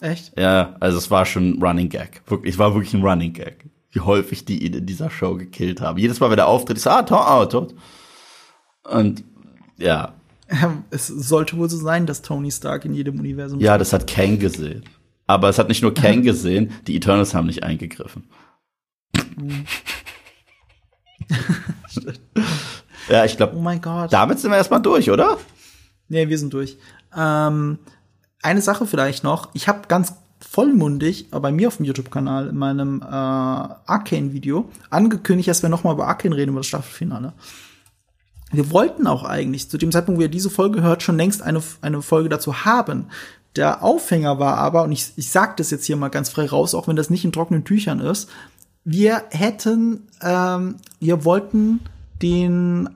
Echt? 0.00 0.32
Ja, 0.38 0.76
also 0.80 0.98
es 0.98 1.10
war 1.10 1.26
schon 1.26 1.50
ein 1.50 1.62
Running 1.62 1.88
Gag. 1.88 2.22
Wirklich, 2.26 2.54
es 2.54 2.58
war 2.58 2.74
wirklich 2.74 2.94
ein 2.94 3.02
Running 3.02 3.32
Gag. 3.32 3.70
Wie 3.90 4.00
häufig 4.00 4.44
die 4.44 4.64
ihn 4.64 4.74
in 4.74 4.86
dieser 4.86 5.10
Show 5.10 5.34
gekillt 5.36 5.80
haben. 5.80 5.98
Jedes 5.98 6.20
Mal, 6.20 6.30
wenn 6.30 6.38
er 6.38 6.46
auftritt, 6.46 6.76
ist 6.76 6.86
ah, 6.86 7.02
tot, 7.02 7.18
ah, 7.18 7.46
tot. 7.46 7.74
Und 8.84 9.24
ja. 9.76 10.14
Es 10.90 11.06
sollte 11.06 11.56
wohl 11.56 11.70
so 11.70 11.76
sein, 11.76 12.06
dass 12.06 12.22
Tony 12.22 12.50
Stark 12.50 12.84
in 12.84 12.92
jedem 12.92 13.18
Universum. 13.18 13.60
Ja, 13.60 13.78
das 13.78 13.92
hat 13.92 14.06
Kang 14.06 14.38
gesehen. 14.38 14.84
Aber 15.26 15.48
es 15.48 15.58
hat 15.58 15.68
nicht 15.68 15.82
nur 15.82 15.94
Kang 15.94 16.22
gesehen, 16.24 16.72
die 16.86 16.96
Eternals 16.96 17.34
haben 17.34 17.46
nicht 17.46 17.62
eingegriffen. 17.62 18.24
ja, 23.08 23.24
ich 23.24 23.36
glaube. 23.36 23.56
Oh 23.56 23.60
mein 23.60 23.80
Gott. 23.80 24.12
Damit 24.12 24.40
sind 24.40 24.50
wir 24.50 24.56
erstmal 24.56 24.82
durch, 24.82 25.10
oder? 25.10 25.38
Nee, 26.08 26.28
wir 26.28 26.38
sind 26.38 26.52
durch. 26.52 26.76
Ähm, 27.16 27.78
eine 28.42 28.62
Sache 28.62 28.86
vielleicht 28.86 29.24
noch. 29.24 29.48
Ich 29.52 29.68
habe 29.68 29.88
ganz 29.88 30.14
vollmundig 30.40 31.30
bei 31.30 31.52
mir 31.52 31.68
auf 31.68 31.76
dem 31.76 31.86
YouTube-Kanal 31.86 32.48
in 32.48 32.56
meinem 32.56 33.02
äh, 33.02 33.04
Arcane-Video 33.06 34.70
angekündigt, 34.88 35.48
dass 35.48 35.62
wir 35.62 35.68
noch 35.68 35.84
mal 35.84 35.92
über 35.92 36.08
Arcane 36.08 36.34
reden, 36.34 36.50
über 36.50 36.60
das 36.60 36.66
Staffelfinale. 36.66 37.34
wir 38.50 38.70
wollten 38.70 39.06
auch 39.06 39.24
eigentlich 39.24 39.68
zu 39.68 39.78
dem 39.78 39.92
Zeitpunkt, 39.92 40.18
wo 40.18 40.22
ihr 40.22 40.28
diese 40.28 40.50
Folge 40.50 40.82
hört, 40.82 41.02
schon 41.02 41.16
längst 41.16 41.42
eine, 41.42 41.62
eine 41.82 42.02
Folge 42.02 42.28
dazu 42.28 42.64
haben. 42.64 43.06
Der 43.56 43.82
Aufhänger 43.82 44.38
war 44.38 44.56
aber, 44.56 44.84
und 44.84 44.92
ich, 44.92 45.12
ich 45.16 45.30
sage 45.30 45.54
das 45.56 45.70
jetzt 45.70 45.84
hier 45.84 45.96
mal 45.96 46.08
ganz 46.08 46.30
frei 46.30 46.46
raus, 46.46 46.74
auch 46.74 46.88
wenn 46.88 46.96
das 46.96 47.10
nicht 47.10 47.24
in 47.24 47.32
trockenen 47.32 47.64
Tüchern 47.64 48.00
ist, 48.00 48.30
wir 48.84 49.24
hätten, 49.30 50.08
ähm, 50.22 50.76
wir 51.00 51.24
wollten 51.24 51.80
den 52.22 52.88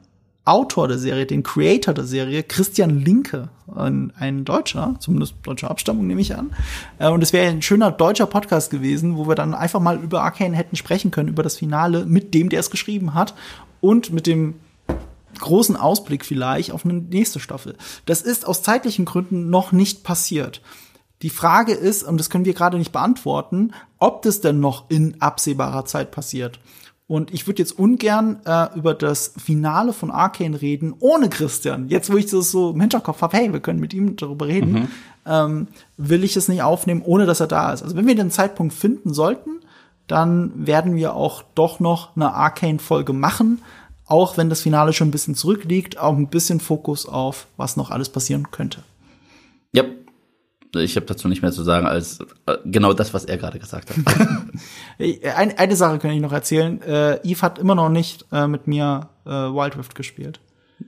Autor 0.44 0.88
der 0.88 0.98
Serie, 0.98 1.24
den 1.24 1.42
Creator 1.42 1.94
der 1.94 2.04
Serie, 2.04 2.42
Christian 2.42 2.98
Linke, 2.98 3.48
ein, 3.74 4.12
ein 4.18 4.44
Deutscher, 4.44 4.94
zumindest 4.98 5.36
deutscher 5.42 5.70
Abstammung 5.70 6.06
nehme 6.06 6.20
ich 6.20 6.36
an. 6.36 6.54
Äh, 6.98 7.08
und 7.08 7.22
es 7.22 7.32
wäre 7.32 7.50
ein 7.50 7.62
schöner 7.62 7.90
deutscher 7.90 8.26
Podcast 8.26 8.70
gewesen, 8.70 9.16
wo 9.16 9.26
wir 9.26 9.34
dann 9.34 9.54
einfach 9.54 9.80
mal 9.80 9.98
über 9.98 10.22
Arcane 10.22 10.54
hätten 10.54 10.76
sprechen 10.76 11.10
können, 11.10 11.30
über 11.30 11.42
das 11.42 11.56
Finale 11.56 12.04
mit 12.04 12.34
dem, 12.34 12.50
der 12.50 12.60
es 12.60 12.70
geschrieben 12.70 13.14
hat 13.14 13.34
und 13.80 14.12
mit 14.12 14.26
dem 14.26 14.54
großen 15.38 15.76
Ausblick 15.76 16.24
vielleicht 16.24 16.72
auf 16.72 16.84
eine 16.84 16.94
nächste 16.94 17.40
Staffel. 17.40 17.76
Das 18.06 18.22
ist 18.22 18.46
aus 18.46 18.62
zeitlichen 18.62 19.04
Gründen 19.04 19.50
noch 19.50 19.72
nicht 19.72 20.04
passiert. 20.04 20.60
Die 21.22 21.30
Frage 21.30 21.72
ist, 21.72 22.02
und 22.02 22.18
das 22.18 22.28
können 22.28 22.44
wir 22.44 22.54
gerade 22.54 22.76
nicht 22.76 22.92
beantworten, 22.92 23.72
ob 23.98 24.22
das 24.22 24.42
denn 24.42 24.60
noch 24.60 24.90
in 24.90 25.20
absehbarer 25.22 25.86
Zeit 25.86 26.10
passiert. 26.10 26.60
Und 27.06 27.34
ich 27.34 27.46
würde 27.46 27.60
jetzt 27.60 27.78
ungern 27.78 28.40
äh, 28.46 28.68
über 28.76 28.94
das 28.94 29.34
Finale 29.36 29.92
von 29.92 30.10
Arcane 30.10 30.60
reden, 30.60 30.94
ohne 31.00 31.28
Christian. 31.28 31.88
Jetzt, 31.88 32.10
wo 32.10 32.16
ich 32.16 32.26
das 32.26 32.50
so 32.50 32.70
im 32.70 32.80
Hinterkopf 32.80 33.20
habe, 33.20 33.36
hey, 33.36 33.52
wir 33.52 33.60
können 33.60 33.80
mit 33.80 33.92
ihm 33.92 34.16
darüber 34.16 34.46
reden, 34.46 34.72
mhm. 34.72 34.88
ähm, 35.26 35.68
will 35.98 36.24
ich 36.24 36.36
es 36.36 36.48
nicht 36.48 36.62
aufnehmen, 36.62 37.02
ohne 37.04 37.26
dass 37.26 37.40
er 37.40 37.46
da 37.46 37.72
ist. 37.72 37.82
Also 37.82 37.94
wenn 37.94 38.06
wir 38.06 38.14
den 38.14 38.30
Zeitpunkt 38.30 38.72
finden 38.72 39.12
sollten, 39.12 39.60
dann 40.06 40.66
werden 40.66 40.96
wir 40.96 41.14
auch 41.14 41.42
doch 41.54 41.78
noch 41.78 42.16
eine 42.16 42.32
Arcane-Folge 42.32 43.12
machen, 43.12 43.60
auch 44.06 44.36
wenn 44.36 44.48
das 44.48 44.62
Finale 44.62 44.92
schon 44.92 45.08
ein 45.08 45.12
bisschen 45.12 45.34
zurückliegt, 45.34 45.98
auch 45.98 46.16
ein 46.16 46.28
bisschen 46.28 46.60
Fokus 46.60 47.06
auf, 47.06 47.46
was 47.56 47.76
noch 47.76 47.90
alles 47.90 48.08
passieren 48.08 48.50
könnte. 48.50 48.82
Ja, 49.72 49.84
ich 50.80 50.96
habe 50.96 51.06
dazu 51.06 51.28
nicht 51.28 51.42
mehr 51.42 51.52
zu 51.52 51.62
sagen 51.62 51.86
als 51.86 52.18
äh, 52.46 52.56
genau 52.64 52.92
das, 52.92 53.14
was 53.14 53.24
er 53.24 53.36
gerade 53.36 53.58
gesagt 53.58 53.90
hat. 53.90 53.96
eine, 55.36 55.58
eine 55.58 55.76
Sache 55.76 55.98
kann 55.98 56.10
ich 56.10 56.20
noch 56.20 56.32
erzählen. 56.32 56.80
Äh, 56.82 57.20
Eve 57.22 57.42
hat 57.42 57.58
immer 57.58 57.74
noch 57.74 57.88
nicht 57.88 58.26
äh, 58.32 58.46
mit 58.46 58.66
mir 58.66 59.08
äh, 59.26 59.30
Wild 59.30 59.76
Rift 59.76 59.94
gespielt. 59.94 60.40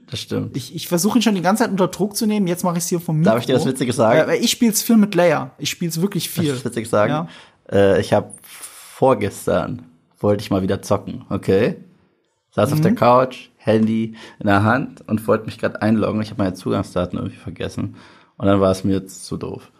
Das 0.09 0.19
stimmt. 0.19 0.55
Ich, 0.55 0.75
ich 0.75 0.87
versuche 0.87 1.19
ihn 1.19 1.21
schon 1.21 1.35
die 1.35 1.41
ganze 1.41 1.63
Zeit 1.63 1.71
unter 1.71 1.87
Druck 1.87 2.15
zu 2.15 2.25
nehmen. 2.25 2.47
Jetzt 2.47 2.63
mache 2.63 2.77
ich 2.77 2.83
es 2.83 2.89
hier 2.89 2.99
vom 2.99 3.17
Mikro. 3.17 3.31
Darf 3.31 3.41
ich 3.41 3.45
dir 3.45 3.55
was 3.55 3.65
Witziges 3.65 3.95
sagen? 3.95 4.29
Äh, 4.29 4.37
ich 4.37 4.51
spiele 4.51 4.71
es 4.71 4.81
viel 4.81 4.97
mit 4.97 5.15
Leia. 5.15 5.51
Ich 5.57 5.69
spiele 5.69 5.89
es 5.89 6.01
wirklich 6.01 6.29
viel. 6.29 6.49
Darf 6.49 6.57
ich 6.57 6.65
Witziges 6.65 6.89
sagen? 6.89 7.11
Ja? 7.11 7.27
Äh, 7.71 8.01
ich 8.01 8.13
habe 8.13 8.31
vorgestern 8.41 9.83
wollte 10.19 10.41
ich 10.41 10.51
mal 10.51 10.61
wieder 10.61 10.81
zocken. 10.81 11.25
Okay. 11.29 11.77
Saß 12.51 12.69
mhm. 12.69 12.73
auf 12.73 12.81
der 12.81 12.91
mhm. 12.91 12.95
Couch, 12.95 13.49
Handy 13.57 14.15
in 14.39 14.47
der 14.47 14.63
Hand 14.63 15.07
und 15.07 15.27
wollte 15.27 15.45
mich 15.45 15.59
gerade 15.59 15.81
einloggen. 15.81 16.21
Ich 16.21 16.31
habe 16.31 16.41
meine 16.41 16.55
Zugangsdaten 16.55 17.17
irgendwie 17.17 17.37
vergessen. 17.37 17.95
Und 18.37 18.47
dann 18.47 18.59
war 18.59 18.71
es 18.71 18.83
mir 18.83 18.93
jetzt 18.93 19.25
zu 19.25 19.37
doof. 19.37 19.71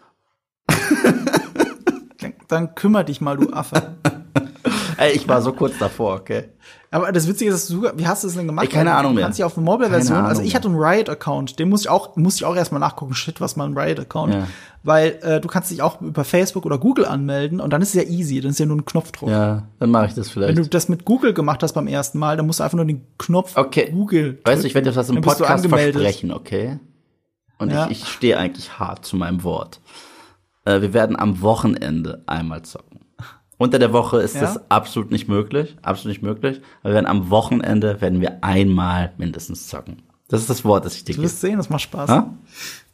Dann, 2.48 2.76
kümmere 2.76 3.06
dich 3.06 3.22
mal, 3.22 3.38
du 3.38 3.52
Affe. 3.54 3.96
Ey, 4.98 5.12
ich 5.14 5.28
war 5.28 5.42
so 5.42 5.54
kurz 5.54 5.78
davor, 5.78 6.16
okay. 6.16 6.46
Aber 6.90 7.12
das 7.12 7.28
Witzige 7.28 7.52
ist, 7.52 7.70
du, 7.70 7.84
wie 7.96 8.08
hast 8.08 8.24
du 8.24 8.28
das 8.28 8.36
denn 8.38 8.48
gemacht? 8.48 8.66
Ich 8.66 8.72
keine 8.72 8.94
Ahnung 8.96 9.14
mehr. 9.14 9.24
Du 9.24 9.26
kannst 9.28 9.40
ja 9.40 9.46
auf 9.46 9.58
eine 9.58 9.66
Mobile-Version, 9.66 10.18
also 10.18 10.42
ich 10.42 10.56
hatte 10.56 10.70
einen 10.70 10.78
Riot-Account, 10.78 11.60
den 11.60 11.70
muss 11.70 11.82
ich 11.82 11.90
auch, 11.90 12.16
muss 12.16 12.36
ich 12.38 12.46
auch 12.46 12.56
erstmal 12.56 12.80
nachgucken, 12.80 13.14
shit, 13.14 13.42
was 13.42 13.58
mal 13.58 13.66
ein 13.66 13.78
Riot-Account. 13.78 14.34
Ja. 14.34 14.48
Weil 14.84 15.20
äh, 15.22 15.42
du 15.42 15.50
kannst 15.50 15.70
dich 15.70 15.82
auch 15.82 16.02
über 16.02 16.24
Facebook 16.24 16.66
oder 16.66 16.78
Google 16.78 17.06
anmelden 17.06 17.60
und 17.60 17.72
dann 17.72 17.82
ist 17.82 17.90
es 17.90 17.96
ja 17.96 18.04
easy, 18.04 18.40
dann 18.40 18.52
ist 18.52 18.60
ja 18.60 18.66
nur 18.66 18.78
ein 18.78 18.86
Knopfdruck. 18.86 19.30
Ja, 19.30 19.64
dann 19.80 19.92
mache 19.92 20.08
ich 20.08 20.14
das 20.14 20.30
vielleicht. 20.30 20.56
Wenn 20.56 20.64
du 20.64 20.70
das 20.70 20.88
mit 20.88 21.04
Google 21.04 21.34
gemacht 21.34 21.62
hast 21.62 21.74
beim 21.74 21.88
ersten 21.88 22.20
Mal, 22.20 22.38
dann 22.38 22.48
musst 22.48 22.62
du 22.62 22.64
einfach 22.64 22.78
nur 22.78 22.86
den 22.86 23.06
Knopf 23.18 23.58
okay. 23.58 23.90
Google. 23.92 24.34
Drücken, 24.36 24.46
weißt 24.46 24.64
du, 24.64 24.68
ich 24.68 24.76
werde 24.76 24.88
jetzt 24.88 24.96
was 24.96 25.10
im 25.10 25.22
Podcast 25.22 25.68
versprechen, 25.68 26.32
okay? 26.32 26.80
Und 27.60 27.72
ja. 27.72 27.86
ich, 27.90 28.04
ich 28.04 28.08
stehe 28.08 28.38
eigentlich 28.38 28.80
hart 28.80 29.06
zu 29.06 29.18
meinem 29.18 29.44
Wort. 29.44 29.82
Äh, 30.68 30.82
wir 30.82 30.94
werden 30.94 31.18
am 31.18 31.42
Wochenende 31.42 32.24
einmal 32.26 32.64
zocken. 32.64 33.00
Unter 33.58 33.80
der 33.80 33.94
Woche 33.94 34.22
ist 34.22 34.36
ja? 34.36 34.42
das 34.42 34.70
absolut 34.70 35.10
nicht 35.10 35.28
möglich, 35.28 35.78
absolut 35.82 36.10
nicht 36.10 36.22
möglich. 36.22 36.62
Aber 36.82 36.92
wir 36.92 36.96
werden 36.96 37.08
am 37.08 37.30
Wochenende 37.30 38.02
werden 38.02 38.22
wir 38.22 38.44
einmal 38.44 39.14
mindestens 39.18 39.68
zocken. 39.68 40.04
Das 40.28 40.42
ist 40.42 40.50
das 40.50 40.66
Wort, 40.66 40.86
das 40.86 40.96
ich 40.96 41.06
dir 41.06 41.14
gebe. 41.14 41.22
Du 41.22 41.24
wirst 41.24 41.40
sehen, 41.40 41.58
das 41.58 41.70
macht 41.70 41.84
Spaß. 41.84 42.10
Ha? 42.10 42.34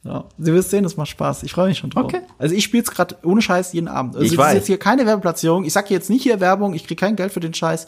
Ja, 0.04 0.26
du 0.38 0.54
wirst 0.54 0.70
sehen, 0.70 0.84
das 0.84 0.96
macht 0.98 1.10
Spaß. 1.10 1.44
Ich 1.44 1.54
freue 1.54 1.70
mich 1.70 1.80
schon 1.80 1.90
drauf. 1.90 2.06
Okay. 2.06 2.22
Also 2.38 2.54
ich 2.54 2.64
spiele 2.64 2.84
es 2.84 2.92
gerade 2.92 3.18
ohne 3.24 3.42
Scheiß 3.42 3.74
jeden 3.74 3.88
Abend. 3.88 4.16
Also 4.16 4.32
ich 4.32 4.38
weiß. 4.38 4.52
ist 4.52 4.60
jetzt 4.60 4.68
hier 4.68 4.78
keine 4.78 5.06
Werbeplatzierung. 5.06 5.66
Ich 5.66 5.74
sag 5.74 5.90
jetzt 5.90 6.10
nicht 6.10 6.24
hier 6.24 6.40
Werbung, 6.40 6.76
ich 6.76 6.86
kriege 6.86 7.00
kein 7.00 7.16
Geld 7.16 7.34
für 7.34 7.40
den 7.40 7.54
Scheiß. 7.54 7.88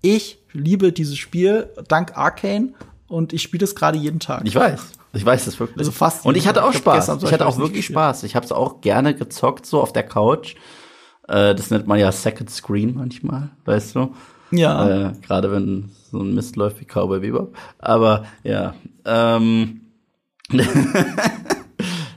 Ich 0.00 0.38
liebe 0.52 0.92
dieses 0.92 1.18
Spiel 1.18 1.68
dank 1.88 2.16
Arcane 2.16 2.72
und 3.08 3.32
ich 3.32 3.42
spiele 3.42 3.64
es 3.64 3.74
gerade 3.74 3.98
jeden 3.98 4.20
Tag. 4.20 4.42
Ich 4.44 4.54
weiß. 4.54 4.92
Ich 5.14 5.24
weiß 5.24 5.46
es 5.46 5.58
wirklich. 5.58 5.78
Also 5.78 5.90
fast. 5.90 6.26
Und 6.26 6.36
ich 6.36 6.46
hatte 6.46 6.64
auch 6.64 6.72
Spaß. 6.72 7.22
Ich 7.22 7.32
hatte 7.32 7.46
auch 7.46 7.58
wirklich 7.58 7.86
Spaß. 7.86 8.24
Ich 8.24 8.36
habe 8.36 8.44
es 8.44 8.52
auch 8.52 8.80
gerne 8.80 9.14
gezockt, 9.14 9.66
so 9.66 9.80
auf 9.80 9.92
der 9.92 10.02
Couch. 10.02 10.54
Äh, 11.26 11.54
das 11.54 11.70
nennt 11.70 11.86
man 11.86 11.98
ja 11.98 12.12
Second 12.12 12.50
Screen 12.50 12.94
manchmal, 12.94 13.50
weißt 13.64 13.96
du? 13.96 14.14
Ja. 14.50 15.08
Äh, 15.08 15.12
Gerade 15.22 15.50
wenn 15.50 15.90
so 16.10 16.18
ein 16.18 16.34
Mist 16.34 16.56
läuft 16.56 16.80
wie 16.80 16.84
Cowboy 16.84 17.20
Bebop. 17.20 17.56
Aber 17.78 18.26
ja. 18.42 18.74
Ähm, 19.04 19.80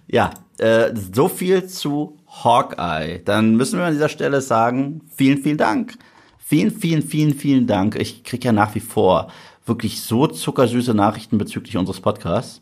ja, 0.07 0.31
äh, 0.57 0.93
so 1.13 1.27
viel 1.27 1.67
zu 1.67 2.17
Hawkeye. 2.27 3.19
Dann 3.23 3.55
müssen 3.55 3.79
wir 3.79 3.85
an 3.85 3.93
dieser 3.93 4.09
Stelle 4.09 4.41
sagen, 4.41 5.01
vielen, 5.13 5.39
vielen 5.39 5.57
Dank. 5.57 5.97
Vielen, 6.37 6.71
vielen, 6.71 7.01
vielen, 7.01 7.33
vielen 7.33 7.67
Dank. 7.67 7.95
Ich 7.95 8.23
krieg 8.23 8.43
ja 8.43 8.51
nach 8.51 8.75
wie 8.75 8.81
vor 8.81 9.31
wirklich 9.65 10.01
so 10.01 10.27
zuckersüße 10.27 10.93
Nachrichten 10.93 11.37
bezüglich 11.37 11.77
unseres 11.77 11.99
Podcasts. 11.99 12.61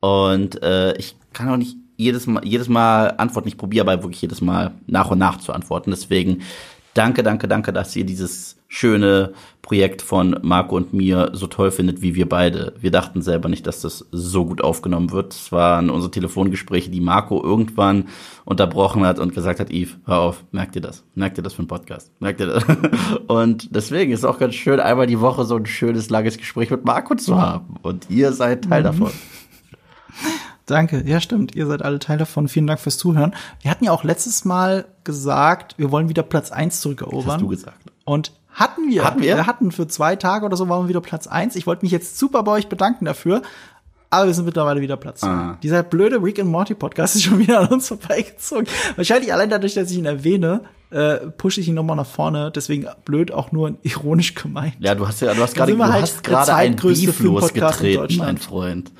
Und 0.00 0.62
äh, 0.62 0.96
ich 0.96 1.16
kann 1.32 1.48
auch 1.48 1.56
nicht 1.56 1.76
jedes 1.96 2.26
Mal, 2.26 2.44
jedes 2.44 2.68
Mal 2.68 3.14
antworten. 3.16 3.48
Ich 3.48 3.56
probiere 3.56 3.88
aber 3.90 4.02
wirklich 4.02 4.22
jedes 4.22 4.40
Mal 4.40 4.74
nach 4.86 5.10
und 5.10 5.18
nach 5.18 5.38
zu 5.38 5.52
antworten. 5.52 5.90
Deswegen 5.90 6.42
danke, 6.96 7.22
danke, 7.22 7.48
danke, 7.48 7.72
dass 7.72 7.94
ihr 7.94 8.04
dieses 8.04 8.56
schöne 8.68 9.32
Projekt 9.62 10.02
von 10.02 10.38
Marco 10.42 10.76
und 10.76 10.92
mir 10.92 11.30
so 11.32 11.46
toll 11.46 11.70
findet, 11.70 12.02
wie 12.02 12.14
wir 12.14 12.28
beide. 12.28 12.74
Wir 12.80 12.90
dachten 12.90 13.22
selber 13.22 13.48
nicht, 13.48 13.66
dass 13.66 13.80
das 13.80 14.06
so 14.12 14.46
gut 14.46 14.62
aufgenommen 14.62 15.12
wird. 15.12 15.34
Es 15.34 15.52
waren 15.52 15.90
unsere 15.90 16.10
Telefongespräche, 16.10 16.90
die 16.90 17.00
Marco 17.00 17.42
irgendwann 17.42 18.08
unterbrochen 18.44 19.04
hat 19.04 19.18
und 19.18 19.34
gesagt 19.34 19.60
hat, 19.60 19.70
Yves, 19.70 19.96
hör 20.06 20.18
auf, 20.18 20.44
merkt 20.52 20.76
ihr 20.76 20.82
das? 20.82 21.04
Merkt 21.14 21.38
ihr 21.38 21.42
das 21.42 21.54
für 21.54 21.60
einen 21.60 21.68
Podcast? 21.68 22.10
Merkt 22.20 22.40
ihr 22.40 22.46
das? 22.46 22.64
Und 23.26 23.74
deswegen 23.74 24.12
ist 24.12 24.20
es 24.20 24.24
auch 24.24 24.38
ganz 24.38 24.54
schön, 24.54 24.80
einmal 24.80 25.06
die 25.06 25.20
Woche 25.20 25.44
so 25.44 25.56
ein 25.56 25.66
schönes, 25.66 26.10
langes 26.10 26.38
Gespräch 26.38 26.70
mit 26.70 26.84
Marco 26.84 27.14
zu 27.14 27.40
haben. 27.40 27.76
Und 27.82 28.08
ihr 28.08 28.32
seid 28.32 28.64
Teil 28.64 28.80
mhm. 28.80 28.84
davon. 28.84 29.10
Danke, 30.66 31.04
ja 31.06 31.20
stimmt, 31.20 31.54
ihr 31.54 31.66
seid 31.66 31.82
alle 31.82 32.00
Teil 32.00 32.18
davon. 32.18 32.48
Vielen 32.48 32.66
Dank 32.66 32.80
fürs 32.80 32.98
Zuhören. 32.98 33.34
Wir 33.60 33.70
hatten 33.70 33.84
ja 33.84 33.92
auch 33.92 34.02
letztes 34.02 34.44
Mal 34.44 34.86
gesagt, 35.04 35.74
wir 35.78 35.92
wollen 35.92 36.08
wieder 36.08 36.24
Platz 36.24 36.50
eins 36.50 36.80
zurückerobern. 36.80 37.24
Das 37.24 37.34
hast 37.34 37.40
du 37.42 37.48
gesagt. 37.48 37.80
Und 38.04 38.32
hatten 38.50 38.88
wir. 38.88 39.04
Hatten 39.04 39.22
wir? 39.22 39.36
Wir 39.36 39.46
hatten 39.46 39.70
für 39.70 39.86
zwei 39.86 40.16
Tage 40.16 40.44
oder 40.44 40.56
so 40.56 40.68
waren 40.68 40.84
wir 40.84 40.88
wieder 40.88 41.00
Platz 41.00 41.26
eins. 41.26 41.54
Ich 41.56 41.66
wollte 41.66 41.84
mich 41.84 41.92
jetzt 41.92 42.18
super 42.18 42.42
bei 42.42 42.52
euch 42.52 42.68
bedanken 42.68 43.04
dafür. 43.04 43.42
Aber 44.10 44.26
wir 44.26 44.34
sind 44.34 44.44
mittlerweile 44.44 44.80
wieder 44.80 44.96
Platz 44.96 45.20
zwei. 45.20 45.28
Ah. 45.28 45.58
Dieser 45.62 45.82
blöde 45.82 46.22
Rick 46.22 46.38
and 46.38 46.50
Morty 46.50 46.74
Podcast 46.74 47.16
ist 47.16 47.24
schon 47.24 47.38
wieder 47.38 47.60
an 47.60 47.68
uns 47.68 47.88
vorbeigezogen. 47.88 48.66
Wahrscheinlich 48.96 49.32
allein 49.32 49.50
dadurch, 49.50 49.74
dass 49.74 49.90
ich 49.90 49.98
ihn 49.98 50.06
erwähne, 50.06 50.62
äh, 50.90 51.16
pushe 51.16 51.60
ich 51.60 51.68
ihn 51.68 51.74
nochmal 51.74 51.96
nach 51.96 52.06
vorne. 52.06 52.50
Deswegen 52.50 52.86
blöd 53.04 53.30
auch 53.30 53.52
nur 53.52 53.74
ironisch 53.82 54.34
gemeint. 54.34 54.74
Ja, 54.78 54.94
du 54.94 55.06
hast 55.06 55.20
ja, 55.20 55.34
du 55.34 55.42
hast 55.42 55.54
gerade, 55.54 55.72
du 55.72 55.84
halt 55.84 56.02
hast 56.02 56.24
gerade 56.24 56.54
ein 56.54 56.76
Beef 56.76 57.20
losgetreten, 57.20 58.16
mein 58.16 58.38
Freund. 58.38 58.90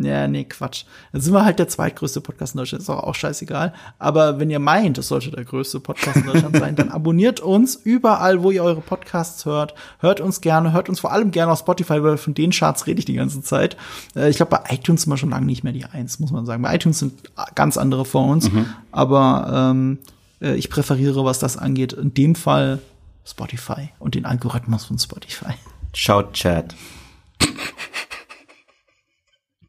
Ja, 0.00 0.28
nee, 0.28 0.44
Quatsch. 0.44 0.84
Dann 1.12 1.20
sind 1.20 1.32
wir 1.32 1.44
halt 1.44 1.58
der 1.58 1.68
zweitgrößte 1.68 2.20
Podcast 2.20 2.54
in 2.54 2.58
Deutschland, 2.58 2.82
ist 2.82 2.90
auch, 2.90 3.02
auch 3.02 3.14
scheißegal. 3.14 3.74
Aber 3.98 4.38
wenn 4.38 4.50
ihr 4.50 4.58
meint, 4.58 4.98
es 4.98 5.08
sollte 5.08 5.30
der 5.30 5.44
größte 5.44 5.80
Podcast 5.80 6.16
in 6.18 6.26
Deutschland 6.26 6.56
sein, 6.56 6.76
dann 6.76 6.90
abonniert 6.90 7.40
uns 7.40 7.74
überall, 7.74 8.42
wo 8.42 8.50
ihr 8.50 8.62
eure 8.62 8.80
Podcasts 8.80 9.44
hört. 9.44 9.74
Hört 9.98 10.20
uns 10.20 10.40
gerne, 10.40 10.72
hört 10.72 10.88
uns 10.88 11.00
vor 11.00 11.12
allem 11.12 11.30
gerne 11.30 11.52
auf 11.52 11.58
Spotify, 11.58 12.02
weil 12.02 12.16
von 12.16 12.34
den 12.34 12.50
Charts 12.50 12.86
rede 12.86 13.00
ich 13.00 13.04
die 13.04 13.14
ganze 13.14 13.42
Zeit. 13.42 13.76
Äh, 14.14 14.30
ich 14.30 14.36
glaube, 14.36 14.56
bei 14.56 14.74
iTunes 14.74 15.02
sind 15.02 15.12
wir 15.12 15.16
schon 15.16 15.30
lange 15.30 15.46
nicht 15.46 15.64
mehr 15.64 15.72
die 15.72 15.84
Eins, 15.84 16.20
muss 16.20 16.30
man 16.30 16.46
sagen. 16.46 16.62
Bei 16.62 16.74
iTunes 16.74 17.00
sind 17.00 17.14
ganz 17.54 17.76
andere 17.76 18.04
vor 18.04 18.26
uns. 18.26 18.50
Mhm. 18.50 18.66
Aber 18.92 19.70
ähm, 19.72 19.98
äh, 20.40 20.54
ich 20.54 20.70
präferiere, 20.70 21.24
was 21.24 21.38
das 21.38 21.56
angeht, 21.56 21.92
in 21.92 22.14
dem 22.14 22.34
Fall 22.34 22.80
Spotify 23.24 23.90
und 23.98 24.14
den 24.14 24.24
Algorithmus 24.24 24.84
von 24.84 24.98
Spotify. 24.98 25.54
Schaut 25.92 26.34
Chat 26.34 26.74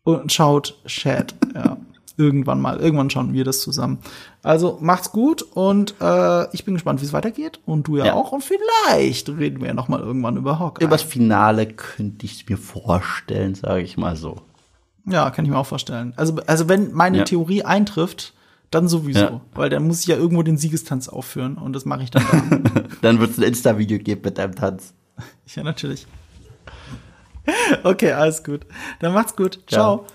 und 0.04 0.32
schaut 0.32 0.76
Chat. 0.86 1.36
Ja. 1.54 1.78
Irgendwann 2.18 2.60
mal. 2.60 2.78
Irgendwann 2.80 3.10
schauen 3.10 3.32
wir 3.32 3.46
das 3.46 3.62
zusammen. 3.62 4.00
Also 4.44 4.78
macht's 4.82 5.14
gut 5.14 5.42
und 5.42 5.96
äh, 6.02 6.54
ich 6.54 6.66
bin 6.66 6.74
gespannt, 6.74 7.02
wie 7.02 7.06
es 7.06 7.14
weitergeht. 7.14 7.62
Und 7.66 7.88
du 7.88 7.98
ja, 7.98 8.08
ja, 8.08 8.14
auch. 8.14 8.34
Und 8.34 8.44
vielleicht 8.44 9.30
reden 9.30 9.62
wir 9.62 9.68
ja 9.68 9.74
noch 9.74 9.88
mal 9.88 10.02
irgendwann 10.02 10.36
über 10.36 10.60
Hawkeye. 10.60 10.84
Über 10.84 10.96
das 10.96 11.04
Finale 11.04 11.66
könnte 11.68 12.26
ich 12.26 12.50
mir 12.50 12.58
vorstellen, 12.58 13.56
sage 13.56 13.84
ich 13.84 13.96
mal 13.96 14.18
so. 14.18 14.42
Ja, 15.06 15.30
kann 15.30 15.46
ich 15.46 15.52
mir 15.52 15.58
auch 15.58 15.66
vorstellen. 15.66 16.14
Also, 16.18 16.36
also 16.46 16.68
wenn 16.68 16.94
meine 16.94 17.20
ja. 17.20 17.24
Theorie 17.24 17.64
eintrifft, 17.64 18.34
dann 18.70 18.88
sowieso. 18.88 19.20
Ja. 19.20 19.42
Weil 19.54 19.70
dann 19.70 19.88
muss 19.88 20.02
ich 20.02 20.08
ja 20.08 20.16
irgendwo 20.16 20.44
den 20.44 20.58
Siegestanz 20.58 21.08
aufführen 21.08 21.58
und 21.58 21.74
das 21.74 21.86
mache 21.86 22.04
ich 22.04 22.12
dann. 22.12 22.64
dann 23.02 23.20
wird 23.20 23.32
es 23.32 23.38
ein 23.38 23.44
Insta-Video 23.44 23.98
geben 23.98 24.22
mit 24.26 24.38
deinem 24.38 24.56
Tanz. 24.56 24.94
Ja, 25.56 25.64
natürlich. 25.64 26.06
Okay, 27.84 28.12
alles 28.12 28.44
gut. 28.44 28.66
Dann 29.00 29.14
macht's 29.14 29.36
gut. 29.36 29.60
Ciao. 29.68 30.06
Ja. 30.08 30.14